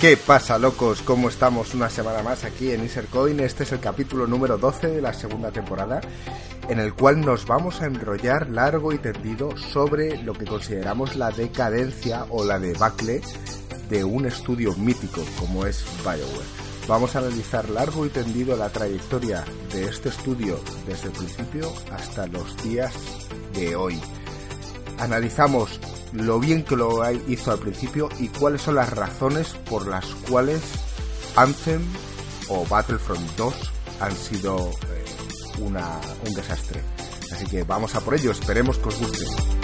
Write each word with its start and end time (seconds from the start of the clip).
¿Qué 0.00 0.16
pasa, 0.16 0.58
locos? 0.58 1.02
¿Cómo 1.02 1.28
estamos 1.28 1.74
una 1.74 1.90
semana 1.90 2.22
más 2.22 2.44
aquí 2.44 2.72
en 2.72 2.82
Isercoin? 2.82 3.38
Este 3.38 3.64
es 3.64 3.72
el 3.72 3.80
capítulo 3.80 4.26
número 4.26 4.56
12 4.56 4.86
de 4.86 5.02
la 5.02 5.12
segunda 5.12 5.50
temporada, 5.50 6.00
en 6.70 6.80
el 6.80 6.94
cual 6.94 7.20
nos 7.20 7.44
vamos 7.44 7.82
a 7.82 7.84
enrollar 7.84 8.48
largo 8.48 8.94
y 8.94 8.98
tendido 8.98 9.54
sobre 9.58 10.22
lo 10.22 10.32
que 10.32 10.46
consideramos 10.46 11.16
la 11.16 11.30
decadencia 11.30 12.24
o 12.30 12.46
la 12.46 12.58
debacle 12.58 13.20
de 13.90 14.02
un 14.02 14.24
estudio 14.24 14.72
mítico 14.72 15.20
como 15.38 15.66
es 15.66 15.84
BioWare. 15.98 16.48
Vamos 16.88 17.14
a 17.14 17.18
analizar 17.18 17.68
largo 17.68 18.06
y 18.06 18.08
tendido 18.08 18.56
la 18.56 18.70
trayectoria 18.70 19.44
de 19.70 19.84
este 19.84 20.08
estudio 20.08 20.58
desde 20.86 21.08
el 21.08 21.12
principio 21.12 21.70
hasta 21.92 22.26
los 22.26 22.56
días 22.62 22.94
de 23.52 23.76
hoy. 23.76 24.00
Analizamos 24.98 25.78
lo 26.12 26.40
bien 26.40 26.64
que 26.64 26.76
lo 26.76 27.00
hizo 27.28 27.52
al 27.52 27.58
principio 27.58 28.08
y 28.18 28.28
cuáles 28.28 28.62
son 28.62 28.76
las 28.76 28.90
razones 28.90 29.54
por 29.68 29.86
las 29.86 30.06
cuales 30.28 30.60
Anthem 31.36 31.82
o 32.48 32.66
Battlefront 32.66 33.36
2 33.36 33.54
han 34.00 34.16
sido 34.16 34.70
eh, 34.70 35.04
una, 35.60 36.00
un 36.26 36.34
desastre. 36.34 36.82
Así 37.32 37.46
que 37.46 37.62
vamos 37.62 37.94
a 37.94 38.00
por 38.00 38.14
ello, 38.14 38.32
esperemos 38.32 38.78
que 38.78 38.88
os 38.88 38.98
guste. 38.98 39.59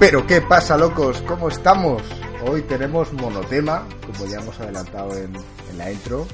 Pero 0.00 0.26
¿qué 0.26 0.40
pasa, 0.40 0.78
locos? 0.78 1.20
¿Cómo 1.28 1.50
estamos? 1.50 2.02
Hoy 2.46 2.62
tenemos 2.62 3.12
monotema, 3.12 3.86
como 4.06 4.24
ya 4.24 4.38
hemos 4.38 4.58
adelantado 4.58 5.14
en, 5.14 5.36
la 5.76 5.92
intro. 5.92 6.26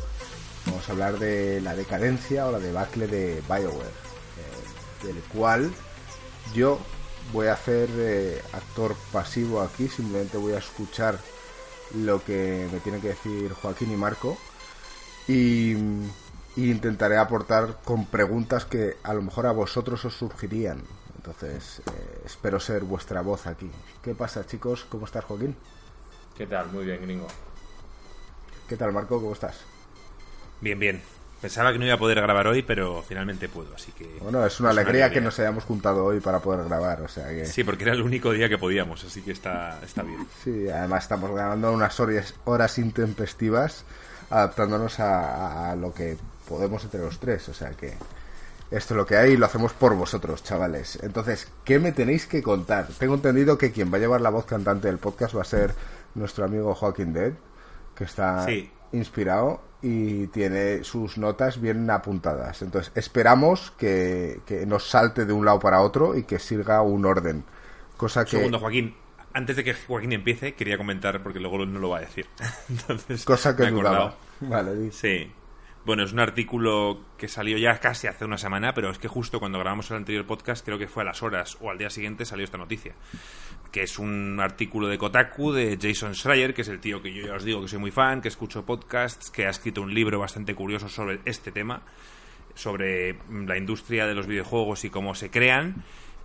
Vamos 0.67 0.89
a 0.89 0.93
hablar 0.93 1.19
de 1.19 1.61
la 1.61 1.75
decadencia 1.75 2.47
o 2.47 2.53
la 2.53 2.61
debacle 2.61 3.09
de 3.09 3.43
Bioware, 3.49 3.89
eh, 3.89 5.05
del 5.05 5.17
cual 5.25 5.73
yo 6.55 6.79
voy 7.33 7.49
a 7.49 7.55
hacer 7.55 7.89
eh, 7.97 8.41
actor 8.53 8.95
pasivo 9.11 9.61
aquí, 9.61 9.89
simplemente 9.89 10.39
voy 10.39 10.53
a 10.53 10.59
escuchar 10.59 11.19
lo 11.93 12.23
que 12.23 12.69
me 12.73 12.79
tienen 12.79 13.01
que 13.01 13.09
decir 13.09 13.53
Joaquín 13.53 13.91
y 13.93 13.97
Marco 13.97 14.39
y, 15.27 15.73
y 16.55 16.71
intentaré 16.71 17.19
aportar 17.19 17.79
con 17.85 18.07
preguntas 18.07 18.65
que 18.65 18.97
a 19.03 19.13
lo 19.13 19.23
mejor 19.23 19.49
a 19.49 19.53
vosotros 19.53 20.05
os 20.05 20.15
surgirían 20.15 20.85
entonces, 21.27 21.81
eh, 21.81 22.23
espero 22.25 22.61
ser 22.61 22.85
vuestra 22.85 23.21
voz 23.21 23.49
aquí. 23.49 23.69
¿Qué 24.01 24.15
pasa, 24.15 24.47
chicos? 24.47 24.87
¿Cómo 24.89 25.07
estás, 25.07 25.25
Joaquín? 25.25 25.57
¿Qué 26.37 26.47
tal? 26.47 26.69
Muy 26.69 26.85
bien, 26.85 27.03
gringo. 27.03 27.27
¿Qué 28.69 28.77
tal, 28.77 28.93
Marco? 28.93 29.21
¿Cómo 29.21 29.33
estás? 29.33 29.57
Bien, 30.61 30.79
bien. 30.79 31.03
Pensaba 31.41 31.73
que 31.73 31.81
no 31.81 31.85
iba 31.85 31.95
a 31.95 31.99
poder 31.99 32.21
grabar 32.21 32.47
hoy, 32.47 32.63
pero 32.63 33.03
finalmente 33.03 33.49
puedo, 33.49 33.75
así 33.75 33.91
que... 33.91 34.07
Bueno, 34.21 34.47
es 34.47 34.61
una, 34.61 34.71
alegría, 34.71 35.11
que 35.11 35.21
nos 35.21 35.39
hayamos 35.41 35.65
juntado 35.65 36.05
hoy 36.05 36.21
para 36.21 36.39
poder 36.39 36.65
grabar, 36.65 37.03
o 37.03 37.09
sea 37.09 37.29
que... 37.29 37.45
Sí, 37.45 37.65
porque 37.65 37.83
era 37.83 37.93
el 37.93 38.03
único 38.03 38.31
día 38.31 38.49
que 38.49 38.57
podíamos, 38.57 39.05
así 39.05 39.21
que 39.21 39.33
está, 39.33 39.81
está 39.83 40.03
bien. 40.03 40.27
Sí, 40.45 40.69
además 40.69 41.03
estamos 41.03 41.33
grabando 41.33 41.73
unas 41.73 41.99
horas, 41.99 42.35
horas 42.45 42.79
intempestivas, 42.79 43.85
adaptándonos 44.31 45.01
a 45.01 45.77
lo 45.77 45.93
que 45.93 46.17
podemos 46.49 46.85
entre 46.85 47.01
los 47.01 47.19
tres, 47.19 47.49
o 47.49 47.55
sea 47.55 47.71
que 47.71 47.97
esto 48.71 48.95
es 48.95 48.99
lo 48.99 49.07
que 49.07 49.17
hay 49.17 49.33
y 49.33 49.37
lo 49.37 49.47
hacemos 49.47 49.73
por 49.73 49.95
vosotros, 49.95 50.43
chavales. 50.43 50.99
Entonces, 51.03 51.51
¿qué 51.65 51.79
me 51.79 51.93
tenéis 51.93 52.27
que 52.27 52.43
contar? 52.43 52.89
Tengo 52.99 53.15
entendido 53.15 53.57
que 53.59 53.71
quien 53.71 53.93
va 53.93 53.97
a 53.97 54.01
llevar 54.01 54.21
la 54.21 54.31
voz 54.31 54.45
cantante 54.45 54.89
del 54.89 54.99
podcast 54.99 55.37
va 55.37 55.43
a 55.43 55.45
ser 55.45 55.75
nuestro 56.15 56.45
amigo 56.45 56.75
Joaquín 56.75 57.13
Dead, 57.13 57.33
que 57.95 58.05
está 58.05 58.47
inspirado 58.93 59.61
y 59.83 60.27
tiene 60.29 60.83
sus 60.83 61.17
notas 61.19 61.61
bien 61.61 61.89
apuntadas. 61.91 62.63
Entonces, 62.63 62.93
esperamos 62.97 63.73
que, 63.79 64.41
nos 64.67 64.89
salte 64.89 65.25
de 65.25 65.33
un 65.33 65.45
lado 65.45 65.61
para 65.61 65.81
otro 65.81 66.17
y 66.17 66.25
que 66.25 66.39
siga 66.39 66.83
un 66.83 67.05
orden. 67.05 67.45
Cosa 67.97 68.25
que... 68.25 68.33
Segundo, 68.33 68.59
Joaquín. 68.59 68.95
Antes 69.33 69.57
de 69.57 69.65
que 69.65 69.75
Joaquín 69.75 70.13
empiece, 70.13 70.55
quería 70.55 70.79
comentar, 70.79 71.23
porque 71.23 71.39
luego 71.39 71.65
no 71.67 71.79
lo 71.79 71.91
va 71.91 71.99
a 71.99 72.01
decir. 72.01 72.27
Entonces, 72.69 73.25
cosa 73.25 73.55
que 73.55 73.71
dudaba. 73.71 74.17
Vale, 74.41 74.91
Sí. 74.91 75.31
Bueno, 75.87 76.03
es 76.03 76.13
un 76.13 76.19
artículo 76.19 76.99
que 77.17 77.29
salió 77.29 77.57
ya 77.59 77.79
casi 77.79 78.09
hace 78.09 78.25
una 78.25 78.39
semana, 78.39 78.75
pero 78.75 78.91
es 78.91 78.99
que 78.99 79.07
justo 79.07 79.39
cuando 79.39 79.61
grabamos 79.61 79.89
el 79.93 79.99
anterior 79.99 80.27
podcast, 80.27 80.65
creo 80.65 80.81
que 80.81 80.89
fue 80.89 81.05
a 81.05 81.07
las 81.07 81.23
horas 81.23 81.57
o 81.61 81.71
al 81.71 81.79
día 81.79 81.91
siguiente 81.91 82.25
salió 82.25 82.45
esta 82.45 82.59
noticia. 82.59 82.97
Que 83.71 83.83
es 83.85 84.01
un 84.01 84.41
artículo 84.41 84.89
de 84.89 84.99
Kotaku 84.99 85.53
de 85.53 85.79
Jason 85.81 86.17
Schreier, 86.17 86.55
que 86.55 86.63
es 86.63 86.69
el 86.69 86.81
tío 86.81 87.01
que 87.01 87.15
yo 87.15 87.29
ya 87.29 87.35
os 87.35 87.45
digo 87.45 87.63
que 87.63 87.69
soy 87.69 87.79
muy 87.79 87.93
fan, 87.93 88.21
que 88.21 88.27
escucho 88.27 88.67
podcasts, 88.67 89.31
que 89.31 89.47
ha 89.47 89.51
escrito 89.51 89.81
un 89.81 89.95
libro 89.95 90.19
bastante 90.19 90.57
curioso 90.57 90.89
sobre 90.89 91.21
este 91.25 91.53
tema, 91.53 91.83
sobre 92.57 93.21
la 93.31 93.57
industria 93.57 94.09
de 94.09 94.15
los 94.17 94.27
videojuegos 94.27 94.85
y 94.85 94.91
cómo 94.91 95.15
se 95.15 95.31
crean. 95.31 95.85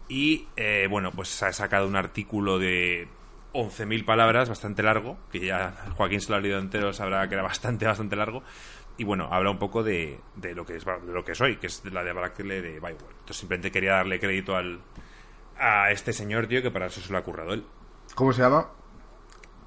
Y 0.10 0.48
eh, 0.56 0.88
bueno, 0.90 1.12
pues 1.12 1.44
ha 1.44 1.54
sacado 1.54 1.88
un 1.88 1.98
artículo 1.98 2.58
de 2.58 3.08
11.000 3.54 4.06
palabras, 4.06 4.50
bastante 4.50 4.82
largo, 4.82 5.20
que 5.32 5.40
ya 5.40 5.76
Joaquín 5.98 6.20
se 6.20 6.32
lo 6.32 6.38
ha 6.38 6.40
leído 6.40 6.58
entero, 6.58 6.94
sabrá 6.94 7.28
que 7.28 7.36
era 7.36 7.44
bastante, 7.44 7.86
bastante 7.86 8.16
largo 8.16 8.42
y 8.97 9.03
bueno, 9.03 9.28
habla 9.31 9.52
un 9.52 9.59
poco 9.59 9.84
de, 9.84 10.19
de, 10.35 10.53
lo 10.53 10.66
que 10.66 10.75
es 10.75 10.85
de 10.85 11.13
lo 11.13 11.24
que 11.24 11.35
soy, 11.35 11.57
que 11.57 11.68
es 11.68 11.84
la 11.85 12.03
de 12.03 12.13
Brackle 12.13 12.62
de 12.62 12.79
Bioware. 12.79 13.16
Entonces 13.19 13.38
simplemente 13.38 13.72
quería 13.72 13.94
darle 13.94 14.19
crédito 14.19 14.56
al 14.56 14.81
a 15.57 15.91
este 15.91 16.12
señor, 16.12 16.47
tío, 16.47 16.62
que 16.62 16.72
para 16.72 16.88
eso 16.88 17.01
se 17.01 17.12
lo 17.12 17.19
ha 17.19 17.24
currado 17.24 17.53
él. 17.53 17.66
¿Cómo 18.16 18.34
se 18.34 18.41
llama? 18.41 18.68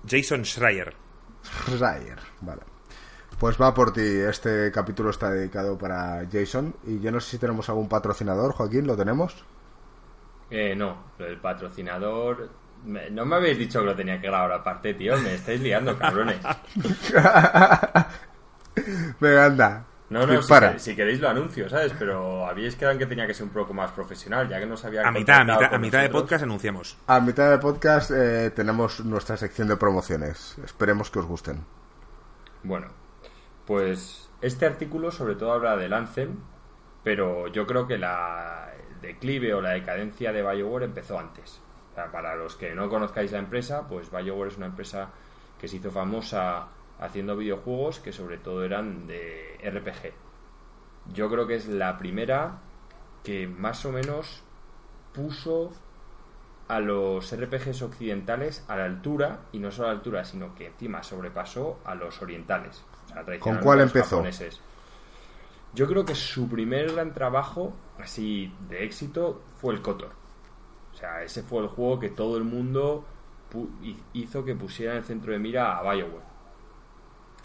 Jason 0.08 0.44
Schreier. 0.44 0.94
Schreier, 1.42 2.18
vale. 2.40 2.62
Pues 3.38 3.60
va 3.60 3.74
por 3.74 3.92
ti, 3.92 4.00
este 4.00 4.70
capítulo 4.70 5.10
está 5.10 5.30
dedicado 5.30 5.76
para 5.76 6.26
Jason 6.30 6.74
y 6.84 7.00
yo 7.00 7.10
no 7.10 7.20
sé 7.20 7.32
si 7.32 7.38
tenemos 7.38 7.68
algún 7.68 7.88
patrocinador, 7.88 8.52
Joaquín, 8.52 8.86
¿lo 8.86 8.96
tenemos? 8.96 9.44
Eh, 10.50 10.74
no, 10.76 11.12
el 11.18 11.38
patrocinador 11.38 12.50
no 12.84 13.24
me 13.24 13.36
habéis 13.36 13.58
dicho 13.58 13.80
que 13.80 13.86
lo 13.86 13.96
tenía 13.96 14.20
que 14.20 14.26
grabar 14.26 14.52
aparte, 14.52 14.94
tío. 14.94 15.16
Me 15.18 15.34
estáis 15.34 15.60
liando, 15.60 15.96
cabrones. 15.98 16.36
Venga, 19.20 19.44
anda. 19.44 19.86
No, 20.10 20.26
no, 20.26 20.42
si, 20.42 20.78
si, 20.78 20.94
queréis 20.94 21.18
lo 21.18 21.28
anuncio, 21.28 21.68
¿sabes? 21.68 21.92
Pero 21.98 22.46
habíais 22.46 22.76
quedado 22.76 22.96
que 22.98 23.06
tenía 23.06 23.26
que 23.26 23.34
ser 23.34 23.44
un 23.44 23.52
poco 23.52 23.72
más 23.72 23.90
profesional, 23.90 24.48
ya 24.48 24.60
que 24.60 24.66
no 24.66 24.76
sabía... 24.76 25.06
A 25.06 25.10
mitad, 25.10 25.40
a 25.40 25.44
mitad, 25.44 25.74
a 25.74 25.78
mitad 25.78 26.02
de 26.02 26.10
podcast 26.10 26.44
anunciamos. 26.44 26.98
A 27.06 27.20
mitad 27.20 27.50
de 27.50 27.58
podcast 27.58 28.10
eh, 28.10 28.52
tenemos 28.54 29.04
nuestra 29.04 29.36
sección 29.36 29.66
de 29.66 29.76
promociones. 29.76 30.56
Esperemos 30.62 31.10
que 31.10 31.18
os 31.18 31.26
gusten. 31.26 31.64
Bueno, 32.62 32.88
pues 33.66 34.30
este 34.40 34.66
artículo 34.66 35.10
sobre 35.10 35.36
todo 35.36 35.52
habla 35.52 35.76
de 35.76 35.92
Anthem, 35.92 36.36
pero 37.02 37.48
yo 37.48 37.66
creo 37.66 37.86
que 37.86 37.98
la 37.98 38.70
declive 39.00 39.54
o 39.54 39.60
la 39.60 39.70
decadencia 39.70 40.32
de 40.32 40.42
BioWare 40.42 40.84
empezó 40.84 41.18
antes. 41.18 41.60
para 41.94 42.36
los 42.36 42.56
que 42.56 42.74
no 42.74 42.88
conozcáis 42.88 43.32
la 43.32 43.38
empresa, 43.38 43.86
pues 43.88 44.10
BioWare 44.10 44.50
es 44.50 44.56
una 44.58 44.66
empresa 44.66 45.10
que 45.58 45.66
se 45.66 45.76
hizo 45.76 45.90
famosa 45.90 46.68
haciendo 46.99 47.37
videojuegos 47.37 48.00
que 48.00 48.12
sobre 48.12 48.38
todo 48.38 48.65
eran 48.65 49.06
de 49.06 49.59
RPG. 49.62 50.12
Yo 51.12 51.28
creo 51.28 51.47
que 51.47 51.56
es 51.56 51.69
la 51.69 51.99
primera 51.99 52.60
que 53.22 53.47
más 53.47 53.84
o 53.84 53.93
menos 53.93 54.43
puso 55.12 55.72
a 56.69 56.81
los 56.81 57.34
RPGs 57.34 57.82
occidentales 57.82 58.65
a 58.69 58.77
la 58.77 58.84
altura, 58.84 59.41
y 59.53 59.59
no 59.59 59.71
solo 59.71 59.88
a 59.88 59.93
la 59.93 59.99
altura, 59.99 60.25
sino 60.25 60.55
que 60.55 60.66
encima 60.69 61.03
sobrepasó 61.03 61.81
a 61.84 61.94
los 61.94 62.21
orientales. 62.22 62.82
¿Con 63.38 63.58
cuál 63.58 63.81
empezó? 63.81 64.25
Yo 65.75 65.87
creo 65.88 66.05
que 66.05 66.14
su 66.14 66.49
primer 66.49 66.93
gran 66.93 67.12
trabajo, 67.12 67.75
así 67.99 68.52
de 68.69 68.85
éxito, 68.85 69.43
fue 69.56 69.75
el 69.75 69.82
Kotor. 69.82 70.12
O 70.93 70.97
sea, 70.97 71.23
ese 71.23 71.43
fue 71.43 71.62
el 71.62 71.69
juego 71.69 71.99
que 71.99 72.11
todo 72.11 72.37
el 72.37 72.44
mundo 72.44 73.05
hizo 74.12 74.44
que 74.44 74.55
pusiera 74.55 74.93
en 74.93 74.99
el 74.99 75.05
centro 75.05 75.32
de 75.32 75.38
mira 75.38 75.76
a 75.76 75.82
Bioware. 75.82 76.33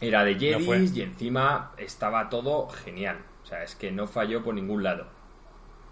Era 0.01 0.23
de 0.23 0.35
Jedis 0.35 0.95
y 0.95 1.01
encima 1.01 1.71
estaba 1.77 2.29
todo 2.29 2.69
genial. 2.69 3.17
O 3.43 3.45
sea, 3.45 3.63
es 3.63 3.75
que 3.75 3.91
no 3.91 4.07
falló 4.07 4.43
por 4.43 4.53
ningún 4.53 4.83
lado. 4.83 5.07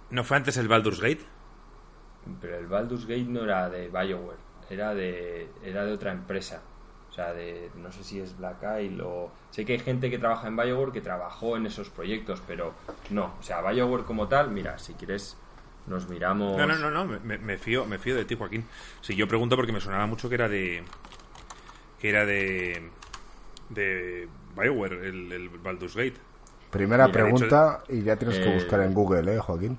¿No 0.10 0.24
fue 0.24 0.38
antes 0.38 0.58
el 0.58 0.68
Baldur's 0.68 1.02
Gate? 1.02 1.26
Pero 2.40 2.58
el 2.58 2.68
Baldur's 2.68 3.06
Gate 3.06 3.26
no 3.26 3.44
era 3.44 3.70
de 3.70 3.88
BioWare, 3.88 4.38
era 4.70 4.94
de, 4.94 5.50
era 5.64 5.86
de 5.86 5.94
otra 5.94 6.12
empresa. 6.12 6.62
O 7.10 7.14
sea, 7.14 7.34
de, 7.34 7.72
no 7.76 7.92
sé 7.92 8.04
si 8.04 8.20
es 8.20 8.38
Black 8.38 8.64
Isle 8.82 9.02
o... 9.02 9.32
Sé 9.50 9.66
que 9.66 9.74
hay 9.74 9.80
gente 9.80 10.10
que 10.10 10.20
trabaja 10.20 10.48
en 10.48 10.56
BioWare 10.56 10.92
que 10.92 11.02
trabajó 11.02 11.58
en 11.58 11.66
esos 11.66 11.90
proyectos, 11.90 12.42
pero 12.46 12.74
no. 13.10 13.34
O 13.40 13.44
sea, 13.44 13.62
BioWare 13.62 14.04
como 14.04 14.28
tal, 14.28 14.52
mira, 14.52 14.78
si 14.78 14.94
quieres 14.94 15.36
nos 15.88 16.08
miramos... 16.10 16.58
No, 16.58 16.68
no, 16.68 16.76
no, 16.78 16.92
no 16.92 17.06
me, 17.06 17.38
me, 17.38 17.58
fío, 17.58 17.86
me 17.86 17.98
fío 17.98 18.16
de 18.16 18.26
ti, 18.26 18.36
Joaquín. 18.36 18.66
Si 19.02 19.16
yo 19.16 19.28
pregunto 19.28 19.56
porque 19.56 19.72
me 19.72 19.82
sonaba 19.82 20.06
mucho 20.06 20.30
que 20.30 20.36
era 20.36 20.48
de... 20.48 20.84
que 22.00 22.10
era 22.10 22.26
de 22.26 22.92
de 23.70 24.28
Bioware, 24.56 25.06
el, 25.06 25.32
el 25.32 25.50
Baldur's 25.50 25.96
Gate. 25.96 26.16
Primera 26.72 27.12
pregunta 27.12 27.84
y 27.90 28.02
ya 28.04 28.16
tienes 28.18 28.40
que 28.40 28.54
buscar 28.54 28.82
en 28.82 28.94
Google, 28.94 29.36
¿eh, 29.36 29.40
Joaquín? 29.40 29.78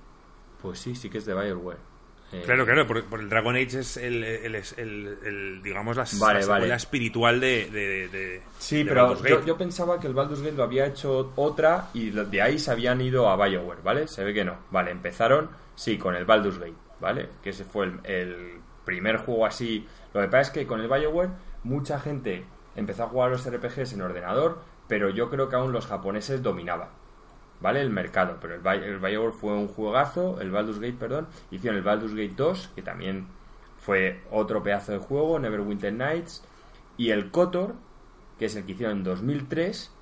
Pues 0.62 0.78
sí, 0.78 0.94
sí 0.94 1.08
que 1.10 1.18
es 1.18 1.26
de 1.26 1.34
Bioware. 1.34 1.78
Eh, 2.32 2.42
Claro, 2.44 2.66
claro, 2.66 2.86
por, 2.86 3.02
por 3.06 3.20
el 3.20 3.28
Dragon 3.30 3.54
Age 3.56 3.78
es 3.80 3.96
el, 3.96 4.22
el- 4.22 4.54
el- 4.54 5.18
el- 5.24 5.62
digamos, 5.62 5.96
la, 5.96 6.04
Vale, 6.18 6.74
espiritual 6.74 7.40
de, 7.40 7.70
de, 7.70 8.08
de- 8.08 8.42
Sí, 8.58 8.82
de 8.82 8.84
pero 8.90 9.04
Baldur's 9.06 9.28
yo, 9.30 9.36
Gate. 9.36 9.48
yo 9.48 9.56
pensaba 9.56 9.98
que 9.98 10.06
el 10.08 10.12
Baldur's 10.14 10.42
Gate 10.42 10.54
lo 10.56 10.62
había 10.64 10.84
hecho 10.86 11.32
otra 11.36 11.88
y 11.94 12.10
de 12.10 12.42
ahí 12.42 12.58
se 12.58 12.70
habían 12.70 13.00
ido 13.00 13.30
a 13.30 13.36
BioWare, 13.36 13.80
¿vale? 13.82 14.08
Se 14.08 14.24
ve 14.24 14.34
que 14.34 14.44
no. 14.44 14.56
Vale, 14.70 14.90
empezaron, 14.90 15.48
sí, 15.74 15.96
con 15.96 16.14
el 16.16 16.26
Baldur's 16.26 16.58
Gate, 16.58 16.74
¿vale? 17.00 17.28
Que 17.42 17.50
ese 17.50 17.64
fue 17.64 17.86
el, 17.86 18.00
el 18.04 18.60
primer 18.84 19.16
juego 19.18 19.46
así. 19.46 19.86
Lo 20.12 20.20
que 20.20 20.26
pasa 20.28 20.40
es 20.42 20.50
que 20.50 20.66
con 20.66 20.80
el 20.80 20.88
BioWare 20.88 21.30
mucha 21.64 21.98
gente 21.98 22.44
empezó 22.78 23.04
a 23.04 23.08
jugar 23.08 23.30
los 23.30 23.44
RPGs 23.48 23.92
en 23.92 24.02
ordenador, 24.02 24.60
pero 24.86 25.10
yo 25.10 25.28
creo 25.30 25.48
que 25.48 25.56
aún 25.56 25.72
los 25.72 25.86
japoneses 25.86 26.42
dominaban, 26.42 26.88
¿vale? 27.60 27.80
El 27.80 27.90
mercado. 27.90 28.38
Pero 28.40 28.54
el, 28.54 28.60
Bi- 28.60 28.84
el 28.84 28.98
BioWare 28.98 29.32
fue 29.32 29.52
un 29.52 29.68
juegazo, 29.68 30.40
el 30.40 30.50
Baldur's 30.50 30.78
Gate, 30.78 30.96
perdón. 30.98 31.28
Hicieron 31.50 31.76
el 31.78 31.84
Baldur's 31.84 32.14
Gate 32.14 32.34
2, 32.36 32.72
que 32.74 32.82
también 32.82 33.26
fue 33.78 34.22
otro 34.30 34.62
pedazo 34.62 34.92
de 34.92 34.98
juego, 34.98 35.38
Neverwinter 35.38 35.92
Nights. 35.92 36.44
Y 36.96 37.10
el 37.10 37.30
KOTOR, 37.30 37.74
que 38.38 38.46
es 38.46 38.56
el 38.56 38.64
que 38.64 38.72
hicieron 38.72 38.98
en 38.98 39.04
2003, 39.04 39.92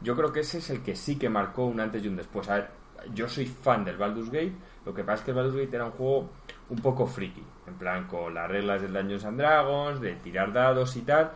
yo 0.00 0.14
creo 0.16 0.32
que 0.32 0.40
ese 0.40 0.58
es 0.58 0.68
el 0.70 0.82
que 0.82 0.94
sí 0.94 1.18
que 1.18 1.28
marcó 1.28 1.64
un 1.66 1.80
antes 1.80 2.04
y 2.04 2.08
un 2.08 2.16
después. 2.16 2.48
A 2.48 2.54
ver, 2.56 2.70
yo 3.14 3.28
soy 3.28 3.46
fan 3.46 3.84
del 3.84 3.96
Baldur's 3.96 4.30
Gate, 4.30 4.52
lo 4.84 4.92
que 4.94 5.02
pasa 5.04 5.20
es 5.20 5.24
que 5.24 5.30
el 5.30 5.36
Baldur's 5.36 5.56
Gate 5.64 5.76
era 5.76 5.86
un 5.86 5.92
juego 5.92 6.30
un 6.68 6.78
poco 6.80 7.06
friki, 7.06 7.42
en 7.66 7.74
plan 7.74 8.06
con 8.06 8.34
las 8.34 8.48
reglas 8.50 8.82
del 8.82 8.92
Dungeons 8.92 9.24
and 9.24 9.38
Dragons, 9.38 10.00
de 10.00 10.14
tirar 10.16 10.52
dados 10.52 10.96
y 10.96 11.02
tal. 11.02 11.32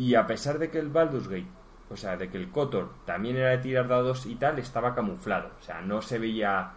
Y 0.00 0.14
a 0.14 0.26
pesar 0.26 0.58
de 0.58 0.70
que 0.70 0.78
el 0.78 0.88
Baldur's 0.88 1.28
Gate, 1.28 1.46
o 1.90 1.96
sea, 1.96 2.16
de 2.16 2.30
que 2.30 2.38
el 2.38 2.50
KOTOR 2.50 3.04
también 3.04 3.36
era 3.36 3.50
de 3.50 3.58
tirar 3.58 3.86
dados 3.86 4.24
y 4.24 4.36
tal, 4.36 4.58
estaba 4.58 4.94
camuflado. 4.94 5.50
O 5.60 5.62
sea, 5.62 5.82
no 5.82 6.00
se 6.00 6.18
veía... 6.18 6.72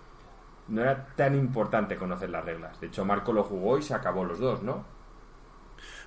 No 0.67 0.81
era 0.81 1.05
tan 1.15 1.33
importante 1.35 1.95
conocer 1.95 2.29
las 2.29 2.43
reglas. 2.43 2.81
De 2.81 2.87
hecho, 2.87 3.05
Marco 3.05 3.31
lo 3.31 3.43
jugó 3.43 3.77
y 3.77 3.81
se 3.81 3.93
acabó 3.93 4.25
los 4.25 4.39
dos, 4.39 4.61
¿no? 4.61 4.85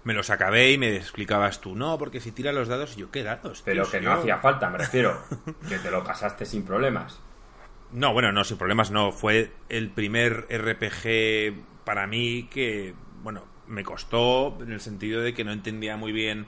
Me 0.04 0.12
los 0.12 0.28
acabé 0.28 0.72
y 0.72 0.78
me 0.78 0.94
explicabas 0.96 1.60
tú, 1.60 1.74
no, 1.74 1.96
porque 1.98 2.20
si 2.20 2.32
tira 2.32 2.52
los 2.52 2.68
dados, 2.68 2.96
yo 2.96 3.10
qué 3.10 3.22
dados. 3.22 3.62
Pero 3.64 3.82
tío? 3.84 3.92
que 3.92 4.00
no 4.00 4.12
yo- 4.14 4.20
hacía 4.20 4.38
falta, 4.38 4.68
me 4.68 4.78
refiero. 4.78 5.18
que 5.68 5.78
te 5.78 5.90
lo 5.90 6.04
pasaste 6.04 6.44
sin 6.44 6.64
problemas. 6.64 7.18
No, 7.92 8.12
bueno, 8.12 8.30
no, 8.32 8.44
sin 8.44 8.58
problemas 8.58 8.90
no. 8.90 9.10
Fue 9.12 9.52
el 9.68 9.90
primer 9.90 10.46
RPG 10.50 11.84
para 11.84 12.06
mí 12.06 12.48
que, 12.50 12.94
bueno, 13.22 13.44
me 13.66 13.84
costó 13.84 14.56
en 14.60 14.72
el 14.72 14.80
sentido 14.80 15.22
de 15.22 15.34
que 15.34 15.44
no 15.44 15.52
entendía 15.52 15.96
muy 15.96 16.12
bien 16.12 16.46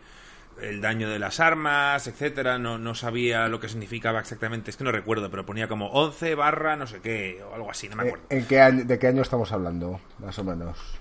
el 0.60 0.80
daño 0.80 1.08
de 1.10 1.18
las 1.18 1.40
armas, 1.40 2.06
etcétera, 2.06 2.58
no, 2.58 2.78
no 2.78 2.94
sabía 2.94 3.48
lo 3.48 3.60
que 3.60 3.68
significaba 3.68 4.20
exactamente, 4.20 4.70
es 4.70 4.76
que 4.76 4.84
no 4.84 4.92
recuerdo, 4.92 5.30
pero 5.30 5.46
ponía 5.46 5.68
como 5.68 5.88
11 5.88 6.34
barra 6.34 6.76
no 6.76 6.86
sé 6.86 7.00
qué, 7.00 7.42
o 7.42 7.54
algo 7.54 7.70
así, 7.70 7.88
no 7.88 7.96
me 7.96 8.02
Eh, 8.02 8.04
acuerdo. 8.04 8.26
¿En 8.28 8.46
qué 8.46 8.60
año, 8.60 8.84
¿De 8.84 8.98
qué 8.98 9.06
año 9.08 9.22
estamos 9.22 9.52
hablando, 9.52 10.00
más 10.18 10.38
o 10.38 10.44
menos? 10.44 11.00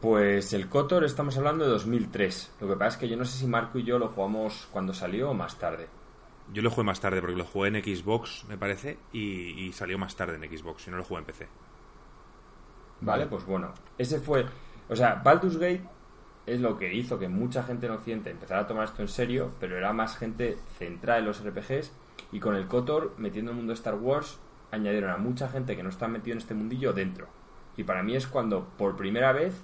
Pues 0.00 0.54
el 0.54 0.70
KOTOR 0.70 1.04
estamos 1.04 1.36
hablando 1.36 1.64
de 1.66 1.70
2003. 1.70 2.56
Lo 2.60 2.66
que 2.68 2.76
pasa 2.76 2.88
es 2.92 2.96
que 2.96 3.08
yo 3.10 3.16
no 3.18 3.26
sé 3.26 3.36
si 3.38 3.46
Marco 3.46 3.78
y 3.78 3.84
yo 3.84 3.98
lo 3.98 4.08
jugamos 4.08 4.68
cuando 4.70 4.94
salió 4.94 5.30
o 5.30 5.34
más 5.34 5.58
tarde. 5.58 5.90
Yo 6.48 6.60
lo 6.62 6.70
jugué 6.70 6.84
más 6.84 7.00
tarde 7.00 7.20
porque 7.20 7.36
lo 7.36 7.44
jugué 7.44 7.68
en 7.68 7.76
Xbox, 7.84 8.44
me 8.48 8.58
parece, 8.58 9.06
y, 9.12 9.66
y 9.66 9.72
salió 9.72 9.96
más 9.98 10.16
tarde 10.16 10.36
en 10.44 10.58
Xbox, 10.58 10.86
y 10.86 10.90
no 10.90 10.96
lo 10.96 11.04
jugué 11.04 11.20
en 11.20 11.26
PC. 11.26 11.52
¿Vale? 13.00 13.26
Pues 13.26 13.44
bueno, 13.44 13.74
ese 13.98 14.20
fue... 14.20 14.46
O 14.88 14.96
sea, 14.96 15.16
Baldur's 15.16 15.56
Gate 15.58 15.82
es 16.46 16.60
lo 16.60 16.78
que 16.78 16.94
hizo 16.94 17.18
que 17.18 17.28
mucha 17.28 17.64
gente 17.64 17.86
en 17.86 17.92
Occidente 17.92 18.30
empezara 18.30 18.62
a 18.62 18.66
tomar 18.66 18.84
esto 18.84 19.02
en 19.02 19.08
serio, 19.08 19.50
pero 19.60 19.76
era 19.76 19.92
más 19.92 20.16
gente 20.16 20.56
centrada 20.78 21.18
en 21.18 21.26
los 21.26 21.44
RPGs 21.44 21.92
y 22.32 22.40
con 22.40 22.54
el 22.54 22.66
KOTOR, 22.66 23.14
metiendo 23.18 23.50
el 23.50 23.56
mundo 23.56 23.70
de 23.70 23.76
Star 23.76 23.96
Wars, 23.96 24.38
añadieron 24.70 25.10
a 25.10 25.16
mucha 25.16 25.48
gente 25.48 25.76
que 25.76 25.82
no 25.82 25.88
está 25.88 26.08
metido 26.08 26.32
en 26.32 26.38
este 26.38 26.54
mundillo 26.54 26.92
dentro. 26.92 27.28
Y 27.76 27.84
para 27.84 28.02
mí 28.02 28.16
es 28.16 28.26
cuando 28.26 28.68
por 28.78 28.96
primera 28.96 29.32
vez 29.32 29.54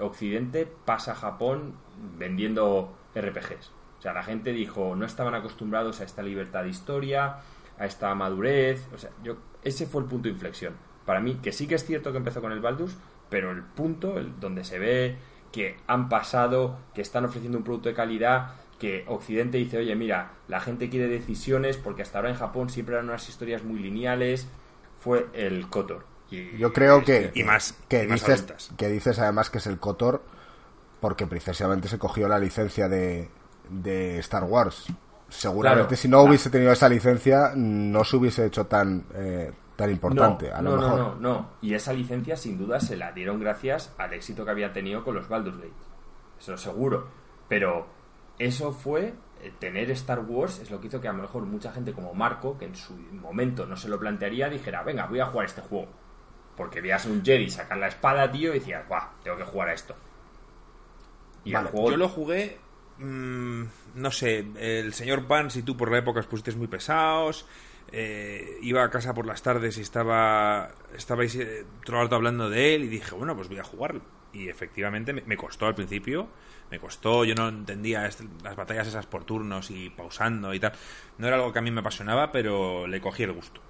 Occidente 0.00 0.66
pasa 0.84 1.12
a 1.12 1.16
Japón 1.16 1.74
vendiendo 2.18 2.96
RPGs. 3.14 3.70
O 3.98 4.02
sea, 4.02 4.12
la 4.12 4.22
gente 4.22 4.52
dijo, 4.52 4.96
no 4.96 5.06
estaban 5.06 5.34
acostumbrados 5.34 6.00
a 6.00 6.04
esta 6.04 6.22
libertad 6.22 6.64
de 6.64 6.70
historia, 6.70 7.36
a 7.78 7.86
esta 7.86 8.14
madurez. 8.14 8.88
O 8.94 8.98
sea, 8.98 9.10
yo, 9.22 9.36
ese 9.62 9.86
fue 9.86 10.02
el 10.02 10.08
punto 10.08 10.24
de 10.24 10.34
inflexión. 10.34 10.74
Para 11.04 11.20
mí, 11.20 11.36
que 11.36 11.52
sí 11.52 11.68
que 11.68 11.76
es 11.76 11.84
cierto 11.84 12.10
que 12.10 12.18
empezó 12.18 12.40
con 12.40 12.52
el 12.52 12.60
Baldus, 12.60 12.96
pero 13.28 13.50
el 13.50 13.62
punto 13.62 14.14
donde 14.40 14.64
se 14.64 14.78
ve 14.78 15.18
que 15.52 15.76
han 15.86 16.08
pasado, 16.08 16.78
que 16.94 17.02
están 17.02 17.24
ofreciendo 17.26 17.58
un 17.58 17.64
producto 17.64 17.88
de 17.90 17.94
calidad, 17.94 18.52
que 18.78 19.04
Occidente 19.06 19.58
dice, 19.58 19.78
oye, 19.78 19.94
mira, 19.94 20.32
la 20.48 20.60
gente 20.60 20.88
quiere 20.90 21.06
decisiones, 21.06 21.76
porque 21.76 22.02
hasta 22.02 22.18
ahora 22.18 22.30
en 22.30 22.36
Japón 22.36 22.68
siempre 22.70 22.94
eran 22.96 23.08
unas 23.08 23.28
historias 23.28 23.62
muy 23.62 23.78
lineales, 23.78 24.48
fue 25.00 25.26
el 25.34 25.68
KOTOR. 25.68 26.04
Y- 26.30 26.56
Yo 26.56 26.72
creo 26.72 27.04
que, 27.04 27.30
Y 27.34 27.44
más- 27.44 27.74
que 27.88 28.04
y 28.04 28.06
más 28.06 28.20
dices 28.20 28.40
adultas. 28.40 28.70
que 28.76 28.88
dices 28.88 29.18
además 29.18 29.50
que 29.50 29.58
es 29.58 29.66
el 29.66 29.78
Cotor 29.78 30.22
porque 31.00 31.26
precisamente 31.26 31.88
se 31.88 31.98
cogió 31.98 32.26
la 32.28 32.38
licencia 32.38 32.88
de, 32.88 33.28
de 33.68 34.18
Star 34.20 34.44
Wars. 34.44 34.86
Seguramente 35.28 35.88
Claro, 35.88 35.96
si 36.00 36.08
no 36.08 36.16
claro. 36.18 36.28
hubiese 36.28 36.50
tenido 36.50 36.72
esa 36.72 36.88
licencia 36.88 37.52
no 37.54 38.04
se 38.04 38.16
hubiese 38.16 38.46
hecho 38.46 38.66
tan 38.66 39.04
eh, 39.14 39.52
tan 39.76 39.90
importante. 39.90 40.50
No, 40.50 40.56
a 40.56 40.62
lo 40.62 40.70
no, 40.70 40.76
mejor. 40.76 40.98
no, 40.98 41.14
no, 41.14 41.20
no. 41.20 41.48
Y 41.60 41.74
esa 41.74 41.92
licencia 41.92 42.36
sin 42.36 42.58
duda 42.58 42.80
se 42.80 42.96
la 42.96 43.12
dieron 43.12 43.40
gracias 43.40 43.94
al 43.98 44.12
éxito 44.12 44.44
que 44.44 44.50
había 44.50 44.72
tenido 44.72 45.04
con 45.04 45.14
los 45.14 45.28
Baldur's 45.28 45.58
Gate. 45.58 45.72
Eso 46.38 46.56
seguro. 46.56 47.08
Pero 47.48 47.86
eso 48.38 48.72
fue 48.72 49.14
eh, 49.42 49.52
tener 49.58 49.90
Star 49.90 50.20
Wars 50.20 50.60
es 50.60 50.70
lo 50.70 50.80
que 50.80 50.86
hizo 50.86 51.00
que 51.00 51.08
a 51.08 51.12
lo 51.12 51.22
mejor 51.22 51.44
mucha 51.44 51.72
gente 51.72 51.92
como 51.92 52.14
Marco, 52.14 52.56
que 52.56 52.66
en 52.66 52.76
su 52.76 52.94
momento 52.94 53.66
no 53.66 53.76
se 53.76 53.88
lo 53.88 53.98
plantearía, 53.98 54.48
dijera, 54.48 54.82
venga, 54.84 55.06
voy 55.06 55.20
a 55.20 55.26
jugar 55.26 55.46
este 55.46 55.62
juego. 55.62 55.88
Porque 56.56 56.80
veías 56.80 57.04
a 57.06 57.08
un 57.08 57.24
Jedi 57.24 57.50
sacar 57.50 57.78
la 57.78 57.88
espada, 57.88 58.30
tío, 58.30 58.50
y 58.54 58.58
decías, 58.58 58.86
guau, 58.86 59.02
tengo 59.22 59.36
que 59.36 59.44
jugar 59.44 59.70
a 59.70 59.74
esto. 59.74 59.96
Y 61.44 61.52
Vale, 61.52 61.66
el 61.66 61.72
juego... 61.72 61.90
Yo 61.90 61.96
lo 61.96 62.08
jugué, 62.08 62.60
mm, 62.98 63.62
no 63.96 64.10
sé, 64.10 64.46
el 64.56 64.92
señor 64.92 65.26
Pans 65.26 65.56
y 65.56 65.62
tú 65.62 65.76
por 65.76 65.90
la 65.90 65.98
época 65.98 66.20
os 66.20 66.26
pusisteis 66.26 66.56
muy 66.56 66.68
pesados. 66.68 67.46
Eh, 67.92 68.58
iba 68.62 68.82
a 68.82 68.90
casa 68.90 69.14
por 69.14 69.26
las 69.26 69.42
tardes 69.42 69.78
y 69.78 69.82
estaba 69.82 70.70
estabais 70.96 71.34
eh, 71.36 71.64
hablando 72.10 72.50
de 72.50 72.74
él 72.74 72.84
y 72.84 72.88
dije, 72.88 73.14
bueno, 73.14 73.36
pues 73.36 73.48
voy 73.48 73.58
a 73.58 73.64
jugarlo. 73.64 74.02
Y 74.32 74.48
efectivamente 74.48 75.12
me, 75.12 75.22
me 75.22 75.36
costó 75.36 75.66
al 75.66 75.74
principio, 75.74 76.28
me 76.70 76.80
costó, 76.80 77.24
yo 77.24 77.34
no 77.34 77.48
entendía 77.48 78.06
este- 78.06 78.26
las 78.42 78.56
batallas 78.56 78.88
esas 78.88 79.06
por 79.06 79.24
turnos 79.24 79.70
y 79.70 79.90
pausando 79.90 80.54
y 80.54 80.60
tal. 80.60 80.72
No 81.18 81.26
era 81.26 81.36
algo 81.36 81.52
que 81.52 81.58
a 81.58 81.62
mí 81.62 81.70
me 81.70 81.80
apasionaba, 81.80 82.32
pero 82.32 82.86
le 82.86 83.00
cogí 83.00 83.24
el 83.24 83.32
gusto. 83.32 83.60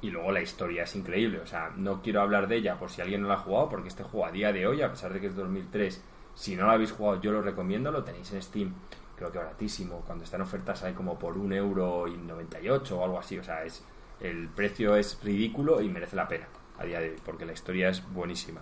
Y 0.00 0.10
luego 0.10 0.32
la 0.32 0.42
historia 0.42 0.84
es 0.84 0.94
increíble. 0.96 1.40
O 1.40 1.46
sea, 1.46 1.70
no 1.76 2.02
quiero 2.02 2.20
hablar 2.20 2.46
de 2.48 2.56
ella 2.56 2.78
por 2.78 2.90
si 2.90 3.00
alguien 3.00 3.22
no 3.22 3.28
la 3.28 3.34
ha 3.34 3.38
jugado, 3.38 3.68
porque 3.70 3.88
este 3.88 4.02
juego 4.02 4.26
a 4.26 4.32
día 4.32 4.52
de 4.52 4.66
hoy, 4.66 4.82
a 4.82 4.90
pesar 4.90 5.12
de 5.12 5.20
que 5.20 5.28
es 5.28 5.36
2003, 5.36 6.02
si 6.34 6.56
no 6.56 6.66
lo 6.66 6.72
habéis 6.72 6.92
jugado, 6.92 7.20
yo 7.22 7.32
lo 7.32 7.42
recomiendo. 7.42 7.90
Lo 7.90 8.04
tenéis 8.04 8.32
en 8.32 8.42
Steam, 8.42 8.74
creo 9.16 9.30
que 9.32 9.38
baratísimo. 9.38 10.00
Cuando 10.06 10.24
está 10.24 10.36
en 10.36 10.42
ofertas 10.42 10.82
hay 10.82 10.92
como 10.94 11.18
por 11.18 11.36
un 11.38 11.52
euro 11.52 12.06
y 12.08 12.16
98 12.16 12.98
o 12.98 13.04
algo 13.04 13.18
así. 13.18 13.38
O 13.38 13.44
sea, 13.44 13.64
es 13.64 13.84
el 14.20 14.48
precio 14.48 14.96
es 14.96 15.18
ridículo 15.22 15.80
y 15.80 15.88
merece 15.88 16.16
la 16.16 16.28
pena 16.28 16.46
a 16.78 16.84
día 16.84 17.00
de 17.00 17.10
hoy, 17.10 17.16
porque 17.24 17.44
la 17.44 17.52
historia 17.52 17.88
es 17.88 18.02
buenísima. 18.12 18.60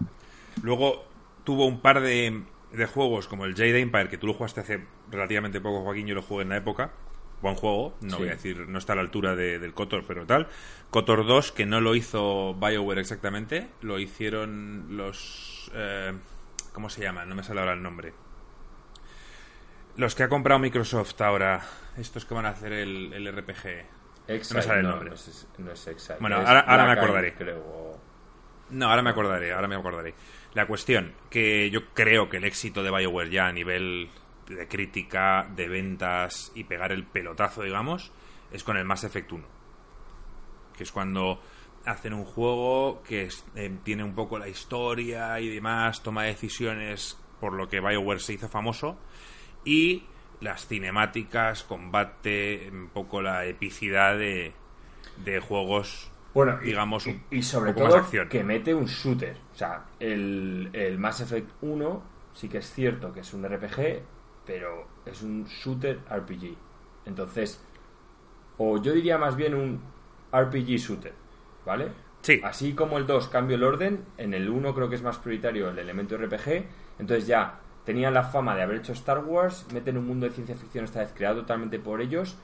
Luego 0.63 1.05
tuvo 1.45 1.67
un 1.67 1.81
par 1.81 2.01
de, 2.01 2.43
de 2.73 2.87
juegos 2.87 3.27
como 3.29 3.45
el 3.47 3.55
Jade 3.55 3.81
Empire, 3.81 4.09
que 4.09 4.19
tú 4.19 4.27
lo 4.27 4.35
jugaste 4.35 4.61
hace 4.61 4.85
relativamente 5.11 5.61
poco, 5.61 5.83
Joaquín, 5.83 6.07
yo 6.07 6.15
lo 6.15 6.23
jugué 6.23 6.43
en 6.43 6.51
la 6.51 6.57
época. 6.59 6.93
Buen 7.41 7.57
juego, 7.57 7.95
no 8.03 8.11
Sí. 8.11 8.17
voy 8.19 8.29
a 8.29 8.33
decir, 8.33 8.69
no 8.69 8.79
está 8.79 8.93
a 8.93 8.97
la 8.97 9.03
altura 9.03 9.35
de- 9.35 9.59
del 9.59 9.75
Kotor, 9.75 10.05
pero 10.07 10.27
tal. 10.27 10.47
Kotor 10.91 11.27
2, 11.27 11.51
que 11.53 11.67
no 11.67 11.81
lo 11.81 11.95
hizo 11.97 12.55
BioWare 12.55 13.01
exactamente, 13.01 13.69
lo 13.81 13.99
hicieron 13.99 14.97
los... 14.97 15.71
eh, 15.75 16.13
¿Cómo 16.73 16.89
se 16.89 17.03
llama? 17.03 17.25
No 17.25 17.35
me 17.35 17.43
sale 17.43 17.61
ahora 17.61 17.73
el 17.73 17.83
nombre. 17.83 18.13
Los 19.97 20.15
que 20.15 20.23
ha 20.23 20.29
comprado 20.29 20.59
Microsoft 20.59 21.21
ahora, 21.21 21.61
estos 21.97 22.25
que 22.25 22.35
van 22.35 22.47
a 22.47 22.51
hacer 22.51 22.73
el, 22.73 23.13
el 23.13 23.31
RPG. 23.37 23.67
Exile, 24.29 24.49
No 24.51 24.57
me 24.57 24.63
sale 24.63 24.79
el 24.81 24.83
no, 24.85 24.91
nombre. 24.91 25.09
no 25.11 25.15
es, 25.17 25.49
no 25.59 25.73
es 25.73 26.13
Bueno, 26.21 26.41
es 26.41 26.49
ahora- 26.49 26.61
ahora 26.61 26.87
me 26.87 26.93
acordaré. 26.93 27.35
creo, 27.35 27.99
No, 28.71 28.89
ahora 28.89 29.03
me 29.03 29.11
acordaré, 29.11 29.53
ahora 29.53 29.69
me 29.69 29.75
acordaré. 29.77 30.15
La 30.55 30.67
cuestión, 30.67 31.13
que 31.29 31.69
yo 31.71 31.93
creo 31.93 32.29
que 32.31 32.39
el 32.39 32.45
éxito 32.45 32.83
de 32.83 32.91
BioWare 32.91 33.31
ya 33.31 33.49
a 33.49 33.53
nivel 33.53 34.09
de 34.49 34.67
crítica, 34.69 35.47
de 35.55 35.69
ventas 35.69 36.53
y 36.55 36.65
pegar 36.65 36.93
el 36.93 37.05
pelotazo, 37.05 37.63
digamos, 37.63 38.13
es 38.51 38.65
con 38.65 38.77
el 38.79 38.85
Mass 38.85 39.05
Effect 39.05 39.33
1. 39.33 39.45
Que 40.77 40.85
es 40.85 40.93
cuando 40.93 41.43
hacen 41.85 42.15
un 42.15 42.25
juego 42.25 43.03
que 43.03 43.25
es- 43.25 43.45
eh, 43.57 43.77
tiene 43.83 44.05
un 44.05 44.15
poco 44.15 44.39
la 44.39 44.49
historia 44.49 45.39
y 45.41 45.49
demás, 45.49 46.03
toma 46.03 46.23
decisiones 46.25 47.19
por 47.41 47.53
lo 47.55 47.69
que 47.69 47.81
BioWare 47.81 48.21
se 48.21 48.35
hizo 48.35 48.49
famoso 48.49 48.97
y 49.65 50.05
las 50.41 50.67
cinemáticas, 50.67 51.63
combate, 51.63 52.69
un 52.73 52.89
poco 52.89 53.23
la 53.23 53.47
epicidad 53.47 54.19
de, 54.19 54.53
de 55.25 55.41
juegos 55.41 56.11
Bueno, 56.35 56.59
digamos, 56.59 57.07
y, 57.07 57.11
un 57.11 57.23
y 57.31 57.43
sobre 57.43 57.75
todo 57.75 58.05
que 58.29 58.43
mete 58.43 58.75
un 58.75 58.87
shooter. 58.87 59.37
O 59.53 59.57
sea, 59.57 59.85
el, 60.01 60.71
el 60.73 60.99
Mass 60.99 61.21
Effect 61.21 61.49
1 61.61 62.03
sí 62.33 62.49
que 62.49 62.59
es 62.59 62.73
cierto 62.73 63.13
que 63.13 63.21
es 63.21 63.33
un 63.35 63.45
RPG, 63.45 64.03
pero 64.45 64.87
es 65.07 65.23
un 65.23 65.45
shooter 65.45 66.01
RPG. 66.11 66.57
Entonces, 67.07 67.63
o 68.59 68.81
yo 68.83 68.93
diría 68.93 69.19
más 69.19 69.37
bien 69.37 69.55
un 69.55 69.81
RPG 70.33 70.77
shooter, 70.79 71.13
¿vale? 71.65 71.89
Sí. 72.23 72.41
Así 72.45 72.75
como 72.75 72.99
el 72.99 73.07
2 73.07 73.29
cambio 73.29 73.57
el 73.57 73.65
orden, 73.65 74.05
en 74.17 74.35
el 74.35 74.49
1 74.49 74.75
creo 74.75 74.89
que 74.89 74.95
es 74.95 75.03
más 75.03 75.19
prioritario 75.19 75.69
el 75.69 75.79
elemento 75.79 76.17
RPG, 76.17 76.65
entonces 76.99 77.27
ya 77.27 77.62
tenían 77.85 78.15
la 78.15 78.23
fama 78.25 78.55
de 78.55 78.63
haber 78.63 78.77
hecho 78.79 78.93
Star 78.93 79.19
Wars, 79.25 79.67
meten 79.73 79.97
un 79.99 80.07
mundo 80.07 80.27
de 80.27 80.33
ciencia 80.33 80.55
ficción 80.55 80.85
esta 80.85 81.01
vez 81.01 81.13
creado 81.15 81.41
totalmente 81.41 81.79
por 81.79 82.01
ellos, 82.01 82.37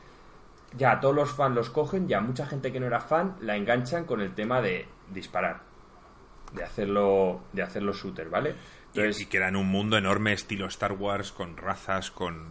ya 0.77 1.01
todos 1.01 1.15
los 1.15 1.31
fans 1.33 1.55
los 1.55 1.71
cogen, 1.71 2.09
ya 2.09 2.21
mucha 2.21 2.47
gente 2.47 2.73
que 2.73 2.81
no 2.81 2.87
era 2.87 3.01
fan 3.01 3.37
la 3.41 3.57
enganchan 3.57 4.05
con 4.05 4.21
el 4.21 4.35
tema 4.35 4.61
de 4.61 4.87
disparar, 5.13 5.61
de 6.53 6.65
hacerlo, 6.65 7.41
de 7.53 7.63
hacerlo 7.63 7.93
shooter, 7.93 8.29
¿vale? 8.29 8.55
Y, 8.95 9.01
y 9.23 9.27
que 9.27 9.37
era 9.37 9.49
en 9.49 9.57
un 9.57 9.69
mundo 9.69 9.97
enorme 9.97 10.33
estilo 10.33 10.67
Star 10.67 10.93
Wars, 10.93 11.31
con 11.33 11.57
razas, 11.57 12.11
con... 12.11 12.47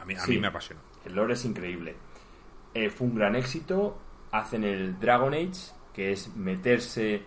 A 0.00 0.04
mí, 0.04 0.14
a 0.14 0.20
Sí. 0.20 0.32
mí 0.32 0.38
me 0.38 0.48
apasiona. 0.48 0.80
El 1.04 1.14
lore 1.14 1.34
es 1.34 1.44
increíble. 1.44 1.96
Eh, 2.74 2.90
fue 2.90 3.06
un 3.06 3.14
gran 3.14 3.34
éxito. 3.36 3.96
Hacen 4.32 4.64
el 4.64 4.98
Dragon 5.00 5.32
Age, 5.34 5.72
que 5.94 6.12
es 6.12 6.34
meterse 6.36 7.22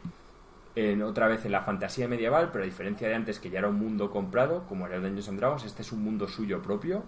en, 0.76 1.02
otra 1.02 1.28
vez 1.28 1.46
en 1.46 1.52
la 1.52 1.62
fantasía 1.62 2.08
medieval, 2.08 2.50
pero 2.52 2.64
a 2.64 2.68
diferencia 2.68 3.08
de 3.08 3.16
antes, 3.16 3.40
que 3.40 3.50
ya 3.50 3.60
era 3.60 3.68
un 3.68 3.76
mundo 3.80 4.10
comprado, 4.12 4.66
como 4.68 4.88
era 4.88 4.96
el 4.96 5.02
Dungeons 5.02 5.30
and 5.30 5.40
Dragons, 5.40 5.66
este 5.66 5.82
es 5.82 5.92
un 5.92 6.04
mundo 6.04 6.28
suyo 6.28 6.62
propio. 6.62 7.04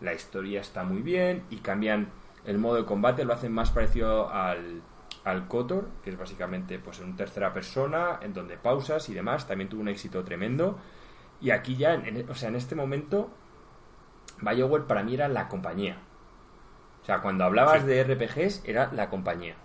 La 0.00 0.12
historia 0.14 0.60
está 0.60 0.84
muy 0.84 1.02
bien 1.02 1.44
y 1.50 1.56
cambian 1.58 2.10
el 2.44 2.58
modo 2.58 2.76
de 2.76 2.84
combate, 2.84 3.24
lo 3.24 3.32
hacen 3.32 3.52
más 3.52 3.70
parecido 3.70 4.30
al, 4.30 4.82
al 5.24 5.48
KOTOR, 5.48 5.88
que 6.04 6.10
es 6.10 6.18
básicamente 6.18 6.78
pues 6.78 7.00
en 7.00 7.16
tercera 7.16 7.52
persona, 7.52 8.18
en 8.22 8.32
donde 8.32 8.56
pausas 8.56 9.08
y 9.08 9.14
demás. 9.14 9.46
También 9.48 9.68
tuvo 9.68 9.80
un 9.80 9.88
éxito 9.88 10.22
tremendo. 10.24 10.78
Y 11.40 11.50
aquí 11.50 11.76
ya, 11.76 11.94
en- 11.94 12.04
en- 12.06 12.30
o 12.30 12.34
sea, 12.34 12.48
en 12.48 12.56
este 12.56 12.74
momento, 12.74 13.30
BioWare 14.40 14.84
para 14.86 15.02
mí 15.02 15.14
era 15.14 15.28
la 15.28 15.48
compañía. 15.48 15.98
O 17.02 17.04
sea, 17.04 17.20
cuando 17.22 17.44
hablabas 17.44 17.80
Sí. 17.82 17.86
de 17.88 18.00
RPGs, 18.00 18.62
era 18.66 18.90
la 18.92 19.08
compañía. 19.10 19.56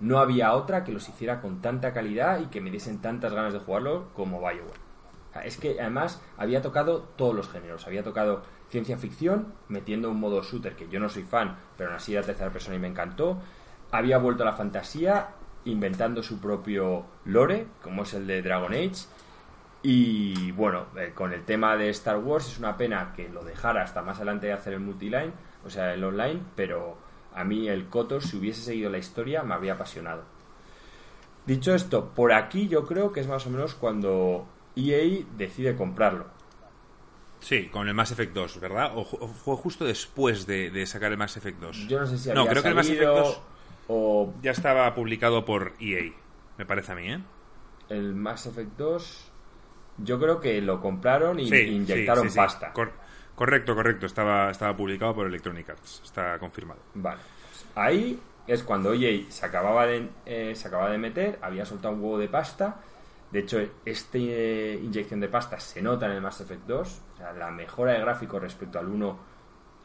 No 0.00 0.20
había 0.20 0.52
otra 0.52 0.84
que 0.84 0.92
los 0.92 1.08
hiciera 1.08 1.40
con 1.40 1.60
tanta 1.60 1.92
calidad 1.92 2.40
y 2.40 2.46
que 2.46 2.60
me 2.60 2.70
diesen 2.70 3.00
tantas 3.00 3.32
ganas 3.32 3.52
de 3.52 3.58
jugarlo 3.58 4.08
como 4.14 4.38
BioWare. 4.38 4.88
Es 5.44 5.56
que 5.56 5.80
además 5.80 6.22
había 6.36 6.62
tocado 6.62 7.02
todos 7.16 7.34
los 7.34 7.48
géneros. 7.48 7.86
Había 7.86 8.02
tocado 8.02 8.42
ciencia 8.68 8.98
ficción, 8.98 9.54
metiendo 9.68 10.10
un 10.10 10.20
modo 10.20 10.42
shooter 10.42 10.74
que 10.74 10.88
yo 10.88 11.00
no 11.00 11.08
soy 11.08 11.22
fan, 11.22 11.56
pero 11.76 11.90
aún 11.90 11.96
así 11.96 12.14
era 12.14 12.22
tercera 12.22 12.50
persona 12.50 12.76
y 12.76 12.80
me 12.80 12.88
encantó. 12.88 13.38
Había 13.90 14.18
vuelto 14.18 14.42
a 14.42 14.46
la 14.46 14.52
fantasía, 14.52 15.28
inventando 15.64 16.22
su 16.22 16.40
propio 16.40 17.04
lore, 17.24 17.66
como 17.82 18.02
es 18.02 18.14
el 18.14 18.26
de 18.26 18.42
Dragon 18.42 18.72
Age. 18.72 19.06
Y 19.82 20.52
bueno, 20.52 20.86
eh, 20.96 21.12
con 21.14 21.32
el 21.32 21.44
tema 21.44 21.76
de 21.76 21.88
Star 21.90 22.18
Wars 22.18 22.48
es 22.48 22.58
una 22.58 22.76
pena 22.76 23.12
que 23.14 23.28
lo 23.28 23.44
dejara 23.44 23.82
hasta 23.82 24.02
más 24.02 24.16
adelante 24.16 24.48
de 24.48 24.52
hacer 24.52 24.72
el 24.74 24.80
multiline, 24.80 25.32
o 25.64 25.70
sea, 25.70 25.94
el 25.94 26.02
online, 26.02 26.40
pero 26.56 26.96
a 27.38 27.44
mí 27.44 27.68
el 27.68 27.88
KOTOR, 27.88 28.22
si 28.22 28.36
hubiese 28.36 28.62
seguido 28.62 28.90
la 28.90 28.98
historia, 28.98 29.42
me 29.42 29.54
habría 29.54 29.74
apasionado. 29.74 30.24
Dicho 31.46 31.74
esto, 31.74 32.10
por 32.14 32.32
aquí 32.32 32.68
yo 32.68 32.86
creo 32.86 33.12
que 33.12 33.20
es 33.20 33.26
más 33.28 33.46
o 33.46 33.50
menos 33.50 33.74
cuando 33.74 34.46
EA 34.76 35.24
decide 35.36 35.76
comprarlo. 35.76 36.26
Sí, 37.40 37.68
con 37.68 37.86
el 37.88 37.94
Mass 37.94 38.10
Effect 38.10 38.32
2, 38.34 38.60
¿verdad? 38.60 38.92
¿O, 38.96 39.04
fue 39.04 39.56
justo 39.56 39.84
después 39.84 40.46
de, 40.46 40.70
de 40.70 40.86
sacar 40.86 41.12
el 41.12 41.18
Mass 41.18 41.36
Effect 41.36 41.58
2? 41.60 41.86
Yo 41.88 42.00
no 42.00 42.06
sé 42.06 42.18
si 42.18 42.30
No, 42.30 42.40
había 42.42 42.50
creo 42.50 42.62
que 42.62 42.68
el 42.70 42.74
Mass 42.74 42.86
Effect 42.90 43.12
salido 43.12 43.24
2 43.24 43.40
o 43.88 44.34
ya 44.42 44.50
estaba 44.50 44.92
publicado 44.94 45.44
por 45.44 45.74
EA, 45.80 46.12
me 46.58 46.66
parece 46.66 46.92
a 46.92 46.94
mí, 46.96 47.08
¿eh? 47.12 47.20
el 47.88 48.14
Mass 48.14 48.46
Effect 48.46 48.76
2. 48.76 49.24
Yo 49.98 50.18
creo 50.20 50.40
que 50.40 50.60
lo 50.60 50.80
compraron 50.80 51.40
y 51.40 51.48
Sí, 51.48 51.56
inyectaron 51.76 52.24
sí, 52.24 52.30
sí, 52.30 52.34
sí. 52.34 52.36
pasta. 52.36 52.72
Cor- 52.72 52.92
correcto, 53.38 53.76
correcto. 53.76 54.06
Estaba, 54.06 54.50
estaba 54.50 54.76
publicado 54.76 55.14
por 55.14 55.26
Electronic 55.28 55.70
Arts. 55.70 56.02
Está 56.04 56.36
confirmado. 56.40 56.80
Vale. 56.94 57.20
Ahí 57.76 58.20
es 58.48 58.64
cuando 58.64 58.92
EA 58.92 59.30
se 59.30 59.46
acababa 59.46 59.86
de, 59.86 60.08
eh, 60.26 60.54
se 60.56 60.66
acababa 60.66 60.90
de 60.90 60.98
meter, 60.98 61.38
había 61.40 61.64
soltado 61.64 61.94
un 61.94 62.02
huevo 62.02 62.18
de 62.18 62.28
pasta. 62.28 62.80
De 63.30 63.40
hecho, 63.40 63.60
esta 63.84 64.18
inyección 64.18 65.20
de 65.20 65.28
pasta 65.28 65.60
se 65.60 65.80
nota 65.80 66.06
en 66.06 66.12
el 66.12 66.20
Mass 66.20 66.40
Effect 66.40 66.66
2. 66.66 67.02
O 67.14 67.16
sea, 67.16 67.32
la 67.32 67.50
mejora 67.52 67.92
de 67.92 68.00
gráfico 68.00 68.40
respecto 68.40 68.80
al 68.80 68.88
1 68.88 69.18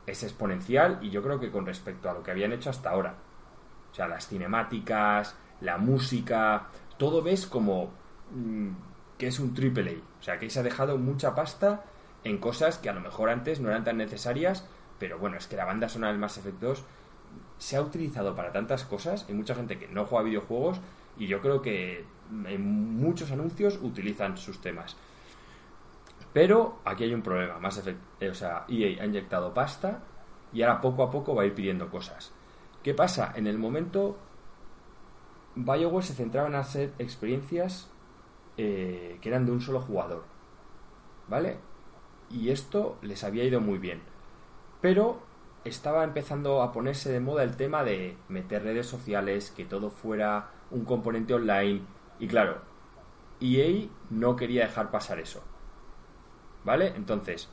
es 0.08 0.24
exponencial 0.24 0.98
y 1.02 1.12
yo 1.12 1.22
creo 1.22 1.40
que 1.40 1.52
con 1.52 1.66
respecto 1.66 2.10
a 2.10 2.14
lo 2.14 2.24
que 2.24 2.32
habían 2.32 2.54
hecho 2.54 2.72
hasta 2.72 2.90
ahora. 2.90 3.16
O 3.92 3.94
sea, 3.94 4.08
las 4.08 4.28
cinemáticas, 4.28 5.36
la 5.62 5.78
música, 5.78 6.70
todo 6.98 7.22
ves 7.22 7.46
como 7.46 7.92
mm, 8.32 8.70
que 9.18 9.28
es 9.28 9.40
un 9.40 9.54
triple 9.54 9.92
A. 9.92 10.20
O 10.20 10.24
sea, 10.24 10.40
que 10.40 10.50
se 10.50 10.62
ha 10.62 10.64
dejado 10.64 10.98
mucha 10.98 11.36
pasta 11.36 11.84
en 12.24 12.38
cosas 12.38 12.78
que 12.78 12.90
a 12.90 12.94
lo 12.94 13.02
mejor 13.02 13.30
antes 13.30 13.60
no 13.60 13.70
eran 13.70 13.84
tan 13.84 13.98
necesarias, 13.98 14.68
pero 15.00 15.20
bueno, 15.20 15.38
es 15.38 15.48
que 15.48 15.56
la 15.56 15.66
banda 15.66 15.90
sonora 15.90 16.12
del 16.12 16.20
Mass 16.20 16.38
Effect 16.38 16.60
2 16.60 16.84
se 17.58 17.76
ha 17.76 17.82
utilizado 17.82 18.36
para 18.36 18.52
tantas 18.52 18.84
cosas. 18.86 19.26
Hay 19.28 19.36
mucha 19.36 19.56
gente 19.56 19.78
que 19.78 19.88
no 19.88 20.06
juega 20.06 20.24
videojuegos 20.24 20.80
y 21.18 21.28
yo 21.28 21.42
creo 21.42 21.62
que 21.62 22.06
en 22.46 22.96
muchos 22.98 23.32
anuncios 23.32 23.80
utilizan 23.82 24.38
sus 24.38 24.62
temas. 24.62 24.96
Pero 26.32 26.80
aquí 26.86 27.04
hay 27.04 27.14
un 27.14 27.22
problema. 27.22 27.60
Mass 27.60 27.78
Effect, 27.78 28.00
eh, 28.20 28.30
o 28.30 28.34
sea, 28.34 28.66
EA 28.68 29.04
ha 29.04 29.06
inyectado 29.06 29.54
pasta 29.54 30.02
y 30.52 30.62
ahora 30.62 30.82
poco 30.82 31.04
a 31.04 31.12
poco 31.12 31.36
va 31.36 31.44
a 31.44 31.46
ir 31.46 31.54
pidiendo 31.54 31.90
cosas. 31.90 32.32
¿Qué 32.82 32.94
pasa? 32.94 33.34
En 33.36 33.48
el 33.48 33.58
momento, 33.58 34.18
BioWare 35.56 36.06
se 36.06 36.14
centraba 36.14 36.48
en 36.48 36.56
hacer 36.56 36.94
experiencias 36.98 37.90
eh, 38.58 39.18
que 39.22 39.30
eran 39.30 39.46
de 39.46 39.52
un 39.52 39.62
solo 39.62 39.80
jugador. 39.80 40.24
¿Vale? 41.28 41.58
Y 42.34 42.50
esto 42.50 42.98
les 43.02 43.24
había 43.24 43.44
ido 43.44 43.62
muy 43.62 43.78
bien. 43.78 44.02
Pero 44.82 45.22
estaba 45.64 46.04
empezando 46.04 46.62
a 46.62 46.72
ponerse 46.74 47.12
de 47.12 47.20
moda 47.20 47.44
el 47.44 47.56
tema 47.56 47.84
de 47.84 48.18
meter 48.28 48.64
redes 48.64 48.88
sociales, 48.88 49.54
que 49.56 49.66
todo 49.66 49.90
fuera 49.90 50.50
un 50.72 50.84
componente 50.84 51.34
online. 51.34 51.82
Y 52.20 52.28
claro, 52.28 52.58
EA 53.40 53.88
no 54.10 54.36
quería 54.36 54.66
dejar 54.66 54.92
pasar 54.92 55.20
eso. 55.20 55.42
¿Vale? 56.66 56.94
Entonces, 56.96 57.50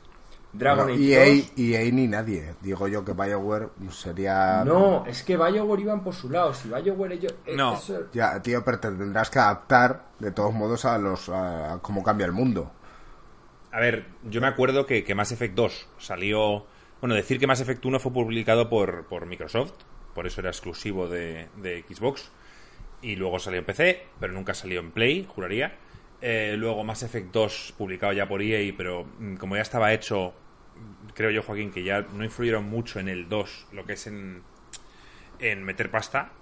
Dragon 0.53 0.85
Bueno, 0.87 0.99
Age 1.01 1.13
EA, 1.13 1.35
2 1.43 1.53
EA 1.57 1.91
ni 1.91 2.07
nadie. 2.07 2.55
Digo 2.61 2.87
yo 2.87 3.03
que 3.05 3.13
BioWare 3.13 3.69
sería... 3.89 4.63
No, 4.65 5.05
es 5.05 5.23
que 5.23 5.37
BioWare 5.37 5.81
iban 5.81 6.03
por 6.03 6.13
su 6.13 6.29
lado. 6.29 6.53
Si 6.53 6.69
BioWare 6.69 7.13
ellos... 7.15 7.35
eh, 7.45 7.55
No. 7.55 7.73
eso- 7.75 8.09
Ya, 8.13 8.41
tío, 8.41 8.63
pero 8.63 8.79
te 8.79 8.89
tendrás 8.91 9.29
que 9.29 9.39
adaptar 9.39 10.05
de 10.19 10.31
todos 10.31 10.53
modos 10.53 10.85
a 10.85 10.97
los 10.97 11.29
a, 11.29 11.79
cómo 11.81 12.03
cambia 12.03 12.25
el 12.25 12.31
mundo. 12.33 12.71
A 13.71 13.79
ver, 13.79 14.05
yo 14.23 14.41
me 14.41 14.47
acuerdo 14.47 14.85
que, 14.85 15.03
que 15.03 15.15
Mass 15.15 15.31
Effect 15.31 15.55
2 15.55 15.89
salió... 15.97 16.65
Bueno, 16.99 17.15
decir 17.15 17.39
que 17.39 17.47
Mass 17.47 17.61
Effect 17.61 17.85
1 17.85 17.99
fue 17.99 18.13
publicado 18.13 18.69
por, 18.69 19.25
Microsoft, 19.25 19.73
por 20.13 20.27
eso 20.27 20.41
era 20.41 20.49
exclusivo 20.49 21.07
de, 21.07 21.47
de 21.57 21.83
Xbox, 21.87 22.31
y 23.01 23.15
luego 23.15 23.39
salió 23.39 23.59
en 23.59 23.65
PC, 23.65 24.07
pero 24.19 24.33
nunca 24.33 24.53
salió 24.53 24.81
en 24.81 24.91
Play, 24.91 25.25
juraría. 25.27 25.77
Eh, 26.21 26.55
luego 26.57 26.83
Mass 26.83 27.01
Effect 27.01 27.31
2 27.31 27.73
publicado 27.77 28.13
ya 28.13 28.27
por 28.27 28.41
EA, 28.43 28.73
pero 28.77 29.05
mm, 29.17 29.35
como 29.35 29.55
ya 29.55 29.63
estaba 29.63 29.91
hecho, 29.93 30.33
creo 31.15 31.31
yo, 31.31 31.41
Joaquín, 31.41 31.71
que 31.71 31.83
ya 31.83 32.01
no 32.01 32.23
influyeron 32.23 32.65
mucho 32.65 32.99
en 32.99 33.09
el 33.09 33.27
2, 33.27 33.67
lo 33.71 33.85
que 33.85 33.93
es 33.93 34.05
en, 34.05 34.43
meter 35.63 35.89
pasta, 35.89 36.33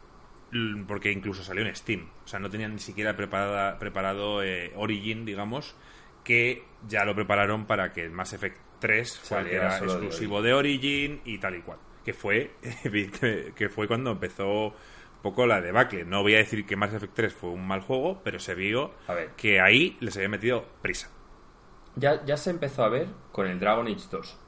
porque 0.87 1.11
incluso 1.11 1.43
salió 1.43 1.65
en 1.65 1.73
Steam. 1.75 2.09
O 2.25 2.27
sea, 2.27 2.39
no 2.39 2.49
tenían 2.49 2.73
ni 2.73 2.79
siquiera 2.79 3.15
preparada, 3.15 3.79
preparado 3.79 4.43
eh, 4.43 4.73
Origin, 4.75 5.23
digamos, 5.25 5.75
que 6.23 6.63
ya 6.87 7.05
lo 7.05 7.15
prepararon 7.15 7.65
para 7.65 7.91
que 7.93 8.03
el 8.03 8.11
Mass 8.11 8.33
Effect 8.33 8.57
3 8.79 9.19
fuera 9.19 9.41
el 9.43 9.49
que 9.49 9.55
Saliera 9.59 9.77
exclusivo 9.77 10.41
de 10.41 10.53
Origin 10.53 11.21
y 11.25 11.37
tal 11.39 11.55
y 11.57 11.61
cual. 11.61 11.79
Que 12.05 12.13
fue, 12.13 12.51
que, 13.55 13.69
fue 13.69 13.87
cuando 13.87 14.11
empezó 14.11 14.67
un 14.67 14.73
poco 15.21 15.45
la 15.45 15.59
debacle. 15.61 16.05
No 16.05 16.21
voy 16.21 16.35
a 16.35 16.37
decir 16.37 16.65
que 16.65 16.75
Mass 16.75 16.93
Effect 16.93 17.13
3 17.13 17.33
fue 17.33 17.49
un 17.49 17.67
mal 17.67 17.81
juego, 17.81 18.21
pero 18.23 18.39
se 18.39 18.55
vio 18.55 18.93
A 19.07 19.13
ver. 19.13 19.31
que 19.35 19.59
ahí 19.59 19.97
les 19.99 20.15
había 20.15 20.29
metido 20.29 20.65
prisa. 20.81 21.09
Ya, 21.95 22.23
ya 22.25 22.37
se 22.37 22.51
empezó 22.51 22.83
a 22.83 22.89
ver 22.89 23.07
con 23.31 23.47
el 23.47 23.59
Dragon 23.59 23.85
Age 23.87 24.07
2. 24.11 24.39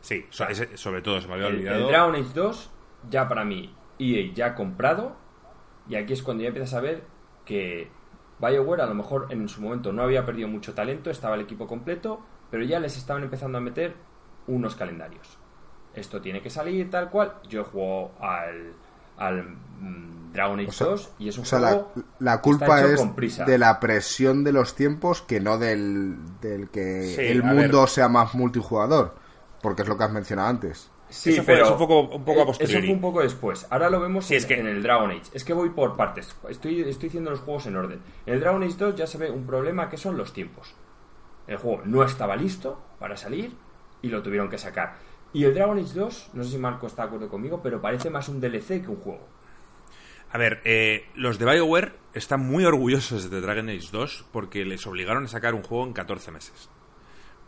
Sí, 0.00 0.26
ese- 0.48 0.76
sobre 0.76 1.02
todo 1.02 1.20
se 1.20 1.28
me 1.28 1.34
había 1.34 1.48
El, 1.48 1.56
olvidado. 1.56 1.80
el 1.80 1.86
Dragon 1.88 2.14
Age 2.14 2.32
2, 2.34 2.70
ya 3.10 3.28
para 3.28 3.44
mí, 3.44 3.74
EA 3.98 4.32
ya 4.34 4.46
ha 4.48 4.54
comprado. 4.54 5.16
Y 5.88 5.96
aquí 5.96 6.12
es 6.12 6.22
cuando 6.22 6.42
ya 6.42 6.48
empiezas 6.48 6.74
a 6.74 6.80
ver 6.80 7.02
que 7.46 7.90
BioWare 8.40 8.82
a 8.82 8.86
lo 8.86 8.94
mejor 8.94 9.26
en 9.30 9.48
su 9.48 9.60
momento 9.60 9.92
no 9.92 10.02
había 10.02 10.24
perdido 10.24 10.48
mucho 10.48 10.74
talento, 10.74 11.10
estaba 11.10 11.34
el 11.34 11.40
equipo 11.42 11.66
completo, 11.66 12.20
pero 12.50 12.64
ya 12.64 12.78
les 12.80 12.96
estaban 12.96 13.22
empezando 13.22 13.58
a 13.58 13.60
meter 13.60 13.94
unos 14.46 14.74
calendarios. 14.76 15.38
Esto 15.94 16.20
tiene 16.20 16.40
que 16.42 16.50
salir 16.50 16.90
tal 16.90 17.10
cual. 17.10 17.34
Yo 17.48 17.64
juego 17.64 18.12
al, 18.20 18.72
al 19.16 19.42
mm, 19.80 20.32
Dragon 20.32 20.60
Age 20.60 20.68
O 20.68 20.72
sea- 20.72 20.86
2 20.88 21.10
y 21.18 21.28
es 21.28 21.36
un 21.38 21.42
O 21.42 21.46
sea, 21.46 21.58
la, 21.58 21.68
juego 21.70 21.92
la 22.20 22.40
culpa 22.40 22.64
está 22.66 22.80
hecho 22.82 22.94
es 22.94 23.00
con 23.00 23.14
prisa. 23.16 23.44
de 23.44 23.58
la 23.58 23.80
presión 23.80 24.44
de 24.44 24.52
los 24.52 24.74
tiempos 24.74 25.22
que 25.22 25.40
no 25.40 25.58
del, 25.58 26.16
del 26.40 26.68
que 26.70 27.14
Sí, 27.16 27.22
el 27.22 27.42
mundo 27.42 27.80
ver. 27.80 27.88
sea 27.88 28.08
más 28.08 28.34
multijugador. 28.34 29.14
Porque 29.60 29.82
es 29.82 29.88
lo 29.88 29.98
que 29.98 30.04
has 30.04 30.12
mencionado 30.12 30.48
antes. 30.48 30.88
Sí, 31.10 31.30
Eso 31.30 31.42
fue- 31.42 31.54
pero 31.54 31.64
eso 31.66 31.72
un 31.74 31.78
poco- 31.78 32.00
un 32.16 32.24
poco 32.24 32.40
a 32.40 32.42
eh, 32.42 32.46
posteriori. 32.46 32.78
Eso 32.78 32.86
fue 32.86 32.94
un 32.94 33.00
poco 33.00 33.20
después. 33.22 33.66
Ahora 33.70 33.88
lo 33.90 34.00
vemos 34.00 34.26
Sí, 34.26 34.34
en, 34.34 34.38
es 34.38 34.46
que- 34.46 34.58
en 34.60 34.66
el 34.66 34.82
Dragon 34.82 35.10
Age. 35.10 35.30
Es 35.32 35.44
que 35.44 35.52
voy 35.54 35.70
por 35.70 35.96
partes. 35.96 36.36
Estoy, 36.48 36.82
estoy 36.82 37.08
diciendo 37.08 37.30
los 37.30 37.40
juegos 37.40 37.66
en 37.66 37.76
orden. 37.76 38.00
En 38.26 38.34
el 38.34 38.40
Dragon 38.40 38.62
Age 38.62 38.74
2 38.78 38.94
ya 38.96 39.06
se 39.06 39.16
ve 39.18 39.30
un 39.30 39.46
problema 39.46 39.88
que 39.88 39.96
son 39.96 40.16
los 40.18 40.32
tiempos. 40.32 40.74
El 41.46 41.56
juego 41.56 41.82
no 41.86 42.02
estaba 42.04 42.36
listo 42.36 42.82
para 42.98 43.16
salir 43.16 43.52
y 44.02 44.08
lo 44.08 44.22
tuvieron 44.22 44.50
que 44.50 44.58
sacar. 44.58 44.96
Y 45.32 45.44
el 45.44 45.54
Dragon 45.54 45.78
Age 45.78 45.94
2, 45.94 46.30
no 46.34 46.44
sé 46.44 46.50
si 46.50 46.58
Marco 46.58 46.86
está 46.86 47.02
de 47.02 47.06
acuerdo 47.08 47.28
conmigo, 47.28 47.60
pero 47.62 47.80
parece 47.80 48.10
más 48.10 48.28
un 48.28 48.40
DLC 48.40 48.82
que 48.82 48.88
un 48.88 48.96
juego. 48.96 49.26
A 50.30 50.36
ver, 50.36 50.60
eh, 50.64 51.06
los 51.14 51.38
de 51.38 51.46
BioWare 51.46 51.94
están 52.12 52.40
muy 52.40 52.66
orgullosos 52.66 53.30
de 53.30 53.40
Dragon 53.40 53.68
Age 53.70 53.88
2 53.90 54.26
porque 54.30 54.66
les 54.66 54.86
obligaron 54.86 55.24
a 55.24 55.28
sacar 55.28 55.54
un 55.54 55.62
juego 55.62 55.84
en 55.86 55.94
14 55.94 56.30
meses. 56.32 56.68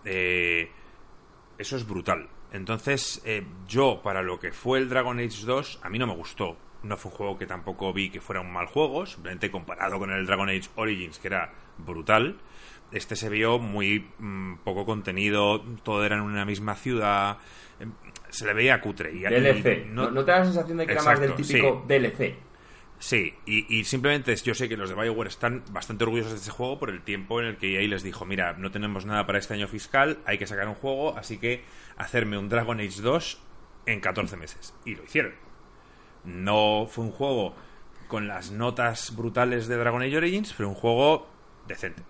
Eh, 0.07 0.71
eso 1.59 1.77
es 1.77 1.87
brutal. 1.87 2.29
Entonces, 2.53 3.23
eh, 3.25 3.45
yo, 3.69 4.01
para 4.03 4.23
lo 4.23 4.41
que 4.41 4.53
fue 4.53 4.79
el 4.79 4.89
Dragon 4.89 5.19
Age 5.19 5.45
2, 5.45 5.81
a 5.83 5.89
mí 5.89 5.99
no 5.99 6.07
me 6.07 6.15
gustó. 6.15 6.57
No 6.83 6.97
fue 6.97 7.11
un 7.13 7.17
juego 7.17 7.39
que 7.39 7.47
tampoco 7.47 7.93
vi 7.93 8.11
que 8.11 8.21
fuera 8.21 8.41
un 8.41 8.53
mal 8.53 8.67
juego, 8.67 9.07
simplemente 9.07 9.51
comparado 9.51 9.99
con 9.99 10.11
el 10.11 10.27
Dragon 10.27 10.49
Age 10.49 10.69
Origins, 10.77 11.19
que 11.19 11.29
era 11.29 11.53
brutal. 11.79 12.39
Este 12.91 13.15
se 13.15 13.29
vio 13.29 13.59
muy 13.59 14.09
mm, 14.19 14.57
poco 14.65 14.85
contenido, 14.85 15.61
todo 15.83 16.05
era 16.05 16.17
en 16.17 16.23
una 16.23 16.45
misma 16.45 16.75
ciudad, 16.75 17.39
em, 17.79 17.93
se 18.31 18.47
le 18.47 18.55
veía 18.55 18.81
cutre. 18.81 19.13
Y, 19.13 19.21
DLC. 19.21 19.85
y 19.87 19.89
no, 19.91 20.11
¿No 20.11 20.25
te 20.25 20.33
da 20.33 20.39
la 20.41 20.45
sensación 20.47 20.79
de 20.79 20.87
que 20.87 20.93
era 20.93 21.03
más 21.03 21.21
del 21.21 21.35
típico 21.35 21.85
sí. 21.87 21.95
DLC? 21.95 22.50
Sí, 23.01 23.35
y, 23.47 23.75
y 23.75 23.85
simplemente 23.85 24.37
yo 24.37 24.55
sé 24.55 24.69
que 24.69 24.77
los 24.77 24.91
de 24.91 24.95
Bioware 24.95 25.29
están 25.29 25.65
bastante 25.73 26.05
orgullosos 26.05 26.33
de 26.33 26.39
este 26.39 26.51
juego 26.51 26.79
por 26.79 26.91
el 26.91 27.01
tiempo 27.01 27.41
en 27.41 27.47
el 27.47 27.57
que 27.57 27.81
EA 27.81 27.89
les 27.89 28.03
dijo, 28.03 28.27
mira, 28.27 28.53
no 28.53 28.71
tenemos 28.71 29.07
nada 29.07 29.27
para 29.27 29.39
este 29.39 29.55
año 29.55 29.69
fiscal, 29.69 30.19
hay 30.27 30.37
que 30.37 30.47
sacar 30.47 30.69
un 30.69 30.75
juego, 30.75 31.17
así 31.17 31.39
que 31.39 31.65
hacerme 31.97 32.37
un 32.37 32.51
Dragon 32.51 32.79
Age 32.79 33.01
2 33.01 33.41
en 33.87 34.01
14 34.01 34.37
meses. 34.37 34.75
Y 34.85 34.97
lo 34.97 35.05
hicieron. 35.05 35.33
No 36.25 36.87
fue 36.91 37.05
un 37.07 37.11
juego 37.11 37.55
con 38.07 38.29
las 38.29 38.51
notas 38.51 39.17
brutales 39.17 39.67
de 39.67 39.79
Dragon 39.79 40.03
Age 40.03 40.19
Origins, 40.19 40.53
fue 40.53 40.67
un 40.67 40.75
juego 40.75 41.27
decente. 41.67 42.03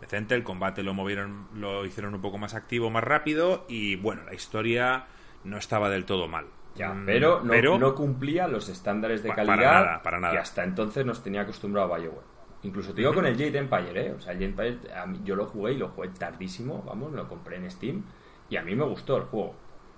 Decente, 0.00 0.34
el 0.34 0.42
combate 0.42 0.82
lo 0.82 0.94
movieron, 0.94 1.48
lo 1.54 1.84
hicieron 1.84 2.14
un 2.14 2.22
poco 2.22 2.38
más 2.38 2.54
activo, 2.54 2.88
más 2.88 3.04
rápido, 3.04 3.66
y 3.68 3.96
bueno, 3.96 4.24
la 4.24 4.32
historia 4.32 5.04
no 5.44 5.58
estaba 5.58 5.90
del 5.90 6.06
todo 6.06 6.28
mal. 6.28 6.46
Ya, 6.74 6.92
Mm, 6.92 7.04
pero 7.06 7.40
no, 7.42 7.50
pero- 7.50 7.78
no 7.78 7.94
cumplía 7.94 8.48
los 8.48 8.68
estándares 8.68 9.22
de 9.22 9.28
Pa- 9.28 9.34
calidad 9.36 9.56
para 9.56 9.72
nada, 9.84 10.02
para 10.02 10.20
nada. 10.20 10.32
que 10.32 10.38
hasta 10.38 10.64
entonces 10.64 11.04
nos 11.04 11.22
tenía 11.22 11.42
acostumbrado 11.42 11.92
a 11.94 11.98
Bioware. 11.98 12.26
Incluso 12.62 12.94
te 12.94 13.00
digo 13.00 13.12
con 13.12 13.26
el 13.26 13.34
Jade 13.36 13.58
Empire, 13.58 14.06
¿eh? 14.06 14.12
O 14.12 14.20
sea, 14.20 14.32
el 14.32 14.38
Jade 14.38 14.44
Empire, 14.72 14.94
a 14.94 15.04
mí- 15.06 15.20
yo 15.24 15.34
lo 15.36 15.46
jugué 15.46 15.72
y 15.72 15.78
lo 15.78 15.88
jugué 15.88 16.08
tardísimo, 16.10 16.82
vamos, 16.86 17.12
lo 17.12 17.28
compré 17.28 17.56
en 17.56 17.70
Steam 17.70 18.04
y 18.48 18.56
a 18.56 18.62
mí 18.62 18.74
me 18.74 18.84
gustó 18.84 19.16
el 19.16 19.24
juego. 19.24 19.54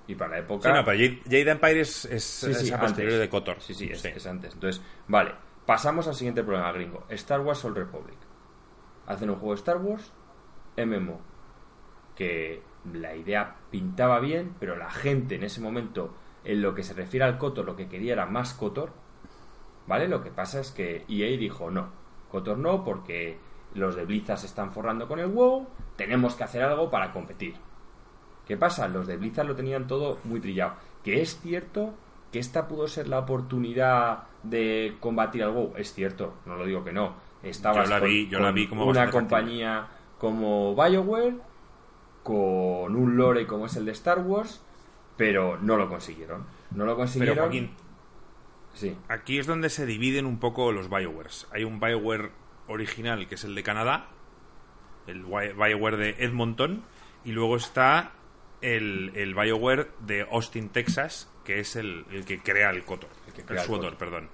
Y 0.07 0.15
para 0.17 0.33
la 0.33 0.39
época... 0.39 0.69
Sí, 0.69 0.75
no, 0.75 0.85
pero 0.85 0.99
Jade, 0.99 1.21
Jade 1.25 1.51
Empire 1.51 1.81
es, 1.81 2.05
es, 2.07 2.25
Sí, 2.25 2.53
sí, 2.55 2.67
es 2.67 2.73
a 2.73 2.75
antes. 2.75 2.89
posteriori 2.91 3.19
de 3.19 3.29
Kotor. 3.29 3.61
Sí, 3.61 3.73
sí, 3.75 3.89
es, 3.91 4.05
es 4.05 4.27
antes. 4.27 4.53
Entonces, 4.55 4.83
vale, 5.09 5.33
pasamos 5.65 6.09
al 6.09 6.15
siguiente 6.15 6.43
problema 6.43 6.73
gringo. 6.73 7.05
Star 7.11 7.41
Wars 7.41 7.65
Old 7.65 7.77
Republic. 7.77 8.17
Hacen 9.07 9.31
un 9.31 9.37
juego 9.37 9.53
de 9.55 9.59
Star 9.59 9.77
Wars, 9.79 10.13
MMO, 10.77 11.21
que 12.17 12.63
la 12.93 13.15
idea 13.17 13.57
pintaba 13.71 14.21
bien, 14.21 14.55
pero 14.59 14.77
la 14.77 14.91
gente 14.91 15.37
en 15.37 15.45
ese 15.45 15.61
momento, 15.61 16.15
en 16.45 16.63
lo 16.63 16.75
que 16.75 16.83
se 16.83 16.95
refiere 16.95 17.25
al 17.25 17.39
Kotor, 17.39 17.65
lo 17.65 17.77
que 17.77 17.89
quería 17.89 18.13
era 18.13 18.27
más 18.27 18.55
Kotor. 18.55 18.93
¿Vale? 19.87 20.09
Lo 20.09 20.23
que 20.23 20.31
pasa 20.31 20.61
es 20.61 20.71
que 20.71 21.05
EA 21.09 21.37
dijo 21.39 21.71
no. 21.71 21.89
Kotor 22.31 22.59
no, 22.59 22.85
porque 22.85 23.39
los 23.75 23.97
de 23.97 24.05
Blizzard 24.05 24.39
se 24.39 24.47
están 24.47 24.73
forrando 24.73 25.09
con 25.09 25.19
el 25.19 25.27
WoW, 25.27 25.67
tenemos 25.97 26.35
que 26.35 26.45
hacer 26.45 26.63
algo 26.63 26.91
para 26.91 27.13
competir. 27.13 27.55
¿Qué 28.47 28.57
pasa? 28.57 28.89
Los 28.89 29.07
de 29.07 29.17
Blizzard 29.17 29.47
lo 29.47 29.57
tenían 29.57 29.87
todo 29.87 30.19
muy 30.25 30.41
trillado. 30.41 30.75
Que 31.03 31.21
es 31.21 31.41
cierto 31.41 31.95
que 32.33 32.39
esta 32.39 32.67
pudo 32.67 32.89
ser 32.89 33.09
la 33.09 33.21
oportunidad 33.21 34.25
de 34.43 34.97
combatir 35.01 35.43
al 35.45 35.51
WoW. 35.51 35.75
Es 35.77 35.93
cierto, 35.93 36.35
no 36.47 36.57
lo 36.57 36.67
digo 36.67 36.85
que 36.85 36.93
no. 36.93 37.15
Vi 38.53 38.69
como 38.69 38.87
una 38.87 39.11
compañía 39.11 39.87
como 40.19 40.75
BioWare, 40.75 41.35
con 42.23 42.97
un 42.97 43.17
lore 43.17 43.47
como 43.47 43.67
es 43.67 43.77
el 43.77 43.85
de 43.85 43.93
Star 43.93 44.21
Wars, 44.21 44.63
pero 45.17 45.59
no 45.59 45.77
lo 45.77 45.89
consiguieron. 45.89 46.47
No 46.71 46.85
lo 46.85 46.93
Pero 46.93 46.97
consiguieron. 46.97 47.39
Joaquín, 47.39 47.71
Sí, 48.75 48.97
aquí 49.09 49.39
es 49.39 49.47
donde 49.47 49.71
se 49.71 49.87
dividen 49.87 50.27
un 50.27 50.39
poco 50.39 50.73
los 50.73 50.91
Biowares. 50.91 51.47
Hay 51.53 51.65
un 51.65 51.79
Bioware 51.79 52.33
original 52.67 53.29
que 53.29 53.37
es 53.37 53.45
el 53.45 53.55
de 53.55 53.63
Canadá, 53.63 54.09
el 55.07 55.23
Bioware 55.23 55.97
de 55.97 56.11
Edmonton, 56.19 56.85
y 57.25 57.33
luego 57.33 57.57
está 57.57 58.13
el, 58.61 59.13
el 59.15 59.35
Bioware 59.35 59.91
de 60.01 60.23
Austin, 60.23 60.71
Texas, 60.71 61.31
que 61.45 61.61
es 61.61 61.77
el, 61.77 62.05
el 62.11 62.25
que 62.25 62.41
crea 62.41 62.71
el 62.71 62.85
Kotor, 62.85 63.11
el, 63.29 63.33
que 63.33 63.45
crea 63.45 63.61
el 63.61 63.67
Suotor, 63.67 63.97
perdón. 63.97 64.29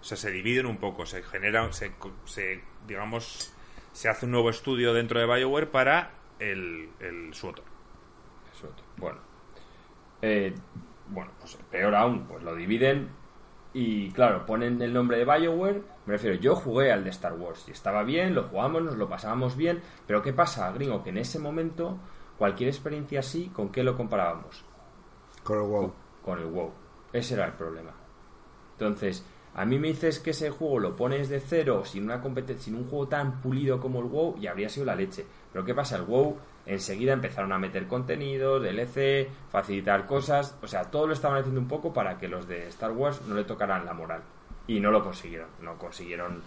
O 0.00 0.04
sea, 0.04 0.16
se 0.16 0.30
dividen 0.30 0.66
un 0.66 0.78
poco, 0.78 1.04
se 1.04 1.22
genera, 1.22 1.70
se, 1.72 1.92
se, 2.24 2.62
digamos, 2.86 3.52
se 3.92 4.08
hace 4.08 4.24
un 4.24 4.32
nuevo 4.32 4.48
estudio 4.48 4.94
dentro 4.94 5.20
de 5.20 5.26
Bioware 5.26 5.70
para 5.70 6.10
el, 6.38 6.88
el 7.00 7.34
Suotor. 7.34 7.64
Bueno. 8.96 9.33
Eh, 10.26 10.54
bueno, 11.08 11.32
pues 11.38 11.58
peor 11.70 11.94
aún, 11.94 12.24
pues 12.24 12.42
lo 12.42 12.54
dividen 12.54 13.10
y 13.74 14.10
claro, 14.12 14.46
ponen 14.46 14.80
el 14.80 14.94
nombre 14.94 15.18
de 15.18 15.26
BioWare. 15.26 15.82
Me 16.06 16.14
refiero, 16.14 16.36
yo 16.36 16.56
jugué 16.56 16.90
al 16.92 17.04
de 17.04 17.10
Star 17.10 17.34
Wars 17.34 17.66
y 17.68 17.72
estaba 17.72 18.04
bien, 18.04 18.34
lo 18.34 18.44
jugamos, 18.44 18.82
nos 18.82 18.96
lo 18.96 19.06
pasábamos 19.06 19.54
bien, 19.54 19.82
pero 20.06 20.22
¿qué 20.22 20.32
pasa, 20.32 20.72
gringo? 20.72 21.02
Que 21.02 21.10
en 21.10 21.18
ese 21.18 21.38
momento, 21.38 21.98
cualquier 22.38 22.70
experiencia 22.70 23.20
así, 23.20 23.50
¿con 23.52 23.68
qué 23.68 23.82
lo 23.82 23.98
comparábamos? 23.98 24.64
Con 25.42 25.58
el 25.58 25.68
WoW. 25.68 25.92
con 26.24 26.38
el 26.38 26.46
WoW. 26.46 26.72
Ese 27.12 27.34
era 27.34 27.44
el 27.44 27.52
problema. 27.52 27.92
Entonces, 28.78 29.26
a 29.52 29.66
mí 29.66 29.78
me 29.78 29.88
dices 29.88 30.20
que 30.20 30.30
ese 30.30 30.48
juego 30.48 30.78
lo 30.78 30.96
pones 30.96 31.28
de 31.28 31.40
cero 31.40 31.84
sin 31.84 32.04
una 32.04 32.22
sin 32.56 32.76
un 32.76 32.88
juego 32.88 33.08
tan 33.08 33.42
pulido 33.42 33.78
como 33.78 33.98
el 34.00 34.06
WoW 34.06 34.38
y 34.40 34.46
habría 34.46 34.70
sido 34.70 34.86
la 34.86 34.96
leche. 34.96 35.26
Pero 35.52 35.66
¿qué 35.66 35.74
pasa? 35.74 35.96
El 35.96 36.04
WoW 36.04 36.38
enseguida 36.66 37.12
empezaron 37.12 37.52
a 37.52 37.58
meter 37.58 37.86
contenido, 37.86 38.60
DLC, 38.60 39.28
facilitar 39.50 40.06
cosas, 40.06 40.56
o 40.62 40.66
sea, 40.66 40.90
todo 40.90 41.06
lo 41.06 41.12
estaban 41.12 41.38
haciendo 41.38 41.60
un 41.60 41.68
poco 41.68 41.92
para 41.92 42.18
que 42.18 42.28
los 42.28 42.48
de 42.48 42.68
Star 42.68 42.92
Wars 42.92 43.22
no 43.26 43.34
le 43.34 43.44
tocaran 43.44 43.84
la 43.84 43.94
moral. 43.94 44.22
Y 44.66 44.80
no 44.80 44.90
lo 44.90 45.02
consiguieron. 45.02 45.48
No 45.60 45.76
consiguieron 45.76 46.42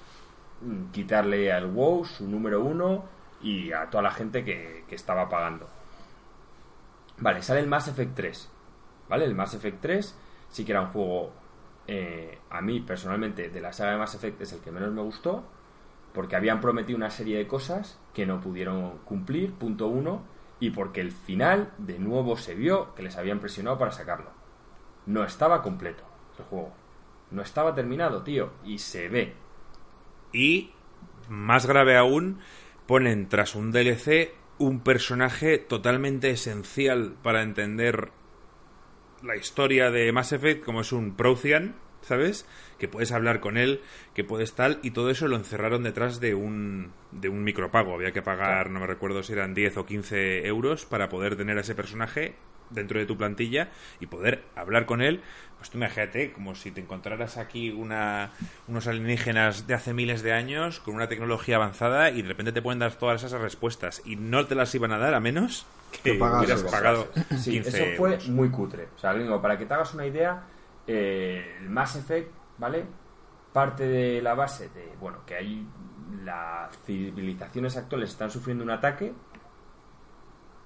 mm, 0.62 0.92
quitarle 0.92 1.52
al 1.52 1.68
WoW 1.68 2.06
su 2.06 2.28
número 2.28 2.62
uno 2.62 3.06
y 3.42 3.72
a 3.72 3.90
toda 3.90 4.04
la 4.04 4.12
gente 4.12 4.44
que, 4.44 4.86
que 4.88 4.96
estaba 4.96 5.30
pagando. 5.30 5.68
Vale, 7.20 7.42
sale 7.44 7.60
el 7.60 7.68
Mass 7.68 7.88
Effect 7.88 8.16
3. 8.16 8.50
¿Vale? 9.10 9.26
El 9.26 9.36
Mass 9.36 9.54
Effect 9.54 9.82
3 9.82 10.16
sí 10.50 10.66
que 10.66 10.72
era 10.72 10.82
un 10.82 10.88
juego, 10.88 11.32
eh, 11.88 12.40
a 12.50 12.62
mí 12.62 12.80
personalmente, 12.82 13.50
de 13.50 13.62
la 13.62 13.74
saga 13.74 13.92
de 13.92 13.98
Mass 13.98 14.16
Effect 14.16 14.42
es 14.42 14.54
el 14.54 14.60
que 14.60 14.72
menos 14.72 14.92
me 14.92 15.02
gustó, 15.02 15.44
porque 16.18 16.36
habían 16.36 16.62
prometido 16.62 16.98
una 16.98 17.12
serie 17.12 17.38
de 17.38 17.46
cosas 17.46 18.00
que 18.16 18.26
no 18.26 18.42
pudieron 18.42 18.98
cumplir, 19.06 19.54
punto 19.54 19.86
uno, 19.86 20.24
y 20.60 20.72
porque 20.72 21.00
el 21.00 21.12
final 21.12 21.72
de 21.78 22.00
nuevo 22.00 22.38
se 22.38 22.56
vio 22.56 22.96
que 22.96 23.04
les 23.04 23.18
habían 23.18 23.40
presionado 23.40 23.78
para 23.78 23.92
sacarlo. 23.92 24.32
No 25.06 25.24
estaba 25.24 25.62
completo 25.62 26.04
el 26.40 26.46
juego. 26.46 26.74
No 27.30 27.44
estaba 27.44 27.76
terminado, 27.76 28.24
tío, 28.24 28.50
y 28.66 28.80
se 28.80 29.10
ve. 29.10 29.36
Y, 30.34 30.72
más 31.30 31.68
grave 31.68 31.96
aún, 31.96 32.40
ponen 32.88 33.30
tras 33.30 33.54
un 33.54 33.72
DLC 33.72 34.34
un 34.58 34.80
personaje 34.80 35.60
totalmente 35.60 36.32
esencial 36.32 37.14
para 37.22 37.44
entender 37.44 38.10
la 39.22 39.36
historia 39.36 39.92
de 39.92 40.12
Mass 40.12 40.34
Effect, 40.34 40.66
como 40.66 40.82
es 40.82 40.92
un 40.92 41.16
Prothean, 41.16 41.76
¿sabes? 42.08 42.46
Que 42.80 42.88
puedes 42.88 43.12
hablar 43.12 43.40
con 43.40 43.58
él, 43.58 43.82
que 44.16 44.24
puedes 44.24 44.54
tal, 44.56 44.80
y 44.82 44.92
todo 44.92 45.10
eso 45.10 45.28
lo 45.28 45.36
encerraron 45.36 45.84
detrás 45.84 46.20
de 46.20 46.34
un, 46.34 46.92
de 47.12 47.30
un 47.30 47.44
micropago. 47.44 47.94
Había 47.94 48.12
que 48.14 48.22
pagar, 48.22 48.70
no 48.70 48.80
me 48.80 48.88
recuerdo 48.88 49.24
si 49.24 49.34
eran 49.34 49.54
10 49.54 49.78
o 49.78 49.86
15 49.86 50.48
euros 50.48 50.86
para 50.86 51.10
poder 51.10 51.36
tener 51.36 51.58
a 51.58 51.62
ese 51.62 51.76
personaje 51.76 52.36
dentro 52.70 53.00
de 53.00 53.06
tu 53.06 53.16
plantilla 53.18 53.70
y 54.02 54.08
poder 54.08 54.44
hablar 54.56 54.86
con 54.86 55.02
él. 55.02 55.22
Pues 55.58 55.70
tú 55.72 55.78
imagínate, 55.78 56.34
como 56.34 56.54
si 56.54 56.70
te 56.72 56.82
encontraras 56.82 57.38
aquí 57.38 57.72
una, 57.72 58.32
unos 58.68 58.88
alienígenas 58.88 59.66
de 59.68 59.74
hace 59.74 59.94
miles 59.94 60.22
de 60.22 60.34
años 60.34 60.80
con 60.82 60.94
una 60.96 61.08
tecnología 61.08 61.56
avanzada 61.56 62.12
y 62.12 62.22
de 62.22 62.28
repente 62.28 62.52
te 62.52 62.62
pueden 62.62 62.80
dar 62.80 62.94
todas 62.96 63.24
esas 63.24 63.42
respuestas 63.42 64.02
y 64.06 64.18
no 64.18 64.46
te 64.46 64.54
las 64.56 64.76
iban 64.76 64.92
a 64.92 64.98
dar 64.98 65.14
a 65.14 65.20
menos 65.22 65.66
que 66.04 66.12
Que 66.12 66.22
hubieras 66.22 66.62
pagado 66.64 67.08
Sí, 67.40 67.52
15 67.52 67.70
eso 67.70 67.98
fue 67.98 68.10
euros. 68.12 68.28
muy 68.28 68.50
cutre. 68.50 68.90
O 68.98 69.00
sea, 69.00 69.14
gringo, 69.14 69.42
para 69.42 69.58
que 69.58 69.66
te 69.66 69.74
hagas 69.74 69.94
una 69.94 70.06
idea, 70.06 70.44
eh, 70.88 71.58
el 71.60 71.70
Mass 71.70 71.98
Effect, 71.98 72.32
¿vale? 72.58 72.86
Parte 73.54 73.88
de 73.88 74.22
la 74.22 74.34
base 74.34 74.70
de, 74.70 74.96
bueno, 75.00 75.26
que 75.26 75.36
hay 75.36 75.68
las 76.24 76.78
civilizaciones 76.86 77.76
actuales 77.76 78.12
están 78.12 78.32
sufriendo 78.32 78.64
un 78.64 78.72
ataque 78.72 79.14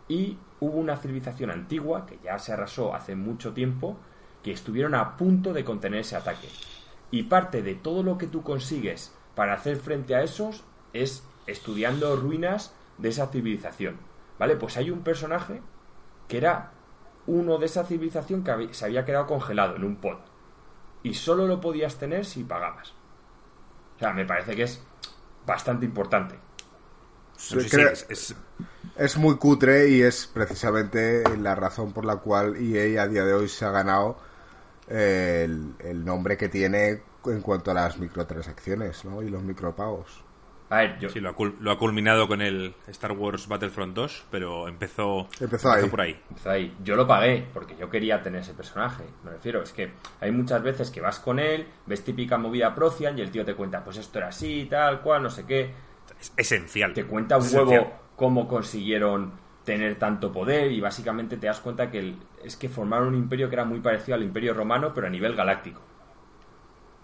y 0.08 0.38
hubo 0.60 0.78
una 0.78 0.98
civilización 0.98 1.52
antigua 1.52 2.06
que 2.06 2.20
ya 2.24 2.38
se 2.38 2.54
arrasó 2.54 2.94
hace 2.94 3.16
mucho 3.16 3.54
tiempo 3.54 3.98
que 4.44 4.52
estuvieron 4.52 4.96
a 4.96 5.18
punto 5.18 5.54
de 5.54 5.64
contener 5.64 6.02
ese 6.02 6.16
ataque. 6.16 6.50
Y 7.12 7.24
parte 7.24 7.62
de 7.62 7.76
todo 7.76 8.04
lo 8.04 8.18
que 8.18 8.28
tú 8.28 8.44
consigues 8.44 9.14
para 9.36 9.54
hacer 9.54 9.78
frente 9.78 10.16
a 10.16 10.24
esos 10.24 10.64
es 10.94 11.24
estudiando 11.48 12.16
ruinas 12.16 12.74
de 12.98 13.10
esa 13.10 13.28
civilización. 13.28 13.98
¿Vale? 14.40 14.56
Pues 14.56 14.78
hay 14.78 14.90
un 14.90 15.02
personaje 15.02 15.62
que 16.28 16.38
era 16.38 16.72
uno 17.28 17.58
de 17.58 17.66
esa 17.68 17.84
civilización 17.86 18.44
que 18.44 18.74
se 18.74 18.86
había 18.86 19.06
quedado 19.06 19.28
congelado 19.28 19.76
en 19.76 19.84
un 19.84 19.96
pod. 19.98 20.18
Y 21.04 21.14
solo 21.14 21.48
lo 21.48 21.60
podías 21.62 21.96
tener 21.98 22.26
si 22.26 22.44
pagabas. 22.44 22.94
O 23.96 24.00
sea, 24.00 24.14
me 24.14 24.26
parece 24.26 24.56
que 24.56 24.64
es 24.64 24.82
bastante 25.46 25.86
importante. 25.86 26.36
Es- 27.92 28.06
es- 28.10 28.36
Es 28.98 29.18
muy 29.18 29.38
cutre 29.38 29.88
y 29.90 30.02
es 30.02 30.28
precisamente 30.28 31.24
la 31.38 31.56
razón 31.56 31.92
por 31.94 32.06
la 32.06 32.18
cual 32.18 32.56
EA 32.58 33.02
a 33.04 33.08
día 33.08 33.24
de 33.24 33.34
hoy 33.34 33.48
se 33.48 33.66
ha 33.66 33.72
ganado 33.72 34.18
el, 34.88 35.74
el 35.80 36.06
nombre 36.06 36.38
que 36.38 36.50
tiene 36.50 37.02
en 37.26 37.42
cuanto 37.42 37.72
a 37.72 37.74
las 37.74 37.98
microtransacciones 37.98 39.06
¿no? 39.06 39.22
y 39.24 39.30
los 39.30 39.42
micropagos. 39.44 40.24
A 40.72 40.78
ver, 40.78 41.00
yo, 41.00 41.10
Sí, 41.10 41.20
lo 41.20 41.30
ha, 41.30 41.36
cul- 41.36 41.58
lo 41.60 41.70
ha 41.70 41.78
culminado 41.78 42.28
con 42.30 42.42
el 42.42 42.74
Star 42.88 43.12
Wars 43.12 43.48
Battlefront 43.48 43.94
2, 43.94 44.26
pero 44.32 44.68
empezó, 44.70 45.28
Empezó 45.40 45.70
ahí. 45.70 45.90
por 45.90 46.00
ahí. 46.02 46.20
Empezó 46.30 46.50
ahí. 46.50 46.76
Yo 46.82 46.96
lo 46.96 47.06
pagué 47.06 47.46
porque 47.54 47.76
yo 47.76 47.90
quería 47.90 48.22
tener 48.24 48.40
ese 48.42 48.54
personaje. 48.54 49.04
Me 49.26 49.32
refiero, 49.32 49.62
es 49.62 49.74
que 49.74 49.92
hay 50.22 50.32
muchas 50.32 50.64
veces 50.64 50.90
que 50.90 51.02
vas 51.02 51.20
con 51.20 51.40
él, 51.40 51.68
ves 51.86 52.04
típica 52.06 52.38
movida 52.38 52.74
Procian 52.74 53.18
y 53.18 53.22
el 53.22 53.32
tío 53.32 53.44
te 53.44 53.54
cuenta, 53.54 53.84
pues 53.84 53.98
esto 53.98 54.18
era 54.20 54.30
así, 54.30 54.66
tal 54.70 55.02
cual, 55.02 55.24
no 55.24 55.30
sé 55.30 55.46
qué. 55.46 55.72
Es 56.20 56.32
esencial. 56.38 56.94
Te 56.94 57.04
cuenta 57.04 57.36
un 57.38 57.44
huevo 57.44 57.72
esencial. 57.74 57.94
cómo 58.16 58.48
consiguieron 58.48 59.34
tener 59.66 60.00
tanto 60.00 60.32
poder 60.32 60.72
y 60.72 60.80
básicamente 60.80 61.36
te 61.38 61.48
das 61.48 61.60
cuenta 61.60 61.92
que 61.92 62.00
el- 62.00 62.18
es 62.44 62.56
que 62.56 62.70
formaron 62.70 63.10
un 63.10 63.16
imperio 63.16 63.50
que 63.50 63.56
era 63.56 63.66
muy 63.66 63.82
parecido 63.82 64.16
al 64.16 64.24
imperio 64.24 64.54
romano, 64.54 64.94
pero 64.96 65.08
a 65.08 65.10
nivel 65.10 65.36
galáctico. 65.36 65.82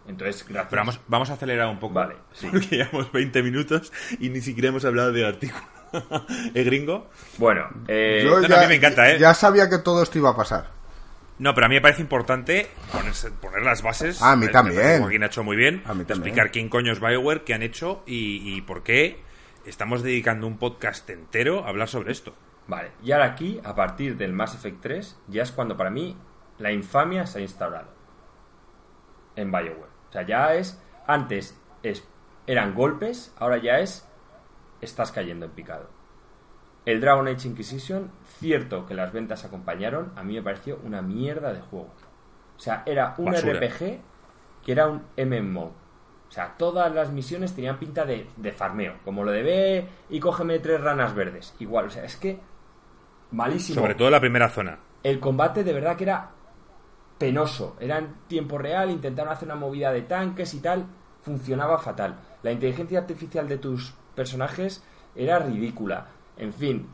Entonces, 0.08 0.44
gracias. 0.48 0.68
Pero 0.70 0.80
vamos, 0.82 1.00
vamos 1.08 1.30
a 1.30 1.34
acelerar 1.34 1.68
un 1.68 1.80
poco. 1.80 1.96
Vale, 1.96 2.16
sí. 2.34 2.48
Porque 2.52 2.78
llevamos 2.78 3.12
20 3.12 3.44
minutos 3.44 3.92
y 4.20 4.30
ni 4.30 4.42
siquiera 4.42 4.70
hemos 4.70 4.86
hablado 4.86 5.12
del 5.12 5.26
artículo. 5.26 5.62
¿Eh, 6.54 6.64
gringo? 6.64 7.10
Bueno, 7.38 7.68
eh, 7.88 8.22
Yo 8.24 8.40
no, 8.48 8.56
a 8.56 8.62
mí 8.62 8.68
me 8.68 8.76
encanta, 8.76 9.10
¿eh? 9.12 9.20
Ya 9.20 9.34
sabía 9.34 9.70
que 9.70 9.78
todo 9.80 10.04
esto 10.04 10.18
iba 10.18 10.30
a 10.30 10.36
pasar. 10.36 10.72
No, 11.40 11.54
pero 11.54 11.66
a 11.68 11.70
mí 11.70 11.76
me 11.76 11.82
parece 11.82 12.02
importante 12.02 12.68
ponerse- 12.92 13.32
poner 13.32 13.62
las 13.62 13.84
bases. 13.84 14.22
A 14.22 14.36
mí 14.36 14.48
también. 14.48 15.02
Joaquín 15.02 15.24
ha 15.24 15.28
hecho 15.28 15.44
muy 15.44 15.56
bien. 15.56 15.84
A 15.86 15.94
mí 15.94 16.00
de 16.00 16.06
también. 16.06 16.10
explicar 16.30 16.52
quién 16.52 16.68
coño 16.70 16.92
es 16.92 17.00
Bioware, 17.00 17.44
qué 17.44 17.54
han 17.54 17.62
hecho 17.62 18.02
y, 18.08 18.56
y 18.58 18.62
por 18.62 18.82
qué 18.84 19.22
estamos 19.66 20.02
dedicando 20.04 20.48
un 20.48 20.58
podcast 20.58 21.08
entero 21.10 21.64
a 21.66 21.70
hablar 21.70 21.88
sobre 21.90 22.12
esto. 22.12 22.34
Vale, 22.68 22.92
y 23.04 23.12
ahora 23.12 23.26
aquí, 23.26 23.62
a 23.64 23.76
partir 23.76 24.18
del 24.18 24.34
Mass 24.34 24.56
Effect 24.56 24.82
3, 24.82 25.18
ya 25.28 25.44
es 25.44 25.52
cuando 25.52 25.78
para 25.78 25.90
mí 25.92 26.18
la 26.58 26.72
infamia 26.72 27.26
se 27.28 27.40
ha 27.40 27.42
instaurado 27.42 27.90
en 29.36 29.52
Bioware. 29.52 29.87
O 30.10 30.12
sea, 30.12 30.24
ya 30.24 30.54
es. 30.54 30.82
Antes 31.06 31.60
es, 31.84 32.08
eran 32.46 32.74
golpes, 32.76 33.34
ahora 33.38 33.58
ya 33.58 33.80
es. 33.80 34.08
Estás 34.82 35.12
cayendo 35.12 35.46
en 35.46 35.52
picado. 35.52 35.90
El 36.86 37.02
Dragon 37.02 37.28
Age 37.28 37.50
Inquisition, 37.50 38.12
cierto 38.40 38.86
que 38.86 38.94
las 38.94 39.12
ventas 39.12 39.44
acompañaron, 39.44 40.14
a 40.16 40.24
mí 40.24 40.36
me 40.36 40.42
pareció 40.42 40.80
una 40.84 41.02
mierda 41.02 41.52
de 41.52 41.60
juego. 41.60 41.94
O 42.56 42.60
sea, 42.60 42.84
era 42.86 43.14
un 43.18 43.32
Basura. 43.32 43.60
RPG 43.60 44.00
que 44.64 44.72
era 44.72 44.88
un 44.88 45.04
MMO. 45.18 45.74
O 46.28 46.32
sea, 46.32 46.56
todas 46.58 46.94
las 46.94 47.12
misiones 47.12 47.54
tenían 47.54 47.80
pinta 47.80 48.06
de, 48.06 48.28
de 48.36 48.52
farmeo, 48.52 48.96
como 49.06 49.24
lo 49.24 49.32
de 49.32 49.44
ve 49.44 49.88
y 50.10 50.20
cógeme 50.20 50.60
tres 50.60 50.82
ranas 50.82 51.16
verdes. 51.16 51.56
Igual, 51.60 51.86
o 51.86 51.90
sea, 51.90 52.04
es 52.04 52.16
que 52.18 52.40
malísimo. 53.32 53.82
Sobre 53.82 53.96
todo 53.96 54.10
la 54.10 54.20
primera 54.20 54.50
zona. 54.50 54.80
El 55.04 55.20
combate 55.20 55.64
de 55.64 55.74
verdad 55.74 55.96
que 55.96 56.04
era 56.04 56.32
penoso. 57.18 57.76
Era 57.80 57.98
en 57.98 58.14
tiempo 58.28 58.58
real, 58.58 58.92
intentaron 58.92 59.34
hacer 59.34 59.48
una 59.48 59.56
movida 59.56 59.92
de 59.92 60.02
tanques 60.02 60.54
y 60.54 60.60
tal. 60.60 60.86
Funcionaba 61.22 61.78
fatal. 61.80 62.20
La 62.44 62.52
inteligencia 62.52 63.00
artificial 63.00 63.48
de 63.48 63.58
tus 63.58 63.94
personajes 64.16 64.84
era 65.16 65.40
ridícula. 65.40 66.08
En 66.38 66.54
fin, 66.54 66.88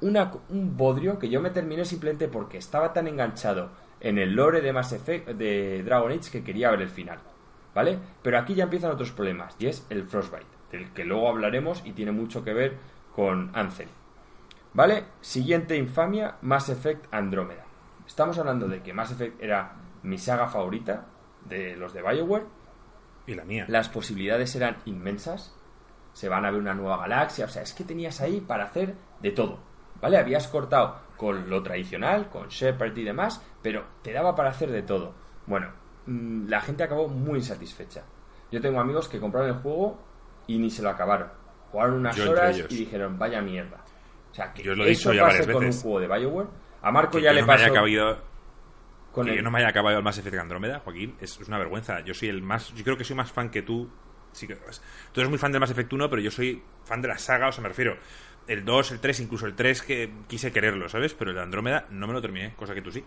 un 0.00 0.76
bodrio 0.76 1.18
que 1.18 1.28
yo 1.28 1.40
me 1.40 1.50
terminé 1.50 1.84
simplemente 1.84 2.28
porque 2.28 2.58
estaba 2.58 2.92
tan 2.92 3.06
enganchado 3.06 3.70
en 4.00 4.18
el 4.18 4.34
lore 4.34 4.60
de 4.60 4.72
Mass 4.72 4.92
Effect 4.92 5.28
de 5.30 5.82
Dragon 5.82 6.10
Age 6.10 6.30
que 6.30 6.44
quería 6.44 6.70
ver 6.70 6.82
el 6.82 6.88
final. 6.88 7.18
¿Vale? 7.74 7.98
Pero 8.22 8.38
aquí 8.38 8.54
ya 8.54 8.64
empiezan 8.64 8.90
otros 8.90 9.12
problemas 9.12 9.54
y 9.60 9.66
es 9.66 9.86
el 9.90 10.04
Frostbite, 10.04 10.46
del 10.72 10.92
que 10.92 11.04
luego 11.04 11.28
hablaremos 11.28 11.82
y 11.84 11.92
tiene 11.92 12.10
mucho 12.10 12.42
que 12.42 12.52
ver 12.52 12.76
con 13.14 13.50
Ansel. 13.54 13.88
¿Vale? 14.74 15.04
Siguiente 15.20 15.76
infamia, 15.76 16.36
Mass 16.42 16.68
Effect 16.68 17.06
Andrómeda. 17.12 17.69
Estamos 18.10 18.36
hablando 18.38 18.66
de 18.66 18.82
que 18.82 18.92
Mass 18.92 19.12
Effect 19.12 19.40
era 19.40 19.72
mi 20.02 20.18
saga 20.18 20.48
favorita 20.48 21.06
de 21.44 21.76
los 21.76 21.92
de 21.92 22.02
BioWare. 22.02 22.44
Y 23.24 23.36
la 23.36 23.44
mía. 23.44 23.66
Las 23.68 23.88
posibilidades 23.88 24.56
eran 24.56 24.78
inmensas. 24.86 25.54
Se 26.12 26.28
van 26.28 26.44
a 26.44 26.50
ver 26.50 26.58
una 26.58 26.74
nueva 26.74 26.96
galaxia. 26.96 27.44
O 27.44 27.48
sea, 27.48 27.62
es 27.62 27.72
que 27.72 27.84
tenías 27.84 28.20
ahí 28.20 28.40
para 28.40 28.64
hacer 28.64 28.96
de 29.20 29.30
todo. 29.30 29.60
¿Vale? 30.00 30.18
Habías 30.18 30.48
cortado 30.48 30.98
con 31.16 31.48
lo 31.48 31.62
tradicional, 31.62 32.28
con 32.30 32.48
Shepard 32.48 32.98
y 32.98 33.04
demás, 33.04 33.40
pero 33.62 33.84
te 34.02 34.12
daba 34.12 34.34
para 34.34 34.50
hacer 34.50 34.72
de 34.72 34.82
todo. 34.82 35.14
Bueno, 35.46 35.68
mm, 36.06 36.48
la 36.48 36.60
gente 36.62 36.82
acabó 36.82 37.06
muy 37.06 37.38
insatisfecha. 37.38 38.02
Yo 38.50 38.60
tengo 38.60 38.80
amigos 38.80 39.06
que 39.06 39.20
compraron 39.20 39.50
el 39.50 39.62
juego 39.62 40.00
y 40.48 40.58
ni 40.58 40.68
se 40.68 40.82
lo 40.82 40.90
acabaron. 40.90 41.28
Jugaron 41.70 41.94
unas 41.94 42.16
Yo 42.16 42.32
horas 42.32 42.58
y 42.58 42.76
dijeron, 42.76 43.16
vaya 43.16 43.40
mierda. 43.40 43.84
O 44.32 44.34
sea, 44.34 44.52
que 44.52 44.64
Yo 44.64 44.72
os 44.72 44.78
lo 44.78 44.84
he 44.84 44.90
eso 44.90 45.10
dicho 45.10 45.12
ya 45.12 45.28
pase 45.28 45.38
varias 45.42 45.56
con 45.56 45.64
un 45.64 45.72
juego 45.72 46.00
de 46.00 46.08
BioWare. 46.08 46.48
A 46.82 46.90
Marco 46.90 47.18
Que 47.18 47.22
ya 47.24 47.32
le 47.32 47.40
no 47.42 47.46
me 47.46 47.52
haya 47.54 47.64
pasó 47.64 47.74
cabido- 47.74 48.18
con 49.12 49.24
que 49.26 49.32
el... 49.32 49.36
yo 49.38 49.42
no 49.42 49.50
me 49.50 49.58
haya 49.58 49.68
acabado 49.68 49.98
el 49.98 50.04
Mass 50.04 50.18
Effect 50.18 50.36
Andrómeda, 50.38 50.80
Joaquín, 50.80 51.16
es, 51.20 51.38
es 51.40 51.48
una 51.48 51.58
vergüenza. 51.58 52.00
Yo 52.00 52.14
soy 52.14 52.28
el 52.28 52.42
más. 52.42 52.72
Yo 52.74 52.84
creo 52.84 52.96
que 52.96 53.04
soy 53.04 53.16
más 53.16 53.32
fan 53.32 53.50
que 53.50 53.62
tú. 53.62 53.90
Sí 54.32 54.46
que, 54.46 54.54
tú 54.54 55.20
eres 55.20 55.28
muy 55.28 55.38
fan 55.38 55.50
del 55.50 55.60
Mass 55.60 55.72
Effect 55.72 55.92
1, 55.92 56.08
pero 56.08 56.22
yo 56.22 56.30
soy 56.30 56.62
fan 56.84 57.02
de 57.02 57.08
la 57.08 57.18
saga, 57.18 57.48
o 57.48 57.52
sea, 57.52 57.62
me 57.62 57.68
refiero. 57.68 57.96
El 58.46 58.64
2, 58.64 58.92
el 58.92 59.00
3, 59.00 59.20
incluso 59.20 59.46
el 59.46 59.54
3 59.54 59.82
que 59.82 60.12
quise 60.28 60.52
quererlo, 60.52 60.88
¿sabes? 60.88 61.14
Pero 61.14 61.30
el 61.30 61.36
de 61.36 61.42
Andrómeda 61.42 61.86
no 61.90 62.06
me 62.06 62.12
lo 62.12 62.20
terminé, 62.22 62.54
cosa 62.54 62.72
que 62.74 62.82
tú 62.82 62.90
sí. 62.92 63.04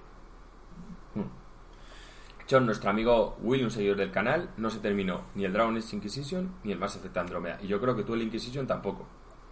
John, 2.49 2.65
nuestro 2.65 2.89
amigo 2.89 3.38
Will, 3.41 3.63
un 3.63 3.71
seguidor 3.71 3.95
del 3.97 4.12
canal, 4.12 4.49
no 4.57 4.69
se 4.69 4.79
terminó 4.79 5.27
ni 5.36 5.45
el 5.45 5.53
Dragon 5.53 5.75
Age 5.77 5.95
Inquisition 5.95 6.55
ni 6.63 6.73
el 6.73 6.77
Mass 6.79 6.97
Effect 6.97 7.15
Andromeda. 7.17 7.57
Y 7.62 7.67
yo 7.67 7.79
creo 7.79 7.95
que 7.95 8.03
tú 8.03 8.13
el 8.13 8.21
Inquisition 8.21 8.67
tampoco. 8.67 9.07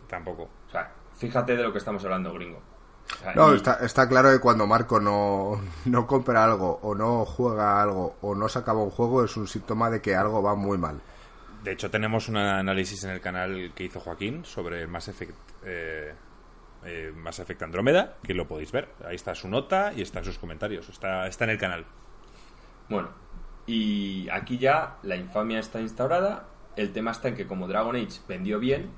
Tampoco. 0.07 0.49
O 0.67 0.69
sea, 0.71 0.93
fíjate 1.15 1.55
de 1.55 1.63
lo 1.63 1.71
que 1.71 1.77
estamos 1.77 2.03
hablando, 2.03 2.33
gringo. 2.33 2.61
No, 3.35 3.53
y- 3.53 3.57
está, 3.57 3.73
está 3.85 4.07
claro 4.07 4.31
que 4.31 4.39
cuando 4.39 4.65
Marco 4.67 4.99
no, 4.99 5.61
no 5.85 6.07
compra 6.07 6.43
algo 6.43 6.79
o 6.81 6.95
no 6.95 7.25
juega 7.25 7.81
algo 7.81 8.15
o 8.21 8.35
no 8.35 8.47
se 8.49 8.59
acaba 8.59 8.81
un 8.83 8.89
juego 8.89 9.23
es 9.23 9.35
un 9.37 9.47
síntoma 9.47 9.89
de 9.89 10.01
que 10.01 10.15
algo 10.15 10.41
va 10.41 10.55
muy 10.55 10.77
mal. 10.77 10.99
De 11.63 11.73
hecho, 11.73 11.91
tenemos 11.91 12.27
un 12.27 12.37
análisis 12.37 13.03
en 13.03 13.11
el 13.11 13.21
canal 13.21 13.71
que 13.75 13.83
hizo 13.83 13.99
Joaquín 13.99 14.43
sobre 14.45 14.81
el 14.81 14.87
Mass 14.87 15.09
Effect, 15.09 15.35
eh, 15.63 16.13
eh, 16.83 17.13
Mass 17.15 17.37
Effect 17.39 17.61
Andrómeda, 17.61 18.15
que 18.23 18.33
lo 18.33 18.47
podéis 18.47 18.71
ver. 18.71 18.89
Ahí 19.05 19.15
está 19.15 19.35
su 19.35 19.47
nota 19.47 19.93
y 19.95 20.01
están 20.01 20.25
sus 20.25 20.39
comentarios. 20.39 20.89
Está, 20.89 21.27
está 21.27 21.43
en 21.43 21.49
el 21.51 21.57
canal. 21.59 21.85
Bueno, 22.89 23.09
y 23.67 24.27
aquí 24.29 24.57
ya 24.57 24.97
la 25.03 25.15
infamia 25.15 25.59
está 25.59 25.79
instaurada. 25.79 26.47
El 26.75 26.91
tema 26.93 27.11
está 27.11 27.27
en 27.27 27.35
que 27.35 27.45
como 27.45 27.67
Dragon 27.67 27.95
Age 27.95 28.21
vendió 28.27 28.57
bien, 28.57 28.89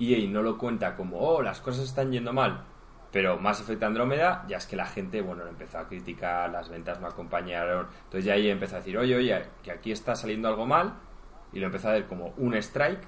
EA 0.00 0.28
no 0.28 0.42
lo 0.42 0.58
cuenta 0.58 0.96
como, 0.96 1.18
oh, 1.20 1.40
las 1.42 1.60
cosas 1.60 1.84
están 1.84 2.10
yendo 2.10 2.32
mal. 2.32 2.64
Pero 3.10 3.38
Mass 3.38 3.60
Effect 3.60 3.82
Andrómeda, 3.82 4.44
ya 4.48 4.58
es 4.58 4.66
que 4.66 4.76
la 4.76 4.86
gente, 4.86 5.22
bueno, 5.22 5.44
lo 5.44 5.50
empezó 5.50 5.78
a 5.78 5.88
criticar, 5.88 6.50
las 6.50 6.68
ventas 6.68 7.00
no 7.00 7.06
acompañaron. 7.06 7.86
Entonces 8.04 8.24
ya 8.24 8.36
EA 8.36 8.52
empezó 8.52 8.76
a 8.76 8.78
decir, 8.80 8.98
oye, 8.98 9.16
oye, 9.16 9.44
que 9.62 9.70
aquí 9.70 9.92
está 9.92 10.14
saliendo 10.14 10.48
algo 10.48 10.66
mal. 10.66 10.94
Y 11.52 11.60
lo 11.60 11.66
empezó 11.66 11.88
a 11.88 11.92
ver 11.92 12.06
como 12.06 12.34
un 12.36 12.54
strike. 12.54 13.00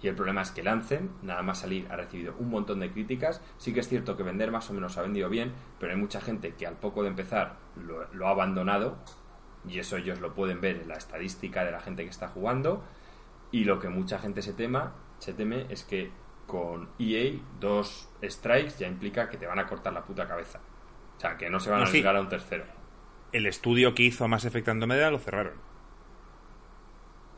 Y 0.00 0.06
el 0.06 0.14
problema 0.14 0.42
es 0.42 0.52
que 0.52 0.60
el 0.60 0.68
Anthem, 0.68 1.08
nada 1.22 1.42
más 1.42 1.58
salir, 1.58 1.88
ha 1.90 1.96
recibido 1.96 2.34
un 2.38 2.50
montón 2.50 2.78
de 2.78 2.90
críticas. 2.90 3.42
Sí 3.56 3.74
que 3.74 3.80
es 3.80 3.88
cierto 3.88 4.16
que 4.16 4.22
vender 4.22 4.52
más 4.52 4.70
o 4.70 4.72
menos 4.72 4.96
ha 4.96 5.02
vendido 5.02 5.28
bien, 5.28 5.52
pero 5.80 5.92
hay 5.92 5.98
mucha 5.98 6.20
gente 6.20 6.54
que 6.54 6.68
al 6.68 6.76
poco 6.76 7.02
de 7.02 7.08
empezar 7.08 7.56
lo, 7.74 8.06
lo 8.14 8.28
ha 8.28 8.30
abandonado. 8.30 8.98
Y 9.68 9.80
eso 9.80 9.96
ellos 9.96 10.20
lo 10.20 10.34
pueden 10.34 10.60
ver 10.60 10.76
en 10.76 10.86
la 10.86 10.94
estadística 10.94 11.64
de 11.64 11.72
la 11.72 11.80
gente 11.80 12.04
que 12.04 12.10
está 12.10 12.28
jugando. 12.28 12.84
Y 13.50 13.64
lo 13.64 13.80
que 13.80 13.88
mucha 13.88 14.20
gente 14.20 14.42
se 14.42 14.52
tema, 14.52 14.92
se 15.18 15.32
teme 15.32 15.66
es 15.70 15.82
que 15.82 16.12
con 16.48 16.88
EA 16.98 17.34
dos 17.60 18.08
strikes 18.24 18.74
ya 18.78 18.88
implica 18.88 19.28
que 19.28 19.36
te 19.36 19.46
van 19.46 19.60
a 19.60 19.66
cortar 19.68 19.92
la 19.92 20.02
puta 20.04 20.26
cabeza. 20.26 20.58
O 21.16 21.20
sea, 21.20 21.36
que 21.36 21.48
no 21.48 21.60
se 21.60 21.70
van 21.70 21.78
No, 21.80 21.84
a 21.84 21.86
sí. 21.86 21.90
arriesgar 21.90 22.16
a 22.16 22.20
un 22.20 22.28
tercero. 22.28 22.64
El 23.30 23.46
estudio 23.46 23.94
que 23.94 24.02
hizo 24.02 24.26
Mass 24.26 24.44
Effect 24.46 24.68
Andrómeda 24.68 25.10
lo 25.12 25.18
cerraron. 25.18 25.54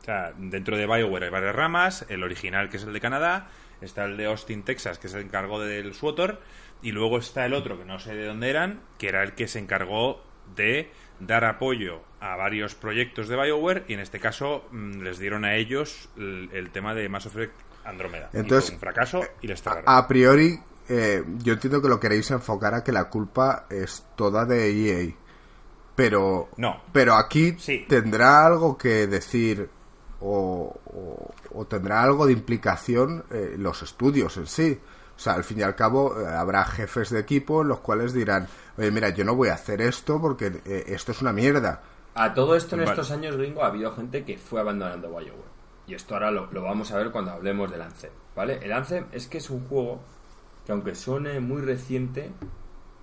O 0.01 0.03
sea, 0.03 0.33
dentro 0.37 0.77
de 0.77 0.87
BioWare 0.87 1.25
hay 1.25 1.31
varias 1.31 1.55
ramas. 1.55 2.05
El 2.09 2.23
original, 2.23 2.69
que 2.69 2.77
es 2.77 2.83
el 2.83 2.93
de 2.93 2.99
Canadá. 3.01 3.49
Está 3.81 4.05
el 4.05 4.17
de 4.17 4.25
Austin, 4.25 4.63
Texas, 4.63 4.97
que 4.97 5.07
se 5.09 5.19
encargó 5.19 5.59
del 5.59 5.93
SWOTOR. 5.93 6.39
Y 6.81 6.91
luego 6.91 7.17
está 7.19 7.45
el 7.45 7.53
otro, 7.53 7.77
que 7.77 7.85
no 7.85 7.99
sé 7.99 8.15
de 8.15 8.25
dónde 8.25 8.49
eran, 8.49 8.81
que 8.97 9.09
era 9.09 9.21
el 9.21 9.33
que 9.33 9.47
se 9.47 9.59
encargó 9.59 10.23
de 10.55 10.89
dar 11.19 11.45
apoyo 11.45 12.01
a 12.19 12.35
varios 12.35 12.73
proyectos 12.73 13.27
de 13.27 13.35
BioWare. 13.35 13.83
Y 13.87 13.93
en 13.93 13.99
este 13.99 14.19
caso 14.19 14.67
mm, 14.71 15.01
les 15.01 15.19
dieron 15.19 15.45
a 15.45 15.55
ellos 15.55 16.09
el, 16.17 16.49
el 16.53 16.69
tema 16.71 16.95
de 16.95 17.09
Mass 17.09 17.25
Effect 17.27 17.53
Andrómeda. 17.85 18.29
Entonces, 18.33 18.65
fue 18.69 18.75
un 18.75 18.79
fracaso 18.81 19.21
y 19.41 19.47
les 19.47 19.61
cerraron. 19.61 19.83
A, 19.87 19.97
a 19.97 20.07
priori, 20.07 20.59
eh, 20.89 21.23
yo 21.39 21.53
entiendo 21.53 21.81
que 21.81 21.89
lo 21.89 21.99
queréis 21.99 22.29
enfocar 22.31 22.73
a 22.75 22.83
que 22.83 22.91
la 22.91 23.05
culpa 23.05 23.65
es 23.69 24.05
toda 24.15 24.45
de 24.45 24.69
EA. 24.69 25.13
Pero, 25.95 26.49
No. 26.57 26.81
pero 26.93 27.15
aquí 27.15 27.55
Sí. 27.59 27.85
tendrá 27.87 28.45
algo 28.45 28.77
que 28.77 29.07
decir 29.07 29.69
o, 30.21 30.73
o- 30.85 31.31
o 31.53 31.65
tendrá 31.65 32.01
algo 32.03 32.25
de 32.25 32.33
implicación 32.33 33.25
eh, 33.31 33.55
los 33.57 33.81
estudios 33.83 34.37
en 34.37 34.47
sí. 34.47 34.79
O 35.15 35.19
sea, 35.19 35.33
al 35.33 35.43
fin 35.43 35.59
y 35.59 35.63
al 35.63 35.75
cabo 35.75 36.19
eh, 36.19 36.25
habrá 36.25 36.63
jefes 36.63 37.09
de 37.09 37.19
equipo 37.19 37.63
los 37.63 37.79
cuales 37.79 38.13
dirán, 38.13 38.47
oye, 38.77 38.89
mira, 38.91 39.09
yo 39.09 39.23
no 39.25 39.35
voy 39.35 39.49
a 39.49 39.55
hacer 39.55 39.81
esto 39.81 40.19
porque 40.21 40.61
eh, 40.65 40.83
esto 40.87 41.11
es 41.11 41.21
una 41.21 41.33
mierda. 41.33 41.81
A 42.15 42.33
todo 42.33 42.55
esto 42.55 42.75
en 42.75 42.81
Vale. 42.81 42.91
estos 42.91 43.11
años, 43.11 43.35
gringo, 43.37 43.63
ha 43.63 43.67
habido 43.67 43.93
gente 43.95 44.23
que 44.25 44.37
fue 44.37 44.59
abandonando 44.61 45.09
BioWare. 45.09 45.51
Y 45.87 45.93
esto 45.93 46.13
ahora 46.13 46.31
lo, 46.31 46.51
lo 46.51 46.61
vamos 46.61 46.91
a 46.91 46.97
ver 46.97 47.11
cuando 47.11 47.31
hablemos 47.31 47.71
del 47.71 47.81
Anthem, 47.81 48.11
¿vale? 48.35 48.59
El 48.61 48.71
Anthem 48.71 49.07
es 49.11 49.27
que 49.27 49.39
es 49.39 49.49
un 49.49 49.67
juego 49.67 50.01
que 50.65 50.71
aunque 50.71 50.95
suene 50.95 51.39
muy 51.39 51.61
reciente, 51.61 52.31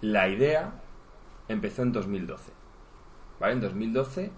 la 0.01 0.29
idea 0.29 0.73
empezó 1.49 1.83
en 1.83 1.93
2012. 1.93 2.53
¿vale? 3.41 3.53
En 3.55 3.61
2012, 3.61 4.31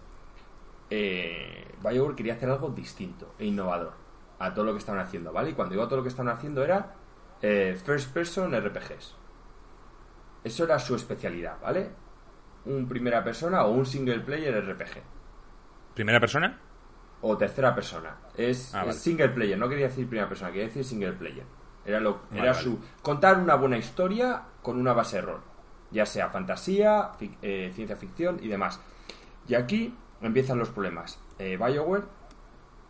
eh, 0.91 1.75
quería 2.17 2.35
hacer 2.35 2.51
algo 2.51 2.71
distinto 2.71 3.35
e 3.39 3.47
innovador 3.47 3.93
a 4.39 4.55
todo 4.55 4.65
lo 4.65 4.73
que 4.73 4.79
estaban 4.79 5.01
haciendo, 5.01 5.33
¿vale? 5.33 5.51
Y 5.51 5.53
cuando 5.53 5.75
digo 5.75 5.87
todo 5.87 5.99
lo 5.99 6.03
que 6.03 6.09
estaban 6.09 6.35
haciendo 6.35 6.65
era 6.65 6.95
eh, 7.43 7.79
First 7.85 8.13
Person 8.13 8.53
RPGs. 8.55 9.17
Eso 10.43 10.65
era 10.65 10.79
su 10.79 10.95
especialidad, 10.95 11.61
¿vale? 11.61 11.91
Un 12.65 12.89
primera 12.89 13.23
persona 13.23 13.65
o 13.65 13.73
un 13.73 13.85
single 13.85 14.21
player 14.21 14.55
RPG. 14.65 15.03
¿Primera 15.95 16.21
persona? 16.21 16.59
O 17.23 17.37
tercera 17.37 17.75
persona. 17.75 18.17
Es, 18.37 18.75
Ah, 18.75 18.81
es 18.81 18.87
vale. 18.87 18.93
single 18.95 19.29
player, 19.31 19.59
no 19.59 19.69
quería 19.69 19.89
decir 19.89 20.09
primera 20.09 20.29
persona, 20.29 20.51
quería 20.51 20.67
decir 20.69 20.85
single 20.85 21.13
player. 21.13 21.45
Era, 21.85 22.01
lo, 22.01 22.21
Vale, 22.31 22.43
era 22.43 22.53
vale. 22.53 22.63
su. 22.65 22.79
Contar 23.03 23.39
una 23.39 23.55
buena 23.57 23.77
historia 23.79 24.43
con 24.63 24.79
una 24.79 24.93
base 24.93 25.17
de 25.17 25.23
rol. 25.23 25.41
Ya 25.91 26.07
sea 26.07 26.29
fantasía, 26.31 27.13
fic- 27.19 27.37
eh, 27.43 27.73
ciencia 27.75 27.97
ficción 27.97 28.39
y 28.43 28.49
demás. 28.49 28.81
Y 29.49 29.55
aquí 29.55 29.95
empiezan 30.21 30.59
los 30.59 30.69
problemas. 30.69 31.19
Eh, 31.39 31.57
BioWare. 31.57 32.05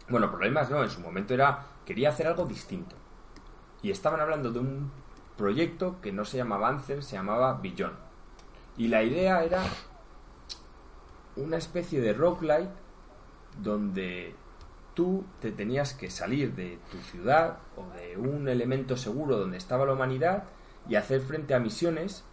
Bueno, 0.09 0.31
problemas 0.31 0.71
no, 0.71 0.83
en 0.83 0.91
su 0.91 1.01
momento 1.01 1.35
era. 1.35 1.67
Quería 1.87 2.11
hacer 2.11 2.27
algo 2.27 2.45
distinto. 2.45 2.95
Y 3.83 3.91
estaban 3.91 4.21
hablando 4.21 4.51
de 4.53 4.59
un 4.59 4.93
proyecto 5.37 6.01
que 6.03 6.13
no 6.13 6.25
se 6.25 6.37
llamaba 6.37 6.69
Anthem, 6.69 7.01
se 7.01 7.17
llamaba 7.17 7.55
Beyond. 7.63 7.95
Y 8.77 8.89
la 8.89 9.03
idea 9.03 9.43
era 9.45 9.63
una 11.37 11.57
especie 11.57 12.01
de 12.01 12.13
roguelike 12.13 12.71
donde 13.59 14.35
tú 14.95 15.25
te 15.41 15.53
tenías 15.53 15.95
que 15.95 16.11
salir 16.11 16.55
de 16.55 16.79
tu 16.91 16.99
ciudad 16.99 17.59
o 17.77 17.87
de 17.97 18.17
un 18.17 18.49
elemento 18.49 18.97
seguro 18.97 19.37
donde 19.37 19.57
estaba 19.57 19.87
la 19.87 19.93
humanidad 19.93 20.45
y 20.89 20.97
hacer 20.97 21.21
frente 21.21 21.55
a 21.55 21.61
misiones 21.61 22.25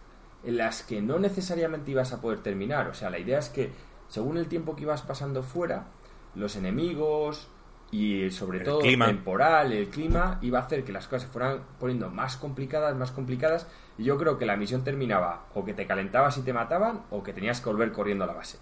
en 0.44 0.56
las 0.56 0.82
que 0.82 1.00
no 1.00 1.18
necesariamente 1.18 1.90
ibas 1.90 2.12
a 2.12 2.20
poder 2.20 2.40
terminar. 2.40 2.88
O 2.88 2.94
sea, 2.94 3.10
la 3.10 3.18
idea 3.18 3.38
es 3.38 3.48
que 3.48 3.70
según 4.08 4.36
el 4.36 4.48
tiempo 4.48 4.76
que 4.76 4.82
ibas 4.82 5.02
pasando 5.02 5.42
fuera, 5.42 5.86
los 6.34 6.56
enemigos 6.56 7.48
y 7.90 8.30
sobre 8.30 8.58
El 8.58 8.64
todo 8.64 8.80
clima. 8.80 9.06
temporal, 9.06 9.72
el 9.72 9.88
clima, 9.88 10.38
iba 10.42 10.58
a 10.58 10.62
hacer 10.62 10.84
que 10.84 10.92
las 10.92 11.06
cosas 11.06 11.22
se 11.22 11.28
fueran 11.28 11.62
poniendo 11.78 12.10
más 12.10 12.36
complicadas, 12.36 12.94
más 12.96 13.12
complicadas. 13.12 13.66
Y 13.96 14.04
yo 14.04 14.18
creo 14.18 14.38
que 14.38 14.46
la 14.46 14.56
misión 14.56 14.84
terminaba 14.84 15.46
o 15.54 15.64
que 15.64 15.74
te 15.74 15.86
calentabas 15.86 16.36
y 16.38 16.42
te 16.42 16.52
mataban 16.52 17.02
o 17.10 17.22
que 17.22 17.32
tenías 17.32 17.60
que 17.60 17.68
volver 17.68 17.92
corriendo 17.92 18.24
a 18.24 18.26
la 18.26 18.34
base. 18.34 18.58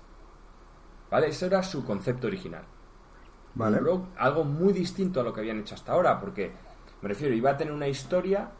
¿Vale? 1.10 1.28
Eso 1.28 1.46
era 1.46 1.62
su 1.62 1.84
concepto 1.84 2.26
original. 2.26 2.64
Vale. 3.54 3.78
Algo 4.18 4.44
muy 4.44 4.72
distinto 4.72 5.20
a 5.20 5.24
lo 5.24 5.32
que 5.32 5.40
habían 5.40 5.60
hecho 5.60 5.74
hasta 5.74 5.92
ahora, 5.92 6.20
porque 6.20 6.52
me 7.02 7.08
refiero, 7.08 7.34
iba 7.34 7.50
a 7.52 7.56
tener 7.56 7.72
una 7.72 7.88
historia, 7.88 8.50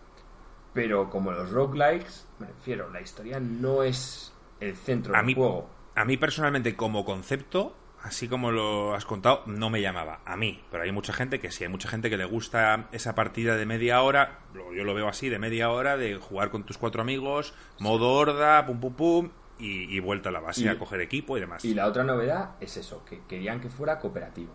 pero 0.73 1.11
como 1.11 1.33
los 1.33 1.51
roguelikes, 1.51 2.27
me 2.39 2.47
refiero, 2.47 2.91
la 2.91 3.01
historia 3.01 3.41
no 3.41 3.83
es 3.83 4.33
el 4.61 4.77
centro 4.77 5.15
A 5.15 5.19
del 5.19 5.27
mí, 5.27 5.35
juego. 5.35 5.69
a 5.95 6.05
mí 6.05 6.17
personalmente, 6.17 6.77
como 6.77 7.05
concepto, 7.05 7.75
así 8.03 8.29
como 8.29 8.51
lo 8.53 8.95
has 8.95 9.05
contado, 9.05 9.43
no 9.47 9.69
me 9.69 9.83
llamaba. 9.83 10.21
A 10.25 10.37
mí. 10.37 10.63
Pero 10.71 10.85
hay 10.85 10.93
mucha 10.93 11.13
gente 11.13 11.41
que 11.41 11.51
sí, 11.51 11.65
hay 11.65 11.71
mucha 11.71 11.89
gente 11.89 12.09
que 12.09 12.17
le 12.17 12.25
gusta 12.25 12.89
esa 12.93 13.15
partida 13.15 13.57
de 13.57 13.67
media 13.67 14.01
hora, 14.01 14.39
lo- 14.55 14.73
yo 14.73 14.85
lo 14.85 14.95
veo 14.95 15.09
así, 15.09 15.29
de 15.29 15.39
media 15.39 15.71
hora, 15.71 15.97
de 15.99 16.15
jugar 16.17 16.51
con 16.51 16.65
tus 16.65 16.79
cuatro 16.79 17.03
amigos, 17.03 17.53
modo 17.81 18.13
horda, 18.13 18.65
pum 18.65 18.81
pum 18.81 18.95
pum, 18.95 19.31
y, 19.59 19.95
y 19.97 20.01
vuelta 20.01 20.29
a 20.29 20.33
la 20.33 20.41
base 20.41 20.63
Y- 20.63 20.69
a 20.69 20.79
coger 20.79 21.01
equipo 21.01 21.37
y 21.37 21.41
demás. 21.41 21.65
Y 21.65 21.75
la 21.75 21.87
otra 21.87 22.05
novedad 22.05 22.57
es 22.61 22.77
eso, 22.77 23.05
que 23.05 23.23
querían 23.29 23.61
que 23.61 23.69
fuera 23.71 23.99
cooperativo. 23.99 24.53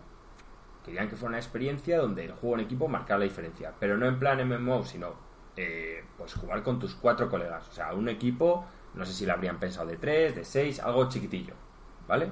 Querían 0.84 1.08
que 1.08 1.16
fuera 1.16 1.30
una 1.30 1.38
experiencia 1.38 1.98
donde 1.98 2.24
el 2.24 2.32
juego 2.32 2.56
en 2.56 2.64
equipo 2.64 2.88
marcara 2.88 3.18
la 3.18 3.24
diferencia. 3.24 3.72
Pero 3.78 3.96
no 3.96 4.06
en 4.06 4.18
plan 4.18 4.38
MMO, 4.48 4.84
sino 4.84 5.14
eh, 5.56 6.04
pues 6.18 6.34
jugar 6.34 6.62
con 6.62 6.78
tus 6.80 6.94
cuatro 6.94 7.28
colegas. 7.28 7.68
O 7.68 7.72
sea, 7.72 7.94
un 7.94 8.08
equipo, 8.08 8.64
no 8.94 9.04
sé 9.06 9.12
si 9.12 9.24
lo 9.26 9.32
habrían 9.32 9.58
pensado 9.60 9.86
de 9.86 9.96
tres, 9.96 10.34
de 10.34 10.44
seis, 10.44 10.80
algo 10.80 11.08
chiquitillo. 11.08 11.54
¿Vale? 12.08 12.30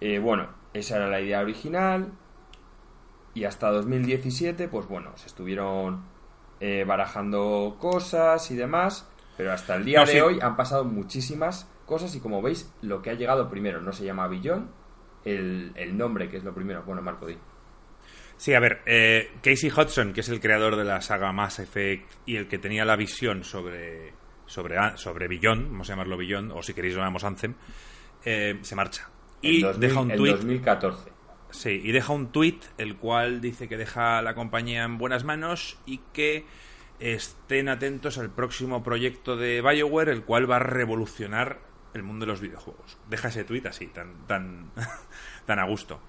Eh, 0.00 0.18
bueno, 0.18 0.48
esa 0.72 0.96
era 0.96 1.08
la 1.08 1.20
idea 1.20 1.40
original. 1.40 2.10
Y 3.34 3.44
hasta 3.44 3.70
2017, 3.70 4.68
pues 4.68 4.86
bueno, 4.88 5.12
se 5.16 5.26
estuvieron 5.26 6.04
eh, 6.60 6.84
barajando 6.86 7.76
cosas 7.78 8.50
y 8.50 8.56
demás. 8.56 9.06
Pero 9.36 9.52
hasta 9.52 9.76
el 9.76 9.84
día 9.84 10.00
No, 10.00 10.06
de 10.06 10.12
sí. 10.12 10.20
hoy 10.20 10.38
han 10.40 10.56
pasado 10.56 10.84
muchísimas 10.84 11.70
cosas. 11.84 12.14
Y 12.14 12.20
como 12.20 12.40
veis, 12.42 12.72
lo 12.82 13.02
que 13.02 13.10
ha 13.10 13.14
llegado 13.14 13.48
primero 13.50 13.80
no 13.80 13.92
se 13.92 14.04
llama 14.04 14.28
Billón. 14.28 14.70
El, 15.24 15.72
el 15.74 15.96
nombre, 15.96 16.28
que 16.28 16.36
es 16.36 16.44
lo 16.44 16.54
primero. 16.54 16.82
Bueno, 16.84 17.02
Marco, 17.02 17.26
di. 17.26 17.36
Sí, 18.36 18.54
a 18.54 18.60
ver, 18.60 18.82
eh, 18.86 19.30
Casey 19.42 19.70
Hudson, 19.70 20.12
que 20.12 20.20
es 20.20 20.28
el 20.28 20.40
creador 20.40 20.76
de 20.76 20.84
la 20.84 21.00
saga 21.00 21.32
Mass 21.32 21.58
Effect 21.58 22.12
y 22.26 22.36
el 22.36 22.48
que 22.48 22.58
tenía 22.58 22.84
la 22.84 22.96
visión 22.96 23.44
sobre 23.44 24.12
sobre, 24.46 24.76
sobre 24.96 25.26
Beyond, 25.26 25.70
vamos 25.72 25.88
a 25.90 25.94
llamarlo 25.94 26.16
Beyond, 26.16 26.52
o 26.52 26.62
si 26.62 26.72
queréis 26.72 26.94
lo 26.94 27.00
llamamos 27.00 27.24
Anthem, 27.24 27.54
eh, 28.24 28.58
se 28.62 28.76
marcha. 28.76 29.10
Y 29.42 29.56
En 29.56 29.62
2000 29.62 29.80
deja 29.80 30.00
un 30.00 30.10
en 30.12 30.16
tweet 30.16 30.32
2014. 30.32 31.10
Sí, 31.50 31.80
y 31.82 31.92
deja 31.92 32.12
un 32.12 32.30
tuit 32.30 32.62
el 32.78 32.96
cual 32.96 33.40
dice 33.40 33.68
que 33.68 33.76
deja 33.76 34.20
la 34.22 34.34
compañía 34.34 34.84
en 34.84 34.98
buenas 34.98 35.24
manos 35.24 35.78
y 35.86 35.98
que 36.12 36.44
estén 37.00 37.68
atentos 37.68 38.18
al 38.18 38.30
próximo 38.30 38.82
proyecto 38.82 39.36
de 39.36 39.62
BioWare, 39.62 40.12
el 40.12 40.22
cual 40.22 40.50
va 40.50 40.56
a 40.56 40.60
revolucionar 40.60 41.60
el 41.94 42.02
mundo 42.02 42.26
de 42.26 42.32
los 42.32 42.40
videojuegos. 42.40 42.98
Deja 43.08 43.28
ese 43.28 43.44
tuit 43.44 43.66
así, 43.66 43.86
tan, 43.86 44.26
tan, 44.26 44.70
tan 45.46 45.58
a 45.58 45.64
gusto. 45.64 46.00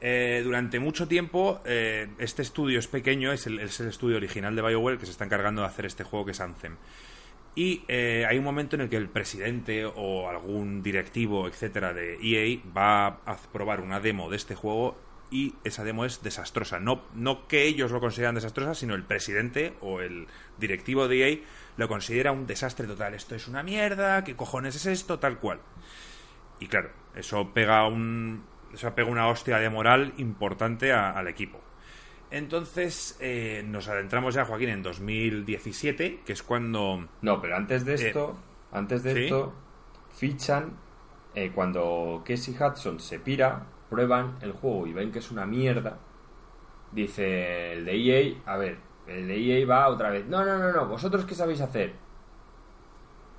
Eh, 0.00 0.42
durante 0.44 0.78
mucho 0.78 1.08
tiempo, 1.08 1.60
eh, 1.64 2.08
este 2.18 2.42
estudio 2.42 2.78
es 2.78 2.86
pequeño, 2.86 3.32
es 3.32 3.46
el, 3.46 3.60
es 3.60 3.80
el 3.80 3.88
estudio 3.88 4.16
original 4.16 4.54
de 4.54 4.62
BioWare 4.62 4.98
que 4.98 5.06
se 5.06 5.12
está 5.12 5.24
encargando 5.24 5.62
de 5.62 5.68
hacer 5.68 5.86
este 5.86 6.04
juego 6.04 6.26
que 6.26 6.32
es 6.32 6.40
Anthem. 6.40 6.76
Y 7.54 7.84
eh, 7.88 8.26
hay 8.28 8.36
un 8.36 8.44
momento 8.44 8.76
en 8.76 8.82
el 8.82 8.90
que 8.90 8.98
el 8.98 9.08
presidente 9.08 9.86
o 9.86 10.28
algún 10.28 10.82
directivo, 10.82 11.48
etcétera, 11.48 11.94
de 11.94 12.18
EA 12.22 12.60
va 12.76 13.06
a 13.06 13.36
probar 13.50 13.80
una 13.80 13.98
demo 13.98 14.28
de 14.28 14.36
este 14.36 14.54
juego 14.54 14.98
y 15.30 15.54
esa 15.64 15.82
demo 15.84 16.04
es 16.04 16.22
desastrosa. 16.22 16.78
No, 16.80 17.02
no 17.14 17.46
que 17.48 17.64
ellos 17.64 17.90
lo 17.90 18.00
consideran 18.00 18.34
desastrosa, 18.36 18.74
sino 18.74 18.94
el 18.94 19.02
presidente 19.04 19.74
o 19.80 20.00
el 20.00 20.26
directivo 20.58 21.08
de 21.08 21.28
EA 21.32 21.38
lo 21.76 21.88
considera 21.88 22.32
un 22.32 22.46
desastre 22.46 22.86
total. 22.86 23.14
Esto 23.14 23.34
es 23.34 23.48
una 23.48 23.62
mierda, 23.62 24.22
¿qué 24.24 24.36
cojones 24.36 24.76
es 24.76 24.86
esto? 24.86 25.18
Tal 25.18 25.38
cual. 25.38 25.60
Y 26.60 26.68
claro, 26.68 26.90
eso 27.14 27.52
pega 27.52 27.86
un. 27.86 28.44
Eso 28.72 28.94
pega 28.94 29.10
una 29.10 29.28
hostia 29.28 29.58
de 29.58 29.70
moral 29.70 30.12
importante 30.18 30.92
a- 30.92 31.10
al 31.10 31.28
equipo. 31.28 31.60
Entonces 32.30 33.16
eh, 33.20 33.62
nos 33.66 33.88
adentramos 33.88 34.34
ya, 34.34 34.44
Joaquín, 34.44 34.68
en 34.70 34.82
2017, 34.82 36.20
que 36.26 36.32
es 36.32 36.42
cuando 36.42 37.08
No, 37.22 37.40
pero 37.40 37.56
antes 37.56 37.84
de 37.84 37.94
esto, 37.94 38.36
antes 38.72 39.02
de 39.02 39.14
¿sí? 39.14 39.24
esto, 39.24 39.54
fichan 40.14 40.72
eh, 41.34 41.52
cuando 41.54 42.22
Casey 42.26 42.54
Hudson 42.58 42.98
se 43.00 43.20
pira, 43.20 43.66
prueban 43.88 44.38
el 44.40 44.52
juego 44.52 44.86
y 44.86 44.92
ven 44.92 45.12
que 45.12 45.20
es 45.20 45.30
una 45.30 45.46
mierda. 45.46 45.98
Dice 46.92 47.72
el 47.72 47.84
de 47.84 47.94
EA, 47.94 48.34
a 48.46 48.56
ver, 48.56 48.78
el 49.06 49.28
de 49.28 49.60
EA 49.60 49.66
va 49.66 49.88
otra 49.88 50.10
vez. 50.10 50.26
No, 50.26 50.44
no, 50.44 50.58
no, 50.58 50.72
no, 50.72 50.86
vosotros 50.86 51.24
qué 51.24 51.34
sabéis 51.34 51.60
hacer. 51.60 51.94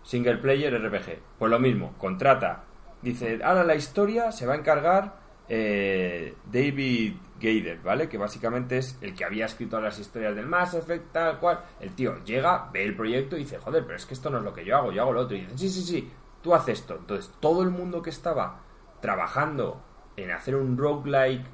Single 0.03 0.37
player 0.37 0.73
RPG. 0.73 1.19
Pues 1.37 1.51
lo 1.51 1.59
mismo, 1.59 1.93
contrata. 1.97 2.63
Dice, 3.01 3.39
ahora 3.43 3.63
la 3.63 3.75
historia 3.75 4.31
se 4.31 4.45
va 4.45 4.53
a 4.53 4.57
encargar 4.57 5.19
eh, 5.49 6.35
David 6.51 7.15
Gader, 7.39 7.79
¿vale? 7.81 8.09
Que 8.09 8.17
básicamente 8.17 8.77
es 8.77 8.97
el 9.01 9.13
que 9.13 9.23
había 9.23 9.45
escrito 9.45 9.79
las 9.79 9.99
historias 9.99 10.35
del 10.35 10.45
Mass 10.45 10.73
Effect, 10.73 11.11
tal 11.11 11.39
cual. 11.39 11.59
El 11.79 11.93
tío 11.93 12.23
llega, 12.23 12.69
ve 12.71 12.83
el 12.83 12.95
proyecto 12.95 13.35
y 13.35 13.39
dice, 13.39 13.59
joder, 13.59 13.83
pero 13.83 13.97
es 13.97 14.05
que 14.05 14.13
esto 14.13 14.29
no 14.29 14.39
es 14.39 14.43
lo 14.43 14.53
que 14.53 14.65
yo 14.65 14.77
hago, 14.77 14.91
yo 14.91 15.01
hago 15.03 15.13
lo 15.13 15.21
otro. 15.21 15.37
Y 15.37 15.41
dice, 15.41 15.57
sí, 15.57 15.69
sí, 15.69 15.81
sí, 15.81 16.11
tú 16.41 16.53
haces 16.53 16.79
esto. 16.79 16.95
Entonces, 16.95 17.33
todo 17.39 17.61
el 17.61 17.69
mundo 17.69 18.01
que 18.01 18.09
estaba 18.09 18.61
trabajando 19.01 19.81
en 20.17 20.31
hacer 20.31 20.55
un 20.55 20.77
roguelike 20.77 21.45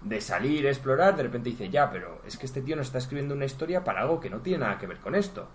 de 0.00 0.20
salir, 0.20 0.66
explorar, 0.66 1.16
de 1.16 1.24
repente 1.24 1.50
dice, 1.50 1.68
ya, 1.68 1.90
pero 1.90 2.20
es 2.24 2.36
que 2.36 2.46
este 2.46 2.62
tío 2.62 2.76
nos 2.76 2.86
está 2.86 2.98
escribiendo 2.98 3.34
una 3.34 3.44
historia 3.44 3.84
para 3.84 4.00
algo 4.00 4.20
que 4.20 4.30
no 4.30 4.40
tiene 4.40 4.64
nada 4.64 4.78
que 4.78 4.86
ver 4.86 4.98
con 4.98 5.14
esto. 5.14 5.48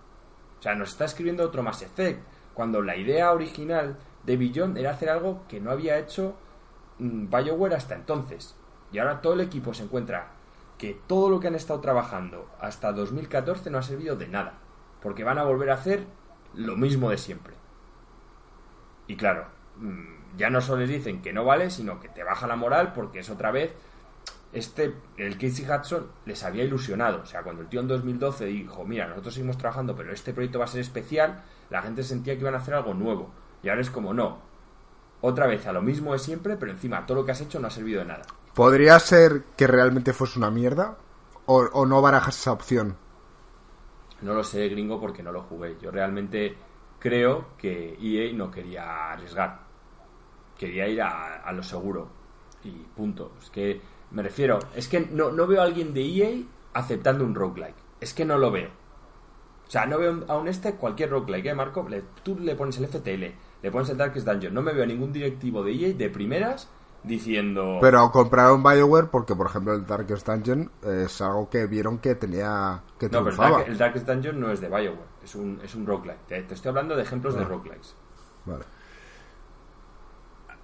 O 0.58 0.62
sea, 0.62 0.74
nos 0.74 0.90
está 0.90 1.04
escribiendo 1.04 1.44
otro 1.44 1.62
Mass 1.62 1.82
Effect. 1.82 2.22
Cuando 2.54 2.82
la 2.82 2.96
idea 2.96 3.32
original 3.32 3.98
de 4.24 4.36
Beyond 4.36 4.78
era 4.78 4.92
hacer 4.92 5.10
algo 5.10 5.44
que 5.48 5.60
no 5.60 5.70
había 5.70 5.98
hecho 5.98 6.36
mm, 6.98 7.28
BioWare 7.28 7.74
hasta 7.74 7.94
entonces. 7.94 8.54
Y 8.92 8.98
ahora 8.98 9.20
todo 9.20 9.32
el 9.32 9.40
equipo 9.40 9.74
se 9.74 9.84
encuentra 9.84 10.28
que 10.78 11.00
todo 11.06 11.30
lo 11.30 11.40
que 11.40 11.48
han 11.48 11.54
estado 11.54 11.80
trabajando 11.80 12.48
hasta 12.60 12.92
2014 12.92 13.70
no 13.70 13.78
ha 13.78 13.82
servido 13.82 14.16
de 14.16 14.28
nada. 14.28 14.54
Porque 15.00 15.24
van 15.24 15.38
a 15.38 15.44
volver 15.44 15.70
a 15.70 15.74
hacer 15.74 16.06
lo 16.54 16.76
mismo 16.76 17.10
de 17.10 17.18
siempre. 17.18 17.54
Y 19.08 19.16
claro, 19.16 19.46
mm, 19.78 20.21
ya 20.36 20.50
no 20.50 20.60
solo 20.60 20.80
les 20.80 20.90
dicen 20.90 21.22
que 21.22 21.32
no 21.32 21.44
vale, 21.44 21.70
sino 21.70 22.00
que 22.00 22.08
te 22.08 22.24
baja 22.24 22.46
la 22.46 22.56
moral 22.56 22.92
porque 22.92 23.20
es 23.20 23.30
otra 23.30 23.50
vez 23.50 23.74
este, 24.52 24.94
el 25.16 25.38
Casey 25.38 25.66
Hudson 25.66 26.06
les 26.26 26.44
había 26.44 26.64
ilusionado. 26.64 27.22
O 27.22 27.26
sea, 27.26 27.42
cuando 27.42 27.62
el 27.62 27.68
tío 27.68 27.80
en 27.80 27.88
2012 27.88 28.44
dijo, 28.46 28.84
mira, 28.84 29.08
nosotros 29.08 29.34
seguimos 29.34 29.58
trabajando, 29.58 29.96
pero 29.96 30.12
este 30.12 30.32
proyecto 30.32 30.58
va 30.58 30.66
a 30.66 30.68
ser 30.68 30.80
especial, 30.80 31.42
la 31.70 31.82
gente 31.82 32.02
sentía 32.02 32.34
que 32.34 32.40
iban 32.40 32.54
a 32.54 32.58
hacer 32.58 32.74
algo 32.74 32.94
nuevo. 32.94 33.30
Y 33.62 33.68
ahora 33.68 33.80
es 33.80 33.90
como, 33.90 34.12
no. 34.12 34.38
Otra 35.22 35.46
vez 35.46 35.66
a 35.66 35.72
lo 35.72 35.82
mismo 35.82 36.12
de 36.12 36.18
siempre, 36.18 36.56
pero 36.56 36.72
encima 36.72 37.06
todo 37.06 37.18
lo 37.18 37.24
que 37.24 37.32
has 37.32 37.40
hecho 37.40 37.60
no 37.60 37.68
ha 37.68 37.70
servido 37.70 38.00
de 38.00 38.06
nada. 38.06 38.24
¿Podría 38.54 38.98
ser 38.98 39.44
que 39.56 39.66
realmente 39.66 40.12
fuese 40.12 40.38
una 40.38 40.50
mierda? 40.50 40.96
¿O, 41.46 41.60
o 41.72 41.86
no 41.86 42.02
barajas 42.02 42.38
esa 42.38 42.52
opción? 42.52 42.96
No 44.20 44.34
lo 44.34 44.44
sé, 44.44 44.68
gringo, 44.68 45.00
porque 45.00 45.22
no 45.22 45.32
lo 45.32 45.42
jugué. 45.42 45.76
Yo 45.80 45.90
realmente 45.90 46.56
creo 46.98 47.56
que 47.56 47.96
EA 48.00 48.32
no 48.34 48.50
quería 48.50 49.12
arriesgar. 49.12 49.71
Quería 50.66 50.86
ir 50.88 51.02
a, 51.02 51.42
a 51.42 51.52
lo 51.52 51.62
seguro. 51.62 52.08
Y 52.64 52.70
punto. 52.70 53.32
Es 53.42 53.50
que 53.50 53.80
me 54.12 54.22
refiero, 54.22 54.58
es 54.76 54.86
que 54.88 55.00
no, 55.00 55.32
no 55.32 55.46
veo 55.46 55.60
a 55.60 55.64
alguien 55.64 55.92
de 55.92 56.02
EA 56.04 56.42
aceptando 56.74 57.24
un 57.24 57.34
roguelike. 57.34 57.74
Es 58.00 58.14
que 58.14 58.24
no 58.24 58.38
lo 58.38 58.50
veo. 58.52 58.68
O 59.66 59.70
sea, 59.72 59.86
no 59.86 59.98
veo 59.98 60.24
a 60.28 60.36
un 60.36 60.48
este 60.48 60.74
cualquier 60.74 61.10
roguelike, 61.10 61.46
¿eh, 61.46 61.54
Marco? 61.54 61.86
Le- 61.88 62.04
tú 62.22 62.38
le 62.38 62.54
pones 62.54 62.78
el 62.78 62.86
FTL, 62.86 63.24
le 63.62 63.70
pones 63.72 63.88
el 63.90 63.96
Darkest 63.96 64.26
Dungeon. 64.26 64.54
No 64.54 64.62
me 64.62 64.72
veo 64.72 64.84
a 64.84 64.86
ningún 64.86 65.12
directivo 65.12 65.64
de 65.64 65.72
EA 65.72 65.94
de 65.94 66.10
primeras 66.10 66.68
diciendo... 67.02 67.78
Pero 67.80 68.12
compraron 68.12 68.62
BioWare 68.62 69.06
porque, 69.08 69.34
por 69.34 69.46
ejemplo, 69.46 69.72
el 69.74 69.84
Darkest 69.86 70.26
Dungeon 70.28 70.70
es 70.84 71.20
algo 71.20 71.48
que 71.50 71.66
vieron 71.66 71.98
que 71.98 72.14
tenía. 72.14 72.82
que 72.98 73.06
no, 73.06 73.10
pero 73.10 73.18
el, 73.20 73.24
triunfaba. 73.34 73.58
Dark- 73.58 73.68
el 73.70 73.78
Darkest 73.78 74.06
Dungeon 74.06 74.40
no 74.40 74.50
es 74.52 74.60
de 74.60 74.68
Bioware, 74.68 75.08
es 75.24 75.34
un, 75.34 75.58
es 75.64 75.74
un 75.74 75.86
roguelike. 75.86 76.26
Te, 76.28 76.42
te 76.42 76.54
estoy 76.54 76.68
hablando 76.68 76.94
de 76.94 77.02
ejemplos 77.02 77.34
de 77.34 77.40
Ah. 77.40 77.44
roguelikes. 77.44 77.94
Vale. 78.44 78.64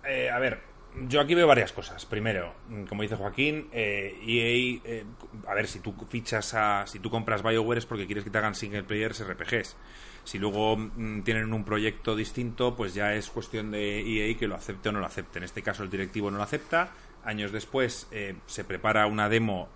Eh, 0.09 0.31
a 0.31 0.39
ver, 0.39 0.63
yo 1.07 1.21
aquí 1.21 1.35
veo 1.35 1.47
varias 1.47 1.73
cosas. 1.73 2.07
Primero, 2.07 2.55
mm, 2.69 2.85
como 2.85 3.03
dice 3.03 3.17
Joaquín, 3.17 3.69
eh, 3.73 4.19
EA, 4.27 4.81
eh, 4.85 5.05
a 5.47 5.55
ver, 5.55 5.69
si 5.69 5.81
tú 5.81 5.95
fichas 6.09 6.55
a. 6.55 6.87
Si 6.87 6.99
tú 6.99 7.11
compras 7.11 7.43
BioWare 7.43 7.79
es 7.79 7.87
porque 7.87 8.07
quieres 8.07 8.25
que 8.25 8.31
te 8.31 8.39
hagan 8.39 8.55
single 8.55 8.85
players 8.85 9.21
RPGs. 9.21 9.77
Si 10.25 10.39
luego 10.39 10.77
mm, 10.77 11.23
tienen 11.23 11.53
un 11.53 11.65
proyecto 11.65 12.17
distinto, 12.17 12.75
pues 12.75 12.95
ya 12.95 13.15
es 13.15 13.31
cuestión 13.31 13.71
de 13.71 14.01
EA 14.01 14.37
que 14.37 14.49
lo 14.49 14.55
acepte 14.57 14.89
o 14.89 14.93
no 14.93 15.01
lo 15.01 15.07
acepte. 15.07 15.39
En 15.39 15.45
este 15.45 15.63
caso, 15.63 15.83
el 15.83 15.91
directivo 15.91 16.31
no 16.31 16.39
lo 16.39 16.43
acepta. 16.43 16.91
Años 17.25 17.53
después 17.53 18.09
eh, 18.11 18.37
se 18.47 18.65
prepara 18.65 19.07
una 19.07 19.29
demo 19.29 19.69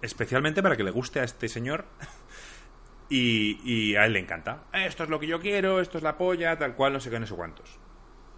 especialmente 0.00 0.62
para 0.62 0.76
que 0.76 0.82
le 0.82 0.90
guste 0.90 1.20
a 1.20 1.24
este 1.24 1.48
señor. 1.48 1.84
Y, 3.14 3.94
a 3.94 4.06
él 4.06 4.14
le 4.14 4.20
encanta. 4.20 4.64
Esto 4.72 5.04
es 5.04 5.10
lo 5.10 5.20
que 5.20 5.26
yo 5.26 5.38
quiero, 5.38 5.80
esto 5.82 5.98
es 5.98 6.02
la 6.02 6.16
polla, 6.16 6.56
tal 6.56 6.74
cual, 6.74 6.94
no 6.94 7.00
sé 7.00 7.10
qué, 7.10 7.20
no 7.20 7.26
sé 7.26 7.34
cuántos 7.34 7.78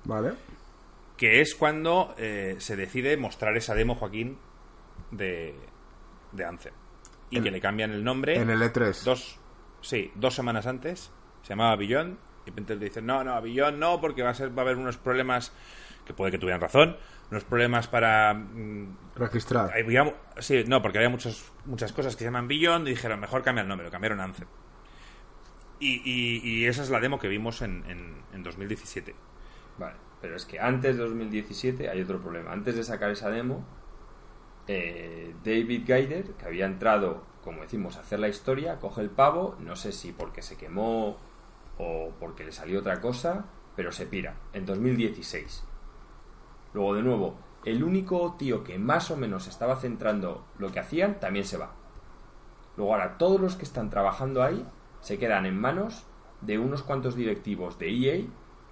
Vale. 0.02 0.32
Que 1.24 1.40
es 1.40 1.54
cuando 1.54 2.14
eh, 2.18 2.56
se 2.58 2.76
decide 2.76 3.16
mostrar 3.16 3.56
esa 3.56 3.74
demo, 3.74 3.94
Joaquín, 3.94 4.36
de, 5.10 5.54
de 6.32 6.44
Anthem. 6.44 6.74
Y 7.30 7.40
que 7.40 7.50
le 7.50 7.60
cambian 7.60 7.90
el 7.92 8.04
nombre. 8.04 8.36
En 8.36 8.50
el 8.50 8.62
E 8.62 8.72
E3. 8.72 9.02
Dos, 9.04 9.40
sí, 9.80 10.12
dos 10.14 10.34
semanas 10.34 10.66
antes. 10.66 11.10
Se 11.42 11.48
llamaba 11.48 11.76
Beyond. 11.76 12.12
Y 12.12 12.44
de 12.44 12.50
repente 12.50 12.76
le 12.76 12.84
dicen, 12.84 13.06
no, 13.06 13.24
no, 13.24 13.40
Beyond 13.40 13.78
no, 13.78 14.00
porque 14.00 14.22
va 14.22 14.30
a, 14.30 14.34
ser, 14.34 14.50
va 14.56 14.62
a 14.62 14.64
haber 14.66 14.76
unos 14.76 14.98
problemas, 14.98 15.52
que 16.04 16.12
puede 16.12 16.30
que 16.30 16.38
tuvieran 16.38 16.60
razón, 16.60 16.96
unos 17.30 17.44
problemas 17.44 17.88
para... 17.88 18.34
mm, 18.34 18.96
Registrar. 19.16 19.70
mu- 20.04 20.12
sí, 20.40 20.62
no, 20.66 20.82
porque 20.82 20.98
había 20.98 21.08
muchos, 21.08 21.50
muchas 21.64 21.92
cosas 21.94 22.14
que 22.14 22.18
se 22.20 22.24
llaman 22.26 22.46
Beyond 22.46 22.86
y 22.86 22.90
dijeron, 22.90 23.18
mejor 23.18 23.42
cambia 23.42 23.62
el 23.62 23.68
nombre, 23.68 23.86
lo 23.86 23.90
cambiaron 23.90 24.20
a 24.20 24.24
Anthem. 24.24 24.46
Y, 25.80 26.02
y- 26.04 26.40
y 26.44 26.66
esa 26.66 26.82
es 26.82 26.90
la 26.90 27.00
demo 27.00 27.18
que 27.18 27.28
vimos 27.28 27.62
en, 27.62 27.84
en, 27.88 28.22
en 28.32 28.42
2017. 28.42 29.14
Vale, 29.78 29.96
pero 30.20 30.36
es 30.36 30.44
que 30.44 30.60
antes 30.60 30.96
de 30.96 31.02
2017 31.02 31.88
hay 31.88 32.00
otro 32.00 32.20
problema. 32.20 32.52
Antes 32.52 32.76
de 32.76 32.84
sacar 32.84 33.10
esa 33.10 33.30
demo, 33.30 33.64
eh, 34.66 35.34
David 35.44 35.82
Gaider, 35.86 36.32
que 36.32 36.46
había 36.46 36.66
entrado, 36.66 37.22
como 37.42 37.62
decimos, 37.62 37.96
a 37.96 38.00
hacer 38.00 38.20
la 38.20 38.28
historia, 38.28 38.78
coge 38.78 39.02
el 39.02 39.10
pavo, 39.10 39.56
no 39.60 39.76
sé 39.76 39.92
si 39.92 40.12
porque 40.12 40.42
se 40.42 40.56
quemó 40.56 41.18
o 41.78 42.12
porque 42.20 42.44
le 42.44 42.52
salió 42.52 42.80
otra 42.80 43.00
cosa, 43.00 43.46
pero 43.76 43.92
se 43.92 44.06
pira, 44.06 44.36
en 44.52 44.64
2016. 44.64 45.64
Luego, 46.72 46.94
de 46.94 47.02
nuevo, 47.02 47.36
el 47.64 47.82
único 47.82 48.36
tío 48.38 48.62
que 48.64 48.78
más 48.78 49.10
o 49.10 49.16
menos 49.16 49.46
estaba 49.46 49.76
centrando 49.76 50.44
lo 50.58 50.70
que 50.70 50.80
hacían, 50.80 51.20
también 51.20 51.44
se 51.44 51.56
va. 51.56 51.72
Luego 52.76 52.92
ahora 52.92 53.18
todos 53.18 53.40
los 53.40 53.56
que 53.56 53.64
están 53.64 53.90
trabajando 53.90 54.42
ahí 54.42 54.66
se 55.00 55.18
quedan 55.18 55.46
en 55.46 55.58
manos 55.58 56.06
de 56.40 56.58
unos 56.58 56.82
cuantos 56.82 57.14
directivos 57.14 57.78
de 57.78 57.90
EA 57.90 58.26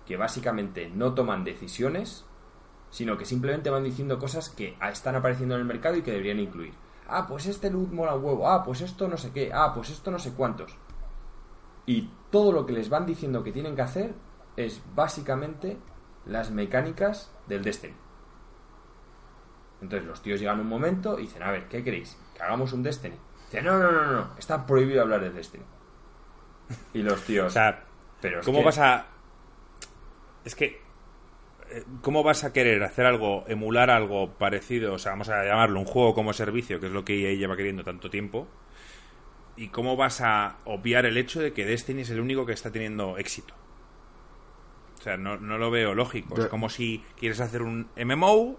que 0.07 0.17
básicamente 0.17 0.91
no 0.91 1.15
toman 1.15 1.45
decisiones, 1.45 2.25
sino 2.91 3.17
que 3.17 3.25
simplemente 3.25 3.71
van 3.71 3.85
diciendo 3.85 4.19
cosas 4.19 4.51
que 4.51 4.77
están 4.91 5.15
apareciendo 5.17 5.55
en 5.55 5.61
el 5.62 5.67
mercado 5.67 5.97
y 5.97 6.03
que 6.03 6.11
deberían 6.11 6.41
incluir. 6.41 6.75
Ah, 7.09 7.27
pues 7.27 7.47
este 7.47 7.71
loot 7.71 7.91
mola 7.91 8.15
un 8.15 8.25
huevo. 8.25 8.49
Ah, 8.49 8.62
pues 8.65 8.81
esto 8.81 9.09
no 9.09 9.17
sé 9.17 9.33
qué. 9.33 9.51
Ah, 9.53 9.73
pues 9.75 9.91
esto 9.91 10.11
no 10.11 10.19
sé 10.19 10.33
cuántos. 10.33 10.77
Y 11.87 12.11
todo 12.31 12.53
lo 12.53 12.65
que 12.67 12.73
les 12.73 12.88
van 12.88 13.07
diciendo 13.07 13.43
que 13.43 13.53
tienen 13.53 13.75
que 13.77 13.83
hacer 13.83 14.15
es 14.57 14.83
básicamente 14.95 15.79
las 16.27 16.51
mecánicas 16.51 17.33
del 17.49 17.62
Destiny. 17.65 17.95
Entonces 19.81 20.07
los 20.07 20.23
tíos 20.23 20.38
llegan 20.41 20.61
un 20.61 20.69
momento 20.69 21.19
y 21.19 21.23
dicen, 21.23 21.43
a 21.43 21.51
ver, 21.51 21.69
¿qué 21.69 21.83
queréis? 21.83 22.17
¿Que 22.35 22.43
hagamos 22.43 22.73
un 22.73 22.83
Destiny? 22.83 23.17
Dicen, 23.47 23.65
no, 23.65 23.79
no, 23.79 23.91
no, 23.91 24.12
no, 24.12 24.29
está 24.38 24.65
prohibido 24.65 25.03
hablar 25.03 25.21
de 25.21 25.31
Destiny. 25.31 25.65
Y 26.95 27.03
los 27.03 27.21
tíos... 27.23 27.47
O 27.49 27.51
sea, 27.51 27.83
pero 28.21 28.41
¿cómo 28.45 28.59
que- 28.61 28.65
vas 28.67 28.79
a...? 28.79 29.07
Es 30.44 30.55
que... 30.55 30.81
eh, 31.70 31.85
¿Cómo 32.02 32.22
vas 32.22 32.44
a 32.44 32.52
querer 32.52 32.83
hacer 32.83 33.07
algo, 33.07 33.44
emular 33.48 33.90
algo 33.90 34.31
parecido? 34.35 34.94
O 34.94 34.98
sea, 34.98 35.12
vamos 35.12 35.28
a 35.28 35.44
llamarlo 35.44 35.78
un 35.81 35.87
juego 35.87 36.14
como 36.14 36.33
servicio, 36.33 36.81
que 36.81 36.87
es 36.87 36.92
lo 36.92 37.05
que 37.05 37.31
EA 37.31 37.37
lleva 37.37 37.57
queriendo 37.57 37.85
tanto 37.85 38.11
tiempo. 38.11 38.46
¿Y 39.57 39.68
cómo 39.68 39.96
vas 39.96 40.20
a 40.22 40.57
obviar 40.64 41.05
el 41.07 41.16
hecho 41.18 41.40
de 41.40 41.52
que 41.52 41.66
Destiny 41.66 42.02
es 42.02 42.11
el 42.11 42.20
único 42.20 42.46
que 42.46 42.52
está 42.52 42.70
teniendo 42.72 43.18
éxito? 43.18 43.55
O 44.98 45.02
sea, 45.02 45.16
no, 45.16 45.37
no 45.37 45.59
lo 45.59 45.70
veo 45.70 45.94
lógico. 45.94 46.40
Es 46.40 46.46
como 46.46 46.68
si 46.68 47.05
quieres 47.18 47.40
hacer 47.40 47.62
un 47.62 47.88
MMO 47.96 48.57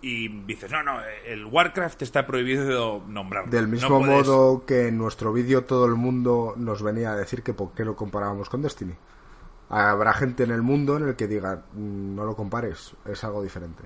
y 0.00 0.28
dices, 0.28 0.70
no, 0.70 0.82
no, 0.82 1.00
el 1.26 1.44
Warcraft 1.46 2.02
está 2.02 2.26
prohibido 2.26 3.02
nombrarlo. 3.08 3.50
Del 3.50 3.64
No 3.64 3.68
mismo 3.72 3.98
puedes- 4.00 4.26
modo 4.26 4.64
que 4.64 4.88
en 4.88 4.98
nuestro 4.98 5.32
vídeo 5.32 5.64
todo 5.64 5.86
el 5.86 5.94
mundo 5.96 6.54
nos 6.56 6.82
venía 6.82 7.12
a 7.12 7.16
decir 7.16 7.42
que 7.42 7.52
por 7.54 7.72
qué 7.74 7.84
lo 7.84 7.96
comparábamos 7.96 8.48
con 8.48 8.62
Destiny. 8.62 8.94
Habrá 9.68 10.12
gente 10.12 10.44
en 10.44 10.50
el 10.50 10.62
mundo 10.62 10.96
en 10.96 11.08
el 11.08 11.16
que 11.16 11.26
diga, 11.26 11.62
"Mm, 11.72 12.14
no 12.14 12.24
lo 12.24 12.36
compares, 12.36 12.94
es 13.06 13.24
algo 13.24 13.42
diferente. 13.42 13.82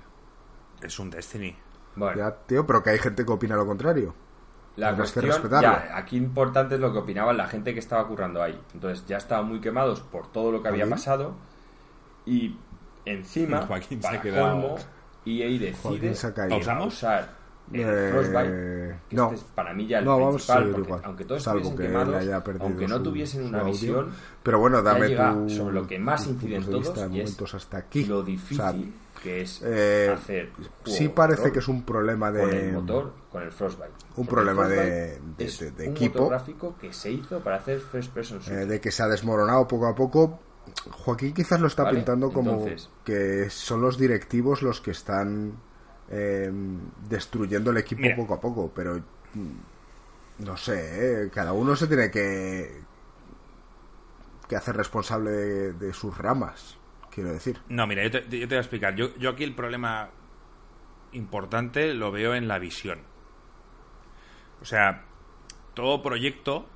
Es 0.82 0.98
un 0.98 1.10
Destiny. 1.10 1.56
Bueno, 1.96 2.16
Ya, 2.18 2.30
tío, 2.46 2.66
pero 2.66 2.82
que 2.82 2.90
hay 2.90 2.98
gente 2.98 3.24
que 3.24 3.32
opina 3.32 3.56
lo 3.56 3.66
contrario. 3.66 4.14
La 4.76 4.90
que 4.90 4.96
cuestión, 4.98 5.24
respetarlo. 5.26 5.60
ya, 5.68 5.96
aquí 5.96 6.16
importante 6.16 6.76
es 6.76 6.80
lo 6.80 6.92
que 6.92 6.98
opinaba 6.98 7.32
la 7.32 7.48
gente 7.48 7.72
que 7.74 7.80
estaba 7.80 8.06
currando 8.06 8.40
ahí. 8.42 8.60
Entonces 8.74 9.04
ya 9.06 9.16
estaban 9.16 9.46
muy 9.48 9.60
quemados 9.60 10.00
por 10.00 10.30
todo 10.30 10.52
lo 10.52 10.62
que 10.62 10.68
había 10.68 10.84
pasado 10.88 11.34
y 12.24 12.56
encima, 13.04 13.62
Joaquín 13.66 14.00
se 14.00 14.06
para 14.06 14.18
ha 14.18 14.22
quedado- 14.22 14.60
colmo, 14.62 14.76
EA 15.26 15.46
decide 15.58 15.72
Joaquín 15.82 16.14
Eh, 17.72 18.08
Frostbite, 18.12 18.98
que 19.10 19.16
no. 19.16 19.24
este 19.24 19.36
es 19.36 19.42
para 19.54 19.74
mí 19.74 19.86
ya 19.86 19.98
el 19.98 20.04
No, 20.06 20.30
principal, 20.30 20.70
porque 20.70 20.94
aunque 21.04 21.24
todos 21.24 21.42
salvo 21.42 21.60
estuviesen 21.60 21.92
quemados, 21.92 22.24
aunque 22.60 22.86
no 22.88 23.02
tuviesen 23.02 23.44
una 23.44 23.58
audio. 23.60 23.72
visión, 23.72 24.10
Pero 24.42 24.58
bueno, 24.58 24.82
dame 24.82 25.10
tu- 25.10 25.50
sobre 25.50 25.74
lo 25.74 25.86
que 25.86 25.98
más 25.98 26.26
inciden 26.26 26.64
todos 26.64 26.86
y 27.12 27.20
es 27.20 27.54
hasta 27.54 27.76
aquí. 27.78 28.04
lo 28.06 28.18
O 28.20 28.24
sea, 28.24 28.26
difícil 28.26 28.94
que 29.22 29.40
es 29.42 29.60
eh, 29.64 30.10
hacer 30.14 30.50
sí 30.84 31.08
parece 31.08 31.42
rol 31.42 31.52
que 31.52 31.58
es 31.58 31.68
un 31.68 31.82
problema 31.82 32.30
de 32.30 32.40
con 32.40 32.50
el 32.54 32.72
motor, 32.72 33.12
con 33.32 33.42
el 33.42 33.50
Frostbite. 33.52 33.90
un 34.16 34.26
problema 34.26 34.68
de- 34.68 35.18
de- 35.36 35.44
es 35.44 35.58
de- 35.58 35.70
de 35.72 35.88
un 35.88 35.90
equipo. 35.96 36.18
motor 36.22 36.30
gráfico 36.38 36.76
que 36.80 36.92
se 36.92 37.10
hizo 37.10 37.40
para 37.40 37.56
hacer 37.56 37.80
first 37.80 38.12
person 38.12 38.40
eh, 38.48 38.64
de 38.66 38.80
que 38.80 38.90
se 38.92 39.02
ha 39.02 39.08
desmoronado 39.08 39.66
poco 39.68 39.86
a 39.88 39.94
poco. 39.94 40.38
Joaquín 40.90 41.32
quizás 41.34 41.60
lo 41.60 41.66
está 41.66 41.82
Vale, 41.84 41.96
pintando 41.96 42.30
como 42.32 42.52
entonces- 42.52 42.88
que 43.04 43.48
son 43.50 43.80
los 43.80 43.98
directivos 43.98 44.62
los 44.62 44.80
que 44.80 44.90
están 44.92 45.54
eh, 46.10 46.50
destruyendo 47.08 47.70
el 47.70 47.78
equipo 47.78 48.02
Mira. 48.02 48.16
poco 48.16 48.34
a 48.34 48.40
poco, 48.40 48.72
pero 48.74 48.96
mm, 48.96 50.44
no 50.44 50.56
sé, 50.56 51.24
eh, 51.24 51.30
cada 51.30 51.52
uno 51.52 51.74
se 51.76 51.86
tiene 51.86 52.10
que 52.10 52.88
que 54.48 54.56
hacer 54.56 54.76
responsable 54.76 55.30
de, 55.30 55.72
de 55.74 55.92
sus 55.92 56.16
ramas, 56.16 56.78
quiero 57.10 57.32
decir. 57.32 57.60
No, 57.68 57.86
mira, 57.86 58.02
yo 58.02 58.10
te, 58.10 58.22
yo 58.22 58.48
te 58.48 58.54
voy 58.54 58.56
a 58.56 58.60
explicar. 58.60 58.96
Yo, 58.96 59.14
yo 59.16 59.30
aquí 59.30 59.44
el 59.44 59.54
problema 59.54 60.10
importante 61.12 61.92
lo 61.94 62.10
veo 62.10 62.34
en 62.34 62.48
la 62.48 62.58
visión. 62.58 63.00
O 64.60 64.64
sea, 64.64 65.04
todo 65.74 66.02
proyecto 66.02 66.66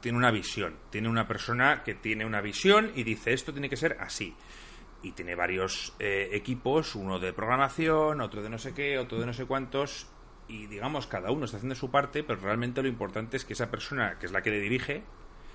tiene 0.00 0.18
una 0.18 0.30
visión. 0.30 0.76
Tiene 0.90 1.08
una 1.08 1.28
persona 1.28 1.82
que 1.84 1.94
tiene 1.94 2.24
una 2.24 2.40
visión 2.40 2.90
y 2.94 3.04
dice 3.04 3.32
esto 3.32 3.52
tiene 3.52 3.68
que 3.68 3.76
ser 3.76 3.98
así. 4.00 4.34
Y 5.02 5.12
tiene 5.12 5.34
varios 5.34 5.94
eh, 5.98 6.30
equipos, 6.32 6.94
uno 6.94 7.18
de 7.18 7.32
programación, 7.32 8.20
otro 8.20 8.42
de 8.42 8.50
no 8.50 8.58
sé 8.58 8.74
qué, 8.74 8.98
otro 8.98 9.20
de 9.20 9.26
no 9.26 9.32
sé 9.32 9.44
cuántos. 9.46 10.08
Y 10.48 10.66
digamos, 10.66 11.06
cada 11.06 11.30
uno 11.30 11.44
está 11.44 11.58
haciendo 11.58 11.74
su 11.76 11.90
parte, 11.90 12.24
pero 12.24 12.40
realmente 12.40 12.82
lo 12.82 12.88
importante 12.88 13.36
es 13.36 13.44
que 13.44 13.52
esa 13.52 13.70
persona, 13.70 14.18
que 14.18 14.26
es 14.26 14.32
la 14.32 14.42
que 14.42 14.50
le 14.50 14.60
dirige, 14.60 15.04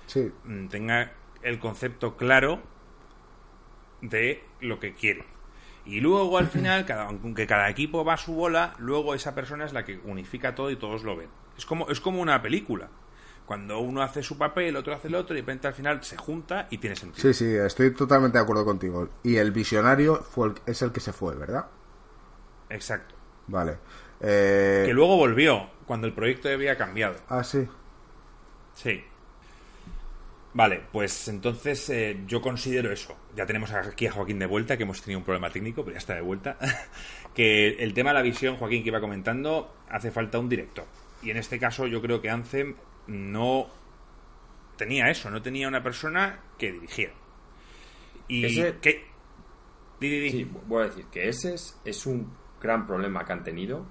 Sí, 0.06 0.30
mm, 0.44 0.68
tenga 0.68 1.12
el 1.42 1.58
concepto 1.58 2.16
claro 2.16 2.60
de 4.00 4.44
lo 4.60 4.78
que 4.80 4.94
quiere. 4.94 5.24
Y 5.86 6.00
luego 6.00 6.38
al 6.38 6.48
final, 6.48 6.86
cada, 6.86 7.04
aunque 7.04 7.46
cada 7.46 7.68
equipo 7.68 8.04
va 8.04 8.14
a 8.14 8.18
su 8.18 8.34
bola, 8.34 8.74
luego 8.78 9.14
esa 9.14 9.34
persona 9.34 9.64
es 9.64 9.72
la 9.72 9.84
que 9.84 9.98
unifica 10.04 10.54
todo 10.54 10.70
y 10.70 10.76
todos 10.76 11.04
lo 11.04 11.16
ven. 11.16 11.28
Es 11.56 11.66
como, 11.66 11.88
es 11.90 12.00
como 12.00 12.22
una 12.22 12.40
película. 12.40 12.88
Cuando 13.46 13.78
uno 13.80 14.02
hace 14.02 14.22
su 14.22 14.38
papel, 14.38 14.74
otro 14.76 14.94
hace 14.94 15.08
el 15.08 15.14
otro, 15.16 15.34
y 15.34 15.36
de 15.36 15.42
repente 15.42 15.66
al 15.68 15.74
final 15.74 16.02
se 16.02 16.16
junta 16.16 16.66
y 16.70 16.78
tiene 16.78 16.96
sentido. 16.96 17.20
sí, 17.20 17.34
sí, 17.34 17.54
estoy 17.54 17.92
totalmente 17.92 18.38
de 18.38 18.42
acuerdo 18.44 18.64
contigo. 18.64 19.08
Y 19.22 19.36
el 19.36 19.50
visionario 19.52 20.16
fue 20.22 20.48
el- 20.48 20.54
es 20.66 20.80
el 20.82 20.92
que 20.92 21.00
se 21.00 21.12
fue, 21.12 21.34
¿verdad? 21.34 21.66
Exacto. 22.70 23.14
Vale. 23.46 23.76
Eh, 24.20 24.84
Que 24.86 24.94
luego 24.94 25.16
volvió, 25.18 25.68
cuando 25.86 26.06
el 26.06 26.14
proyecto 26.14 26.48
había 26.48 26.76
cambiado. 26.78 27.16
Ah, 27.28 27.44
sí. 27.44 27.68
Sí. 28.74 29.04
Vale, 30.54 30.82
pues 30.92 31.26
entonces 31.28 31.90
eh, 31.90 32.22
yo 32.26 32.40
considero 32.40 32.92
eso. 32.92 33.16
Ya 33.34 33.44
tenemos 33.44 33.72
aquí 33.72 34.06
a 34.06 34.12
Joaquín 34.12 34.38
de 34.38 34.46
vuelta, 34.46 34.76
que 34.76 34.84
hemos 34.84 35.02
tenido 35.02 35.18
un 35.18 35.24
problema 35.24 35.50
técnico, 35.50 35.82
pero 35.84 35.94
ya 35.94 35.98
está 35.98 36.14
de 36.14 36.20
vuelta. 36.20 36.56
que 37.34 37.70
el 37.82 37.92
tema 37.92 38.10
de 38.10 38.14
la 38.14 38.22
visión, 38.22 38.56
Joaquín, 38.56 38.82
que 38.84 38.88
iba 38.90 39.00
comentando, 39.00 39.74
hace 39.90 40.12
falta 40.12 40.38
un 40.38 40.48
director. 40.48 40.86
Y 41.22 41.30
en 41.30 41.38
este 41.38 41.58
caso 41.58 41.86
yo 41.88 42.00
creo 42.00 42.22
que 42.22 42.30
Anthem 42.30 42.76
no 43.06 43.68
tenía 44.76 45.10
eso, 45.10 45.30
no 45.30 45.42
tenía 45.42 45.68
una 45.68 45.82
persona 45.82 46.40
que 46.58 46.72
dirigiera. 46.72 47.14
Y 48.28 48.44
Ese- 48.46 48.78
que... 48.80 49.06
Di, 50.00 50.08
di, 50.08 50.20
di. 50.20 50.30
Sí, 50.30 50.50
voy 50.66 50.82
a 50.82 50.86
decir 50.86 51.06
que 51.06 51.28
ese 51.28 51.54
es, 51.54 51.80
es 51.84 52.06
un 52.06 52.32
gran 52.60 52.86
problema 52.86 53.24
que 53.24 53.32
han 53.32 53.44
tenido, 53.44 53.86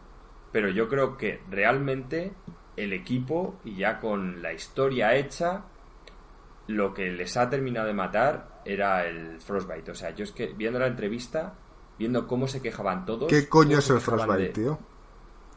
pero 0.52 0.70
yo 0.70 0.90
creo 0.90 1.18
que 1.18 1.42
realmente 1.50 2.34
el 2.76 2.92
equipo, 2.94 3.60
y 3.64 3.76
ya 3.78 4.00
con 4.00 4.42
la 4.42 4.52
historia 4.54 5.16
hecha, 5.16 5.64
lo 6.68 6.94
que 6.94 7.12
les 7.12 7.38
ha 7.38 7.50
terminado 7.50 7.88
de 7.88 7.94
matar 7.94 8.62
era 8.66 9.06
el 9.06 9.40
Frostbite. 9.42 9.92
O 9.92 9.96
sea, 9.96 10.12
yo 10.12 10.24
es 10.24 10.32
que 10.32 10.48
viendo 10.48 10.80
la 10.80 10.88
entrevista, 10.88 11.54
viendo 11.98 12.28
cómo 12.28 12.48
se 12.48 12.62
quejaban 12.62 13.06
todos... 13.06 13.30
¿Qué 13.30 13.48
coño 13.48 13.78
es 13.80 13.90
el 13.90 14.00
Frostbite, 14.00 14.38
de- 14.42 14.50
tío? 14.50 14.80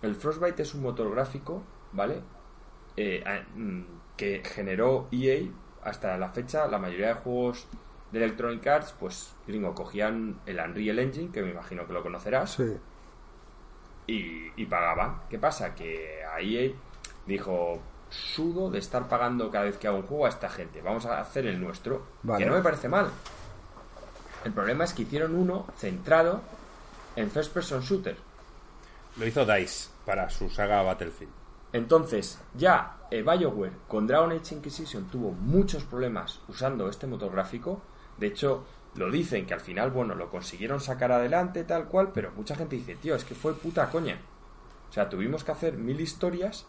El 0.03 0.15
Frostbite 0.15 0.63
es 0.63 0.75
un 0.75 0.83
motor 0.83 1.11
gráfico, 1.11 1.63
¿vale? 1.93 2.21
Eh, 2.97 3.23
mm, 3.55 3.83
que 4.17 4.43
generó 4.45 5.09
EA 5.13 5.49
hasta 5.83 6.17
la 6.17 6.31
fecha, 6.31 6.67
la 6.67 6.79
mayoría 6.79 7.09
de 7.09 7.15
juegos 7.15 7.67
de 8.11 8.25
Electronic 8.25 8.67
Arts, 8.67 8.95
pues, 8.99 9.35
gringo, 9.47 9.75
cogían 9.75 10.41
el 10.47 10.59
Unreal 10.59 10.99
Engine, 11.01 11.31
que 11.31 11.43
me 11.43 11.51
imagino 11.51 11.87
que 11.87 11.93
lo 11.93 12.03
conocerás, 12.03 12.53
Sí. 12.53 12.77
y, 14.07 14.53
y 14.57 14.67
pagaban. 14.67 15.21
¿Qué 15.29 15.39
pasa? 15.39 15.75
Que 15.75 16.25
a 16.25 16.41
EA 16.41 16.73
dijo, 17.27 17.81
sudo 18.09 18.71
de 18.71 18.79
estar 18.79 19.09
pagando 19.09 19.51
cada 19.51 19.65
vez 19.65 19.77
que 19.77 19.89
hago 19.89 19.99
un 19.99 20.07
juego 20.07 20.27
a 20.27 20.29
esta 20.31 20.49
gente, 20.49 20.81
vamos 20.81 21.05
a 21.07 21.21
hacer 21.21 21.47
el 21.47 21.61
nuestro, 21.61 22.07
Vale. 22.23 22.43
que 22.45 22.49
no 22.51 22.57
me 22.57 22.63
parece 22.63 22.89
mal. 22.89 23.11
El 24.45 24.53
problema 24.53 24.85
es 24.85 24.93
que 24.95 25.03
hicieron 25.03 25.35
uno 25.35 25.67
centrado 25.77 26.41
en 27.17 27.31
First 27.31 27.53
Person 27.53 27.81
Shooter. 27.83 28.17
Lo 29.17 29.27
hizo 29.27 29.45
DICE 29.45 29.91
para 30.05 30.31
su 30.31 30.49
saga 30.49 30.83
Battlefield. 30.83 31.33
Entonces, 31.77 32.41
ya 32.55 32.97
eh, 33.11 33.23
BioWare 33.23 33.73
con 33.87 34.07
Dragon 34.07 34.33
Age 34.33 34.55
Inquisition 34.55 35.09
tuvo 35.11 35.33
muchos 35.33 35.85
problemas 35.85 36.41
usando 36.49 36.89
este 36.89 37.07
motor 37.07 37.31
gráfico. 37.31 37.83
De 38.17 38.29
hecho, 38.29 38.65
lo 38.95 39.11
dicen 39.11 39.45
que 39.45 39.53
al 39.53 39.61
final, 39.61 39.91
bueno, 39.91 40.15
lo 40.15 40.31
consiguieron 40.31 40.81
sacar 40.81 41.13
adelante, 41.13 41.65
tal 41.65 41.85
cual, 41.85 42.13
pero 42.15 42.33
mucha 42.33 42.57
gente 42.57 42.77
dice, 42.77 42.97
tío, 42.97 43.15
es 43.15 43.25
que 43.25 43.35
fue 43.35 43.53
puta 43.53 43.91
coña. 43.91 44.19
O 44.89 44.93
sea, 44.93 45.11
tuvimos 45.11 45.45
que 45.45 45.53
hacer 45.53 45.77
mil 45.77 46.01
historias. 46.01 46.67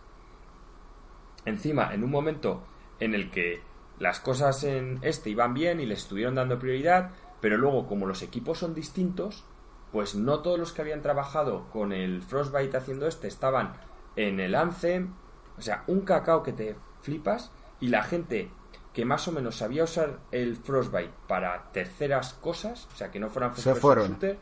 Encima, 1.45 1.93
en 1.93 2.03
un 2.03 2.12
momento 2.12 2.64
en 2.99 3.16
el 3.16 3.32
que 3.32 3.62
las 3.99 4.20
cosas 4.20 4.66
en 4.66 4.99
este 5.03 5.30
iban 5.30 5.53
bien 5.53 5.80
y 5.80 5.86
les 5.86 5.99
estuvieron 5.99 6.36
dando 6.36 6.60
prioridad, 6.60 7.12
pero 7.39 7.58
luego, 7.58 7.88
como 7.88 8.08
los 8.08 8.24
equipos 8.24 8.58
son 8.58 8.74
distintos, 8.74 9.45
pues 9.93 10.16
no 10.16 10.39
todos 10.39 10.60
los 10.60 10.74
que 10.74 10.82
habían 10.82 11.01
trabajado 11.01 11.70
con 11.72 11.93
el 11.93 12.22
Frostbite 12.24 12.76
haciendo 12.76 13.08
este 13.08 13.30
estaban 13.30 13.72
en 14.18 14.41
el 14.41 14.55
Anthem. 14.55 15.13
O 15.57 15.61
sea, 15.61 15.86
un 15.88 16.01
cacao 16.01 16.43
que 16.43 16.51
te 16.51 16.76
flipas 17.01 17.51
y 17.80 17.88
la 17.88 18.03
gente 18.03 18.51
que 18.93 19.05
más 19.05 19.28
o 19.28 19.32
menos 19.32 19.55
sabía 19.55 19.84
usar 19.84 20.20
el 20.32 20.55
Frostbite 20.57 21.13
para 21.28 21.72
terceras 21.72 22.34
cosas, 22.34 22.88
o 22.93 22.95
sea, 22.95 23.11
que 23.11 23.20
no 23.20 23.30
fueran 23.30 23.55
Se 23.55 23.76
fueron. 23.76 24.07
shooter, 24.07 24.38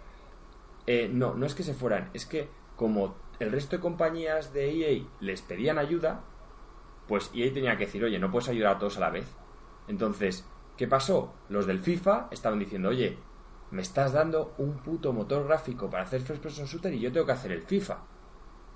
eh, 0.88 1.09
no, 1.11 1.36
no 1.36 1.45
es 1.45 1.53
que 1.53 1.63
se 1.63 1.73
fueran, 1.73 2.09
es 2.13 2.26
que 2.26 2.49
como 2.76 3.15
el 3.39 3.51
resto 3.51 3.76
de 3.76 3.82
compañías 3.82 4.53
de 4.53 4.71
EA 4.71 5.05
les 5.19 5.41
pedían 5.41 5.78
ayuda, 5.78 6.21
pues 7.07 7.32
EA 7.34 7.53
tenía 7.53 7.78
que 7.78 7.86
decir, 7.86 8.03
oye, 8.03 8.17
no 8.17 8.32
puedes 8.32 8.47
ayudar 8.47 8.76
a 8.76 8.80
todos 8.80 8.97
a 8.97 9.01
la 9.01 9.09
vez. 9.09 9.28
Entonces, 9.88 10.45
¿qué 10.78 10.88
pasó? 10.88 11.34
Los 11.49 11.67
del 11.67 11.80
FIFA 11.80 12.30
estaban 12.32 12.59
diciendo, 12.59 12.89
oye, 12.89 13.17
me 13.71 13.82
estás 13.82 14.13
dando 14.13 14.53
un 14.57 14.78
puto 14.78 15.11
motor 15.11 15.45
gráfico 15.45 15.89
para 15.89 16.03
hacer 16.03 16.21
first 16.21 16.41
person 16.41 16.65
shooter 16.65 16.93
y 16.93 16.99
yo 17.01 17.11
tengo 17.11 17.26
que 17.26 17.34
hacer 17.34 17.51
el 17.51 17.63
FIFA. 17.63 17.97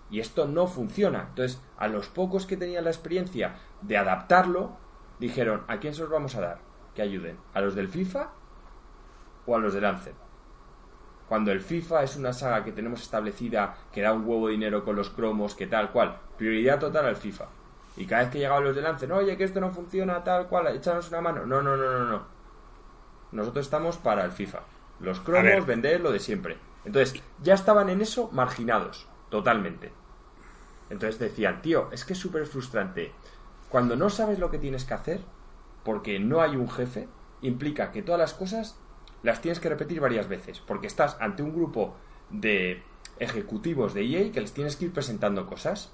Y 0.10 0.20
esto 0.20 0.48
no 0.48 0.68
funciona. 0.68 1.28
Entonces, 1.30 1.62
a 1.78 1.88
los 1.88 2.08
pocos 2.08 2.46
que 2.46 2.58
tenían 2.58 2.84
la 2.84 2.90
experiencia 2.90 3.56
de 3.82 3.98
adaptarlo, 3.98 4.78
dijeron, 5.20 5.64
¿a 5.68 5.78
quién 5.78 5.94
se 5.94 6.02
los 6.02 6.10
vamos 6.10 6.36
a 6.36 6.42
dar? 6.42 6.60
Que 6.96 7.02
ayuden. 7.02 7.38
¿A 7.54 7.62
los 7.62 7.76
del 7.76 7.90
FIFA 7.90 8.32
o 9.46 9.56
a 9.56 9.60
los 9.60 9.74
del 9.74 9.86
Anthem? 9.86 10.16
Cuando 11.28 11.52
el 11.52 11.62
FIFA 11.62 12.04
es 12.04 12.16
una 12.16 12.34
saga 12.34 12.64
que 12.64 12.72
tenemos 12.72 13.02
establecida, 13.02 13.76
que 13.92 14.02
da 14.02 14.14
un 14.14 14.26
huevo 14.26 14.48
de 14.48 14.54
dinero 14.54 14.84
con 14.84 14.96
los 14.96 15.12
cromos, 15.12 15.54
que 15.54 15.68
tal 15.68 15.92
cual, 15.92 16.18
prioridad 16.38 16.80
total 16.80 17.06
al 17.06 17.16
FIFA. 17.16 17.46
Y 17.98 18.06
cada 18.08 18.24
vez 18.24 18.32
que 18.32 18.40
llegaban 18.40 18.64
los 18.64 18.76
del 18.76 18.88
Anthem, 18.88 19.12
oye, 19.12 19.38
que 19.38 19.44
esto 19.44 19.62
no 19.62 19.70
funciona, 19.70 20.24
tal 20.24 20.48
cual, 20.48 20.76
échanos 20.76 21.10
una 21.10 21.22
mano. 21.22 21.46
No, 21.46 21.62
no, 21.62 21.78
no, 21.78 22.00
no, 22.00 22.06
no. 22.06 22.24
Nosotros 23.32 23.66
estamos 23.66 23.98
para 23.98 24.26
el 24.26 24.32
FIFA. 24.32 24.62
Los 25.02 25.20
cromos, 25.20 25.68
vender 25.68 26.02
lo 26.02 26.12
de 26.12 26.20
siempre. 26.20 26.58
Entonces, 26.84 27.22
ya 27.44 27.54
estaban 27.54 27.90
en 27.90 28.02
eso 28.02 28.30
marginados, 28.32 29.08
totalmente. 29.30 29.92
Entonces 30.90 31.20
decían, 31.20 31.62
tío, 31.62 31.90
es 31.92 32.06
que 32.06 32.14
es 32.14 32.20
súper 32.20 32.46
frustrante. 32.46 33.12
Cuando 33.70 33.96
no 33.96 34.10
sabes 34.10 34.40
lo 34.40 34.50
que 34.50 34.58
tienes 34.58 34.86
que 34.86 34.94
hacer, 34.94 35.22
porque 35.84 36.20
no 36.20 36.42
hay 36.42 36.56
un 36.56 36.70
jefe, 36.70 37.08
implica 37.42 37.92
que 37.92 38.02
todas 38.02 38.20
las 38.20 38.34
cosas 38.34 38.78
las 39.22 39.42
tienes 39.42 39.60
que 39.60 39.70
repetir 39.70 40.00
varias 40.00 40.28
veces, 40.28 40.60
porque 40.60 40.88
estás 40.88 41.18
ante 41.20 41.44
un 41.44 41.54
grupo 41.54 41.96
de 42.30 42.84
ejecutivos 43.20 43.94
de 43.94 44.04
EA 44.06 44.32
que 44.32 44.42
les 44.42 44.54
tienes 44.54 44.76
que 44.76 44.86
ir 44.86 44.94
presentando 44.94 45.46
cosas. 45.46 45.92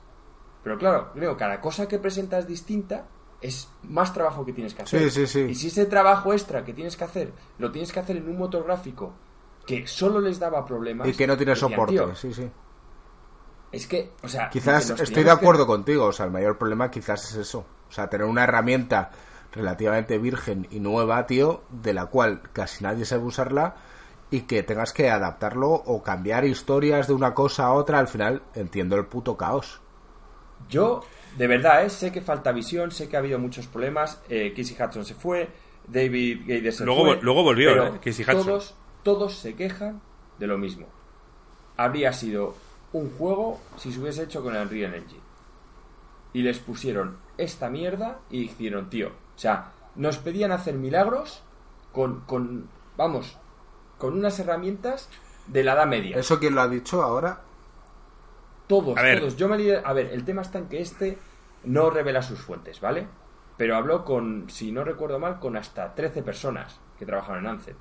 Pero 0.63 0.77
claro, 0.77 1.11
creo 1.13 1.37
cada 1.37 1.61
cosa 1.61 1.87
que 1.87 1.99
presentas 1.99 2.47
distinta 2.47 3.07
es 3.41 3.69
más 3.83 4.13
trabajo 4.13 4.45
que 4.45 4.53
tienes 4.53 4.73
que 4.73 4.83
hacer. 4.83 5.09
Sí, 5.09 5.09
sí, 5.09 5.27
sí. 5.27 5.39
Y 5.51 5.55
si 5.55 5.67
ese 5.67 5.85
trabajo 5.85 6.33
extra 6.33 6.63
que 6.63 6.73
tienes 6.73 6.95
que 6.97 7.03
hacer, 7.03 7.33
lo 7.59 7.71
tienes 7.71 7.91
que 7.91 7.99
hacer 7.99 8.17
en 8.17 8.29
un 8.29 8.37
motor 8.37 8.63
gráfico 8.63 9.13
que 9.67 9.87
solo 9.87 10.19
les 10.19 10.39
daba 10.39 10.65
problemas. 10.65 11.07
Y 11.07 11.13
que 11.13 11.27
no 11.27 11.37
tiene 11.37 11.55
soporte, 11.55 11.93
"Tío, 11.93 12.15
sí, 12.15 12.33
sí. 12.33 12.49
Es 13.71 13.87
que, 13.87 14.11
o 14.23 14.27
sea, 14.27 14.49
Quizás 14.49 14.89
estoy 14.91 15.23
de 15.23 15.23
que- 15.25 15.29
acuerdo 15.31 15.65
contigo, 15.67 16.05
o 16.05 16.11
sea, 16.13 16.25
el 16.25 16.31
mayor 16.31 16.57
problema 16.57 16.89
quizás 16.91 17.31
es 17.31 17.35
eso. 17.37 17.65
O 17.89 17.91
sea, 17.91 18.09
tener 18.09 18.25
una 18.27 18.43
herramienta 18.43 19.11
relativamente 19.51 20.17
virgen 20.17 20.67
y 20.71 20.79
nueva, 20.79 21.25
tío, 21.27 21.63
de 21.69 21.93
la 21.93 22.07
cual 22.07 22.41
casi 22.53 22.83
nadie 22.83 23.05
sabe 23.05 23.23
usarla 23.23 23.75
y 24.31 24.41
que 24.41 24.63
tengas 24.63 24.91
que 24.91 25.09
adaptarlo 25.09 25.69
o 25.71 26.01
cambiar 26.03 26.45
historias 26.45 27.07
de 27.07 27.13
una 27.13 27.33
cosa 27.33 27.65
a 27.67 27.73
otra, 27.73 27.99
al 27.99 28.07
final 28.07 28.41
entiendo 28.53 28.95
el 28.97 29.05
puto 29.05 29.37
caos. 29.37 29.79
Yo, 30.69 31.03
de 31.37 31.47
verdad, 31.47 31.85
¿eh? 31.85 31.89
sé 31.89 32.11
que 32.11 32.21
falta 32.21 32.51
visión, 32.51 32.91
sé 32.91 33.07
que 33.07 33.15
ha 33.15 33.19
habido 33.19 33.39
muchos 33.39 33.67
problemas. 33.67 34.19
Eh, 34.29 34.53
Casey 34.55 34.75
Hudson 34.79 35.05
se 35.05 35.13
fue, 35.13 35.49
David 35.87 36.41
Gader 36.47 36.73
se 36.73 36.85
Luego 36.85 37.05
fue. 37.05 37.19
luego 37.21 37.43
volvió, 37.43 37.69
pero 37.69 37.85
¿eh? 37.95 37.99
Hudson. 38.03 38.25
Todos, 38.45 38.75
todos 39.03 39.33
se 39.37 39.53
quejan 39.55 40.01
de 40.39 40.47
lo 40.47 40.57
mismo. 40.57 40.87
Habría 41.77 42.11
sido 42.13 42.55
un 42.99 43.11
juego 43.17 43.59
si 43.77 43.91
se 43.91 43.99
hubiese 43.99 44.23
hecho 44.23 44.41
con 44.43 44.55
el 44.55 44.63
Unreal 44.63 44.93
Engine. 44.93 45.21
Y 46.33 46.41
les 46.41 46.59
pusieron 46.59 47.17
esta 47.37 47.69
mierda 47.69 48.19
y 48.29 48.41
dijeron, 48.47 48.89
tío, 48.89 49.09
o 49.09 49.37
sea, 49.39 49.71
nos 49.95 50.17
pedían 50.17 50.51
hacer 50.51 50.75
milagros 50.75 51.41
con, 51.91 52.21
con 52.21 52.67
vamos, 52.97 53.37
con 53.97 54.13
unas 54.13 54.37
herramientas 54.39 55.09
de 55.47 55.63
la 55.63 55.73
Edad 55.73 55.87
Media. 55.87 56.17
¿Eso 56.17 56.39
quién 56.39 56.55
lo 56.55 56.61
ha 56.61 56.67
dicho 56.67 57.01
ahora? 57.03 57.41
Todos, 58.67 58.97
A 58.97 59.01
ver. 59.01 59.19
todos. 59.19 59.35
Yo 59.37 59.47
me 59.47 59.57
lié- 59.57 59.81
A 59.83 59.93
ver, 59.93 60.07
el 60.07 60.25
tema 60.25 60.41
está 60.41 60.57
en 60.57 60.67
que 60.67 60.81
este 60.81 61.17
no 61.65 61.89
revela 61.89 62.21
sus 62.21 62.39
fuentes, 62.39 62.81
¿vale? 62.81 63.07
Pero 63.57 63.75
habló 63.77 64.03
con, 64.03 64.49
si 64.49 64.71
no 64.71 64.83
recuerdo 64.83 65.19
mal, 65.19 65.39
con 65.39 65.55
hasta 65.55 65.93
13 65.95 66.23
personas 66.23 66.79
que 66.99 67.05
trabajaron 67.05 67.45
en 67.45 67.51
Anthem. 67.51 67.75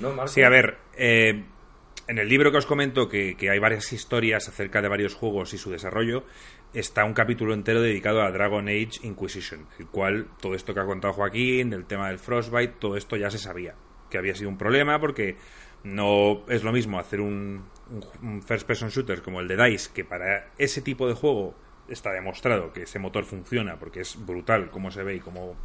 ¿No, 0.00 0.10
Marco? 0.10 0.28
Sí, 0.28 0.42
a 0.42 0.48
ver, 0.48 0.78
eh, 0.94 1.44
en 2.08 2.18
el 2.18 2.28
libro 2.28 2.50
que 2.50 2.58
os 2.58 2.66
comento 2.66 3.08
que, 3.08 3.36
hay 3.50 3.58
varias 3.58 3.92
historias 3.92 4.48
acerca 4.48 4.82
de 4.82 4.88
varios 4.88 5.14
juegos 5.14 5.54
y 5.54 5.58
su 5.58 5.70
desarrollo, 5.70 6.24
está 6.74 7.04
un 7.04 7.14
capítulo 7.14 7.54
entero 7.54 7.80
dedicado 7.80 8.22
a 8.22 8.30
Dragon 8.32 8.66
Age 8.68 9.00
Inquisition, 9.02 9.66
el 9.78 9.86
cual 9.86 10.26
todo 10.40 10.54
esto 10.54 10.74
que 10.74 10.80
ha 10.80 10.84
contado 10.86 11.14
Joaquín, 11.14 11.72
el 11.72 11.84
tema 11.84 12.08
del 12.08 12.18
Frostbite, 12.18 12.74
todo 12.78 12.96
esto 12.96 13.16
ya 13.16 13.30
se 13.30 13.38
sabía, 13.38 13.74
que 14.10 14.18
había 14.18 14.34
sido 14.34 14.48
un 14.50 14.58
problema 14.58 14.98
porque 15.00 15.36
no 15.84 16.44
es 16.48 16.62
lo 16.64 16.72
mismo 16.72 16.98
hacer 16.98 17.20
un, 17.20 17.64
un- 17.90 18.28
un 18.28 18.42
first 18.42 18.66
person 18.66 18.88
shooter 18.88 19.22
como 19.22 19.40
el 19.40 19.48
de 19.48 19.56
DICE, 19.56 19.90
que 19.92 20.04
para 20.04 20.50
ese 20.58 20.80
tipo 20.82 21.06
de 21.08 21.14
juego 21.14 21.54
está 21.88 22.12
demostrado 22.12 22.72
que 22.72 22.82
ese 22.82 22.98
motor 22.98 23.24
funciona 23.24 23.76
porque 23.78 24.00
es 24.00 24.16
brutal 24.24 24.70
como 24.70 24.90
se 24.90 25.02
ve 25.02 25.16
y 25.16 25.20
como 25.20 25.56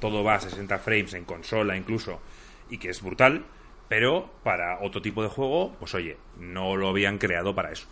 todo 0.00 0.22
va 0.22 0.34
a 0.34 0.40
60 0.40 0.78
frames 0.78 1.14
en 1.14 1.24
consola 1.24 1.76
incluso 1.76 2.20
y 2.68 2.78
que 2.78 2.90
es 2.90 3.02
brutal, 3.02 3.44
pero 3.92 4.30
para 4.42 4.80
otro 4.80 5.02
tipo 5.02 5.22
de 5.22 5.28
juego, 5.28 5.76
pues 5.78 5.94
oye, 5.94 6.16
no 6.38 6.76
lo 6.76 6.88
habían 6.88 7.18
creado 7.18 7.54
para 7.54 7.72
eso. 7.72 7.86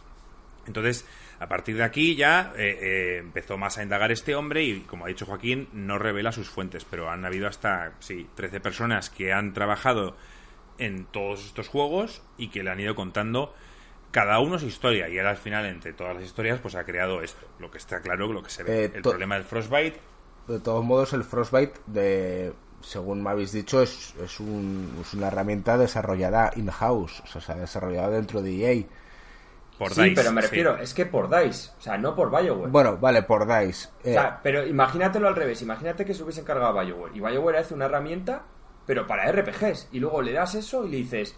Entonces, 0.66 1.06
a 1.38 1.46
partir 1.46 1.76
de 1.76 1.82
aquí 1.82 2.16
ya 2.16 2.54
eh, 2.56 2.78
eh, 2.80 3.16
empezó 3.18 3.58
más 3.58 3.76
a 3.76 3.82
indagar 3.82 4.10
este 4.10 4.34
hombre 4.34 4.62
y, 4.62 4.80
como 4.80 5.04
ha 5.04 5.08
dicho 5.08 5.26
Joaquín, 5.26 5.68
no 5.74 5.98
revela 5.98 6.32
sus 6.32 6.48
fuentes, 6.48 6.86
pero 6.86 7.10
han 7.10 7.26
habido 7.26 7.48
hasta, 7.48 7.92
sí, 7.98 8.26
13 8.34 8.60
personas 8.60 9.10
que 9.10 9.34
han 9.34 9.52
trabajado 9.52 10.16
en 10.78 11.04
todos 11.04 11.44
estos 11.44 11.68
juegos 11.68 12.22
y 12.38 12.48
que 12.48 12.62
le 12.62 12.70
han 12.70 12.80
ido 12.80 12.94
contando 12.94 13.54
cada 14.10 14.40
uno 14.40 14.58
su 14.58 14.68
historia 14.68 15.06
y 15.10 15.18
él 15.18 15.26
al 15.26 15.36
final 15.36 15.66
entre 15.66 15.92
todas 15.92 16.14
las 16.14 16.24
historias 16.24 16.60
pues 16.60 16.76
ha 16.76 16.84
creado 16.84 17.20
esto, 17.20 17.46
lo 17.58 17.70
que 17.70 17.76
está 17.76 18.00
claro, 18.00 18.32
lo 18.32 18.42
que 18.42 18.48
se 18.48 18.62
ve. 18.62 18.84
Eh, 18.84 18.92
el 18.94 19.02
problema 19.02 19.34
del 19.34 19.44
Frostbite 19.44 20.00
de 20.50 20.60
todos 20.60 20.84
modos, 20.84 21.12
el 21.12 21.24
Frostbite, 21.24 21.74
de, 21.86 22.52
según 22.80 23.22
me 23.22 23.30
habéis 23.30 23.52
dicho, 23.52 23.82
es, 23.82 24.14
es, 24.22 24.40
un, 24.40 24.98
es 25.00 25.14
una 25.14 25.28
herramienta 25.28 25.76
desarrollada 25.76 26.50
in-house, 26.56 27.20
o 27.20 27.26
sea, 27.26 27.40
se 27.40 27.52
ha 27.52 27.56
desarrollado 27.56 28.12
dentro 28.12 28.42
de 28.42 28.64
EA. 28.64 28.84
Por 29.78 29.94
sí, 29.94 30.12
pero 30.14 30.30
me 30.30 30.42
refiero, 30.42 30.76
es 30.76 30.92
que 30.92 31.06
por 31.06 31.30
DICE, 31.30 31.70
o 31.78 31.80
sea, 31.80 31.96
no 31.96 32.14
por 32.14 32.30
BioWare. 32.30 32.70
Bueno, 32.70 32.98
vale, 32.98 33.22
por 33.22 33.46
DICE. 33.46 33.88
O 34.00 34.04
sea, 34.04 34.40
pero 34.42 34.66
imagínatelo 34.66 35.26
al 35.26 35.36
revés, 35.36 35.62
imagínate 35.62 36.04
que 36.04 36.12
se 36.12 36.22
hubiese 36.22 36.40
encargado 36.40 36.78
a 36.78 36.82
BioWare 36.82 37.16
y 37.16 37.20
BioWare 37.20 37.58
hace 37.58 37.74
una 37.74 37.86
herramienta, 37.86 38.42
pero 38.84 39.06
para 39.06 39.30
RPGs, 39.32 39.88
y 39.92 40.00
luego 40.00 40.20
le 40.20 40.32
das 40.32 40.54
eso 40.54 40.84
y 40.84 40.90
le 40.90 40.96
dices, 40.98 41.34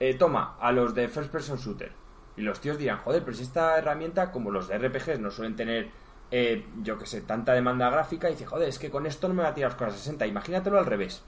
eh, 0.00 0.14
toma, 0.14 0.56
a 0.58 0.72
los 0.72 0.94
de 0.94 1.08
First 1.08 1.30
Person 1.30 1.58
Shooter. 1.58 1.92
Y 2.36 2.40
los 2.40 2.60
tíos 2.60 2.78
dirán, 2.78 2.98
joder, 2.98 3.22
pero 3.22 3.36
si 3.36 3.42
esta 3.42 3.76
herramienta, 3.76 4.30
como 4.30 4.50
los 4.50 4.68
de 4.68 4.78
RPGs 4.78 5.20
no 5.20 5.30
suelen 5.30 5.54
tener, 5.54 5.90
eh, 6.34 6.64
yo 6.82 6.98
que 6.98 7.04
sé, 7.04 7.20
tanta 7.20 7.52
demanda 7.52 7.90
gráfica, 7.90 8.28
y 8.28 8.32
dice, 8.32 8.46
joder, 8.46 8.70
es 8.70 8.78
que 8.78 8.90
con 8.90 9.04
esto 9.04 9.28
no 9.28 9.34
me 9.34 9.42
va 9.42 9.50
a 9.50 9.54
tirar 9.54 9.72
los 9.72 9.78
cosas 9.78 10.00
60. 10.00 10.26
Imagínatelo 10.26 10.78
al 10.78 10.86
revés. 10.86 11.22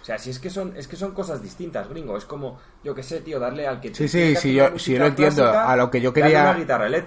O 0.00 0.04
sea, 0.04 0.16
si 0.18 0.30
es 0.30 0.38
que 0.38 0.48
son, 0.48 0.74
es 0.74 0.88
que 0.88 0.96
son 0.96 1.12
cosas 1.12 1.42
distintas, 1.42 1.86
gringo. 1.90 2.16
Es 2.16 2.24
como, 2.24 2.58
yo 2.82 2.94
que 2.94 3.02
sé, 3.02 3.20
tío, 3.20 3.38
darle 3.38 3.66
al 3.66 3.78
que 3.78 3.94
Sí, 3.94 4.08
sí, 4.08 4.34
sí, 4.36 4.54
yo, 4.54 4.78
si 4.78 4.94
yo 4.94 5.00
lo 5.00 5.06
entiendo. 5.08 5.46
A 5.50 5.76
lo 5.76 5.90
que 5.90 6.00
yo 6.00 6.14
quería. 6.14 6.56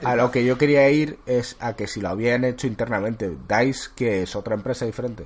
A 0.04 0.16
lo 0.16 0.30
que 0.30 0.46
yo 0.46 0.56
quería 0.60 0.88
ir 0.92 1.18
es 1.26 1.58
a 1.60 1.76
que 1.76 1.88
si 1.88 2.00
lo 2.00 2.10
habían 2.10 2.44
hecho 2.44 2.68
internamente. 2.68 3.36
DICE, 3.48 3.90
que 3.96 4.22
es 4.22 4.36
otra 4.36 4.54
empresa 4.54 4.86
diferente. 4.86 5.26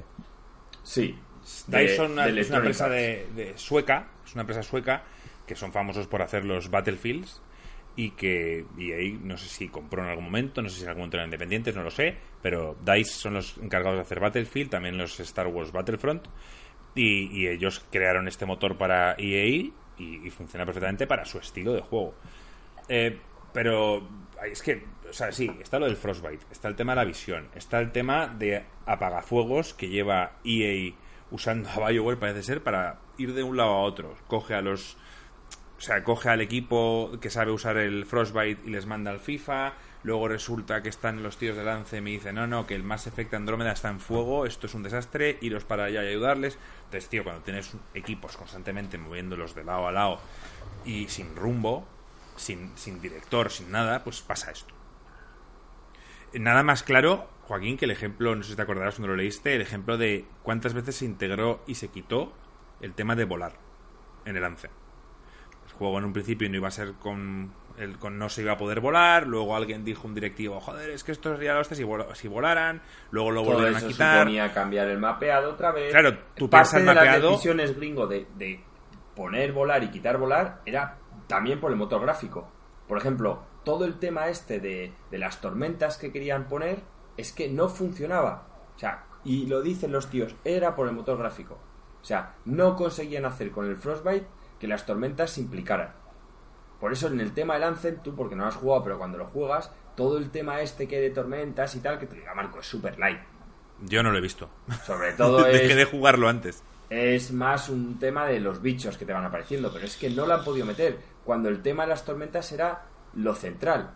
Sí. 0.83 1.19
DICE 1.67 1.97
son 1.97 2.13
una, 2.13 2.27
es 2.27 2.47
una 2.47 2.59
empresa 2.59 2.87
de, 2.87 3.53
sueca. 3.57 4.07
Es 4.25 4.33
una 4.35 4.43
empresa 4.43 4.63
sueca 4.63 5.03
que 5.45 5.57
son 5.57 5.73
famosos 5.73 6.07
por 6.07 6.21
hacer 6.21 6.45
los 6.45 6.71
Battlefields 6.71 7.41
y 7.95 8.11
que 8.11 8.65
ahí 8.77 9.19
no 9.23 9.37
sé 9.37 9.47
si 9.47 9.69
compró 9.69 10.03
en 10.03 10.09
algún 10.09 10.25
momento, 10.25 10.61
no 10.61 10.69
sé 10.69 10.77
si 10.77 10.83
en 10.83 10.89
algún 10.89 11.01
momento 11.01 11.17
eran 11.17 11.27
independientes, 11.27 11.75
no 11.75 11.83
lo 11.83 11.91
sé, 11.91 12.17
pero 12.41 12.75
DICE 12.83 13.13
son 13.13 13.35
los 13.35 13.57
encargados 13.57 13.97
de 13.97 14.01
hacer 14.01 14.19
Battlefield, 14.19 14.69
también 14.69 14.97
los 14.97 15.19
Star 15.19 15.47
Wars 15.47 15.71
Battlefront 15.71 16.27
y, 16.95 17.47
ellos 17.47 17.85
crearon 17.91 18.27
este 18.27 18.45
motor 18.45 18.77
para 18.77 19.15
EA 19.17 19.71
y, 19.97 20.29
funciona 20.29 20.65
perfectamente 20.65 21.07
para 21.07 21.25
su 21.25 21.37
estilo 21.37 21.73
de 21.73 21.81
juego. 21.81 22.15
Eh, 22.87 23.17
pero 23.53 24.07
es 24.45 24.61
que, 24.61 24.83
o 25.09 25.13
sea, 25.13 25.31
sí, 25.31 25.49
está 25.61 25.79
lo 25.79 25.85
del 25.85 25.95
Frostbite, 25.95 26.45
está 26.51 26.67
el 26.67 26.75
tema 26.75 26.93
de 26.93 26.97
la 26.97 27.05
visión, 27.05 27.47
está 27.55 27.79
el 27.79 27.91
tema 27.91 28.27
de 28.27 28.65
apagafuegos 28.85 29.73
que 29.73 29.87
lleva 29.87 30.33
EA 30.43 30.93
usando 31.31 31.69
a 31.69 31.89
BioWare, 31.89 32.17
parece 32.17 32.43
ser, 32.43 32.63
para 32.63 32.99
ir 33.17 33.33
de 33.33 33.43
un 33.43 33.57
lado 33.57 33.71
a 33.71 33.81
otro. 33.81 34.15
Coge 34.27 34.53
a 34.55 34.61
los. 34.61 34.97
O 35.77 35.81
sea, 35.81 36.03
coge 36.03 36.29
al 36.29 36.41
equipo 36.41 37.11
que 37.19 37.29
sabe 37.29 37.51
usar 37.51 37.77
el 37.77 38.05
Frostbite 38.05 38.61
y 38.65 38.69
les 38.69 38.85
manda 38.85 39.11
al 39.11 39.19
FIFA, 39.19 39.73
Luego 40.05 40.27
resulta 40.27 40.83
que 40.83 40.89
están 40.89 41.23
los 41.23 41.37
tíos 41.37 41.57
de 41.57 41.63
lance 41.63 41.97
y 41.97 42.01
me 42.01 42.11
dicen, 42.11 42.35
no, 42.35 42.45
no, 42.45 42.67
que 42.67 42.75
el 42.75 42.83
Mass 42.83 43.07
Effect 43.07 43.33
Andrómeda 43.33 43.71
está 43.71 43.89
en 43.89 43.99
fuego, 43.99 44.45
esto 44.45 44.67
es 44.67 44.75
un 44.75 44.83
desastre, 44.83 45.39
iros 45.41 45.63
para 45.63 45.85
allá 45.85 46.03
y 46.03 46.09
ayudarles. 46.09 46.59
Entonces, 46.83 47.09
tío, 47.09 47.23
cuando 47.23 47.41
tienes 47.41 47.75
equipos 47.95 48.37
constantemente 48.37 48.99
moviéndolos 48.99 49.55
de 49.55 49.63
lado 49.63 49.87
a 49.87 49.91
lado 49.91 50.19
y 50.85 51.07
sin 51.07 51.35
rumbo, 51.35 51.87
sin, 52.35 52.77
sin 52.77 53.01
director, 53.01 53.49
sin 53.49 53.71
nada, 53.71 54.03
pues 54.03 54.21
pasa 54.21 54.51
esto. 54.51 54.75
Nada 56.33 56.61
más 56.61 56.83
claro, 56.83 57.27
Joaquín, 57.47 57.75
que 57.75 57.85
el 57.85 57.91
ejemplo, 57.91 58.35
no 58.35 58.43
sé 58.43 58.51
si 58.51 58.55
te 58.55 58.61
acordarás 58.61 58.97
cuando 58.97 59.07
lo 59.07 59.15
leíste, 59.15 59.55
el 59.55 59.61
ejemplo 59.61 59.97
de 59.97 60.27
cuántas 60.43 60.75
veces 60.75 60.97
se 60.97 61.05
integró 61.05 61.63
y 61.65 61.75
se 61.75 61.87
quitó 61.87 62.31
el 62.79 62.93
tema 62.93 63.15
de 63.15 63.25
volar 63.25 63.53
en 64.25 64.35
el 64.35 64.43
lance. 64.43 64.69
Juego 65.77 65.97
en 65.99 66.05
un 66.05 66.13
principio 66.13 66.49
no 66.49 66.55
iba 66.55 66.67
a 66.67 66.71
ser 66.71 66.93
con 66.93 67.51
el, 67.77 67.97
con 67.97 68.17
no 68.17 68.29
se 68.29 68.41
iba 68.41 68.53
a 68.53 68.57
poder 68.57 68.79
volar, 68.79 69.27
luego 69.27 69.55
alguien 69.55 69.83
dijo 69.83 70.07
un 70.07 70.15
directivo, 70.15 70.59
joder, 70.59 70.89
es 70.89 71.03
que 71.03 71.11
esto 71.11 71.33
sería 71.33 71.53
los 71.53 71.67
si, 71.67 71.85
si 72.13 72.27
volaran, 72.27 72.81
luego 73.11 73.31
lo 73.31 73.43
volvieron 73.43 73.75
a 73.75 73.81
quitar. 73.81 74.19
suponía 74.19 74.53
cambiar 74.53 74.87
el 74.87 74.97
mapeado 74.97 75.51
otra 75.51 75.71
vez. 75.71 75.91
Claro, 75.91 76.17
tu 76.35 76.49
Parte 76.49 76.77
el 76.77 76.85
mapeado... 76.85 77.05
de 77.05 77.19
las 77.19 77.31
decisiones 77.31 77.75
gringo 77.75 78.07
de, 78.07 78.27
de 78.35 78.61
poner 79.15 79.51
volar 79.51 79.83
y 79.83 79.89
quitar 79.89 80.17
volar 80.17 80.61
era 80.65 80.97
también 81.27 81.59
por 81.59 81.71
el 81.71 81.77
motor 81.77 82.01
gráfico. 82.01 82.49
Por 82.87 82.97
ejemplo, 82.97 83.43
todo 83.63 83.85
el 83.85 83.99
tema 83.99 84.29
este 84.29 84.59
de, 84.59 84.93
de 85.11 85.17
las 85.17 85.41
tormentas 85.41 85.97
que 85.97 86.11
querían 86.11 86.47
poner 86.47 86.83
es 87.17 87.31
que 87.31 87.49
no 87.49 87.67
funcionaba. 87.67 88.47
O 88.75 88.79
sea, 88.79 89.05
y 89.23 89.47
lo 89.47 89.61
dicen 89.61 89.91
los 89.91 90.09
tíos, 90.09 90.35
era 90.43 90.75
por 90.75 90.87
el 90.87 90.93
motor 90.93 91.17
gráfico. 91.17 91.57
O 92.01 92.05
sea, 92.05 92.35
no 92.45 92.75
conseguían 92.75 93.25
hacer 93.25 93.51
con 93.51 93.65
el 93.65 93.77
Frostbite 93.77 94.27
que 94.65 94.69
las 94.69 94.85
tormentas 94.87 95.29
se 95.29 95.41
implicaran. 95.41 95.93
Por 96.79 96.91
eso 96.91 97.07
en 97.07 97.19
el 97.19 97.33
tema 97.33 97.53
del 97.53 97.63
Anthem, 97.63 97.97
tú 98.03 98.15
porque 98.15 98.35
no 98.35 98.43
lo 98.43 98.49
has 98.49 98.55
jugado, 98.55 98.83
pero 98.83 98.97
cuando 98.97 99.15
lo 99.15 99.27
juegas, 99.27 99.71
todo 99.95 100.17
el 100.17 100.31
tema 100.31 100.59
este 100.61 100.87
que 100.87 100.99
de 100.99 101.11
tormentas 101.11 101.75
y 101.75 101.81
tal, 101.81 101.99
que 101.99 102.07
te 102.07 102.15
diga 102.15 102.33
Marco, 102.33 102.59
es 102.59 102.65
super 102.65 102.97
light. 102.97 103.19
Yo 103.81 104.01
no 104.01 104.11
lo 104.11 104.17
he 104.17 104.21
visto. 104.21 104.49
Sobre 104.83 105.13
todo 105.13 105.45
es... 105.47 105.61
Dejé 105.61 105.75
de 105.75 105.85
jugarlo 105.85 106.27
antes. 106.27 106.63
Es 106.89 107.31
más 107.31 107.69
un 107.69 107.99
tema 107.99 108.25
de 108.25 108.39
los 108.39 108.61
bichos 108.61 108.97
que 108.97 109.05
te 109.05 109.13
van 109.13 109.23
apareciendo, 109.23 109.71
pero 109.71 109.85
es 109.85 109.97
que 109.97 110.09
no 110.09 110.25
lo 110.25 110.33
han 110.33 110.43
podido 110.43 110.65
meter. 110.65 110.97
Cuando 111.23 111.49
el 111.49 111.61
tema 111.61 111.83
de 111.83 111.89
las 111.89 112.03
tormentas 112.03 112.51
era 112.51 112.85
lo 113.13 113.35
central. 113.35 113.91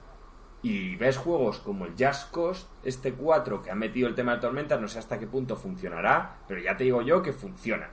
Y 0.62 0.98
ves 0.98 1.18
juegos 1.18 1.60
como 1.60 1.86
el 1.86 1.94
Just 1.98 2.32
Cause, 2.32 2.68
este 2.84 3.14
4 3.14 3.64
que 3.64 3.72
ha 3.72 3.76
metido 3.76 4.08
el 4.08 4.14
tema 4.14 4.36
de 4.36 4.42
tormentas, 4.42 4.80
no 4.80 4.88
sé 4.88 5.00
hasta 5.00 5.18
qué 5.18 5.26
punto 5.26 5.56
funcionará, 5.56 6.42
pero 6.48 6.62
ya 6.62 6.78
te 6.78 6.84
digo 6.84 7.02
yo 7.02 7.24
que 7.24 7.34
funciona 7.34 7.90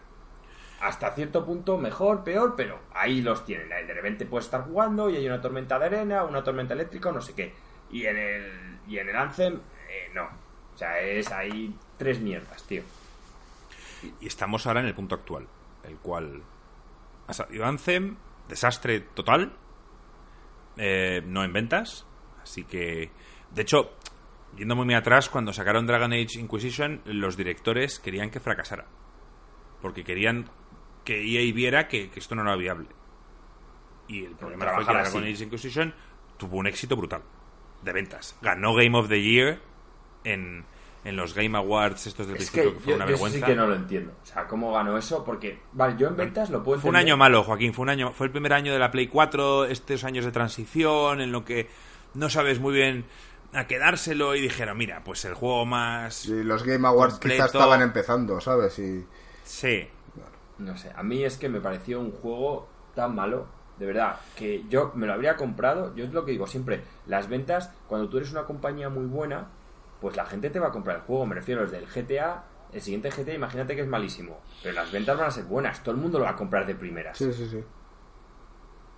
hasta 0.80 1.10
cierto 1.12 1.44
punto 1.44 1.78
mejor, 1.78 2.22
peor, 2.22 2.54
pero 2.56 2.80
ahí 2.94 3.22
los 3.22 3.44
tienen. 3.44 3.68
De 3.68 3.94
repente 3.94 4.26
puedes 4.26 4.46
estar 4.46 4.64
jugando 4.64 5.08
y 5.08 5.16
hay 5.16 5.26
una 5.26 5.40
tormenta 5.40 5.78
de 5.78 5.86
arena, 5.86 6.24
una 6.24 6.42
tormenta 6.42 6.74
eléctrica, 6.74 7.10
no 7.12 7.20
sé 7.20 7.34
qué. 7.34 7.54
Y 7.90 8.04
en 8.04 8.16
el, 8.16 8.78
y 8.86 8.98
en 8.98 9.08
el 9.08 9.16
Anthem, 9.16 9.60
eh, 9.88 10.10
no. 10.14 10.24
O 10.74 10.78
sea, 10.78 11.00
es 11.00 11.32
ahí 11.32 11.74
tres 11.96 12.20
mierdas, 12.20 12.62
tío. 12.64 12.82
Y 14.20 14.26
estamos 14.26 14.66
ahora 14.66 14.80
en 14.80 14.86
el 14.86 14.94
punto 14.94 15.14
actual, 15.14 15.46
el 15.84 15.96
cual 15.96 16.42
ha 17.26 17.32
salido 17.32 17.64
Anthem, 17.64 18.16
desastre 18.48 19.00
total, 19.00 19.52
eh, 20.76 21.22
no 21.24 21.42
en 21.44 21.52
ventas, 21.52 22.06
así 22.42 22.64
que, 22.64 23.10
de 23.50 23.62
hecho, 23.62 23.92
yendo 24.56 24.76
muy 24.76 24.94
atrás, 24.94 25.30
cuando 25.30 25.52
sacaron 25.52 25.86
Dragon 25.86 26.12
Age 26.12 26.38
Inquisition, 26.38 27.00
los 27.06 27.36
directores 27.36 27.98
querían 27.98 28.30
que 28.30 28.40
fracasara, 28.40 28.86
porque 29.80 30.04
querían 30.04 30.50
que 31.06 31.22
EA 31.22 31.54
viera 31.54 31.88
que, 31.88 32.10
esto 32.14 32.34
no 32.34 32.42
era 32.42 32.56
viable. 32.56 32.88
Y 34.08 34.24
el 34.24 34.32
problema 34.32 34.66
fue 34.74 34.84
que 34.84 34.92
Dragon 34.92 35.22
Age 35.22 35.44
Inquisition 35.44 35.94
tuvo 36.36 36.58
un 36.58 36.66
éxito 36.66 36.96
brutal 36.96 37.22
de 37.82 37.92
ventas. 37.92 38.36
Ganó 38.42 38.74
Game 38.74 38.98
of 38.98 39.08
the 39.08 39.22
Year 39.22 39.60
en, 40.24 40.64
en 41.04 41.16
los 41.16 41.32
Game 41.32 41.56
Awards 41.56 42.08
estos 42.08 42.26
del 42.26 42.36
principio, 42.36 42.74
que, 42.74 42.80
fue 42.80 42.94
una 42.94 43.06
vergüenza. 43.06 43.38
sí 43.38 43.44
que 43.44 43.54
no 43.54 43.66
lo 43.68 43.76
entiendo. 43.76 44.12
O 44.22 44.26
sea, 44.26 44.46
¿cómo 44.46 44.72
ganó 44.72 44.98
eso? 44.98 45.24
Porque, 45.24 45.60
vale, 45.72 45.96
yo 45.96 46.08
en 46.08 46.16
ventas 46.16 46.50
lo 46.50 46.62
puedo 46.62 46.76
entender. 46.76 46.82
Fue 46.82 46.90
un 46.90 46.96
año 46.96 47.16
malo, 47.16 47.44
Joaquín. 47.44 47.72
Fue 47.72 47.84
un 47.84 47.90
año 47.90 48.12
fue 48.12 48.26
el 48.26 48.32
primer 48.32 48.52
año 48.52 48.72
de 48.72 48.78
la 48.80 48.90
Play 48.90 49.06
4, 49.06 49.66
estos 49.66 50.04
años 50.04 50.24
de 50.24 50.32
transición 50.32 51.20
en 51.20 51.30
lo 51.30 51.44
que 51.44 51.68
no 52.14 52.28
sabes 52.28 52.58
muy 52.58 52.74
bien 52.74 53.04
a 53.52 53.66
quedárselo 53.68 54.34
y 54.34 54.40
dijeron, 54.40 54.76
mira, 54.76 55.02
pues 55.04 55.24
el 55.24 55.34
juego 55.34 55.64
más... 55.64 56.26
Y 56.26 56.42
los 56.42 56.64
Game 56.64 56.86
Awards 56.86 57.18
quizás 57.20 57.46
estaban 57.46 57.80
empezando, 57.80 58.40
¿sabes? 58.40 58.78
Y... 58.80 59.06
Sí, 59.44 59.88
no 60.58 60.76
sé, 60.76 60.92
a 60.94 61.02
mí 61.02 61.22
es 61.24 61.38
que 61.38 61.48
me 61.48 61.60
pareció 61.60 62.00
un 62.00 62.12
juego 62.12 62.68
tan 62.94 63.14
malo, 63.14 63.46
de 63.78 63.86
verdad, 63.86 64.18
que 64.36 64.64
yo 64.68 64.92
me 64.94 65.06
lo 65.06 65.12
habría 65.12 65.36
comprado. 65.36 65.94
Yo 65.94 66.04
es 66.04 66.12
lo 66.12 66.24
que 66.24 66.32
digo 66.32 66.46
siempre: 66.46 66.82
las 67.06 67.28
ventas, 67.28 67.72
cuando 67.88 68.08
tú 68.08 68.16
eres 68.16 68.32
una 68.32 68.44
compañía 68.44 68.88
muy 68.88 69.06
buena, 69.06 69.48
pues 70.00 70.16
la 70.16 70.24
gente 70.26 70.50
te 70.50 70.58
va 70.58 70.68
a 70.68 70.72
comprar 70.72 70.96
el 70.96 71.02
juego. 71.02 71.26
Me 71.26 71.34
refiero 71.34 71.62
desde 71.62 71.78
el 71.78 71.86
GTA, 71.86 72.44
el 72.72 72.80
siguiente 72.80 73.10
GTA, 73.10 73.34
imagínate 73.34 73.74
que 73.74 73.82
es 73.82 73.88
malísimo, 73.88 74.40
pero 74.62 74.74
las 74.74 74.90
ventas 74.90 75.18
van 75.18 75.28
a 75.28 75.30
ser 75.30 75.44
buenas, 75.44 75.82
todo 75.82 75.94
el 75.94 76.00
mundo 76.00 76.18
lo 76.18 76.24
va 76.24 76.30
a 76.30 76.36
comprar 76.36 76.66
de 76.66 76.74
primeras. 76.74 77.18
Sí, 77.18 77.32
sí, 77.32 77.46
sí. 77.48 77.62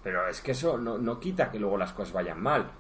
Pero 0.03 0.29
es 0.29 0.41
que 0.41 0.53
eso 0.53 0.79
no, 0.79 0.97
no 0.97 1.19
quita 1.19 1.51
que 1.51 1.59
luego 1.59 1.77
las 1.77 1.93
cosas 1.93 2.15
vayan 2.15 2.41
mal. 2.41 2.71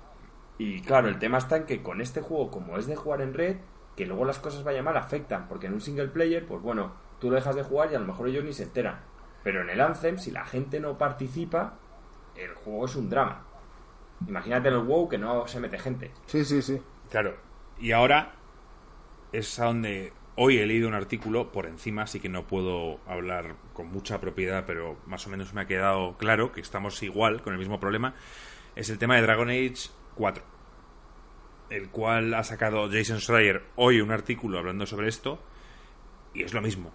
Y 0.57 0.83
claro, 0.83 1.09
el 1.09 1.19
tema 1.19 1.39
está 1.39 1.57
en 1.57 1.67
que 1.67 1.83
con 1.83 2.01
este 2.01 2.21
juego, 2.21 2.51
como 2.51 2.79
es 2.79 2.87
de 2.87 2.97
jugar 2.97 3.23
en 3.23 3.35
red, 3.35 3.57
que 3.97 4.07
luego 4.07 4.25
las 4.25 4.39
cosas 4.39 4.65
vayan 4.65 4.85
mal 4.85 4.97
afectan, 4.97 5.49
porque 5.49 5.67
en 5.67 5.75
un 5.75 5.81
single 5.81 6.09
player, 6.09 6.47
pues 6.47 6.63
bueno, 6.63 6.93
tú 7.19 7.31
lo 7.31 7.37
dejas 7.37 7.57
de 7.57 7.63
jugar 7.63 7.91
y 7.93 7.95
a 7.95 7.99
lo 7.99 8.07
mejor 8.07 8.29
ellos 8.29 8.45
ni 8.45 8.53
se 8.53 8.65
enteran. 8.65 9.01
Pero 9.43 9.63
en 9.63 9.71
el 9.71 9.81
Anthem, 9.81 10.19
si 10.19 10.31
la 10.31 10.45
gente 10.45 10.81
no 10.81 10.99
participa, 10.99 11.79
el 12.37 12.55
juego 12.55 12.87
es 12.87 12.97
un 12.97 13.09
drama. 13.09 13.45
Imagínate 14.27 14.69
en 14.69 14.75
el 14.75 14.81
WoW 14.81 15.09
que 15.09 15.19
no 15.19 15.47
se 15.47 15.61
mete 15.61 15.79
gente. 15.79 16.11
Sí, 16.27 16.45
sí, 16.45 16.61
sí. 16.63 16.81
Claro. 17.11 17.37
Y 17.79 17.93
ahora 17.93 18.33
es 19.33 19.59
a 19.61 19.67
donde 19.67 20.13
hoy 20.35 20.59
he 20.59 20.67
leído 20.67 20.89
un 20.89 20.95
artículo 20.95 21.53
por 21.53 21.67
encima, 21.67 22.03
así 22.03 22.21
que 22.21 22.29
no 22.29 22.47
puedo 22.47 23.01
hablar 23.07 23.55
con 23.73 23.89
mucha 23.89 24.21
propiedad, 24.21 24.65
pero 24.67 24.97
más 25.07 25.27
o 25.27 25.31
menos 25.31 25.55
me 25.55 25.63
ha 25.63 25.67
quedado 25.67 26.17
claro 26.17 26.53
que 26.53 26.61
estamos 26.61 27.03
igual 27.03 27.43
con 27.43 27.53
el 27.53 27.59
mismo 27.59 27.79
problema. 27.79 28.15
Es 28.75 28.91
el 28.91 28.99
tema 28.99 29.17
de 29.17 29.23
Dragon 29.23 29.49
Age 29.49 29.91
4, 30.17 30.45
el 31.71 31.89
cual 31.91 32.35
ha 32.35 32.43
sacado 32.43 32.89
Jason 32.91 33.21
Schreier 33.21 33.65
hoy 33.77 34.01
un 34.01 34.11
artículo 34.11 34.59
hablando 34.59 34.87
sobre 34.87 35.09
esto, 35.09 35.41
y 36.35 36.43
es 36.43 36.55
lo 36.55 36.61
mismo 36.61 36.93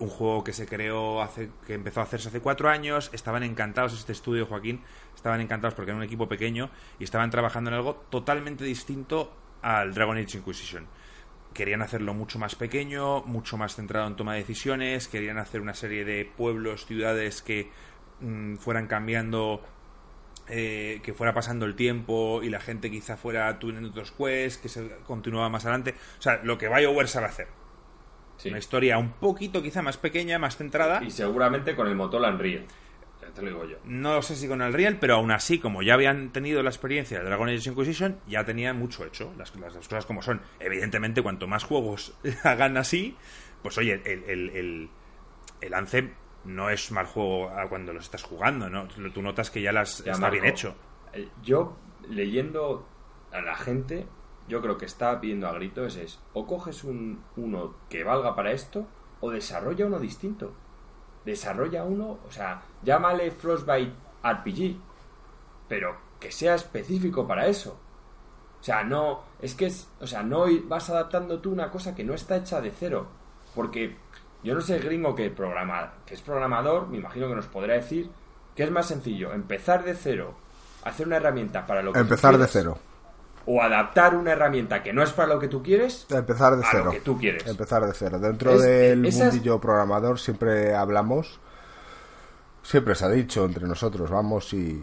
un 0.00 0.08
juego 0.08 0.44
que 0.44 0.52
se 0.52 0.66
creó 0.66 1.22
hace 1.22 1.50
que 1.66 1.74
empezó 1.74 2.00
a 2.00 2.04
hacerse 2.04 2.28
hace 2.28 2.40
cuatro 2.40 2.68
años 2.68 3.10
estaban 3.12 3.42
encantados 3.42 3.92
este 3.94 4.12
estudio 4.12 4.46
Joaquín 4.46 4.80
estaban 5.14 5.40
encantados 5.40 5.74
porque 5.74 5.90
era 5.90 5.96
un 5.96 6.04
equipo 6.04 6.28
pequeño 6.28 6.70
y 6.98 7.04
estaban 7.04 7.30
trabajando 7.30 7.70
en 7.70 7.76
algo 7.76 7.96
totalmente 8.08 8.64
distinto 8.64 9.32
al 9.62 9.92
Dragon 9.92 10.16
Age 10.16 10.38
Inquisition 10.38 10.86
querían 11.58 11.82
hacerlo 11.82 12.14
mucho 12.14 12.38
más 12.38 12.54
pequeño, 12.54 13.22
mucho 13.22 13.56
más 13.56 13.74
centrado 13.74 14.06
en 14.06 14.14
toma 14.14 14.34
de 14.34 14.40
decisiones, 14.40 15.08
querían 15.08 15.38
hacer 15.38 15.60
una 15.60 15.74
serie 15.74 16.04
de 16.04 16.24
pueblos, 16.24 16.86
ciudades 16.86 17.42
que 17.42 17.70
mm, 18.20 18.56
fueran 18.56 18.86
cambiando, 18.86 19.62
eh, 20.48 21.00
que 21.02 21.12
fuera 21.14 21.34
pasando 21.34 21.66
el 21.66 21.74
tiempo 21.74 22.42
y 22.44 22.48
la 22.48 22.60
gente 22.60 22.90
quizá 22.90 23.16
fuera 23.16 23.58
tuviendo 23.58 23.88
otros 23.88 24.12
quests, 24.12 24.58
que 24.58 24.68
se 24.68 24.88
continuaba 25.04 25.48
más 25.48 25.64
adelante. 25.64 25.94
O 26.18 26.22
sea, 26.22 26.40
lo 26.44 26.58
que 26.58 26.68
BioWare 26.68 27.08
sabe 27.08 27.26
hacer. 27.26 27.48
Una 28.44 28.58
historia 28.58 28.98
un 28.98 29.12
poquito 29.12 29.62
quizá 29.62 29.82
más 29.82 29.96
pequeña, 29.96 30.38
más 30.38 30.56
centrada. 30.56 31.02
Y 31.02 31.10
seguramente 31.10 31.74
con 31.74 31.88
el 31.88 31.94
motor 31.94 32.22
Unreal. 32.22 32.64
Te 33.34 33.42
lo 33.42 33.48
digo 33.48 33.66
yo. 33.66 33.76
No 33.84 34.22
sé 34.22 34.36
si 34.36 34.48
con 34.48 34.62
el 34.62 34.72
Real, 34.72 34.98
pero 34.98 35.16
aún 35.16 35.30
así, 35.30 35.58
como 35.58 35.82
ya 35.82 35.94
habían 35.94 36.30
tenido 36.30 36.62
la 36.62 36.70
experiencia 36.70 37.18
de 37.18 37.24
Dragon 37.24 37.48
Age 37.48 37.70
Inquisition, 37.70 38.18
ya 38.26 38.44
tenían 38.44 38.78
mucho 38.78 39.04
hecho. 39.04 39.32
Las, 39.36 39.54
las, 39.56 39.74
cosas 39.74 40.06
como 40.06 40.22
son. 40.22 40.40
Evidentemente, 40.58 41.22
cuanto 41.22 41.46
más 41.46 41.64
juegos 41.64 42.14
hagan 42.44 42.76
así, 42.76 43.16
pues 43.62 43.76
oye, 43.78 44.00
el, 44.04 44.24
el, 44.24 44.50
el, 44.50 44.90
el 45.60 45.74
Anthem 45.74 46.14
no 46.44 46.70
es 46.70 46.90
mal 46.90 47.06
juego 47.06 47.52
cuando 47.68 47.92
los 47.92 48.04
estás 48.04 48.22
jugando, 48.22 48.68
¿no? 48.70 48.88
Tú 48.88 49.22
notas 49.22 49.50
que 49.50 49.60
ya 49.60 49.72
las 49.72 50.00
está 50.00 50.30
bien 50.30 50.46
hecho. 50.46 50.74
Eh, 51.12 51.28
yo, 51.42 51.76
leyendo 52.08 52.88
a 53.32 53.40
la 53.40 53.56
gente, 53.56 54.06
yo 54.48 54.62
creo 54.62 54.78
que 54.78 54.86
está 54.86 55.20
pidiendo 55.20 55.46
a 55.46 55.52
gritos 55.52 55.96
es, 55.96 56.18
o 56.32 56.46
coges 56.46 56.82
un, 56.82 57.22
uno 57.36 57.74
que 57.88 58.02
valga 58.02 58.34
para 58.34 58.52
esto, 58.52 58.86
o 59.20 59.30
desarrolla 59.30 59.86
uno 59.86 59.98
distinto. 59.98 60.52
Desarrolla 61.24 61.84
uno, 61.84 62.18
o 62.26 62.30
sea, 62.30 62.62
llámale 62.82 63.30
Frostbite 63.30 63.92
RPG, 64.22 64.76
pero 65.68 65.96
que 66.18 66.32
sea 66.32 66.54
específico 66.54 67.26
para 67.26 67.46
eso. 67.46 67.78
O 68.60 68.64
sea, 68.64 68.82
no, 68.82 69.22
es 69.40 69.54
que 69.54 69.66
es, 69.66 69.88
o 70.00 70.06
sea, 70.06 70.22
no 70.22 70.46
vas 70.64 70.90
adaptando 70.90 71.38
tú 71.40 71.52
una 71.52 71.70
cosa 71.70 71.94
que 71.94 72.02
no 72.02 72.14
está 72.14 72.36
hecha 72.36 72.60
de 72.60 72.72
cero, 72.72 73.06
porque 73.54 73.96
yo 74.42 74.54
no 74.54 74.60
sé 74.60 74.76
el 74.76 74.82
gringo 74.82 75.14
que 75.14 75.30
programa, 75.30 75.92
que 76.06 76.14
es 76.14 76.22
programador, 76.22 76.88
me 76.88 76.98
imagino 76.98 77.28
que 77.28 77.34
nos 77.34 77.46
podrá 77.46 77.74
decir 77.74 78.10
que 78.56 78.64
es 78.64 78.70
más 78.70 78.86
sencillo 78.86 79.32
empezar 79.32 79.84
de 79.84 79.94
cero, 79.94 80.34
hacer 80.84 81.06
una 81.06 81.16
herramienta 81.16 81.66
para 81.66 81.82
lo 81.82 81.92
que 81.92 82.00
empezar 82.00 82.36
de 82.38 82.46
cero 82.46 82.78
o 83.50 83.62
adaptar 83.62 84.14
una 84.14 84.32
herramienta 84.32 84.82
que 84.82 84.92
no 84.92 85.02
es 85.02 85.10
para 85.12 85.32
lo 85.32 85.40
que 85.40 85.48
tú 85.48 85.62
quieres 85.62 86.06
empezar 86.10 86.54
de 86.54 86.62
cero 86.70 86.84
lo 86.84 86.90
que 86.90 87.00
tú 87.00 87.18
quieres. 87.18 87.46
Empezar 87.46 87.86
de 87.86 87.94
cero. 87.94 88.18
Dentro 88.18 88.58
del 88.58 89.00
mundillo 89.00 89.58
programador 89.58 90.20
siempre 90.20 90.74
hablamos 90.74 91.40
siempre 92.62 92.94
se 92.94 93.06
ha 93.06 93.08
dicho 93.08 93.46
entre 93.46 93.66
nosotros 93.66 94.10
vamos 94.10 94.52
y, 94.52 94.82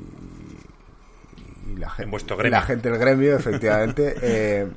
la 1.78 1.89
gente 1.91 2.49
la 2.49 2.61
gente 2.61 2.89
del 2.89 2.99
gremio 2.99 3.36
efectivamente 3.36 4.16
eh, 4.22 4.72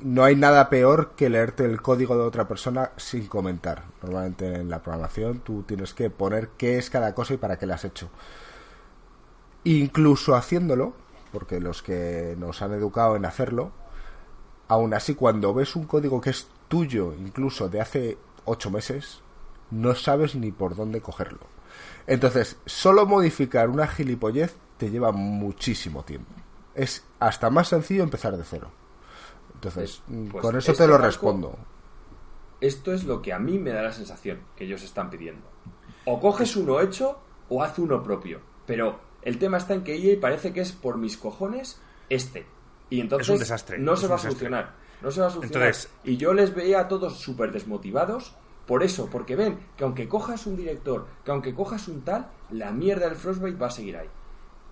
no 0.00 0.24
hay 0.24 0.36
nada 0.36 0.68
peor 0.68 1.12
que 1.16 1.30
leerte 1.30 1.64
el 1.64 1.80
código 1.80 2.14
de 2.16 2.24
otra 2.24 2.46
persona 2.46 2.90
sin 2.96 3.28
comentar. 3.28 3.84
Normalmente 4.02 4.56
en 4.56 4.68
la 4.68 4.82
programación 4.82 5.40
tú 5.40 5.62
tienes 5.62 5.94
que 5.94 6.10
poner 6.10 6.50
qué 6.58 6.76
es 6.76 6.90
cada 6.90 7.14
cosa 7.14 7.32
y 7.32 7.38
para 7.38 7.56
qué 7.56 7.64
la 7.64 7.76
has 7.76 7.84
hecho. 7.86 8.10
Incluso 9.64 10.34
haciéndolo 10.34 11.01
porque 11.32 11.60
los 11.60 11.82
que 11.82 12.36
nos 12.38 12.62
han 12.62 12.72
educado 12.72 13.16
en 13.16 13.24
hacerlo, 13.24 13.72
aún 14.68 14.94
así 14.94 15.14
cuando 15.14 15.54
ves 15.54 15.74
un 15.74 15.86
código 15.86 16.20
que 16.20 16.30
es 16.30 16.48
tuyo, 16.68 17.14
incluso 17.14 17.68
de 17.68 17.80
hace 17.80 18.18
ocho 18.44 18.70
meses, 18.70 19.22
no 19.70 19.94
sabes 19.94 20.34
ni 20.34 20.52
por 20.52 20.76
dónde 20.76 21.00
cogerlo. 21.00 21.40
Entonces, 22.06 22.58
solo 22.66 23.06
modificar 23.06 23.70
una 23.70 23.86
gilipollez 23.86 24.56
te 24.76 24.90
lleva 24.90 25.12
muchísimo 25.12 26.04
tiempo. 26.04 26.32
Es 26.74 27.04
hasta 27.20 27.50
más 27.50 27.68
sencillo 27.68 28.02
empezar 28.02 28.36
de 28.36 28.44
cero. 28.44 28.70
Entonces, 29.54 30.02
pues, 30.06 30.30
pues 30.30 30.42
con 30.42 30.56
eso 30.56 30.72
te 30.74 30.86
lo 30.86 30.98
respondo. 30.98 31.56
Esto 32.60 32.92
es 32.92 33.04
lo 33.04 33.22
que 33.22 33.32
a 33.32 33.38
mí 33.38 33.58
me 33.58 33.70
da 33.70 33.82
la 33.82 33.92
sensación 33.92 34.40
que 34.56 34.64
ellos 34.64 34.82
están 34.82 35.10
pidiendo. 35.10 35.46
O 36.04 36.20
coges 36.20 36.56
uno 36.56 36.80
hecho 36.80 37.18
o 37.48 37.62
haz 37.62 37.78
uno 37.78 38.02
propio. 38.02 38.40
Pero 38.66 39.00
el 39.22 39.38
tema 39.38 39.58
está 39.58 39.74
en 39.74 39.84
que 39.84 39.96
EA 39.96 40.20
parece 40.20 40.52
que 40.52 40.60
es 40.60 40.72
por 40.72 40.98
mis 40.98 41.16
cojones 41.16 41.80
este. 42.08 42.46
Y 42.90 43.00
entonces 43.00 43.28
un 43.28 43.38
desastre. 43.38 43.78
no 43.78 43.96
se 43.96 44.06
va 44.06 44.16
a 44.16 44.18
solucionar. 44.18 44.74
No 45.00 45.10
se 45.10 45.20
va 45.20 45.28
a 45.28 45.30
solucionar. 45.30 45.74
Y 46.04 46.16
yo 46.16 46.34
les 46.34 46.54
veía 46.54 46.80
a 46.80 46.88
todos 46.88 47.18
súper 47.18 47.52
desmotivados 47.52 48.34
por 48.66 48.82
eso, 48.82 49.08
porque 49.10 49.34
ven 49.34 49.58
que 49.76 49.84
aunque 49.84 50.08
cojas 50.08 50.46
un 50.46 50.56
director, 50.56 51.06
que 51.24 51.30
aunque 51.30 51.54
cojas 51.54 51.88
un 51.88 52.02
tal, 52.02 52.28
la 52.50 52.70
mierda 52.70 53.08
del 53.08 53.16
Frostbite 53.16 53.58
va 53.58 53.68
a 53.68 53.70
seguir 53.70 53.96
ahí. 53.96 54.08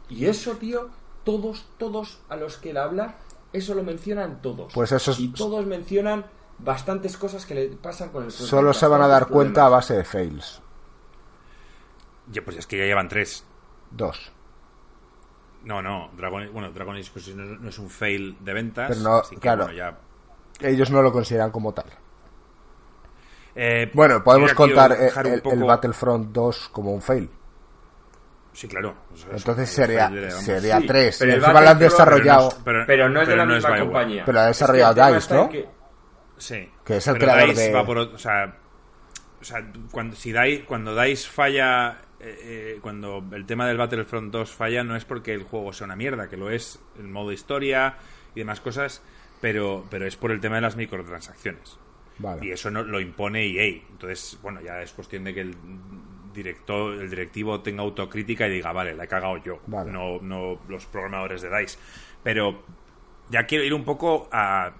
Y 0.09 0.27
eso, 0.27 0.53
tío, 0.53 0.91
todos, 1.25 1.67
todos 1.79 2.21
a 2.29 2.37
los 2.37 2.57
que 2.57 2.71
él 2.71 2.77
habla, 2.77 3.17
eso 3.53 3.75
lo 3.75 3.83
mencionan 3.83 4.43
todos. 4.43 4.73
Pues 4.73 4.93
eso 4.93 5.13
Y 5.19 5.29
todos 5.29 5.67
mencionan 5.67 6.27
bastantes 6.59 7.17
cosas 7.17 7.47
que 7.47 7.55
le 7.55 7.69
pasan 7.69 8.11
con 8.11 8.25
el 8.25 8.31
Frostbite. 8.31 8.51
Solo 8.51 8.73
se 8.73 8.87
van 8.87 9.03
a 9.03 9.09
dar 9.09 9.29
cuenta 9.29 9.67
a 9.67 9.69
base 9.69 9.97
de 9.97 10.05
fails. 10.05 10.61
Ya, 12.31 12.45
pues 12.45 12.59
es 12.59 12.67
que 12.67 12.79
ya 12.79 12.85
llevan 12.85 13.09
tres. 13.09 13.45
Dos. 13.91 14.33
No, 15.65 15.83
no, 15.83 16.11
Dragon, 16.17 16.49
bueno, 16.53 16.71
Dragon 16.73 16.97
Age 16.97 17.11
pues, 17.13 17.35
no, 17.35 17.69
es 17.69 17.79
un 17.79 17.91
fail 17.91 18.37
de 18.41 18.53
ventas. 18.55 18.89
Pero 18.89 19.01
no, 19.01 19.23
claro, 19.41 19.69
ellos 20.61 20.91
no 20.91 21.03
lo 21.03 21.13
consideran 21.13 21.51
como 21.51 21.73
tal. 21.73 21.87
Eh, 23.55 23.91
bueno, 23.93 24.23
podemos 24.23 24.55
contar 24.55 24.93
el, 24.93 25.65
Battlefront 25.65 26.33
2 26.33 26.69
como 26.73 26.93
un 26.93 27.03
fail. 27.03 27.29
Sí, 28.53 28.69
claro. 28.69 28.95
Entonces 29.33 29.71
sería, 29.71 30.11
sería 30.31 30.81
3. 30.85 31.17
Pero 31.19 31.33
encima 31.35 31.61
lo 31.61 31.69
han 31.69 31.79
desarrollado. 31.79 32.53
Pero 32.65 33.09
no 33.09 33.23
es, 33.23 33.29
de 33.29 33.37
la 33.37 33.47
misma 33.47 33.79
compañía. 33.79 34.23
Pero 34.25 34.41
ha 34.41 34.47
desarrollado 34.47 35.13
DICE, 35.13 35.35
¿no? 35.35 35.51
Sí. 36.37 36.71
Que 36.85 36.97
es 36.97 37.07
el 37.07 37.19
creador 37.19 37.55
de... 37.55 37.75
o 37.75 38.19
sea, 38.19 38.57
o 39.41 39.45
sea 39.45 39.65
cuando, 39.93 40.17
si 40.17 40.33
DICE, 40.33 40.65
cuando 40.65 41.01
DICE 41.01 41.29
falla 41.29 41.99
eh, 42.21 42.39
eh, 42.43 42.79
cuando 42.83 43.25
el 43.33 43.47
tema 43.47 43.67
del 43.67 43.79
Battlefront 43.79 44.33
2 44.33 44.51
falla 44.51 44.85
no 44.85 44.97
es 44.97 45.05
porque 45.05 45.33
el 45.33 45.43
juego 45.45 45.73
sea 45.73 45.87
una 45.87 45.97
mierda, 45.97 46.29
que 46.29 46.37
lo 46.37 46.51
es 46.51 46.79
el 46.99 47.09
modo 47.09 47.33
historia 47.33 47.97
y 48.35 48.41
demás 48.41 48.61
cosas, 48.61 49.03
pero, 49.41 49.87
pero 49.91 50.07
es 50.07 50.17
por 50.17 50.31
el 50.31 50.41
tema 50.41 50.57
de 50.57 50.63
las 50.63 50.77
microtransacciones. 50.77 51.79
Y 52.43 52.51
eso 52.51 52.71
no, 52.71 52.83
lo 52.83 53.01
impone 53.01 53.47
EA. 53.47 53.83
Entonces, 53.91 54.39
bueno, 54.43 54.61
ya 54.61 54.83
es 54.83 54.93
cuestión 54.93 55.25
de 55.25 55.33
que 55.33 55.41
el 55.41 55.55
director, 56.35 57.01
el 57.01 57.09
directivo 57.09 57.61
tenga 57.61 57.83
autocrítica 57.83 58.47
y 58.47 58.51
diga, 58.51 58.73
vale, 58.73 58.95
la 58.95 59.05
he 59.05 59.09
cagado 59.09 59.39
yo, 59.39 59.61
no, 59.67 60.21
no 60.21 60.61
los 60.69 60.85
programadores 60.87 61.41
de 61.41 61.49
DICE. 61.49 61.79
Pero 62.23 62.63
ya 63.31 63.47
quiero 63.47 63.65
ir 63.65 63.73
un 63.73 63.85
poco 63.85 64.29
a 64.31 64.75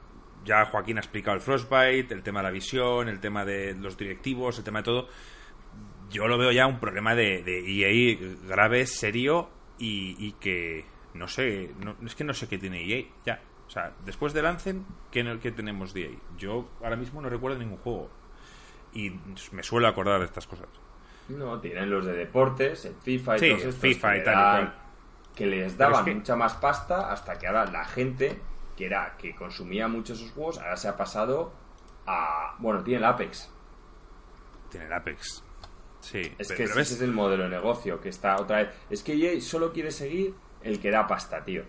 ya 0.45 0.67
Joaquín 0.67 0.97
ha 0.99 1.01
explicado 1.01 1.37
el 1.37 1.43
Frostbite, 1.43 2.13
el 2.15 2.23
tema 2.23 2.41
de 2.41 2.45
la 2.45 2.51
visión, 2.51 3.09
el 3.09 3.21
tema 3.21 3.45
de 3.45 3.75
los 3.75 3.97
directivos, 3.97 4.59
el 4.59 4.65
tema 4.65 4.81
de 4.81 4.85
todo 4.85 5.09
yo 6.11 6.29
lo 6.29 6.39
veo 6.39 6.53
ya 6.53 6.67
un 6.67 6.81
problema 6.81 7.15
de, 7.15 7.43
de 7.43 7.61
EA 7.67 8.19
grave, 8.47 8.87
serio 8.87 9.49
y, 9.79 10.33
que 10.33 10.85
no 11.15 11.27
sé, 11.29 11.71
es 12.05 12.15
que 12.15 12.25
no 12.25 12.35
sé 12.35 12.49
qué 12.49 12.59
tiene 12.59 12.83
EA 12.85 13.05
ya. 13.25 13.41
O 13.67 13.71
sea, 13.71 13.93
después 14.05 14.33
de 14.33 14.43
Lancen, 14.43 14.85
¿qué, 15.11 15.39
¿qué 15.41 15.53
tenemos 15.53 15.95
de 15.95 16.07
EA? 16.07 16.19
Yo 16.37 16.69
ahora 16.83 16.97
mismo 16.97 17.23
no 17.23 17.29
recuerdo 17.29 17.59
ningún 17.59 17.79
juego 17.79 18.11
y 18.93 19.11
me 19.53 19.63
suelo 19.63 19.89
acordar 19.89 20.19
de 20.19 20.27
estas 20.27 20.47
cosas. 20.47 20.69
No, 21.29 21.61
tienen 21.61 21.89
los 21.89 22.05
de 22.05 22.13
deportes, 22.13 22.85
el 22.85 22.97
FIFA 22.97 23.37
y 23.37 23.39
sí, 23.39 23.49
todos 23.49 23.65
estos 23.65 23.77
FIFA 23.77 24.17
y 24.17 24.25
tal 24.25 24.75
que 25.35 25.47
les 25.47 25.77
daban 25.77 26.05
mucha 26.17 26.37
más 26.37 26.55
pasta 26.55 27.11
hasta 27.11 27.39
que 27.39 27.47
ahora 27.47 27.65
la 27.67 27.85
gente 27.85 28.39
que 28.77 28.87
era 28.87 29.17
que 29.17 29.35
consumía 29.35 29.89
mucho 29.89 30.13
esos 30.13 30.31
juegos 30.33 30.59
ahora 30.59 30.77
se 30.77 30.89
ha 30.89 30.97
pasado 30.97 31.53
a 32.07 32.57
bueno 32.59 32.83
tiene 32.83 32.99
el 32.99 33.05
Apex 33.05 33.51
tiene 34.69 34.87
el 34.87 34.93
Apex 34.93 35.43
Sí, 36.01 36.33
es 36.39 36.53
que 36.53 36.65
ese 36.65 36.81
es 36.81 37.01
el 37.01 37.13
modelo 37.13 37.45
de 37.45 37.51
negocio 37.51 38.01
que 38.01 38.09
está 38.09 38.41
otra 38.41 38.59
vez. 38.59 38.69
Es 38.89 39.03
que 39.03 39.13
EA 39.13 39.41
solo 39.41 39.73
quiere 39.73 39.91
seguir 39.91 40.35
el 40.63 40.81
que 40.81 40.91
da 40.91 41.07
pasta, 41.07 41.45
tío. 41.45 41.65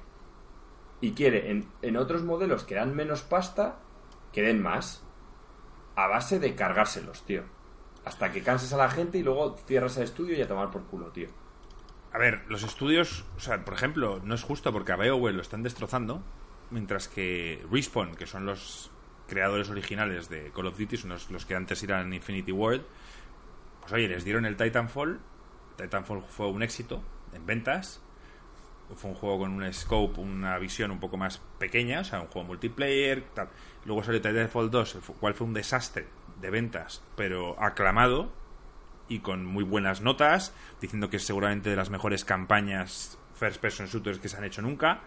Y 1.01 1.11
quiere 1.11 1.51
en, 1.51 1.67
en 1.81 1.97
otros 1.97 2.23
modelos 2.23 2.63
que 2.63 2.75
dan 2.75 2.95
menos 2.95 3.21
pasta, 3.23 3.79
que 4.31 4.41
den 4.41 4.61
más. 4.61 5.03
A 5.95 6.07
base 6.07 6.39
de 6.39 6.55
cargárselos, 6.55 7.23
tío. 7.23 7.43
Hasta 8.05 8.31
que 8.31 8.41
canses 8.41 8.73
a 8.73 8.77
la 8.77 8.89
gente 8.89 9.17
y 9.17 9.23
luego 9.23 9.57
cierras 9.67 9.97
el 9.97 10.03
estudio 10.03 10.37
y 10.37 10.41
a 10.41 10.47
tomar 10.47 10.71
por 10.71 10.83
culo, 10.85 11.11
tío. 11.11 11.29
A 12.13 12.17
ver, 12.17 12.43
los 12.49 12.63
estudios, 12.63 13.25
o 13.37 13.39
sea, 13.39 13.63
por 13.63 13.73
ejemplo, 13.73 14.19
no 14.23 14.35
es 14.35 14.43
justo 14.43 14.73
porque 14.73 14.91
a 14.91 14.97
BioWare 14.97 15.35
lo 15.35 15.41
están 15.41 15.63
destrozando, 15.63 16.21
mientras 16.69 17.07
que 17.07 17.63
Respawn, 17.71 18.15
que 18.15 18.25
son 18.25 18.45
los 18.45 18.91
creadores 19.27 19.69
originales 19.69 20.27
de 20.27 20.51
Call 20.51 20.67
of 20.67 20.77
Duty, 20.77 20.97
son 20.97 21.11
los, 21.11 21.45
que 21.45 21.55
antes 21.55 21.81
eran 21.83 22.13
Infinity 22.13 22.51
World, 22.51 22.83
pues 23.91 23.99
oye, 23.99 24.07
les 24.07 24.23
dieron 24.23 24.45
el 24.45 24.55
Titanfall. 24.55 25.19
Titanfall 25.75 26.23
fue 26.23 26.47
un 26.47 26.63
éxito 26.63 27.03
en 27.33 27.45
ventas. 27.45 28.01
Fue 28.95 29.09
un 29.09 29.17
juego 29.17 29.39
con 29.39 29.51
un 29.51 29.73
scope, 29.73 30.21
una 30.21 30.57
visión 30.59 30.91
un 30.91 30.99
poco 31.01 31.17
más 31.17 31.41
pequeña, 31.59 31.99
o 31.99 32.03
sea, 32.05 32.21
un 32.21 32.27
juego 32.27 32.47
multiplayer. 32.47 33.23
Tal. 33.33 33.49
Luego 33.83 34.01
salió 34.01 34.21
Titanfall 34.21 34.71
2, 34.71 34.95
el 34.95 35.01
cual 35.01 35.33
fue 35.33 35.47
un 35.47 35.53
desastre 35.53 36.07
de 36.39 36.49
ventas, 36.49 37.03
pero 37.17 37.61
aclamado 37.61 38.31
y 39.09 39.19
con 39.19 39.45
muy 39.45 39.65
buenas 39.65 39.99
notas, 39.99 40.53
diciendo 40.79 41.09
que 41.09 41.17
es 41.17 41.25
seguramente 41.25 41.69
de 41.69 41.75
las 41.75 41.89
mejores 41.89 42.23
campañas 42.23 43.17
first 43.33 43.59
person 43.59 43.87
shooters 43.87 44.19
que 44.19 44.29
se 44.29 44.37
han 44.37 44.45
hecho 44.45 44.61
nunca, 44.61 45.01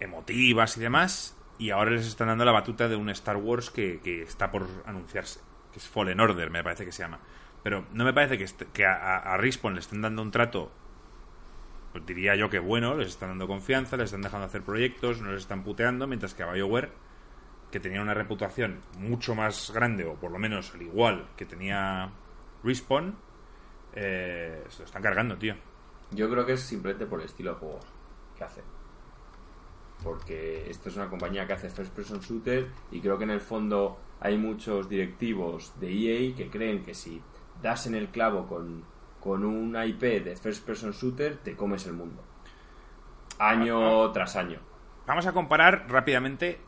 emotivas 0.00 0.76
y 0.76 0.80
demás. 0.80 1.36
y 1.56 1.70
ahora 1.70 1.92
les 1.92 2.06
están 2.06 2.26
dando 2.26 2.44
la 2.44 2.52
batuta 2.52 2.88
de 2.88 2.96
un 2.96 3.10
Star 3.10 3.36
Wars 3.36 3.70
que, 3.70 4.00
que 4.00 4.22
está 4.22 4.50
por 4.50 4.66
anunciarse, 4.86 5.38
que 5.72 5.78
es 5.78 5.86
Fallen 5.86 6.18
Order, 6.18 6.50
me 6.50 6.64
parece 6.64 6.84
que 6.84 6.90
se 6.90 7.04
llama. 7.04 7.20
Pero 7.62 7.84
no 7.92 8.04
me 8.04 8.12
parece 8.12 8.38
que, 8.38 8.46
que 8.72 8.86
a, 8.86 9.18
a 9.18 9.36
Respawn 9.36 9.74
le 9.74 9.80
estén 9.80 10.00
dando 10.00 10.22
un 10.22 10.30
trato, 10.30 10.70
pues 11.92 12.06
diría 12.06 12.36
yo 12.36 12.48
que 12.48 12.58
bueno, 12.58 12.94
les 12.94 13.08
están 13.08 13.30
dando 13.30 13.46
confianza, 13.46 13.96
les 13.96 14.06
están 14.06 14.22
dejando 14.22 14.46
hacer 14.46 14.62
proyectos, 14.62 15.20
no 15.20 15.32
les 15.32 15.42
están 15.42 15.62
puteando, 15.62 16.06
mientras 16.06 16.34
que 16.34 16.42
a 16.42 16.52
BioWare, 16.52 16.90
que 17.70 17.80
tenía 17.80 18.00
una 18.00 18.14
reputación 18.14 18.80
mucho 18.98 19.34
más 19.34 19.70
grande, 19.72 20.04
o 20.04 20.14
por 20.14 20.30
lo 20.30 20.38
menos 20.38 20.74
al 20.74 20.82
igual 20.82 21.28
que 21.36 21.46
tenía 21.46 22.10
Respawn, 22.62 23.16
eh, 23.94 24.64
se 24.68 24.78
lo 24.80 24.84
están 24.84 25.02
cargando, 25.02 25.36
tío. 25.36 25.54
Yo 26.12 26.30
creo 26.30 26.46
que 26.46 26.54
es 26.54 26.60
simplemente 26.60 27.06
por 27.06 27.20
el 27.20 27.26
estilo 27.26 27.52
de 27.52 27.58
juego 27.58 27.80
que 28.36 28.44
hace. 28.44 28.62
Porque 30.02 30.70
esto 30.70 30.88
es 30.88 30.96
una 30.96 31.08
compañía 31.08 31.46
que 31.46 31.52
hace 31.52 31.68
first 31.68 31.92
person 31.92 32.20
shooter 32.20 32.68
y 32.90 33.00
creo 33.00 33.18
que 33.18 33.24
en 33.24 33.30
el 33.30 33.40
fondo 33.40 33.98
hay 34.20 34.38
muchos 34.38 34.88
directivos 34.88 35.78
de 35.78 35.90
EA 35.92 36.34
que 36.34 36.48
creen 36.48 36.82
que 36.82 36.94
si 36.94 37.20
das 37.62 37.86
en 37.86 37.94
el 37.94 38.08
clavo 38.08 38.46
con, 38.46 38.84
con 39.20 39.44
un 39.44 39.76
IP 39.82 40.00
de 40.24 40.36
first 40.36 40.64
person 40.64 40.92
shooter 40.92 41.36
te 41.38 41.54
comes 41.56 41.86
el 41.86 41.92
mundo. 41.94 42.22
Año 43.38 44.10
tras 44.12 44.36
año. 44.36 44.60
Vamos 45.06 45.26
a 45.26 45.32
comparar 45.32 45.86
rápidamente 45.88 46.60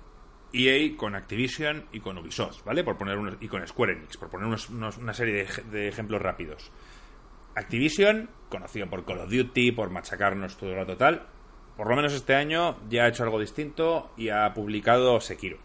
EA 0.53 0.97
con 0.97 1.15
Activision 1.15 1.87
y 1.93 2.01
con 2.01 2.19
Ubisoft, 2.19 2.65
¿vale? 2.65 2.83
Por 2.85 2.97
poner 2.97 3.17
unos- 3.19 3.37
y 3.41 3.49
con 3.49 3.67
Square 3.67 3.93
Enix, 3.95 4.17
por 4.17 4.29
poner 4.31 4.47
unos- 4.47 4.69
unos- 4.71 4.99
una 4.99 5.15
serie 5.15 5.45
de, 5.47 5.63
de 5.71 5.89
ejemplos 5.89 6.21
rápidos. 6.21 6.71
Activision, 7.55 8.31
conocido 8.49 8.89
por 8.89 9.05
Call 9.05 9.19
of 9.21 9.31
Duty, 9.31 9.73
por 9.73 9.91
machacarnos 9.91 10.57
todo 10.57 10.71
el 10.71 10.77
rato 10.77 10.97
tal, 10.97 11.27
por 11.77 11.89
lo 11.89 11.97
menos 11.97 12.13
este 12.15 12.35
año 12.35 12.79
ya 12.89 13.05
ha 13.05 13.09
hecho 13.09 13.23
algo 13.25 13.39
distinto 13.39 14.13
y 14.17 14.29
ha 14.31 14.53
publicado 14.55 15.21
Sekiro. 15.21 15.59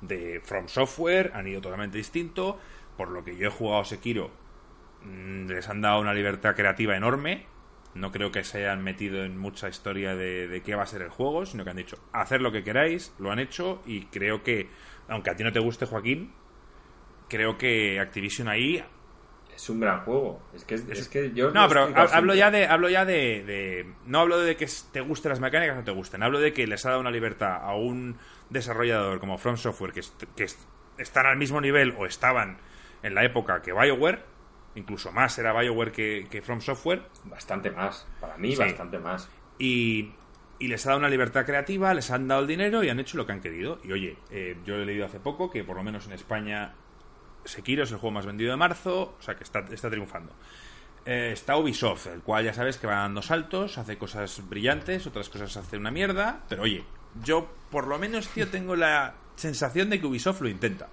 De 0.00 0.40
From 0.44 0.68
Software 0.68 1.30
han 1.34 1.46
ido 1.48 1.60
totalmente 1.60 1.96
distinto, 1.98 2.58
por 2.96 3.10
lo 3.10 3.24
que 3.24 3.36
yo 3.36 3.48
he 3.48 3.50
jugado 3.50 3.84
Sekiro, 3.84 4.30
mm, 5.02 5.46
les 5.48 5.68
han 5.68 5.80
dado 5.80 6.00
una 6.00 6.14
libertad 6.14 6.54
creativa 6.54 6.96
enorme. 6.96 7.46
No 7.94 8.12
creo 8.12 8.30
que 8.30 8.44
se 8.44 8.58
hayan 8.58 8.84
metido 8.84 9.24
en 9.24 9.38
mucha 9.38 9.68
historia 9.70 10.14
de, 10.14 10.48
de 10.48 10.62
qué 10.62 10.74
va 10.74 10.82
a 10.82 10.86
ser 10.86 11.00
el 11.02 11.08
juego, 11.08 11.46
sino 11.46 11.64
que 11.64 11.70
han 11.70 11.76
dicho, 11.76 11.96
hacer 12.12 12.42
lo 12.42 12.52
que 12.52 12.62
queráis, 12.62 13.14
lo 13.18 13.30
han 13.32 13.38
hecho 13.38 13.82
y 13.86 14.04
creo 14.06 14.42
que, 14.42 14.68
aunque 15.08 15.30
a 15.30 15.36
ti 15.36 15.44
no 15.44 15.52
te 15.52 15.60
guste 15.60 15.86
Joaquín, 15.86 16.32
creo 17.28 17.56
que 17.56 17.98
Activision 18.00 18.48
ahí 18.48 18.84
Es 19.54 19.70
un 19.70 19.80
gran 19.80 20.00
juego. 20.00 20.42
Es 20.54 20.64
que, 20.64 20.74
es, 20.74 20.86
es 20.90 21.08
que 21.08 21.32
yo. 21.32 21.50
no, 21.52 21.62
lo 21.62 21.68
pero 21.68 21.88
hablo 22.12 22.34
ya 22.34 22.50
de, 22.50 22.66
hablo 22.66 22.90
ya 22.90 23.06
de, 23.06 23.42
de- 23.44 23.94
no 24.04 24.20
hablo 24.20 24.38
de 24.40 24.56
que 24.56 24.66
te 24.92 25.00
gusten 25.00 25.30
las 25.30 25.40
mecánicas 25.40 25.76
o 25.76 25.78
no 25.78 25.84
te 25.84 25.90
gusten, 25.92 26.22
hablo 26.22 26.38
de 26.40 26.52
que 26.52 26.66
les 26.66 26.84
ha 26.84 26.90
dado 26.90 27.00
una 27.00 27.10
libertad 27.10 27.56
a 27.62 27.74
un 27.74 28.18
desarrollador 28.50 29.18
como 29.20 29.38
From 29.38 29.56
Software 29.56 29.92
que, 29.94 30.00
est- 30.00 30.22
que 30.36 30.44
est- 30.44 30.60
están 30.98 31.24
al 31.24 31.38
mismo 31.38 31.62
nivel 31.62 31.94
o 31.98 32.04
estaban 32.04 32.58
en 33.06 33.14
la 33.14 33.24
época 33.24 33.62
que 33.62 33.72
BioWare, 33.72 34.22
incluso 34.74 35.12
más 35.12 35.38
era 35.38 35.52
BioWare 35.52 35.92
que, 35.92 36.26
que 36.30 36.42
From 36.42 36.60
Software, 36.60 37.02
Bastante 37.24 37.70
más. 37.70 38.06
Para 38.20 38.36
mí, 38.36 38.52
Sí. 38.52 38.58
bastante 38.62 38.98
más. 38.98 39.28
y, 39.58 40.12
y 40.58 40.68
les 40.68 40.84
ha 40.86 40.90
dado 40.90 40.98
una 41.00 41.08
libertad 41.10 41.44
creativa, 41.44 41.92
les 41.94 42.10
han 42.10 42.28
dado 42.28 42.40
el 42.40 42.46
dinero 42.46 42.82
y 42.82 42.88
han 42.88 42.98
hecho 42.98 43.16
lo 43.18 43.26
que 43.26 43.32
han 43.32 43.40
querido. 43.40 43.78
Y 43.84 43.92
oye, 43.92 44.16
eh, 44.30 44.56
yo 44.64 44.76
he 44.76 44.84
leído 44.86 45.04
hace 45.06 45.20
poco 45.20 45.50
que 45.50 45.64
por 45.64 45.76
lo 45.76 45.82
menos 45.82 46.06
en 46.06 46.12
España 46.12 46.72
Sekiro 47.44 47.84
es 47.84 47.90
el 47.92 47.98
juego 47.98 48.12
más 48.14 48.26
vendido 48.26 48.50
de 48.50 48.56
marzo, 48.56 49.14
o 49.18 49.22
sea 49.22 49.34
que 49.36 49.44
está, 49.44 49.60
está 49.70 49.88
triunfando. 49.90 50.32
Eh, 51.04 51.30
está 51.32 51.56
Ubisoft, 51.56 52.08
el 52.08 52.22
cual 52.22 52.44
ya 52.44 52.52
sabes 52.52 52.78
que 52.78 52.86
va 52.88 52.96
dando 52.96 53.22
saltos, 53.22 53.78
hace 53.78 53.96
cosas 53.96 54.48
brillantes, 54.48 55.06
otras 55.06 55.28
cosas 55.28 55.56
hace 55.56 55.76
una 55.76 55.90
mierda, 55.92 56.40
pero 56.48 56.62
oye, 56.62 56.84
yo 57.22 57.48
por 57.70 57.86
lo 57.86 57.98
menos, 57.98 58.26
tío, 58.28 58.48
tengo 58.48 58.74
la 58.76 59.14
sensación 59.36 59.88
de 59.90 60.00
que 60.00 60.06
Ubisoft 60.06 60.40
lo 60.40 60.48
intenta. 60.48 60.88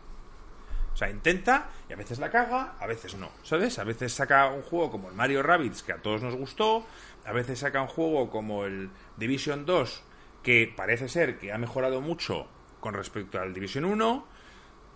O 0.93 0.97
sea, 0.97 1.09
intenta 1.09 1.69
y 1.89 1.93
a 1.93 1.95
veces 1.95 2.19
la 2.19 2.29
caga, 2.29 2.75
a 2.79 2.85
veces 2.85 3.15
no, 3.15 3.31
¿sabes? 3.41 3.79
A 3.79 3.83
veces 3.83 4.13
saca 4.13 4.47
un 4.49 4.61
juego 4.61 4.91
como 4.91 5.09
el 5.09 5.15
Mario 5.15 5.41
Rabbids 5.41 5.81
que 5.81 5.93
a 5.93 5.97
todos 5.97 6.21
nos 6.21 6.35
gustó, 6.35 6.85
a 7.25 7.31
veces 7.31 7.59
saca 7.59 7.81
un 7.81 7.87
juego 7.87 8.29
como 8.29 8.65
el 8.65 8.89
Division 9.17 9.65
2 9.65 10.03
que 10.43 10.71
parece 10.75 11.07
ser 11.09 11.39
que 11.39 11.51
ha 11.51 11.57
mejorado 11.57 12.01
mucho 12.01 12.47
con 12.79 12.93
respecto 12.93 13.39
al 13.39 13.53
Division 13.53 13.85
1 13.85 14.27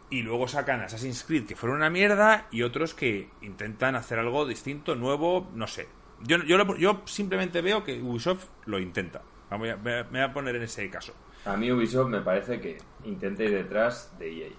y 0.09 0.21
luego 0.21 0.47
sacan 0.47 0.81
Assassin's 0.81 1.23
Creed 1.23 1.45
que 1.45 1.55
fueron 1.55 1.77
una 1.77 1.89
mierda 1.89 2.47
y 2.51 2.61
otros 2.61 2.93
que 2.93 3.29
intentan 3.41 3.95
hacer 3.95 4.19
algo 4.19 4.45
distinto, 4.45 4.95
nuevo, 4.95 5.49
no 5.53 5.67
sé. 5.67 5.87
Yo, 6.21 6.43
yo, 6.43 6.75
yo 6.77 7.01
simplemente 7.05 7.61
veo 7.61 7.83
que 7.83 8.01
Ubisoft 8.01 8.45
lo 8.65 8.79
intenta. 8.79 9.21
Me 9.51 9.75
voy 9.75 10.19
a 10.19 10.33
poner 10.33 10.55
en 10.57 10.63
ese 10.63 10.89
caso. 10.89 11.13
A 11.45 11.55
mí 11.55 11.71
Ubisoft 11.71 12.09
me 12.09 12.21
parece 12.21 12.59
que 12.59 12.77
intenta 13.05 13.43
ir 13.43 13.51
detrás 13.51 14.13
de 14.19 14.47
EA. 14.47 14.49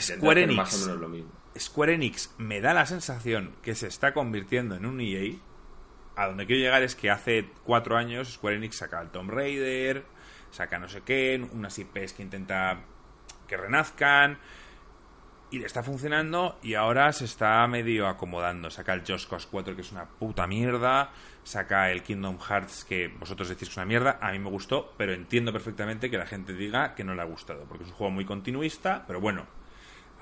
Square 0.00 0.42
Enix. 0.42 0.56
Más 0.56 0.74
o 0.74 0.86
menos 0.86 1.00
lo 1.00 1.08
mismo. 1.08 1.30
Square 1.58 1.94
Enix 1.94 2.34
me 2.38 2.60
da 2.60 2.74
la 2.74 2.86
sensación 2.86 3.54
que 3.62 3.74
se 3.74 3.86
está 3.86 4.12
convirtiendo 4.12 4.74
en 4.74 4.86
un 4.86 5.00
EA. 5.00 5.36
A 6.14 6.26
donde 6.26 6.46
quiero 6.46 6.60
llegar 6.60 6.82
es 6.82 6.94
que 6.94 7.10
hace 7.10 7.48
cuatro 7.64 7.96
años 7.96 8.32
Square 8.34 8.56
Enix 8.56 8.76
saca 8.76 9.00
el 9.00 9.08
Tomb 9.10 9.30
Raider, 9.30 10.04
saca 10.50 10.78
no 10.78 10.88
sé 10.88 11.02
qué, 11.02 11.42
unas 11.52 11.78
IPs 11.78 12.12
que 12.12 12.22
intenta 12.22 12.80
que 13.46 13.56
renazcan. 13.56 14.38
Y 15.50 15.58
le 15.58 15.66
está 15.66 15.82
funcionando 15.82 16.58
y 16.62 16.74
ahora 16.74 17.12
se 17.12 17.26
está 17.26 17.66
medio 17.66 18.08
acomodando. 18.08 18.70
Saca 18.70 18.94
el 18.94 19.02
Just 19.06 19.28
Cause 19.28 19.46
4 19.50 19.76
que 19.76 19.82
es 19.82 19.92
una 19.92 20.06
puta 20.06 20.46
mierda. 20.46 21.10
Saca 21.44 21.90
el 21.90 22.02
Kingdom 22.02 22.38
Hearts 22.38 22.86
que 22.86 23.08
vosotros 23.08 23.50
decís 23.50 23.68
que 23.68 23.72
es 23.72 23.76
una 23.76 23.84
mierda. 23.84 24.18
A 24.22 24.32
mí 24.32 24.38
me 24.38 24.48
gustó, 24.48 24.94
pero 24.96 25.12
entiendo 25.12 25.52
perfectamente 25.52 26.10
que 26.10 26.16
la 26.16 26.26
gente 26.26 26.54
diga 26.54 26.94
que 26.94 27.04
no 27.04 27.14
le 27.14 27.20
ha 27.20 27.26
gustado. 27.26 27.64
Porque 27.64 27.84
es 27.84 27.90
un 27.90 27.96
juego 27.96 28.10
muy 28.10 28.24
continuista, 28.24 29.04
pero 29.06 29.20
bueno, 29.20 29.46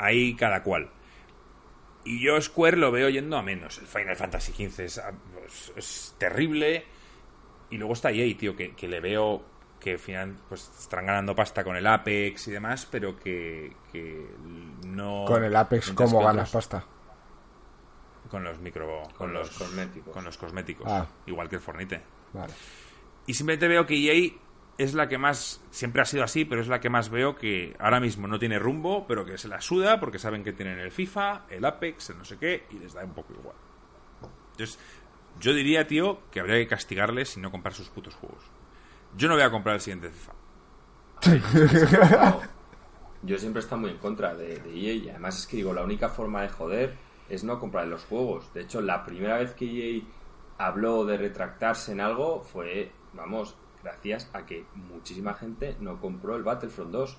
ahí 0.01 0.35
cada 0.35 0.63
cual. 0.63 0.91
Y 2.05 2.25
yo 2.25 2.41
Square 2.41 2.77
lo 2.79 2.91
veo 2.91 3.09
yendo 3.11 3.37
a 3.37 3.43
menos. 3.43 3.79
El 3.79 3.87
Final 3.87 4.17
Fantasy 4.17 4.53
XV 4.53 4.81
es, 4.85 4.99
ah, 4.99 5.13
pues, 5.35 5.73
es 5.77 6.15
terrible. 6.19 6.85
Y 7.71 7.77
luego 7.77 7.93
está 7.93 8.11
EA, 8.11 8.37
tío, 8.37 8.57
que, 8.57 8.75
que 8.75 8.89
le 8.89 9.01
veo 9.01 9.45
que 9.79 9.93
al 9.93 9.99
final 9.99 10.37
pues 10.49 10.71
están 10.79 11.07
ganando 11.07 11.35
pasta 11.35 11.65
con 11.65 11.75
el 11.77 11.87
Apex 11.87 12.49
y 12.49 12.51
demás, 12.51 12.87
pero 12.91 13.17
que, 13.17 13.75
que 13.93 14.27
no... 14.87 15.25
Con 15.27 15.43
el 15.45 15.55
Apex, 15.57 15.93
¿cómo 15.93 16.19
ganas 16.23 16.49
otros- 16.51 16.67
pasta? 16.69 16.85
Con 18.31 18.45
los 18.45 18.59
micro... 18.61 19.03
Con, 19.05 19.13
Con 19.17 19.33
los, 19.33 19.49
los 19.49 19.59
cosméticos. 19.59 20.13
Con 20.13 20.25
los 20.25 20.37
cosméticos. 20.39 20.87
Ah. 20.89 21.07
Igual 21.27 21.49
que 21.49 21.57
el 21.57 21.63
Fornite. 21.63 22.03
Vale. 22.33 22.53
Y 23.27 23.35
simplemente 23.35 23.69
veo 23.69 23.87
que 23.87 23.95
EA 23.95 24.33
es 24.81 24.95
la 24.95 25.09
que 25.09 25.19
más, 25.19 25.61
siempre 25.71 26.01
ha 26.01 26.07
sido 26.07 26.25
así, 26.25 26.47
pero 26.47 26.63
es 26.63 26.69
la 26.69 26.81
que 26.81 26.89
más 26.89 27.11
veo 27.11 27.37
que 27.37 27.77
ahora 27.79 28.01
mismo 28.01 28.27
no 28.27 28.39
tiene 28.39 28.59
rumbo, 28.59 29.07
pero 29.07 29.27
que 29.27 29.37
se 29.37 29.47
la 29.47 29.61
suda 29.61 30.01
porque 30.01 30.19
saben 30.19 30.43
que 30.43 30.55
tienen 30.55 30.79
el 30.79 30.91
FIFA, 30.91 31.43
el 31.51 31.67
Apex, 31.67 32.09
el 32.09 32.19
no 32.19 32.25
sé 32.25 32.39
qué, 32.39 32.65
y 32.71 32.79
les 32.79 32.95
da 32.95 33.05
un 33.05 33.13
poco 33.13 33.35
igual. 33.35 33.57
Entonces, 34.53 34.79
yo 35.39 35.53
diría, 35.53 35.87
tío, 35.87 36.21
que 36.31 36.41
habría 36.41 36.57
que 36.57 36.67
castigarles 36.67 37.37
y 37.37 37.41
no 37.41 37.51
comprar 37.51 37.75
sus 37.75 37.91
putos 37.91 38.15
juegos. 38.15 38.43
Yo 39.19 39.29
no 39.29 39.35
voy 39.35 39.43
a 39.43 39.51
comprar 39.51 39.75
el 39.75 39.83
siguiente 39.83 40.11
FIFA. 40.11 40.33
Yo 43.23 43.37
siempre 43.37 43.61
he 43.61 43.63
estado 43.63 43.83
muy 43.83 43.91
en 43.91 43.99
contra 43.99 44.35
de, 44.35 44.61
de 44.61 44.71
EA 44.71 44.95
y 44.95 45.11
además 45.11 45.41
es 45.41 45.47
que 45.47 45.59
digo, 45.59 45.75
la 45.75 45.85
única 45.85 46.09
forma 46.09 46.41
de 46.41 46.49
joder 46.49 46.97
es 47.29 47.45
no 47.45 47.59
comprar 47.59 47.87
los 47.87 48.05
juegos. 48.05 48.51
De 48.55 48.63
hecho, 48.63 48.81
la 48.81 49.05
primera 49.05 49.37
vez 49.37 49.53
que 49.53 49.67
EA 49.67 50.03
habló 50.57 51.05
de 51.05 51.19
retractarse 51.19 51.93
en 51.93 52.01
algo 52.01 52.43
fue, 52.43 52.93
vamos, 53.13 53.59
gracias 53.83 54.29
a 54.33 54.47
que 54.47 54.65
muchísima 54.75 55.35
gente 55.35 55.77
no 55.81 56.01
compró 56.01 56.37
el 56.37 56.43
Battlefront 56.43 56.91
2. 56.93 57.19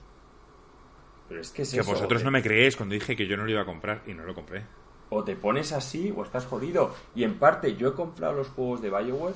Pero 1.27 1.41
es 1.41 1.51
que 1.51 1.61
es 1.61 1.71
Que 1.73 1.79
eso, 1.79 1.91
vosotros 1.91 2.21
te- 2.21 2.25
no 2.25 2.31
me 2.31 2.41
creéis 2.43 2.75
cuando 2.75 2.93
dije 2.93 3.15
que 3.15 3.27
yo 3.27 3.37
no 3.37 3.45
lo 3.45 3.51
iba 3.51 3.61
a 3.61 3.65
comprar 3.65 4.01
y 4.05 4.13
no 4.13 4.23
lo 4.23 4.33
compré. 4.35 4.65
o 5.13 5.25
te 5.25 5.35
pones 5.35 5.73
así 5.73 6.13
o 6.15 6.23
estás 6.23 6.45
jodido. 6.45 6.95
Y 7.15 7.25
en 7.25 7.37
parte 7.37 7.75
yo 7.75 7.89
he 7.89 7.93
comprado 7.93 8.31
los 8.33 8.47
juegos 8.47 8.81
de 8.81 8.89
Bioware, 8.89 9.35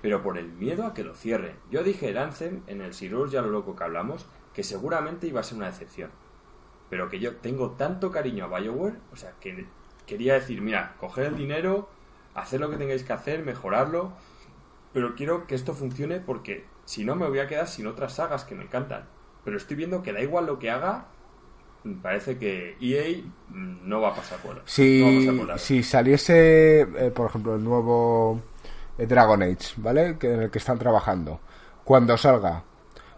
pero 0.00 0.22
por 0.22 0.38
el 0.38 0.46
miedo 0.52 0.86
a 0.86 0.94
que 0.94 1.02
lo 1.02 1.14
cierren. 1.16 1.56
Yo 1.68 1.82
dije 1.82 2.10
el 2.10 2.18
Anthem 2.18 2.62
en 2.68 2.80
el 2.80 2.94
Sirus, 2.94 3.32
ya 3.32 3.42
lo 3.42 3.48
loco 3.50 3.74
que 3.74 3.82
hablamos, 3.82 4.24
que 4.54 4.62
seguramente 4.62 5.26
iba 5.26 5.40
a 5.40 5.42
ser 5.42 5.58
una 5.58 5.66
decepción. 5.66 6.10
Pero 6.90 7.08
que 7.08 7.18
yo 7.18 7.34
tengo 7.38 7.72
tanto 7.72 8.12
cariño 8.12 8.44
a 8.44 8.58
Bioware, 8.60 8.94
o 9.12 9.16
sea, 9.16 9.32
que 9.40 9.66
quería 10.06 10.34
decir, 10.34 10.60
mira, 10.62 10.94
coger 11.00 11.26
el 11.26 11.36
dinero, 11.36 11.88
hacer 12.34 12.60
lo 12.60 12.70
que 12.70 12.76
tengáis 12.76 13.02
que 13.02 13.12
hacer, 13.12 13.44
mejorarlo, 13.44 14.12
pero 14.96 15.14
quiero 15.14 15.46
que 15.46 15.54
esto 15.54 15.74
funcione 15.74 16.20
porque 16.20 16.64
si 16.86 17.04
no 17.04 17.16
me 17.16 17.28
voy 17.28 17.40
a 17.40 17.46
quedar 17.46 17.68
sin 17.68 17.86
otras 17.86 18.14
sagas 18.14 18.44
que 18.44 18.54
me 18.54 18.64
encantan. 18.64 19.04
Pero 19.44 19.58
estoy 19.58 19.76
viendo 19.76 20.02
que 20.02 20.10
da 20.14 20.22
igual 20.22 20.46
lo 20.46 20.58
que 20.58 20.70
haga, 20.70 21.08
mm, 21.84 21.96
parece 22.00 22.38
que 22.38 22.78
EA 22.80 23.22
mm, 23.50 23.86
no 23.86 24.00
va 24.00 24.08
a 24.12 24.14
pasar 24.14 24.38
por 24.38 24.54
no 24.54 24.60
va 24.60 24.62
a 24.64 24.68
Si, 24.70 25.02
pasar 25.26 25.36
por 25.38 25.48
la- 25.48 25.58
si 25.58 25.82
saliese, 25.82 26.80
eh, 26.80 27.12
por 27.14 27.28
ejemplo, 27.28 27.56
el 27.56 27.62
nuevo 27.62 28.40
eh, 28.96 29.06
Dragon 29.06 29.42
Age, 29.42 29.74
¿vale? 29.76 30.16
Que, 30.18 30.32
en 30.32 30.42
el 30.44 30.50
que 30.50 30.56
están 30.58 30.78
trabajando. 30.78 31.40
Cuando 31.84 32.16
salga, 32.16 32.64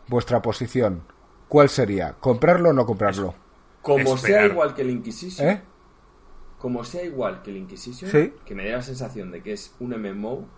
vuestra 0.09 0.43
posición, 0.43 1.05
¿cuál 1.47 1.69
sería? 1.69 2.15
¿Comprarlo 2.19 2.71
o 2.71 2.73
no 2.73 2.85
comprarlo? 2.87 3.37
Como 3.83 4.17
Esperar. 4.17 4.19
sea 4.41 4.47
igual 4.47 4.75
que 4.75 4.83
el 4.83 4.91
Inquisition, 4.91 5.49
¿Eh? 5.49 5.63
como 6.59 6.83
sea 6.83 7.05
igual 7.05 7.41
que 7.43 7.53
el 7.53 7.59
Inquisition, 7.59 8.11
Sí. 8.11 8.35
que 8.45 8.57
me 8.57 8.65
dé 8.65 8.73
la 8.73 8.83
sensación 8.83 9.31
de 9.31 9.45
que 9.45 9.53
es 9.53 9.77
un 9.79 9.93
MMO, 9.95 10.49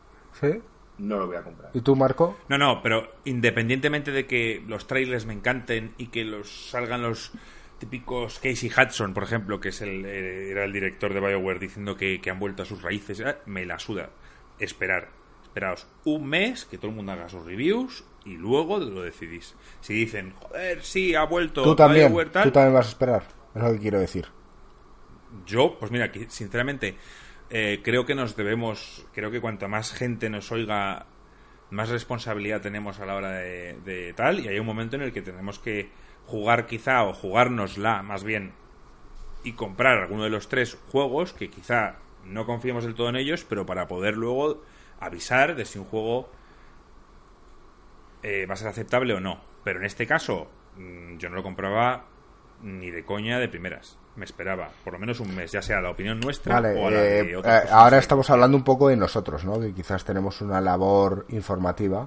¿Sí? 0.40 0.62
No 1.00 1.18
lo 1.18 1.26
voy 1.26 1.36
a 1.36 1.42
comprar. 1.42 1.70
¿Y 1.74 1.80
tú, 1.80 1.96
Marco? 1.96 2.38
No, 2.48 2.58
no, 2.58 2.82
pero 2.82 3.14
independientemente 3.24 4.12
de 4.12 4.26
que 4.26 4.62
los 4.66 4.86
trailers 4.86 5.26
me 5.26 5.32
encanten 5.32 5.94
y 5.98 6.08
que 6.08 6.24
los 6.24 6.70
salgan 6.70 7.02
los 7.02 7.32
típicos 7.78 8.38
Casey 8.38 8.70
Hudson, 8.70 9.14
por 9.14 9.22
ejemplo, 9.22 9.58
que 9.60 9.70
es 9.70 9.80
el, 9.80 10.04
eh, 10.04 10.50
era 10.50 10.64
el 10.64 10.72
director 10.72 11.14
de 11.14 11.20
BioWare 11.20 11.58
diciendo 11.58 11.96
que, 11.96 12.20
que 12.20 12.30
han 12.30 12.38
vuelto 12.38 12.62
a 12.62 12.66
sus 12.66 12.82
raíces, 12.82 13.20
eh, 13.20 13.36
me 13.46 13.64
la 13.64 13.78
suda. 13.78 14.10
Esperar. 14.58 15.08
Esperaos 15.42 15.88
un 16.04 16.28
mes 16.28 16.64
que 16.64 16.78
todo 16.78 16.90
el 16.90 16.96
mundo 16.96 17.10
haga 17.10 17.28
sus 17.28 17.44
reviews 17.44 18.04
y 18.24 18.36
luego 18.36 18.78
lo 18.78 19.02
decidís. 19.02 19.56
Si 19.80 19.94
dicen, 19.94 20.34
joder, 20.38 20.84
sí, 20.84 21.16
ha 21.16 21.24
vuelto 21.24 21.62
Tú 21.62 21.74
también, 21.74 22.08
BioWare 22.08 22.30
tal, 22.30 22.44
tú 22.44 22.50
también 22.52 22.74
vas 22.74 22.86
a 22.86 22.90
esperar. 22.90 23.24
Es 23.54 23.62
lo 23.62 23.72
que 23.72 23.78
quiero 23.80 23.98
decir. 23.98 24.26
yo, 25.46 25.76
pues 25.78 25.90
mira, 25.90 26.12
que 26.12 26.30
sinceramente 26.30 26.96
eh, 27.50 27.80
creo 27.82 28.06
que 28.06 28.14
nos 28.14 28.36
debemos, 28.36 29.06
creo 29.12 29.30
que 29.30 29.40
cuanta 29.40 29.68
más 29.68 29.92
gente 29.92 30.30
nos 30.30 30.50
oiga, 30.52 31.06
más 31.70 31.88
responsabilidad 31.88 32.60
tenemos 32.60 33.00
a 33.00 33.06
la 33.06 33.14
hora 33.14 33.32
de, 33.32 33.74
de 33.84 34.12
tal, 34.14 34.40
y 34.40 34.48
hay 34.48 34.58
un 34.58 34.66
momento 34.66 34.96
en 34.96 35.02
el 35.02 35.12
que 35.12 35.22
tenemos 35.22 35.58
que 35.58 35.90
jugar 36.26 36.66
quizá, 36.66 37.04
o 37.04 37.12
jugárnosla 37.12 38.02
más 38.02 38.24
bien, 38.24 38.52
y 39.42 39.52
comprar 39.52 39.98
alguno 39.98 40.24
de 40.24 40.30
los 40.30 40.48
tres 40.48 40.78
juegos 40.90 41.32
que 41.32 41.50
quizá 41.50 41.96
no 42.24 42.46
confiemos 42.46 42.84
del 42.84 42.94
todo 42.94 43.08
en 43.08 43.16
ellos, 43.16 43.44
pero 43.44 43.66
para 43.66 43.88
poder 43.88 44.16
luego 44.16 44.62
avisar 44.98 45.56
de 45.56 45.64
si 45.64 45.78
un 45.78 45.86
juego 45.86 46.30
eh, 48.22 48.46
va 48.46 48.54
a 48.54 48.56
ser 48.56 48.68
aceptable 48.68 49.14
o 49.14 49.20
no. 49.20 49.40
Pero 49.64 49.80
en 49.80 49.86
este 49.86 50.06
caso, 50.06 50.50
mm, 50.76 51.16
yo 51.16 51.28
no 51.30 51.36
lo 51.36 51.42
compraba 51.42 52.06
ni 52.62 52.90
de 52.90 53.04
coña 53.04 53.38
de 53.38 53.48
primeras. 53.48 53.98
Me 54.20 54.26
esperaba 54.26 54.68
por 54.84 54.92
lo 54.92 54.98
menos 54.98 55.18
un 55.18 55.34
mes, 55.34 55.50
ya 55.50 55.62
sea 55.62 55.80
la 55.80 55.88
opinión 55.88 56.20
nuestra 56.20 56.60
Vale, 56.60 56.78
o 56.78 56.88
a 56.88 56.90
la 56.90 57.00
de 57.00 57.20
eh, 57.20 57.36
otras 57.36 57.64
eh, 57.64 57.68
ahora 57.72 57.96
estamos 57.96 58.28
hablando 58.28 58.54
un 58.54 58.64
poco 58.64 58.88
de 58.88 58.96
nosotros, 58.96 59.46
¿no? 59.46 59.58
Que 59.58 59.72
quizás 59.72 60.04
tenemos 60.04 60.42
una 60.42 60.60
labor 60.60 61.24
informativa, 61.30 62.06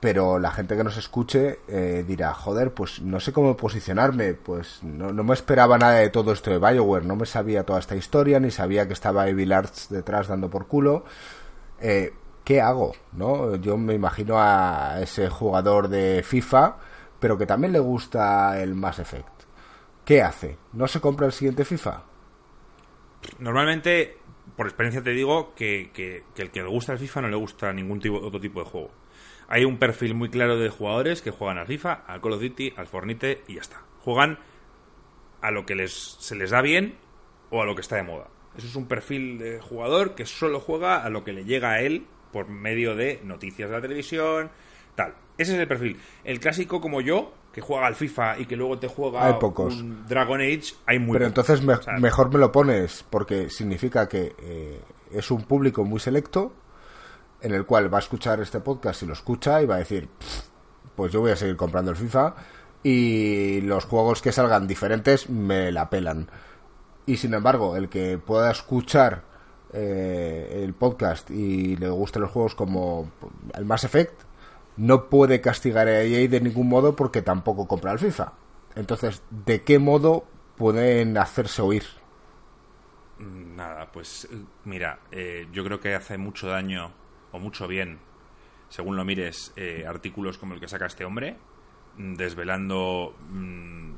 pero 0.00 0.38
la 0.38 0.50
gente 0.50 0.76
que 0.76 0.84
nos 0.84 0.98
escuche 0.98 1.60
eh, 1.66 2.04
dirá, 2.06 2.34
joder, 2.34 2.74
pues 2.74 3.00
no 3.00 3.20
sé 3.20 3.32
cómo 3.32 3.56
posicionarme, 3.56 4.34
pues 4.34 4.82
no, 4.82 5.14
no 5.14 5.24
me 5.24 5.32
esperaba 5.32 5.78
nada 5.78 5.94
de 5.94 6.10
todo 6.10 6.34
esto 6.34 6.50
de 6.50 6.58
Bioware, 6.58 7.06
no 7.06 7.16
me 7.16 7.24
sabía 7.24 7.64
toda 7.64 7.78
esta 7.78 7.96
historia, 7.96 8.38
ni 8.38 8.50
sabía 8.50 8.86
que 8.86 8.92
estaba 8.92 9.26
Evil 9.26 9.54
Arts 9.54 9.88
detrás 9.88 10.28
dando 10.28 10.50
por 10.50 10.66
culo. 10.66 11.06
Eh, 11.80 12.12
¿Qué 12.44 12.60
hago? 12.60 12.92
¿no? 13.12 13.56
Yo 13.56 13.78
me 13.78 13.94
imagino 13.94 14.34
a 14.36 15.00
ese 15.00 15.30
jugador 15.30 15.88
de 15.88 16.22
FIFA, 16.22 16.76
pero 17.18 17.38
que 17.38 17.46
también 17.46 17.72
le 17.72 17.78
gusta 17.78 18.60
el 18.60 18.74
Mass 18.74 18.98
Effect. 18.98 19.39
¿Qué 20.10 20.22
hace? 20.22 20.56
¿No 20.72 20.88
se 20.88 21.00
compra 21.00 21.26
el 21.28 21.32
siguiente 21.32 21.64
FIFA? 21.64 22.02
Normalmente, 23.38 24.18
por 24.56 24.66
experiencia 24.66 25.04
te 25.04 25.10
digo 25.10 25.54
que, 25.54 25.92
que- 25.94 26.24
el 26.36 26.50
que 26.50 26.62
le 26.64 26.68
gusta 26.68 26.92
el 26.92 26.98
FIFA 26.98 27.20
no 27.20 27.28
le 27.28 27.36
gusta 27.36 27.72
ningún 27.72 28.00
tipo, 28.00 28.16
otro 28.16 28.40
tipo 28.40 28.58
de 28.58 28.68
juego. 28.68 28.90
Hay 29.46 29.64
un 29.64 29.78
perfil 29.78 30.16
muy 30.16 30.28
claro 30.28 30.58
de 30.58 30.68
jugadores 30.68 31.22
que 31.22 31.30
juegan 31.30 31.58
al 31.58 31.68
FIFA, 31.68 31.92
al 32.08 32.20
Call 32.20 32.32
of 32.32 32.42
Duty, 32.42 32.72
al 32.76 32.88
Fornite 32.88 33.44
y 33.46 33.54
ya 33.54 33.60
está. 33.60 33.84
Juegan 34.00 34.40
a 35.42 35.52
lo 35.52 35.64
que 35.64 35.76
les, 35.76 35.92
se 35.92 36.34
les 36.34 36.50
da 36.50 36.60
bien 36.60 36.96
o 37.50 37.62
a 37.62 37.64
lo 37.64 37.76
que 37.76 37.82
está 37.82 37.94
de 37.94 38.02
moda. 38.02 38.26
Eso 38.56 38.66
es 38.66 38.74
un 38.74 38.88
perfil 38.88 39.38
de 39.38 39.60
jugador 39.60 40.16
que 40.16 40.26
solo 40.26 40.58
juega 40.58 41.04
a 41.04 41.08
lo 41.10 41.22
que 41.22 41.32
le 41.32 41.44
llega 41.44 41.70
a 41.70 41.82
él 41.82 42.04
por 42.32 42.48
medio 42.48 42.96
de 42.96 43.20
noticias 43.22 43.70
de 43.70 43.76
la 43.76 43.80
televisión, 43.82 44.50
tal. 44.96 45.14
Ese 45.38 45.54
es 45.54 45.60
el 45.60 45.68
perfil. 45.68 46.00
El 46.24 46.40
clásico 46.40 46.80
como 46.80 47.00
yo, 47.00 47.32
que 47.52 47.60
juega 47.60 47.86
al 47.86 47.94
FIFA 47.94 48.38
y 48.38 48.46
que 48.46 48.56
luego 48.56 48.78
te 48.78 48.86
juega 48.88 49.26
Hay 49.26 49.34
pocos. 49.40 49.74
un 49.74 50.06
Dragon 50.06 50.40
Age, 50.40 50.74
hay 50.86 50.98
muy 50.98 51.18
Pero 51.18 51.30
pocos. 51.30 51.48
entonces 51.48 51.66
me- 51.66 51.74
O 51.74 51.82
sea, 51.82 51.94
mejor 51.98 52.32
me 52.32 52.38
lo 52.38 52.52
pones 52.52 53.04
porque 53.10 53.50
significa 53.50 54.08
que 54.08 54.34
eh, 54.38 54.80
es 55.12 55.30
un 55.30 55.42
público 55.42 55.84
muy 55.84 55.98
selecto 56.00 56.52
en 57.42 57.52
el 57.52 57.66
cual 57.66 57.92
va 57.92 57.98
a 57.98 58.00
escuchar 58.00 58.40
este 58.40 58.60
podcast 58.60 59.02
y 59.02 59.06
lo 59.06 59.14
escucha 59.14 59.60
y 59.62 59.66
va 59.66 59.76
a 59.76 59.78
decir, 59.78 60.08
"Pff, 60.08 60.42
pues 60.94 61.10
yo 61.12 61.20
voy 61.20 61.30
a 61.32 61.36
seguir 61.36 61.56
comprando 61.56 61.90
el 61.90 61.96
FIFA 61.96 62.34
y 62.82 63.60
los 63.62 63.84
juegos 63.84 64.22
que 64.22 64.32
salgan 64.32 64.66
diferentes 64.66 65.28
me 65.28 65.72
la 65.72 65.90
pelan. 65.90 66.28
Y 67.06 67.16
sin 67.16 67.34
embargo, 67.34 67.76
el 67.76 67.88
que 67.88 68.18
pueda 68.18 68.50
escuchar 68.50 69.22
eh, 69.72 70.62
el 70.64 70.74
podcast 70.74 71.30
y 71.30 71.76
le 71.76 71.88
gusten 71.90 72.22
los 72.22 72.30
juegos 72.32 72.54
como 72.54 73.10
el 73.54 73.64
Mass 73.64 73.84
Effect, 73.84 74.20
no 74.76 75.08
puede 75.08 75.40
castigar 75.40 75.88
a 75.88 76.02
EA 76.02 76.28
de 76.28 76.40
ningún 76.40 76.68
modo 76.68 76.96
porque 76.96 77.22
tampoco 77.22 77.66
compra 77.66 77.92
el 77.92 77.98
FIFA. 77.98 78.32
Entonces, 78.74 79.22
¿de 79.30 79.62
qué 79.62 79.78
modo 79.78 80.24
pueden 80.56 81.16
hacerse 81.18 81.62
oír? 81.62 81.84
Nada, 83.18 83.90
pues 83.92 84.28
eh, 84.30 84.36
mira, 84.64 85.00
eh, 85.10 85.46
yo 85.52 85.64
creo 85.64 85.80
que 85.80 85.94
hace 85.94 86.16
mucho 86.16 86.48
daño 86.48 86.92
o 87.32 87.38
mucho 87.38 87.68
bien, 87.68 87.98
según 88.68 88.96
lo 88.96 89.04
mires, 89.04 89.52
eh, 89.56 89.84
artículos 89.86 90.38
como 90.38 90.54
el 90.54 90.60
que 90.60 90.68
saca 90.68 90.86
este 90.86 91.04
hombre, 91.04 91.36
mm, 91.96 92.14
desvelando 92.14 93.14
mm, 93.28 93.92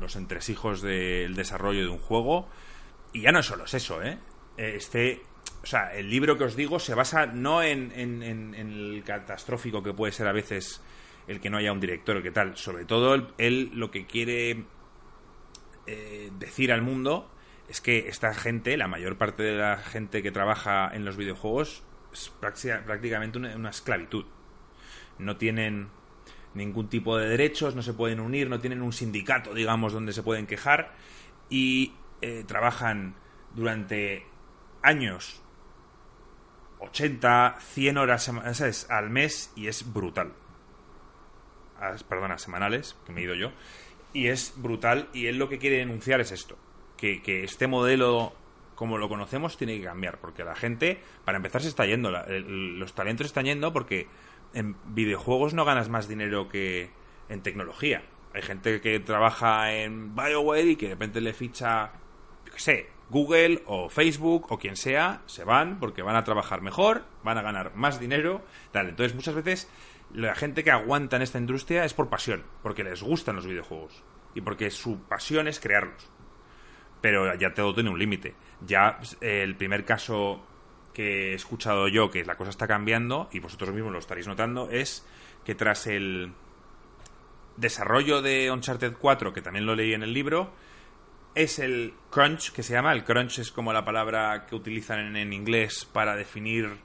los 0.00 0.16
entresijos 0.16 0.82
del 0.82 1.34
desarrollo 1.34 1.82
de 1.82 1.88
un 1.88 1.98
juego. 1.98 2.48
Y 3.12 3.22
ya 3.22 3.32
no 3.32 3.42
solo 3.42 3.64
es 3.64 3.74
eso, 3.74 4.02
¿eh? 4.02 4.18
Este, 4.56 5.22
o 5.66 5.68
sea, 5.68 5.92
el 5.92 6.08
libro 6.08 6.38
que 6.38 6.44
os 6.44 6.54
digo 6.54 6.78
se 6.78 6.94
basa 6.94 7.26
no 7.26 7.60
en, 7.60 7.90
el 7.92 9.02
catastrófico 9.04 9.82
que 9.82 9.92
puede 9.92 10.12
ser 10.12 10.28
a 10.28 10.32
veces 10.32 10.80
el 11.26 11.40
que 11.40 11.50
no 11.50 11.56
haya 11.56 11.72
un 11.72 11.80
director 11.80 12.16
o 12.16 12.22
que 12.22 12.30
tal. 12.30 12.56
Sobre 12.56 12.84
todo, 12.84 13.32
él, 13.36 13.72
lo 13.74 13.90
que 13.90 14.06
quiere 14.06 14.62
eh, 15.88 16.30
decir 16.38 16.70
al 16.70 16.82
mundo 16.82 17.28
es 17.68 17.80
que 17.80 18.06
esta 18.06 18.32
gente, 18.32 18.76
la 18.76 18.86
mayor 18.86 19.18
parte 19.18 19.42
de 19.42 19.56
la 19.56 19.78
gente 19.78 20.22
que 20.22 20.30
trabaja 20.30 20.88
en 20.94 21.04
los 21.04 21.16
videojuegos, 21.16 21.82
es 22.12 22.30
práctica- 22.40 22.84
prácticamente 22.84 23.36
una, 23.38 23.56
una 23.56 23.70
esclavitud. 23.70 24.24
No 25.18 25.36
tienen 25.36 25.88
ningún 26.54 26.88
tipo 26.88 27.18
de 27.18 27.28
derechos, 27.28 27.74
no 27.74 27.82
se 27.82 27.92
pueden 27.92 28.20
unir, 28.20 28.48
no 28.48 28.60
tienen 28.60 28.82
un 28.82 28.92
sindicato, 28.92 29.52
digamos, 29.52 29.92
donde 29.92 30.12
se 30.12 30.22
pueden 30.22 30.46
quejar 30.46 30.94
y 31.50 31.92
eh, 32.20 32.44
trabajan 32.46 33.16
durante 33.52 34.24
años 34.80 35.42
80, 36.88 37.56
100 37.60 37.98
horas 37.98 38.30
¿sabes? 38.52 38.86
al 38.90 39.10
mes 39.10 39.52
y 39.56 39.68
es 39.68 39.92
brutal. 39.92 40.32
As- 41.80 42.04
perdona, 42.04 42.38
semanales, 42.38 42.96
que 43.06 43.12
me 43.12 43.20
he 43.20 43.24
ido 43.24 43.34
yo. 43.34 43.52
Y 44.12 44.28
es 44.28 44.54
brutal 44.56 45.08
y 45.12 45.26
él 45.26 45.38
lo 45.38 45.48
que 45.48 45.58
quiere 45.58 45.78
denunciar 45.78 46.20
es 46.20 46.32
esto. 46.32 46.56
Que, 46.96 47.22
que 47.22 47.44
este 47.44 47.66
modelo, 47.66 48.32
como 48.74 48.96
lo 48.98 49.08
conocemos, 49.08 49.56
tiene 49.58 49.78
que 49.78 49.84
cambiar. 49.84 50.18
Porque 50.18 50.44
la 50.44 50.54
gente, 50.54 51.00
para 51.24 51.36
empezar, 51.36 51.60
se 51.62 51.68
está 51.68 51.84
yendo. 51.84 52.10
Los 52.10 52.94
talentos 52.94 53.26
están 53.26 53.44
yendo 53.44 53.72
porque 53.72 54.06
en 54.54 54.76
videojuegos 54.86 55.52
no 55.52 55.64
ganas 55.64 55.88
más 55.90 56.08
dinero 56.08 56.48
que 56.48 56.90
en 57.28 57.42
tecnología. 57.42 58.02
Hay 58.32 58.42
gente 58.42 58.80
que 58.80 59.00
trabaja 59.00 59.72
en 59.74 60.14
BioWare 60.14 60.66
y 60.66 60.76
que 60.76 60.86
de 60.86 60.92
repente 60.94 61.20
le 61.20 61.32
ficha, 61.34 61.92
yo 62.46 62.52
qué 62.52 62.58
sé, 62.60 62.86
Google 63.08 63.62
o 63.66 63.88
Facebook 63.88 64.46
o 64.50 64.58
quien 64.58 64.76
sea, 64.76 65.22
se 65.26 65.44
van 65.44 65.78
porque 65.78 66.02
van 66.02 66.16
a 66.16 66.24
trabajar 66.24 66.60
mejor, 66.60 67.04
van 67.22 67.38
a 67.38 67.42
ganar 67.42 67.74
más 67.74 68.00
dinero, 68.00 68.44
tal. 68.72 68.88
Entonces, 68.88 69.14
muchas 69.14 69.34
veces 69.34 69.70
la 70.12 70.34
gente 70.34 70.64
que 70.64 70.70
aguanta 70.70 71.16
en 71.16 71.22
esta 71.22 71.38
industria 71.38 71.84
es 71.84 71.94
por 71.94 72.08
pasión, 72.08 72.44
porque 72.62 72.84
les 72.84 73.02
gustan 73.02 73.36
los 73.36 73.46
videojuegos 73.46 74.02
y 74.34 74.40
porque 74.40 74.70
su 74.70 75.00
pasión 75.02 75.48
es 75.48 75.60
crearlos. 75.60 76.10
Pero 77.00 77.34
ya 77.34 77.54
todo 77.54 77.74
tiene 77.74 77.90
un 77.90 77.98
límite. 77.98 78.34
Ya 78.60 78.98
eh, 79.20 79.42
el 79.42 79.56
primer 79.56 79.84
caso 79.84 80.44
que 80.92 81.32
he 81.32 81.34
escuchado 81.34 81.88
yo, 81.88 82.10
que 82.10 82.24
la 82.24 82.36
cosa 82.36 82.50
está 82.50 82.66
cambiando, 82.66 83.28
y 83.30 83.38
vosotros 83.38 83.72
mismos 83.74 83.92
lo 83.92 83.98
estaréis 83.98 84.26
notando, 84.26 84.70
es 84.70 85.06
que 85.44 85.54
tras 85.54 85.86
el 85.86 86.32
desarrollo 87.56 88.22
de 88.22 88.50
Uncharted 88.50 88.94
4, 88.98 89.32
que 89.32 89.42
también 89.42 89.66
lo 89.66 89.74
leí 89.74 89.92
en 89.92 90.02
el 90.02 90.12
libro, 90.12 90.52
es 91.36 91.58
el 91.58 91.92
crunch 92.10 92.50
que 92.50 92.62
se 92.62 92.72
llama. 92.72 92.92
El 92.92 93.04
crunch 93.04 93.38
es 93.38 93.52
como 93.52 93.72
la 93.72 93.84
palabra 93.84 94.46
que 94.46 94.56
utilizan 94.56 95.14
en, 95.16 95.32
inglés 95.34 95.84
para 95.84 96.16
definir 96.16 96.78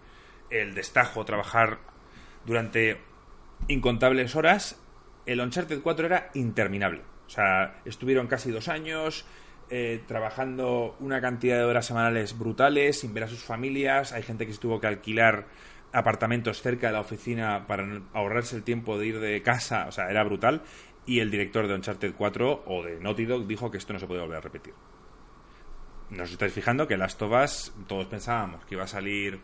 el 0.50 0.76
destajo, 0.76 1.24
trabajar 1.24 1.80
durante 2.46 3.00
incontables 3.70 4.36
horas. 4.36 4.80
El 5.26 5.40
Uncharted 5.40 5.82
4 5.82 6.06
era 6.06 6.30
interminable. 6.34 7.02
O 7.26 7.30
sea, 7.30 7.80
estuvieron 7.86 8.28
casi 8.28 8.52
dos 8.52 8.68
años 8.68 9.26
eh, 9.70 10.04
trabajando 10.06 10.98
una 11.00 11.22
cantidad 11.22 11.58
de 11.58 11.64
horas 11.64 11.86
semanales 11.86 12.38
brutales, 12.38 13.00
sin 13.00 13.14
ver 13.14 13.24
a 13.24 13.28
sus 13.30 13.40
familias. 13.40 14.12
Hay 14.12 14.24
gente 14.24 14.46
que 14.46 14.52
se 14.52 14.60
tuvo 14.60 14.82
que 14.82 14.88
alquilar 14.88 15.48
apartamentos 15.94 16.62
cerca 16.62 16.88
de 16.88 16.94
la 16.94 17.02
oficina 17.02 17.68
para 17.68 18.02
ahorrarse 18.14 18.58
el 18.58 18.64
tiempo 18.64 18.98
de 18.98 19.08
ir 19.08 19.20
de 19.22 19.42
casa. 19.42 19.86
O 19.88 19.94
sea, 19.94 20.10
era 20.10 20.26
brutal. 20.26 20.62
Y 21.06 21.20
el 21.20 21.32
director 21.32 21.68
de 21.68 21.74
Uncharted 21.74 22.14
4 22.16 22.64
o 22.66 22.84
de 22.84 23.00
Naughty 23.00 23.26
Dog 23.26 23.48
dijo 23.48 23.72
que 23.72 23.78
esto 23.78 23.94
no 23.94 24.00
se 24.00 24.08
puede 24.08 24.22
volver 24.22 24.38
a 24.38 24.42
repetir. 24.42 24.74
Nos 26.10 26.32
estáis 26.32 26.54
fijando 26.54 26.88
que 26.88 26.98
Last 26.98 27.22
of 27.22 27.32
Us, 27.32 27.74
todos 27.88 28.06
pensábamos 28.06 28.66
que 28.66 28.76
iba 28.76 28.84
a 28.84 28.88
salir 28.88 29.40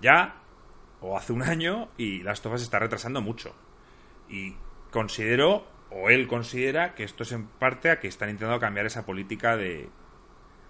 ya 0.00 0.42
o 1.00 1.16
hace 1.16 1.32
un 1.32 1.42
año 1.42 1.88
y 1.96 2.22
Last 2.22 2.46
of 2.46 2.54
Us 2.54 2.62
está 2.62 2.78
retrasando 2.78 3.20
mucho. 3.20 3.54
Y 4.28 4.54
considero, 4.90 5.66
o 5.90 6.10
él 6.10 6.28
considera, 6.28 6.94
que 6.94 7.04
esto 7.04 7.24
es 7.24 7.32
en 7.32 7.46
parte 7.46 7.90
a 7.90 7.98
que 7.98 8.08
están 8.08 8.30
intentando 8.30 8.60
cambiar 8.60 8.86
esa 8.86 9.04
política 9.04 9.56
de 9.56 9.88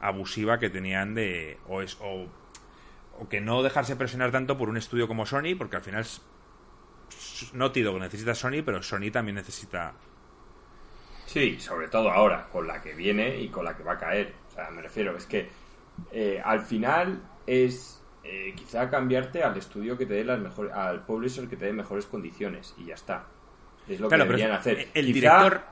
abusiva 0.01 0.59
que 0.59 0.71
tenían 0.71 1.15
de 1.15 1.59
o, 1.69 1.83
es, 1.83 1.97
o, 2.01 2.27
o 3.19 3.29
que 3.29 3.41
no 3.41 3.63
dejarse 3.63 3.97
presionar 3.97 4.33
tanto 4.33 4.57
por 4.57 4.69
un 4.69 4.77
estudio 4.77 5.07
como 5.07 5.27
Sony, 5.27 5.55
porque 5.57 5.77
al 5.77 5.83
final 5.83 6.07
Naughty 7.53 7.83
Dog 7.83 7.99
necesita 7.99 8.35
Sony, 8.35 8.63
pero 8.65 8.83
Sony 8.83 9.11
también 9.13 9.37
necesita. 9.37 9.95
Sí, 11.33 11.59
sobre 11.59 11.89
todo 11.89 12.11
ahora, 12.11 12.47
con 12.53 12.67
la 12.67 12.83
que 12.83 12.93
viene 12.93 13.39
y 13.39 13.49
con 13.49 13.65
la 13.65 13.75
que 13.75 13.83
va 13.83 13.93
a 13.93 13.99
caer. 13.99 14.35
O 14.49 14.51
sea, 14.51 14.71
me 14.71 14.83
refiero, 14.83 15.17
es 15.17 15.25
que 15.25 15.49
eh, 16.11 16.39
al 16.45 16.61
final 16.61 17.23
es 17.47 18.05
eh, 18.23 18.53
quizá 18.55 18.91
cambiarte 18.91 19.43
al 19.43 19.57
estudio 19.57 19.97
que 19.97 20.05
te 20.05 20.13
dé 20.13 20.25
las 20.25 20.39
mejores, 20.39 20.75
al 20.75 21.07
publisher 21.07 21.49
que 21.49 21.57
te 21.57 21.65
dé 21.65 21.73
mejores 21.73 22.05
condiciones 22.05 22.75
y 22.77 22.85
ya 22.85 22.95
está. 22.97 23.25
Es 23.89 23.99
lo 23.99 24.11
que 24.11 24.19
deberían 24.19 24.53
hacer. 24.53 24.91
El 24.93 25.07
quizá, 25.07 25.15
director. 25.15 25.63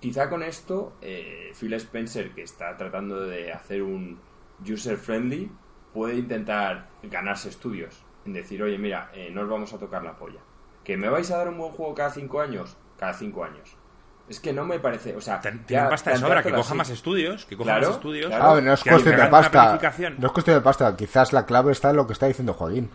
Quizá 0.00 0.28
con 0.28 0.42
esto, 0.42 0.96
eh, 1.00 1.52
Phil 1.56 1.74
Spencer, 1.74 2.32
que 2.32 2.42
está 2.42 2.76
tratando 2.76 3.20
de 3.20 3.52
hacer 3.52 3.84
un 3.84 4.18
user 4.68 4.96
friendly, 4.96 5.48
puede 5.94 6.16
intentar 6.16 6.88
ganarse 7.04 7.50
estudios. 7.50 8.02
En 8.24 8.32
decir, 8.32 8.60
oye, 8.64 8.78
mira, 8.78 9.12
no 9.30 9.42
os 9.42 9.48
vamos 9.48 9.72
a 9.72 9.78
tocar 9.78 10.02
la 10.02 10.16
polla. 10.16 10.40
¿Que 10.82 10.96
me 10.96 11.08
vais 11.08 11.30
a 11.30 11.38
dar 11.38 11.48
un 11.48 11.58
buen 11.58 11.70
juego 11.70 11.94
cada 11.94 12.10
cinco 12.10 12.40
años? 12.40 12.76
Cada 12.98 13.14
cinco 13.14 13.44
años. 13.44 13.77
Es 14.28 14.40
que 14.40 14.52
no 14.52 14.64
me 14.64 14.78
parece, 14.78 15.16
o 15.16 15.20
sea, 15.20 15.40
tiene 15.40 15.88
pasta 15.88 16.10
de 16.10 16.18
sobra, 16.18 16.42
que 16.42 16.52
coja 16.52 16.74
más 16.74 16.90
estudios, 16.90 17.46
que 17.46 17.56
coja 17.56 17.78
más 17.78 17.88
estudios. 17.88 18.32
Ah, 18.32 18.60
no 18.62 18.72
es 18.72 18.82
cuestión 18.82 19.16
de 19.16 19.26
pasta. 19.26 19.78
No 20.18 20.26
es 20.26 20.32
cuestión 20.32 20.56
de 20.56 20.60
pasta, 20.60 20.96
quizás 20.96 21.32
la 21.32 21.46
clave 21.46 21.72
está 21.72 21.90
en 21.90 21.96
lo 21.96 22.06
que 22.06 22.12
está 22.12 22.26
diciendo 22.26 22.52
Joaquín. 22.54 22.90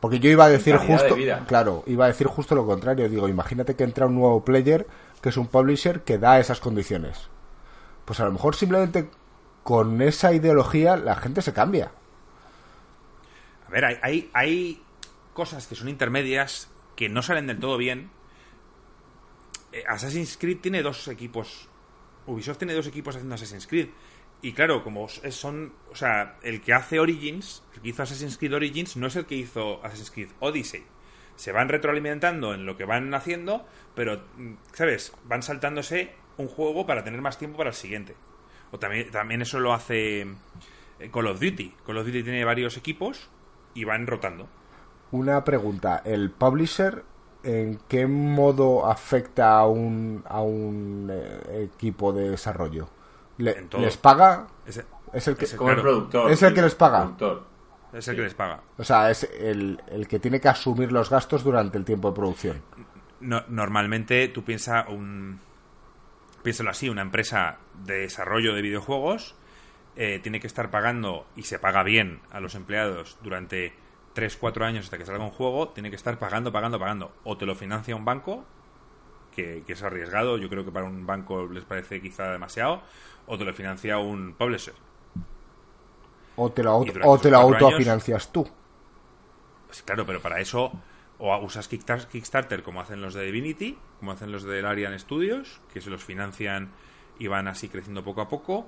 Porque 0.00 0.18
yo 0.18 0.28
iba 0.28 0.46
a 0.46 0.48
decir 0.48 0.76
justo, 0.78 1.16
claro, 1.46 1.84
iba 1.86 2.06
a 2.06 2.08
decir 2.08 2.26
justo 2.26 2.56
lo 2.56 2.66
contrario. 2.66 3.08
Digo, 3.08 3.28
imagínate 3.28 3.76
que 3.76 3.84
entra 3.84 4.06
un 4.06 4.16
nuevo 4.16 4.44
player 4.44 4.84
que 5.20 5.28
es 5.28 5.36
un 5.36 5.46
publisher 5.46 6.00
que 6.00 6.18
da 6.18 6.40
esas 6.40 6.58
condiciones. 6.58 7.28
Pues 8.04 8.18
a 8.18 8.24
lo 8.24 8.32
mejor 8.32 8.56
simplemente 8.56 9.08
con 9.62 10.02
esa 10.02 10.32
ideología 10.32 10.96
la 10.96 11.14
gente 11.14 11.40
se 11.40 11.52
cambia. 11.52 11.92
A 13.68 13.70
ver, 13.70 13.84
hay, 13.84 13.98
hay, 14.02 14.30
hay 14.34 14.82
cosas 15.34 15.68
que 15.68 15.76
son 15.76 15.88
intermedias 15.88 16.68
que 16.96 17.08
no 17.08 17.22
salen 17.22 17.46
del 17.46 17.60
todo 17.60 17.76
bien. 17.76 18.10
Eh, 19.72 19.84
Assassin's 19.86 20.36
Creed 20.36 20.58
tiene 20.60 20.82
dos 20.82 21.08
equipos. 21.08 21.68
Ubisoft 22.26 22.58
tiene 22.58 22.74
dos 22.74 22.86
equipos 22.86 23.16
haciendo 23.16 23.34
Assassin's 23.34 23.66
Creed. 23.66 23.88
Y 24.42 24.52
claro, 24.52 24.82
como 24.82 25.08
son. 25.08 25.72
O 25.90 25.96
sea, 25.96 26.38
el 26.42 26.60
que 26.60 26.74
hace 26.74 27.00
Origins, 27.00 27.62
el 27.74 27.80
que 27.80 27.88
hizo 27.90 28.02
Assassin's 28.02 28.38
Creed 28.38 28.54
Origins, 28.54 28.96
no 28.96 29.06
es 29.06 29.16
el 29.16 29.26
que 29.26 29.36
hizo 29.36 29.84
Assassin's 29.84 30.10
Creed 30.10 30.30
Odyssey. 30.40 30.84
Se 31.36 31.52
van 31.52 31.68
retroalimentando 31.68 32.52
en 32.52 32.66
lo 32.66 32.76
que 32.76 32.84
van 32.84 33.14
haciendo, 33.14 33.64
pero, 33.94 34.22
mm, 34.36 34.54
¿sabes? 34.72 35.14
Van 35.24 35.42
saltándose 35.42 36.12
un 36.36 36.48
juego 36.48 36.86
para 36.86 37.04
tener 37.04 37.20
más 37.20 37.38
tiempo 37.38 37.56
para 37.56 37.70
el 37.70 37.76
siguiente. 37.76 38.14
O 38.70 38.78
también, 38.78 39.10
también 39.10 39.42
eso 39.42 39.60
lo 39.60 39.72
hace 39.72 40.22
eh, 40.22 41.10
Call 41.12 41.26
of 41.26 41.40
Duty. 41.40 41.74
Call 41.86 41.98
of 41.98 42.06
Duty 42.06 42.22
tiene 42.22 42.44
varios 42.44 42.76
equipos 42.76 43.28
y 43.74 43.84
van 43.84 44.06
rotando. 44.06 44.48
Una 45.12 45.44
pregunta, 45.44 46.02
¿el 46.04 46.30
publisher 46.30 47.04
en 47.42 47.78
qué 47.88 48.06
modo 48.06 48.86
afecta 48.86 49.58
a 49.58 49.66
un, 49.66 50.22
a 50.28 50.42
un 50.42 51.08
eh, 51.10 51.68
equipo 51.72 52.12
de 52.12 52.30
desarrollo? 52.30 52.88
¿Les 53.38 53.96
paga? 53.96 54.46
Es 54.66 54.78
el, 55.28 55.36
que, 55.36 55.44
es 55.44 55.52
el 55.52 55.58
productor. 55.58 56.30
¿Es 56.30 56.42
el 56.42 56.54
que 56.54 56.62
les 56.62 56.74
paga? 56.74 57.12
Es 57.92 58.08
el 58.08 58.16
que 58.16 58.22
les 58.22 58.34
paga. 58.34 58.60
O 58.78 58.84
sea, 58.84 59.10
es 59.10 59.24
el, 59.24 59.80
el, 59.88 60.06
que 60.08 60.18
tiene 60.18 60.40
que 60.40 60.48
asumir 60.48 60.92
los 60.92 61.10
gastos 61.10 61.42
durante 61.42 61.76
el 61.78 61.84
tiempo 61.84 62.10
de 62.10 62.14
producción. 62.14 62.62
normalmente 63.20 64.28
tú 64.28 64.44
piensas 64.44 64.88
un... 64.88 65.40
Piénsalo 66.42 66.70
así, 66.70 66.88
una 66.88 67.02
empresa 67.02 67.58
de 67.84 67.98
desarrollo 68.00 68.54
de 68.54 68.62
videojuegos 68.62 69.36
eh, 69.94 70.20
tiene 70.22 70.40
que 70.40 70.46
estar 70.46 70.70
pagando, 70.70 71.26
y 71.36 71.42
se 71.42 71.58
paga 71.58 71.82
bien 71.82 72.20
a 72.30 72.40
los 72.40 72.54
empleados 72.54 73.18
durante 73.22 73.74
3, 74.14 74.36
4 74.36 74.64
años 74.64 74.84
hasta 74.84 74.98
que 74.98 75.06
salga 75.06 75.24
un 75.24 75.30
juego, 75.30 75.68
tiene 75.68 75.90
que 75.90 75.96
estar 75.96 76.18
pagando, 76.18 76.52
pagando, 76.52 76.78
pagando. 76.78 77.12
O 77.24 77.36
te 77.36 77.46
lo 77.46 77.54
financia 77.54 77.96
un 77.96 78.04
banco, 78.04 78.44
que, 79.34 79.64
es 79.66 79.82
arriesgado, 79.82 80.38
yo 80.38 80.48
creo 80.48 80.64
que 80.64 80.70
para 80.70 80.86
un 80.86 81.06
banco 81.06 81.46
les 81.46 81.64
parece 81.64 82.00
quizá 82.00 82.30
demasiado, 82.30 82.82
o 83.26 83.38
te 83.38 83.44
lo 83.44 83.54
financia 83.54 83.98
un 83.98 84.34
publisher. 84.34 84.74
O 86.36 86.50
te 86.50 86.62
lo, 86.62 86.76
o 86.76 87.18
te 87.18 87.30
lo 87.30 87.38
autofinancias 87.38 88.32
tú. 88.32 88.48
Pues 89.66 89.82
claro, 89.82 90.04
pero 90.06 90.20
para 90.20 90.40
eso 90.40 90.72
o 91.24 91.38
usas 91.38 91.68
Kickstarter 91.68 92.64
como 92.64 92.80
hacen 92.80 93.00
los 93.00 93.14
de 93.14 93.24
Divinity, 93.24 93.78
como 94.00 94.10
hacen 94.10 94.32
los 94.32 94.42
de 94.42 94.66
Arian 94.66 94.98
Studios, 94.98 95.60
que 95.72 95.80
se 95.80 95.88
los 95.88 96.02
financian 96.02 96.72
y 97.16 97.28
van 97.28 97.46
así 97.46 97.68
creciendo 97.68 98.02
poco 98.02 98.22
a 98.22 98.28
poco, 98.28 98.66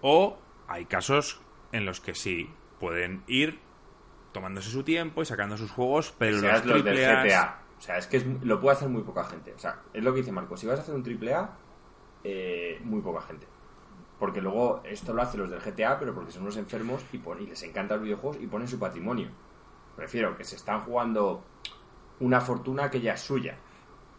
o 0.00 0.38
hay 0.68 0.84
casos 0.84 1.40
en 1.72 1.84
los 1.84 2.00
que 2.00 2.14
sí 2.14 2.48
pueden 2.78 3.24
ir 3.26 3.58
tomándose 4.32 4.70
su 4.70 4.82
tiempo 4.82 5.22
y 5.22 5.26
sacando 5.26 5.56
sus 5.56 5.70
juegos, 5.70 6.14
pero 6.18 6.38
los, 6.38 6.64
los 6.64 6.84
del 6.84 6.96
GTA. 6.96 7.58
O 7.78 7.84
sea, 7.84 7.98
es 7.98 8.06
que 8.06 8.24
lo 8.42 8.60
puede 8.60 8.76
hacer 8.76 8.88
muy 8.88 9.02
poca 9.02 9.24
gente. 9.24 9.52
O 9.54 9.58
sea, 9.58 9.80
es 9.92 10.02
lo 10.02 10.12
que 10.12 10.20
dice 10.20 10.32
Marco. 10.32 10.56
Si 10.56 10.66
vas 10.66 10.78
a 10.78 10.82
hacer 10.82 10.94
un 10.94 11.02
triple 11.02 11.34
A, 11.34 11.50
eh, 12.22 12.80
muy 12.84 13.00
poca 13.00 13.22
gente. 13.22 13.46
Porque 14.18 14.40
luego 14.40 14.82
esto 14.84 15.12
lo 15.12 15.22
hacen 15.22 15.40
los 15.40 15.50
del 15.50 15.60
GTA, 15.60 15.98
pero 15.98 16.14
porque 16.14 16.30
son 16.30 16.42
unos 16.42 16.56
enfermos 16.56 17.04
y, 17.12 17.16
y 17.16 17.46
les 17.46 17.62
encantan 17.64 17.98
los 17.98 18.04
videojuegos 18.04 18.38
y 18.40 18.46
ponen 18.46 18.68
su 18.68 18.78
patrimonio. 18.78 19.30
Prefiero 19.96 20.36
que 20.36 20.44
se 20.44 20.56
están 20.56 20.80
jugando 20.82 21.44
una 22.20 22.40
fortuna 22.40 22.88
que 22.88 23.00
ya 23.00 23.14
es 23.14 23.20
suya. 23.20 23.56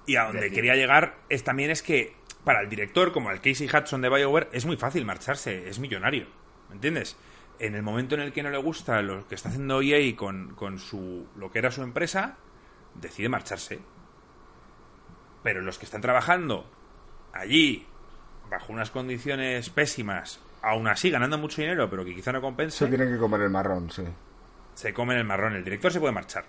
Y 0.05 0.17
a 0.17 0.25
donde 0.25 0.51
quería 0.51 0.75
llegar 0.75 1.19
es 1.29 1.45
también 1.45 1.71
es 1.71 1.81
que 1.81 2.17
para 2.43 2.61
el 2.61 2.69
director, 2.69 3.13
como 3.13 3.31
el 3.31 3.39
Casey 3.39 3.67
Hudson 3.67 4.01
de 4.01 4.09
BioWare, 4.09 4.49
es 4.51 4.65
muy 4.65 4.75
fácil 4.75 5.05
marcharse, 5.05 5.69
es 5.69 5.79
millonario. 5.79 6.27
¿Me 6.67 6.75
entiendes? 6.75 7.15
En 7.63 7.75
el 7.75 7.81
momento 7.81 8.15
en 8.15 8.21
el 8.21 8.33
que 8.33 8.43
no 8.43 8.49
le 8.49 8.57
gusta 8.57 9.01
lo 9.01 9.25
que 9.25 9.35
está 9.35 9.47
haciendo 9.47 9.81
EA 9.81 10.13
con, 10.17 10.53
con 10.53 10.79
su, 10.79 11.27
lo 11.37 11.49
que 11.49 11.59
era 11.59 11.71
su 11.71 11.81
empresa, 11.81 12.35
decide 12.93 13.29
marcharse. 13.29 13.79
Pero 15.43 15.61
los 15.61 15.79
que 15.79 15.85
están 15.85 16.01
trabajando 16.01 16.69
allí, 17.31 17.87
bajo 18.49 18.73
unas 18.73 18.91
condiciones 18.91 19.69
pésimas, 19.69 20.41
aún 20.61 20.89
así 20.89 21.09
ganando 21.09 21.37
mucho 21.37 21.61
dinero, 21.61 21.89
pero 21.89 22.03
que 22.03 22.13
quizá 22.13 22.33
no 22.33 22.41
compense. 22.41 22.79
Se 22.79 22.87
tienen 22.87 23.13
que 23.13 23.17
comer 23.17 23.39
el 23.39 23.49
marrón, 23.49 23.89
sí. 23.89 24.03
Se 24.73 24.93
comen 24.93 25.17
el 25.17 25.23
marrón. 25.23 25.55
El 25.55 25.63
director 25.63 25.93
se 25.93 26.01
puede 26.01 26.11
marchar. 26.11 26.45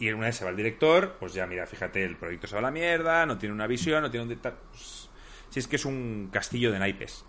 Y 0.00 0.10
una 0.10 0.26
vez 0.26 0.36
se 0.36 0.44
va 0.44 0.50
el 0.50 0.56
director, 0.56 1.16
pues 1.20 1.32
ya, 1.32 1.46
mira, 1.46 1.64
fíjate, 1.66 2.04
el 2.04 2.16
proyecto 2.16 2.48
se 2.48 2.54
va 2.54 2.58
a 2.58 2.62
la 2.62 2.70
mierda, 2.72 3.24
no 3.24 3.38
tiene 3.38 3.54
una 3.54 3.68
visión, 3.68 4.02
no 4.02 4.10
tiene 4.10 4.26
un. 4.26 4.36
Pues, 4.36 5.10
si 5.48 5.60
es 5.60 5.68
que 5.68 5.76
es 5.76 5.84
un 5.84 6.28
castillo 6.32 6.72
de 6.72 6.80
naipes 6.80 7.24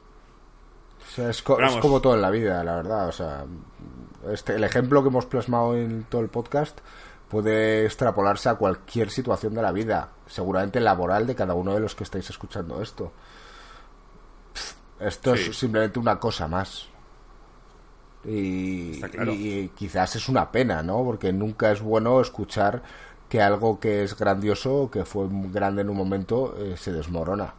es, 1.18 1.42
como 1.42 2.02
todo 2.02 2.16
en 2.16 2.22
la 2.22 2.30
vida, 2.30 2.64
la 2.64 2.76
verdad. 2.78 3.08
O 3.08 3.12
sea, 3.12 3.46
este, 4.32 4.56
el 4.56 4.64
ejemplo 4.64 5.02
que 5.02 5.10
hemos 5.10 5.26
plasmado 5.26 5.76
en 5.76 6.04
todo 6.04 6.22
el 6.22 6.30
podcast 6.30 6.80
puede 7.30 7.86
extrapolarse 7.86 8.50
a 8.50 8.56
cualquier 8.56 9.10
situación 9.10 9.54
de 9.54 9.62
la 9.62 9.72
vida, 9.72 10.10
seguramente 10.28 10.80
laboral 10.80 11.28
de 11.28 11.36
cada 11.36 11.54
uno 11.54 11.74
de 11.74 11.80
los 11.80 11.96
que 11.96 12.04
estáis 12.04 12.30
escuchando 12.30 12.82
esto. 12.82 13.12
Esto 15.00 15.34
es 15.34 15.56
simplemente 15.56 16.00
una 16.00 16.20
cosa 16.20 16.48
más. 16.48 16.88
Y, 18.26 19.02
y, 19.30 19.72
quizás 19.76 20.16
es 20.16 20.28
una 20.28 20.52
pena, 20.52 20.82
¿no? 20.84 21.04
Porque 21.04 21.32
nunca 21.32 21.72
es 21.72 21.82
bueno 21.82 22.20
escuchar 22.20 22.82
que 23.30 23.42
algo 23.42 23.80
que 23.80 24.04
es 24.04 24.18
grandioso, 24.18 24.90
que 24.92 25.06
fue 25.06 25.28
grande 25.30 25.82
en 25.82 25.90
un 25.90 25.98
momento, 25.98 26.56
eh, 26.58 26.76
se 26.78 26.92
desmorona 26.92 27.54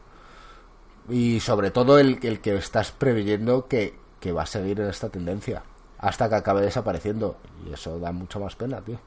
y 1.09 1.41
sobre 1.41 1.71
todo 1.71 1.99
el, 1.99 2.19
el 2.23 2.41
que 2.41 2.57
estás 2.57 2.93
preveyendo 2.93 3.69
que, 3.69 3.95
va 4.37 4.43
a 4.43 4.47
seguir 4.47 4.81
en 4.81 4.89
esta 4.89 5.09
tendencia 5.09 5.63
hasta 5.99 6.29
que 6.29 6.35
acabe 6.35 6.61
desapareciendo 6.61 7.39
y 7.67 7.73
eso 7.73 7.99
da 7.99 8.13
mucha 8.13 8.39
más 8.39 8.57
pena, 8.57 8.83
tío. 8.83 9.01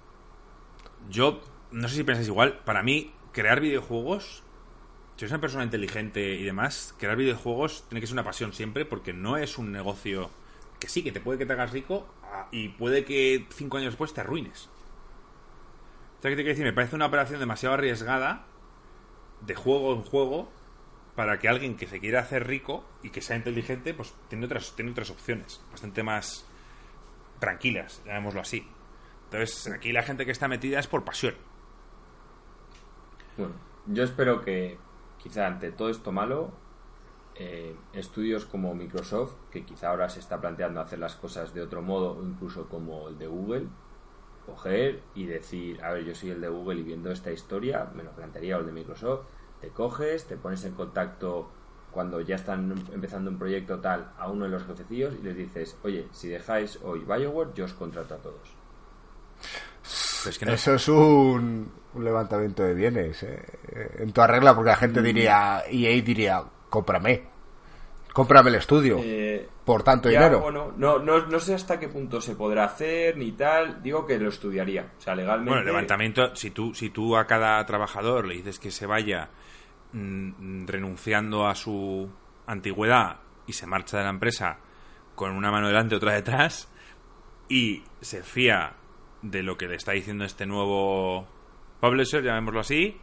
Yo 1.10 1.42
no 1.72 1.88
sé 1.88 1.98
si 1.98 2.04
pensáis 2.04 2.28
igual, 2.28 2.60
para 2.66 2.82
mí 2.82 3.14
crear 3.32 3.60
videojuegos 3.60 4.44
si 5.22 5.26
eres 5.26 5.34
una 5.34 5.42
persona 5.42 5.64
inteligente 5.64 6.34
y 6.34 6.44
demás, 6.44 6.96
crear 6.98 7.16
videojuegos 7.16 7.84
tiene 7.88 8.02
que 8.02 8.08
ser 8.08 8.16
una 8.16 8.24
pasión 8.24 8.54
siempre 8.54 8.86
porque 8.86 9.14
no 9.14 9.38
es 9.38 9.60
un 9.60 9.72
negocio 9.72 10.32
que 10.80 10.90
sí, 10.90 11.04
que 11.04 11.12
te 11.12 11.20
puede 11.20 11.38
que 11.38 11.46
te 11.46 11.54
hagas 11.54 11.72
rico 11.72 12.08
ah, 12.24 12.48
y 12.52 12.70
puede 12.70 13.06
que 13.06 13.46
cinco 13.52 13.78
años 13.78 13.92
después 13.92 14.16
te 14.16 14.22
arruines. 14.22 14.68
O 16.18 16.22
sea, 16.24 16.32
¿qué 16.32 16.36
te 16.36 16.42
quiero 16.42 16.50
decir? 16.50 16.66
Me 16.66 16.74
parece 16.74 16.96
una 16.96 17.06
operación 17.06 17.40
demasiado 17.40 17.76
arriesgada 17.76 18.46
de 19.42 19.54
juego 19.54 19.94
en 19.94 20.02
juego 20.02 20.50
para 21.16 21.40
que 21.40 21.50
alguien 21.50 21.76
que 21.76 21.88
se 21.88 22.00
quiera 22.00 22.22
hacer 22.22 22.48
rico 22.48 22.84
y 23.04 23.10
que 23.10 23.22
sea 23.22 23.36
inteligente, 23.36 23.94
pues 23.94 24.14
tiene 24.30 24.46
otras, 24.46 24.76
tiene 24.76 24.92
otras 24.92 25.10
opciones, 25.10 25.62
bastante 25.72 26.04
más 26.04 26.46
tranquilas, 27.40 28.02
llamémoslo 28.06 28.42
así. 28.42 28.68
Entonces, 29.26 29.72
aquí 29.74 29.92
la 29.92 30.04
gente 30.04 30.26
que 30.26 30.32
está 30.32 30.48
metida 30.48 30.80
es 30.80 30.88
por 30.88 31.04
pasión. 31.04 31.36
Bueno, 33.38 33.54
yo 33.88 34.04
espero 34.04 34.42
que, 34.42 34.78
quizá 35.18 35.48
ante 35.48 35.72
todo 35.72 35.90
esto 35.90 36.12
malo, 36.12 36.52
eh, 37.36 37.76
estudios 37.94 38.46
como 38.46 38.76
Microsoft, 38.76 39.34
que 39.52 39.64
quizá 39.64 39.90
ahora 39.90 40.10
se 40.10 40.20
está 40.20 40.40
planteando 40.40 40.82
hacer 40.82 41.00
las 41.00 41.16
cosas 41.16 41.54
de 41.54 41.62
otro 41.62 41.82
modo, 41.82 42.18
o 42.18 42.24
incluso 42.24 42.68
como 42.68 43.08
el 43.08 43.18
de 43.18 43.28
Google, 43.28 43.68
coger 44.46 45.02
y 45.16 45.26
decir, 45.26 45.84
a 45.84 45.92
ver, 45.92 46.06
yo 46.06 46.14
soy 46.14 46.32
el 46.32 46.42
de 46.42 46.50
Google 46.50 46.82
y 46.82 46.84
viendo 46.84 47.12
esta 47.12 47.32
historia, 47.32 47.90
me 47.96 48.04
lo 48.04 48.12
plantearía 48.12 48.58
el 48.58 48.66
de 48.66 48.72
Microsoft, 48.72 49.26
te 49.62 49.70
coges, 49.70 50.26
te 50.26 50.38
pones 50.38 50.66
en 50.66 50.74
contacto 50.74 51.50
cuando 51.92 52.22
ya 52.22 52.36
están 52.36 52.74
empezando 52.94 53.30
un 53.30 53.38
proyecto 53.38 53.80
tal 53.80 54.12
a 54.18 54.30
uno 54.30 54.46
de 54.46 54.52
los 54.52 54.64
jefecillos 54.66 55.14
y 55.20 55.24
les 55.24 55.36
dices, 55.36 55.78
oye, 55.84 56.08
si 56.12 56.30
dejáis 56.30 56.80
hoy 56.84 57.00
Bioware, 57.00 57.52
yo 57.54 57.66
os 57.66 57.74
contrato 57.74 58.16
a 58.16 58.18
todos. 58.18 58.56
Eso 60.48 60.76
es 60.76 60.88
un, 60.88 61.72
levantamiento 62.00 62.64
de 62.64 62.74
bienes 62.74 63.24
¿eh? 63.24 63.42
en 64.00 64.14
toda 64.14 64.28
regla, 64.28 64.56
porque 64.56 64.70
la 64.70 64.76
gente 64.78 65.02
mm. 65.02 65.04
diría, 65.04 65.64
EA 65.68 66.02
diría, 66.02 66.44
cómprame, 66.70 67.24
cómprame 68.14 68.50
el 68.50 68.56
estudio. 68.56 69.00
Eh, 69.04 69.48
por 69.66 69.84
tanto 69.84 70.10
dinero. 70.10 70.40
Bueno, 70.40 70.74
no, 70.78 71.00
no, 71.00 71.26
no, 71.26 71.40
sé 71.40 71.54
hasta 71.54 71.80
qué 71.80 71.88
punto 71.88 72.20
se 72.22 72.36
podrá 72.36 72.66
hacer 72.66 73.18
ni 73.18 73.32
tal. 73.32 73.82
Digo 73.82 74.06
que 74.06 74.18
lo 74.18 74.30
estudiaría. 74.30 74.92
O 74.98 75.02
sea, 75.02 75.16
legalmente. 75.16 75.52
Bueno, 75.52 75.66
levantamiento, 75.66 76.36
si 76.36 76.52
tú, 76.52 76.74
si 76.74 76.90
tú 76.90 77.16
a 77.16 77.26
cada 77.26 77.64
trabajador 77.66 78.26
le 78.26 78.36
dices 78.36 78.60
que 78.60 78.72
se 78.72 78.86
vaya 78.86 79.30
mm, 79.94 80.68
renunciando 80.68 81.48
a 81.48 81.56
su 81.56 82.10
antigüedad 82.48 83.20
y 83.48 83.54
se 83.54 83.68
marcha 83.68 83.98
de 83.98 84.04
la 84.04 84.10
empresa 84.10 84.58
con 85.16 85.32
una 85.32 85.52
mano 85.52 85.68
delante 85.68 85.96
y 85.96 85.98
otra 85.98 86.14
detrás 86.14 86.68
y 87.50 87.84
se 88.02 88.24
fía 88.24 88.74
de 89.22 89.44
lo 89.44 89.58
que 89.58 89.68
le 89.68 89.76
está 89.76 89.92
diciendo 89.92 90.26
este 90.26 90.46
nuevo 90.46 91.28
publisher, 91.80 92.24
llamémoslo 92.24 92.62
así, 92.62 93.00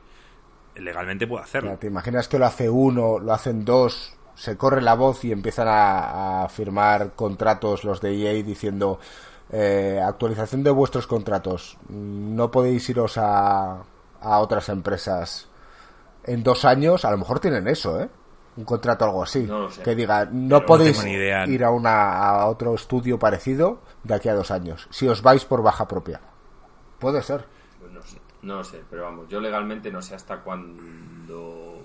legalmente 0.76 1.26
puede 1.26 1.44
hacerlo. 1.44 1.76
¿Te 1.78 1.86
imaginas 1.86 2.28
que 2.28 2.38
lo 2.38 2.46
hace 2.46 2.70
uno, 2.70 3.18
lo 3.18 3.32
hacen 3.32 3.64
dos, 3.64 4.16
se 4.34 4.56
corre 4.56 4.80
la 4.80 4.94
voz 4.94 5.24
y 5.24 5.32
empiezan 5.32 5.66
a, 5.68 6.48
firmar 6.48 7.14
contratos 7.14 7.84
los 7.84 8.00
de 8.00 8.14
EA 8.14 8.42
diciendo 8.42 8.98
eh, 9.50 10.00
actualización 10.04 10.62
de 10.62 10.70
vuestros 10.70 11.06
contratos, 11.06 11.76
no 11.88 12.50
podéis 12.50 12.88
iros 12.88 13.18
a, 13.18 13.82
a 14.20 14.38
otras 14.38 14.68
empresas 14.68 15.47
en 16.28 16.42
dos 16.42 16.64
años, 16.64 17.04
a 17.04 17.10
lo 17.10 17.18
mejor 17.18 17.40
tienen 17.40 17.66
eso, 17.66 18.00
¿eh? 18.00 18.08
Un 18.56 18.64
contrato 18.64 19.04
algo 19.04 19.22
así. 19.22 19.48
Que 19.82 19.94
diga, 19.94 20.28
no 20.30 20.66
podéis 20.66 21.04
ir 21.04 21.64
a, 21.64 21.70
una, 21.70 22.18
a 22.18 22.46
otro 22.46 22.74
estudio 22.74 23.18
parecido 23.18 23.80
de 24.02 24.14
aquí 24.14 24.28
a 24.28 24.34
dos 24.34 24.50
años, 24.50 24.88
si 24.90 25.08
os 25.08 25.22
vais 25.22 25.44
por 25.44 25.62
baja 25.62 25.86
propia. 25.86 26.20
Puede 26.98 27.22
ser. 27.22 27.46
Pues 27.80 27.92
no 27.92 28.02
sé, 28.02 28.20
no 28.42 28.64
sé, 28.64 28.82
pero 28.90 29.04
vamos, 29.04 29.28
yo 29.28 29.40
legalmente 29.40 29.90
no 29.92 30.02
sé 30.02 30.16
hasta 30.16 30.40
cuándo 30.40 31.84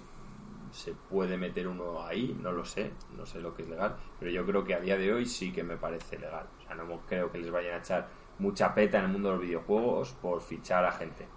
se 0.72 0.94
puede 0.94 1.38
meter 1.38 1.68
uno 1.68 2.04
ahí, 2.04 2.36
no 2.42 2.52
lo 2.52 2.66
sé, 2.66 2.92
no 3.16 3.26
sé 3.28 3.40
lo 3.40 3.54
que 3.54 3.62
es 3.62 3.70
legal, 3.70 3.96
pero 4.20 4.32
yo 4.32 4.44
creo 4.44 4.64
que 4.64 4.74
a 4.74 4.80
día 4.80 4.98
de 4.98 5.14
hoy 5.14 5.28
sí 5.28 5.54
que 5.54 5.64
me 5.64 5.78
parece 5.78 6.18
legal. 6.18 6.48
O 6.60 6.66
sea, 6.66 6.76
no 6.76 7.02
creo 7.08 7.32
que 7.32 7.38
les 7.38 7.52
vayan 7.52 7.76
a 7.76 7.78
echar 7.78 8.08
mucha 8.40 8.74
peta 8.74 8.98
en 8.98 9.06
el 9.06 9.12
mundo 9.12 9.30
de 9.30 9.36
los 9.36 9.46
videojuegos 9.46 10.14
por 10.14 10.42
fichar 10.42 10.84
a 10.84 10.92
gente. 10.92 11.28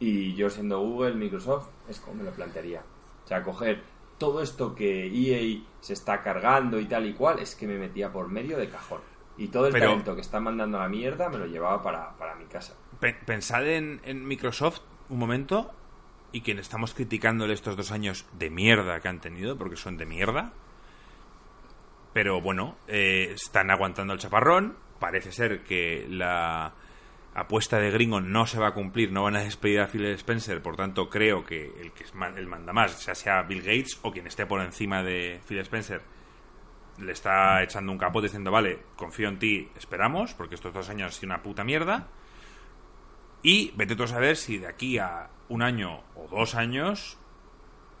Y 0.00 0.34
yo 0.34 0.48
siendo 0.48 0.80
Google, 0.80 1.14
Microsoft, 1.14 1.68
es 1.88 1.98
como 2.00 2.18
me 2.18 2.24
lo 2.24 2.30
plantearía. 2.32 2.82
O 3.24 3.28
sea, 3.28 3.42
coger 3.42 3.82
todo 4.16 4.42
esto 4.42 4.74
que 4.74 5.06
EA 5.06 5.60
se 5.80 5.92
está 5.92 6.22
cargando 6.22 6.78
y 6.78 6.86
tal 6.86 7.06
y 7.06 7.14
cual, 7.14 7.38
es 7.38 7.54
que 7.54 7.66
me 7.66 7.78
metía 7.78 8.12
por 8.12 8.28
medio 8.28 8.58
de 8.58 8.68
cajón. 8.68 9.00
Y 9.36 9.48
todo 9.48 9.68
el 9.68 9.72
talento 9.72 10.14
que 10.14 10.20
está 10.20 10.40
mandando 10.40 10.78
a 10.78 10.82
la 10.82 10.88
mierda 10.88 11.28
me 11.28 11.38
lo 11.38 11.46
llevaba 11.46 11.82
para, 11.82 12.16
para 12.16 12.34
mi 12.34 12.46
casa. 12.46 12.74
Pensad 13.24 13.66
en, 13.68 14.00
en 14.04 14.26
Microsoft 14.26 14.80
un 15.08 15.18
momento 15.18 15.72
y 16.32 16.42
quien 16.42 16.58
estamos 16.58 16.94
criticándole 16.94 17.54
estos 17.54 17.76
dos 17.76 17.92
años 17.92 18.26
de 18.32 18.50
mierda 18.50 19.00
que 19.00 19.08
han 19.08 19.20
tenido, 19.20 19.56
porque 19.56 19.76
son 19.76 19.96
de 19.96 20.06
mierda. 20.06 20.52
Pero 22.12 22.40
bueno, 22.40 22.76
eh, 22.86 23.30
están 23.32 23.70
aguantando 23.70 24.12
el 24.12 24.18
chaparrón. 24.18 24.76
Parece 24.98 25.32
ser 25.32 25.62
que 25.62 26.06
la 26.10 26.74
apuesta 27.40 27.78
de 27.78 27.90
gringo 27.90 28.20
no 28.20 28.46
se 28.46 28.58
va 28.58 28.68
a 28.68 28.74
cumplir, 28.74 29.12
no 29.12 29.22
van 29.22 29.36
a 29.36 29.42
despedir 29.42 29.80
a 29.80 29.86
Phil 29.86 30.06
Spencer, 30.06 30.62
por 30.62 30.76
tanto 30.76 31.08
creo 31.08 31.44
que 31.44 31.72
el 31.80 31.92
que 31.92 32.04
el 32.36 32.46
manda 32.46 32.72
más, 32.72 33.04
ya 33.04 33.14
sea 33.14 33.42
Bill 33.42 33.62
Gates 33.62 33.98
o 34.02 34.12
quien 34.12 34.26
esté 34.26 34.46
por 34.46 34.60
encima 34.60 35.02
de 35.02 35.40
Phil 35.46 35.58
Spencer, 35.58 36.02
le 36.98 37.12
está 37.12 37.62
echando 37.62 37.92
un 37.92 37.98
capote 37.98 38.26
diciendo, 38.26 38.50
vale, 38.50 38.80
confío 38.96 39.28
en 39.28 39.38
ti, 39.38 39.70
esperamos, 39.76 40.34
porque 40.34 40.54
estos 40.54 40.72
dos 40.72 40.88
años 40.88 41.06
han 41.06 41.12
sido 41.12 41.26
una 41.28 41.42
puta 41.42 41.64
mierda. 41.64 42.08
Y 43.42 43.72
vete 43.76 43.94
tú 43.94 44.02
a 44.02 44.08
saber 44.08 44.36
si 44.36 44.58
de 44.58 44.66
aquí 44.66 44.98
a 44.98 45.30
un 45.48 45.62
año 45.62 46.02
o 46.16 46.26
dos 46.28 46.54
años, 46.54 47.18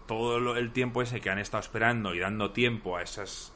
todo 0.06 0.56
el 0.56 0.72
tiempo 0.72 1.02
ese 1.02 1.20
que 1.20 1.30
han 1.30 1.38
estado 1.38 1.60
esperando 1.60 2.14
y 2.14 2.18
dando 2.18 2.50
tiempo 2.50 2.96
a 2.96 3.02
esas 3.02 3.54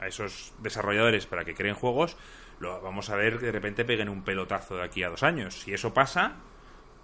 a 0.00 0.06
esos 0.06 0.52
desarrolladores 0.58 1.26
para 1.26 1.44
que 1.44 1.54
creen 1.54 1.74
juegos, 1.74 2.16
lo 2.60 2.80
vamos 2.80 3.10
a 3.10 3.16
ver 3.16 3.38
que 3.38 3.46
de 3.46 3.52
repente 3.52 3.84
peguen 3.84 4.08
un 4.08 4.22
pelotazo 4.22 4.76
de 4.76 4.82
aquí 4.82 5.02
a 5.02 5.10
dos 5.10 5.22
años. 5.22 5.60
Si 5.60 5.72
eso 5.72 5.94
pasa, 5.94 6.36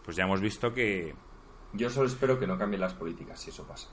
pues 0.05 0.17
ya 0.17 0.25
hemos 0.25 0.41
visto 0.41 0.73
que... 0.73 1.15
Yo 1.73 1.91
solo 1.91 2.07
espero 2.07 2.39
que 2.39 2.47
no 2.47 2.59
cambien 2.59 2.81
las 2.81 2.95
políticas 2.95 3.41
si 3.41 3.51
eso 3.51 3.65
pasa. 3.67 3.89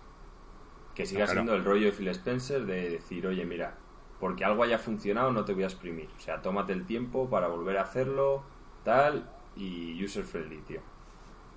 Que 0.95 1.05
siga 1.05 1.27
siendo 1.27 1.53
el 1.53 1.63
rollo 1.63 1.87
de 1.87 1.91
Phil 1.91 2.07
Spencer 2.09 2.65
de 2.65 2.89
decir, 2.89 3.25
oye, 3.25 3.45
mira, 3.45 3.75
porque 4.19 4.43
algo 4.43 4.63
haya 4.63 4.77
funcionado 4.77 5.31
no 5.31 5.45
te 5.45 5.53
voy 5.53 5.63
a 5.63 5.67
exprimir. 5.67 6.09
O 6.17 6.19
sea, 6.19 6.41
tómate 6.41 6.73
el 6.73 6.85
tiempo 6.85 7.29
para 7.29 7.47
volver 7.47 7.77
a 7.77 7.83
hacerlo, 7.83 8.43
tal, 8.83 9.29
y 9.55 10.03
user 10.03 10.23
friendly, 10.23 10.61
tío. 10.61 10.81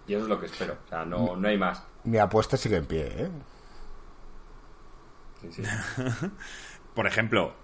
Y 0.07 0.15
eso 0.15 0.23
es 0.25 0.29
lo 0.29 0.39
que 0.39 0.47
espero. 0.47 0.79
O 0.85 0.89
sea, 0.89 1.05
no, 1.05 1.37
no 1.37 1.49
hay 1.49 1.59
más. 1.59 1.85
Mi 2.05 2.19
apuesta 2.19 2.57
sigue 2.57 2.77
en 2.77 2.87
pie, 2.87 3.07
¿eh? 3.07 3.31
Sí, 5.41 5.53
sí. 5.53 5.63
Por 6.95 7.07
ejemplo, 7.07 7.55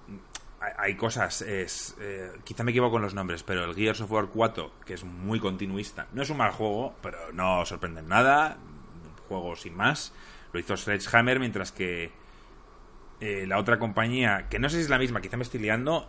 hay 0.60 0.94
cosas, 0.94 1.40
es, 1.42 1.96
eh, 2.00 2.32
quizá 2.44 2.64
me 2.64 2.70
equivoco 2.70 2.92
con 2.92 3.02
los 3.02 3.14
nombres, 3.14 3.42
pero 3.42 3.64
el 3.64 3.74
Gears 3.74 4.02
of 4.02 4.12
War 4.12 4.26
4, 4.26 4.70
que 4.84 4.94
es 4.94 5.04
muy 5.04 5.40
continuista, 5.40 6.06
no 6.12 6.22
es 6.22 6.30
un 6.30 6.36
mal 6.36 6.50
juego, 6.50 6.94
pero 7.02 7.32
no 7.32 7.64
sorprende 7.64 8.00
en 8.00 8.08
nada, 8.08 8.58
un 8.58 9.26
juego 9.26 9.56
sin 9.56 9.74
más, 9.74 10.12
lo 10.52 10.60
hizo 10.60 10.76
Sledgehammer, 10.76 11.40
mientras 11.40 11.72
que 11.72 12.12
eh, 13.20 13.46
la 13.46 13.58
otra 13.58 13.78
compañía, 13.78 14.48
que 14.50 14.58
no 14.58 14.68
sé 14.68 14.76
si 14.76 14.82
es 14.82 14.90
la 14.90 14.98
misma, 14.98 15.22
quizá 15.22 15.38
me 15.38 15.44
estoy 15.44 15.60
liando, 15.60 16.08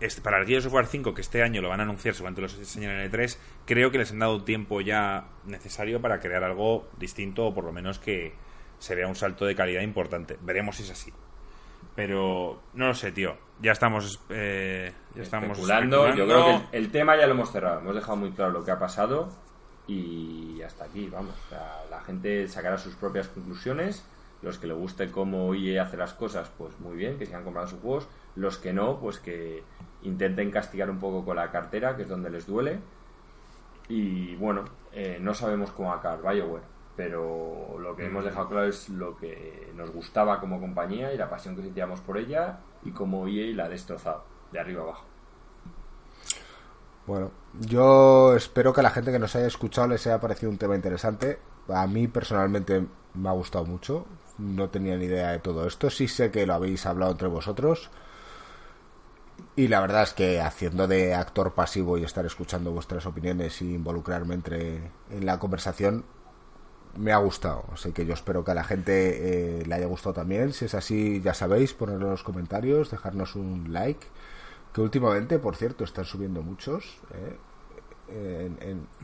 es, 0.00 0.20
para 0.20 0.40
el 0.40 0.46
Gears 0.48 0.66
of 0.66 0.72
War 0.72 0.86
5, 0.86 1.14
que 1.14 1.20
este 1.20 1.44
año 1.44 1.62
lo 1.62 1.68
van 1.68 1.78
a 1.78 1.84
anunciar 1.84 2.14
seguramente 2.14 2.42
los 2.42 2.58
enseñan 2.58 2.90
en 2.98 3.10
E3, 3.10 3.38
creo 3.66 3.92
que 3.92 3.98
les 3.98 4.10
han 4.10 4.18
dado 4.18 4.42
tiempo 4.42 4.80
ya 4.80 5.28
necesario 5.44 6.00
para 6.00 6.18
crear 6.18 6.42
algo 6.42 6.88
distinto, 6.98 7.46
o 7.46 7.54
por 7.54 7.62
lo 7.62 7.72
menos 7.72 8.00
que 8.00 8.34
se 8.80 9.06
un 9.06 9.14
salto 9.14 9.44
de 9.44 9.54
calidad 9.54 9.82
importante. 9.82 10.36
Veremos 10.42 10.76
si 10.76 10.82
es 10.82 10.90
así. 10.90 11.12
Pero 11.94 12.62
no 12.74 12.88
lo 12.88 12.94
sé, 12.94 13.12
tío. 13.12 13.36
Ya 13.60 13.72
estamos, 13.72 14.20
eh, 14.30 14.92
ya 15.14 15.22
estamos 15.22 15.50
especulando. 15.50 16.14
Yo 16.14 16.26
creo 16.26 16.70
que 16.70 16.76
el, 16.76 16.90
tema 16.90 17.16
ya 17.16 17.26
lo 17.26 17.34
hemos 17.34 17.52
cerrado. 17.52 17.80
Hemos 17.80 17.94
dejado 17.94 18.16
muy 18.16 18.30
claro 18.32 18.52
lo 18.52 18.64
que 18.64 18.70
ha 18.70 18.78
pasado 18.78 19.28
y 19.86 20.60
hasta 20.62 20.84
aquí, 20.84 21.08
vamos. 21.08 21.34
la 21.90 22.00
gente 22.00 22.48
sacará 22.48 22.78
sus 22.78 22.94
propias 22.94 23.28
conclusiones. 23.28 24.04
Los 24.40 24.58
que 24.58 24.66
le 24.66 24.74
guste 24.74 25.10
cómo 25.10 25.54
EA 25.54 25.84
hace 25.84 25.96
las 25.96 26.14
cosas, 26.14 26.50
pues 26.58 26.78
muy 26.80 26.96
bien, 26.96 27.16
que 27.16 27.26
sigan 27.26 27.44
comprando 27.44 27.70
sus 27.70 27.80
juegos. 27.80 28.08
Los 28.34 28.58
que 28.58 28.72
no, 28.72 28.98
pues 28.98 29.20
que 29.20 29.62
intenten 30.02 30.50
castigar 30.50 30.90
un 30.90 30.98
poco 30.98 31.24
con 31.24 31.36
la 31.36 31.52
cartera, 31.52 31.94
que 31.96 32.02
es 32.02 32.08
donde 32.08 32.30
les 32.30 32.46
duele. 32.46 32.80
Y 33.88 34.34
bueno, 34.36 34.64
eh, 34.92 35.18
no 35.20 35.34
sabemos 35.34 35.70
cómo 35.70 35.92
acabar 35.92 36.34
BioWare 36.34 36.71
pero 36.96 37.78
lo 37.78 37.96
que 37.96 38.06
hemos 38.06 38.24
dejado 38.24 38.48
claro 38.48 38.68
es 38.68 38.88
lo 38.88 39.16
que 39.16 39.72
nos 39.74 39.90
gustaba 39.90 40.40
como 40.40 40.60
compañía 40.60 41.12
y 41.12 41.18
la 41.18 41.30
pasión 41.30 41.56
que 41.56 41.62
sentíamos 41.62 42.00
por 42.00 42.18
ella 42.18 42.58
y 42.84 42.90
cómo 42.90 43.26
EA 43.26 43.54
la 43.54 43.64
ha 43.64 43.68
destrozado 43.68 44.24
de 44.52 44.60
arriba 44.60 44.82
abajo. 44.82 45.04
Bueno, 47.06 47.32
yo 47.60 48.36
espero 48.36 48.72
que 48.72 48.80
a 48.80 48.84
la 48.84 48.90
gente 48.90 49.10
que 49.10 49.18
nos 49.18 49.34
haya 49.34 49.46
escuchado 49.46 49.88
les 49.88 50.06
haya 50.06 50.20
parecido 50.20 50.50
un 50.50 50.58
tema 50.58 50.76
interesante. 50.76 51.38
A 51.68 51.86
mí 51.86 52.06
personalmente 52.08 52.86
me 53.14 53.28
ha 53.28 53.32
gustado 53.32 53.64
mucho. 53.64 54.06
No 54.38 54.70
tenía 54.70 54.96
ni 54.96 55.06
idea 55.06 55.32
de 55.32 55.38
todo 55.40 55.66
esto. 55.66 55.90
Sí 55.90 56.08
sé 56.08 56.30
que 56.30 56.46
lo 56.46 56.54
habéis 56.54 56.86
hablado 56.86 57.12
entre 57.12 57.28
vosotros. 57.28 57.90
Y 59.56 59.68
la 59.68 59.80
verdad 59.80 60.04
es 60.04 60.14
que 60.14 60.40
haciendo 60.40 60.86
de 60.86 61.14
actor 61.14 61.54
pasivo 61.54 61.98
y 61.98 62.04
estar 62.04 62.24
escuchando 62.24 62.70
vuestras 62.70 63.04
opiniones 63.04 63.60
y 63.62 63.74
involucrarme 63.74 64.34
entre 64.34 64.76
en 65.10 65.26
la 65.26 65.38
conversación, 65.38 66.04
me 66.96 67.12
ha 67.12 67.18
gustado. 67.18 67.64
Así 67.72 67.92
que 67.92 68.04
yo 68.06 68.14
espero 68.14 68.44
que 68.44 68.50
a 68.50 68.54
la 68.54 68.64
gente 68.64 69.60
eh, 69.60 69.66
le 69.66 69.74
haya 69.74 69.86
gustado 69.86 70.14
también. 70.14 70.52
Si 70.52 70.64
es 70.64 70.74
así, 70.74 71.20
ya 71.20 71.34
sabéis, 71.34 71.72
ponerlo 71.72 72.06
en 72.06 72.10
los 72.12 72.22
comentarios, 72.22 72.90
dejarnos 72.90 73.36
un 73.36 73.72
like. 73.72 74.06
Que 74.72 74.80
últimamente, 74.80 75.38
por 75.38 75.56
cierto, 75.56 75.84
están 75.84 76.04
subiendo 76.04 76.42
muchos. 76.42 76.98
Eh, 77.14 77.36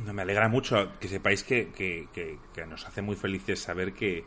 no, 0.04 0.12
me 0.12 0.22
alegra 0.22 0.48
mucho 0.48 0.98
que 0.98 1.08
sepáis 1.08 1.42
que, 1.42 1.70
que, 1.70 2.08
que, 2.12 2.66
nos 2.66 2.86
hace 2.86 3.00
muy 3.00 3.16
felices 3.16 3.60
saber 3.60 3.94
que 3.94 4.24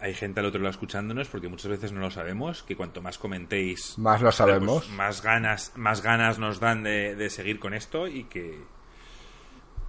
hay 0.00 0.14
gente 0.14 0.40
al 0.40 0.46
otro 0.46 0.60
lado 0.60 0.70
escuchándonos, 0.70 1.28
porque 1.28 1.48
muchas 1.48 1.70
veces 1.70 1.92
no 1.92 2.00
lo 2.00 2.10
sabemos. 2.10 2.62
Que 2.62 2.76
cuanto 2.76 3.02
más 3.02 3.18
comentéis, 3.18 3.98
más 3.98 4.22
lo 4.22 4.32
sabemos. 4.32 4.84
Pues, 4.84 4.96
más 4.96 5.22
ganas, 5.22 5.72
más 5.76 6.02
ganas 6.02 6.38
nos 6.38 6.60
dan 6.60 6.82
de, 6.82 7.14
de 7.14 7.30
seguir 7.30 7.58
con 7.58 7.74
esto 7.74 8.06
y 8.06 8.24
que 8.24 8.75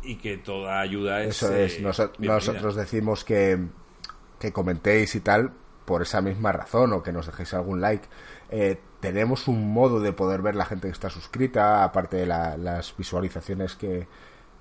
y 0.01 0.15
que 0.15 0.37
toda 0.37 0.79
ayuda 0.79 1.21
es. 1.23 1.41
Eso 1.43 1.53
es, 1.53 1.79
eh, 1.79 2.09
nosotros 2.19 2.75
decimos 2.75 3.23
que, 3.23 3.59
que 4.39 4.51
comentéis 4.51 5.15
y 5.15 5.21
tal 5.21 5.51
por 5.85 6.01
esa 6.01 6.21
misma 6.21 6.51
razón 6.51 6.93
o 6.93 7.01
que 7.01 7.13
nos 7.13 7.27
dejéis 7.27 7.53
algún 7.53 7.79
like. 7.79 8.07
Eh, 8.49 8.79
tenemos 8.99 9.47
un 9.47 9.71
modo 9.71 9.99
de 9.99 10.11
poder 10.11 10.41
ver 10.41 10.55
la 10.55 10.65
gente 10.65 10.87
que 10.87 10.93
está 10.93 11.09
suscrita, 11.09 11.83
aparte 11.83 12.17
de 12.17 12.25
las 12.25 12.95
visualizaciones 12.97 13.75
que 13.75 14.07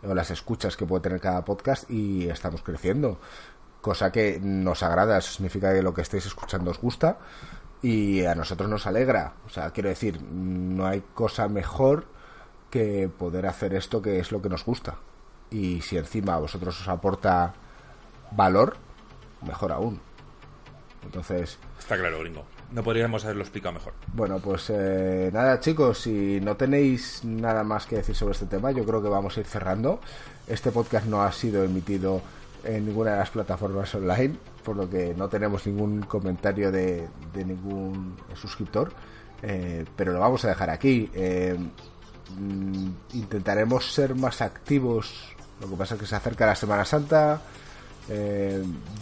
o 0.02 0.14
las 0.14 0.30
escuchas 0.30 0.76
que 0.76 0.86
puede 0.86 1.02
tener 1.02 1.20
cada 1.20 1.44
podcast 1.44 1.90
y 1.90 2.28
estamos 2.28 2.62
creciendo. 2.62 3.18
Cosa 3.80 4.12
que 4.12 4.38
nos 4.40 4.82
agrada, 4.82 5.18
eso 5.18 5.32
significa 5.32 5.72
que 5.72 5.82
lo 5.82 5.94
que 5.94 6.02
estáis 6.02 6.26
escuchando 6.26 6.70
os 6.70 6.80
gusta 6.80 7.18
y 7.82 8.24
a 8.24 8.34
nosotros 8.34 8.68
nos 8.68 8.86
alegra. 8.86 9.34
O 9.46 9.48
sea, 9.48 9.70
quiero 9.70 9.88
decir, 9.88 10.22
no 10.22 10.86
hay 10.86 11.02
cosa 11.14 11.48
mejor 11.48 12.06
que 12.70 13.08
poder 13.08 13.46
hacer 13.46 13.74
esto 13.74 14.00
que 14.00 14.18
es 14.20 14.30
lo 14.30 14.40
que 14.40 14.48
nos 14.48 14.64
gusta 14.64 14.96
y 15.51 15.81
si 15.81 15.97
encima 15.97 16.35
a 16.35 16.39
vosotros 16.39 16.81
os 16.81 16.89
aporta 16.89 17.55
valor, 18.32 18.77
mejor 19.47 19.73
aún. 19.73 20.01
Entonces... 21.02 21.59
Está 21.78 21.97
claro, 21.97 22.18
gringo. 22.20 22.44
No 22.73 22.82
podríamos 22.82 23.24
haberlo 23.24 23.43
explicado 23.43 23.74
mejor. 23.74 23.93
Bueno, 24.12 24.39
pues 24.40 24.70
eh, 24.70 25.31
nada 25.32 25.60
chicos, 25.60 26.01
si 26.01 26.40
no 26.40 26.56
tenéis 26.56 27.24
nada 27.24 27.62
más 27.62 27.86
que 27.86 27.97
decir 27.97 28.14
sobre 28.14 28.32
este 28.32 28.47
tema, 28.47 28.73
yo 28.73 28.85
creo 28.85 29.02
que 29.02 29.09
vamos 29.09 29.36
a 29.36 29.40
ir 29.40 29.47
cerrando. 29.47 30.01
Este 30.48 30.73
podcast 30.73 31.06
no 31.06 31.23
ha 31.23 31.31
sido 31.31 31.62
emitido 31.62 32.20
en 32.64 32.86
ninguna 32.86 33.12
de 33.12 33.18
las 33.18 33.31
plataformas 33.31 33.94
online, 33.94 34.35
por 34.64 34.77
lo 34.77 34.90
que 34.90 35.14
no 35.14 35.28
tenemos 35.28 35.64
ningún 35.66 36.02
comentario 36.02 36.73
de, 36.73 37.09
ningún 37.35 38.16
suscriptor, 38.35 38.93
eh, 39.43 39.85
pero 39.94 40.12
lo 40.12 40.18
vamos 40.18 40.44
a 40.44 40.48
dejar 40.48 40.70
aquí. 40.70 41.09
Eh, 41.14 41.56
mm, 42.36 42.89
intentaremos 43.14 43.93
ser 43.93 44.16
más 44.16 44.40
activos, 44.43 45.35
lo 45.60 45.68
que 45.68 45.76
pasa 45.76 45.94
es 45.94 46.00
que 46.00 46.06
se 46.06 46.16
acerca 46.16 46.46
la 46.46 46.54
Semana 46.54 46.84
Santa, 46.84 47.40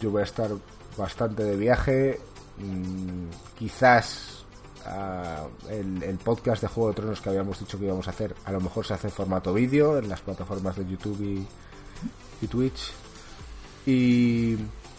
yo 0.00 0.10
voy 0.10 0.22
a 0.22 0.24
estar 0.24 0.50
bastante 0.96 1.44
de 1.44 1.56
viaje, 1.56 2.20
Mm, 2.58 3.30
quizás 3.58 4.44
ah, 4.86 5.46
el, 5.68 6.18
podcast 6.22 6.62
de 6.62 6.68
Juego 6.68 6.90
de 6.90 6.94
Tronos 6.94 7.20
que 7.20 7.28
habíamos 7.28 7.58
dicho 7.58 7.78
que 7.78 7.86
íbamos 7.86 8.06
a 8.06 8.10
hacer, 8.10 8.34
a 8.44 8.52
lo 8.52 8.60
mejor 8.60 8.86
se 8.86 8.94
hace 8.94 9.08
en 9.08 9.12
formato 9.12 9.52
vídeo 9.52 9.98
en 9.98 10.08
las 10.08 10.20
plataformas 10.20 10.76
de 10.76 10.86
YouTube 10.86 11.20
y, 11.20 12.46
Twitch. 12.46 12.92
Y, 13.86 14.56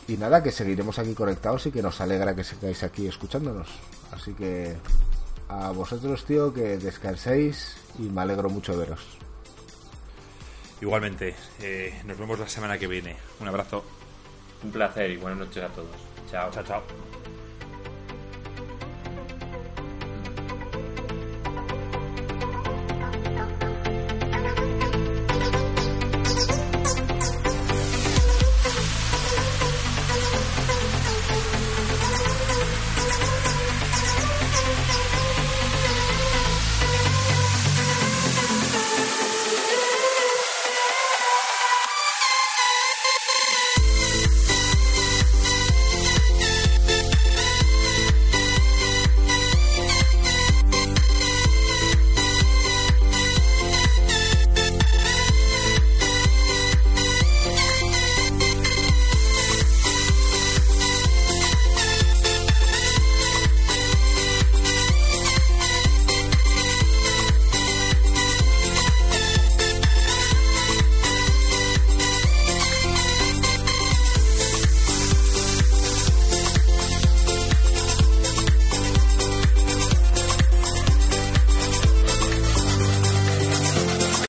y, 0.07 0.17
nada, 0.17 0.41
que 0.41 0.51
seguiremos 0.51 0.97
aquí 0.97 1.13
conectados 1.13 1.67
y 1.67 1.71
que 1.71 1.81
nos 1.81 2.01
alegra 2.01 2.35
que 2.35 2.43
sigáis 2.43 2.81
aquí 2.83 3.07
escuchándonos. 3.07 3.67
Así 4.11 4.33
que 4.33 4.75
a 5.47 5.71
vosotros, 5.71 6.25
tío, 6.25 6.51
que 6.51 6.77
descanséis 6.77 7.77
y 7.99 8.03
me 8.03 8.21
alegro 8.21 8.49
mucho 8.49 8.71
de 8.71 8.79
veros. 8.79 9.14
Igualmente, 10.81 11.35
eh, 11.61 12.01
nos 12.05 12.17
vemos 12.17 12.39
la 12.39 12.47
semana 12.47 12.77
que 12.77 12.87
viene. 12.87 13.15
Un 13.39 13.47
abrazo. 13.47 13.83
Un 14.63 14.71
placer 14.71 15.11
y 15.11 15.17
buenas 15.17 15.39
noches 15.39 15.63
a 15.63 15.69
todos. 15.69 15.95
Chao. 16.29 16.51
Chao, 16.51 16.63
chao. 16.63 16.83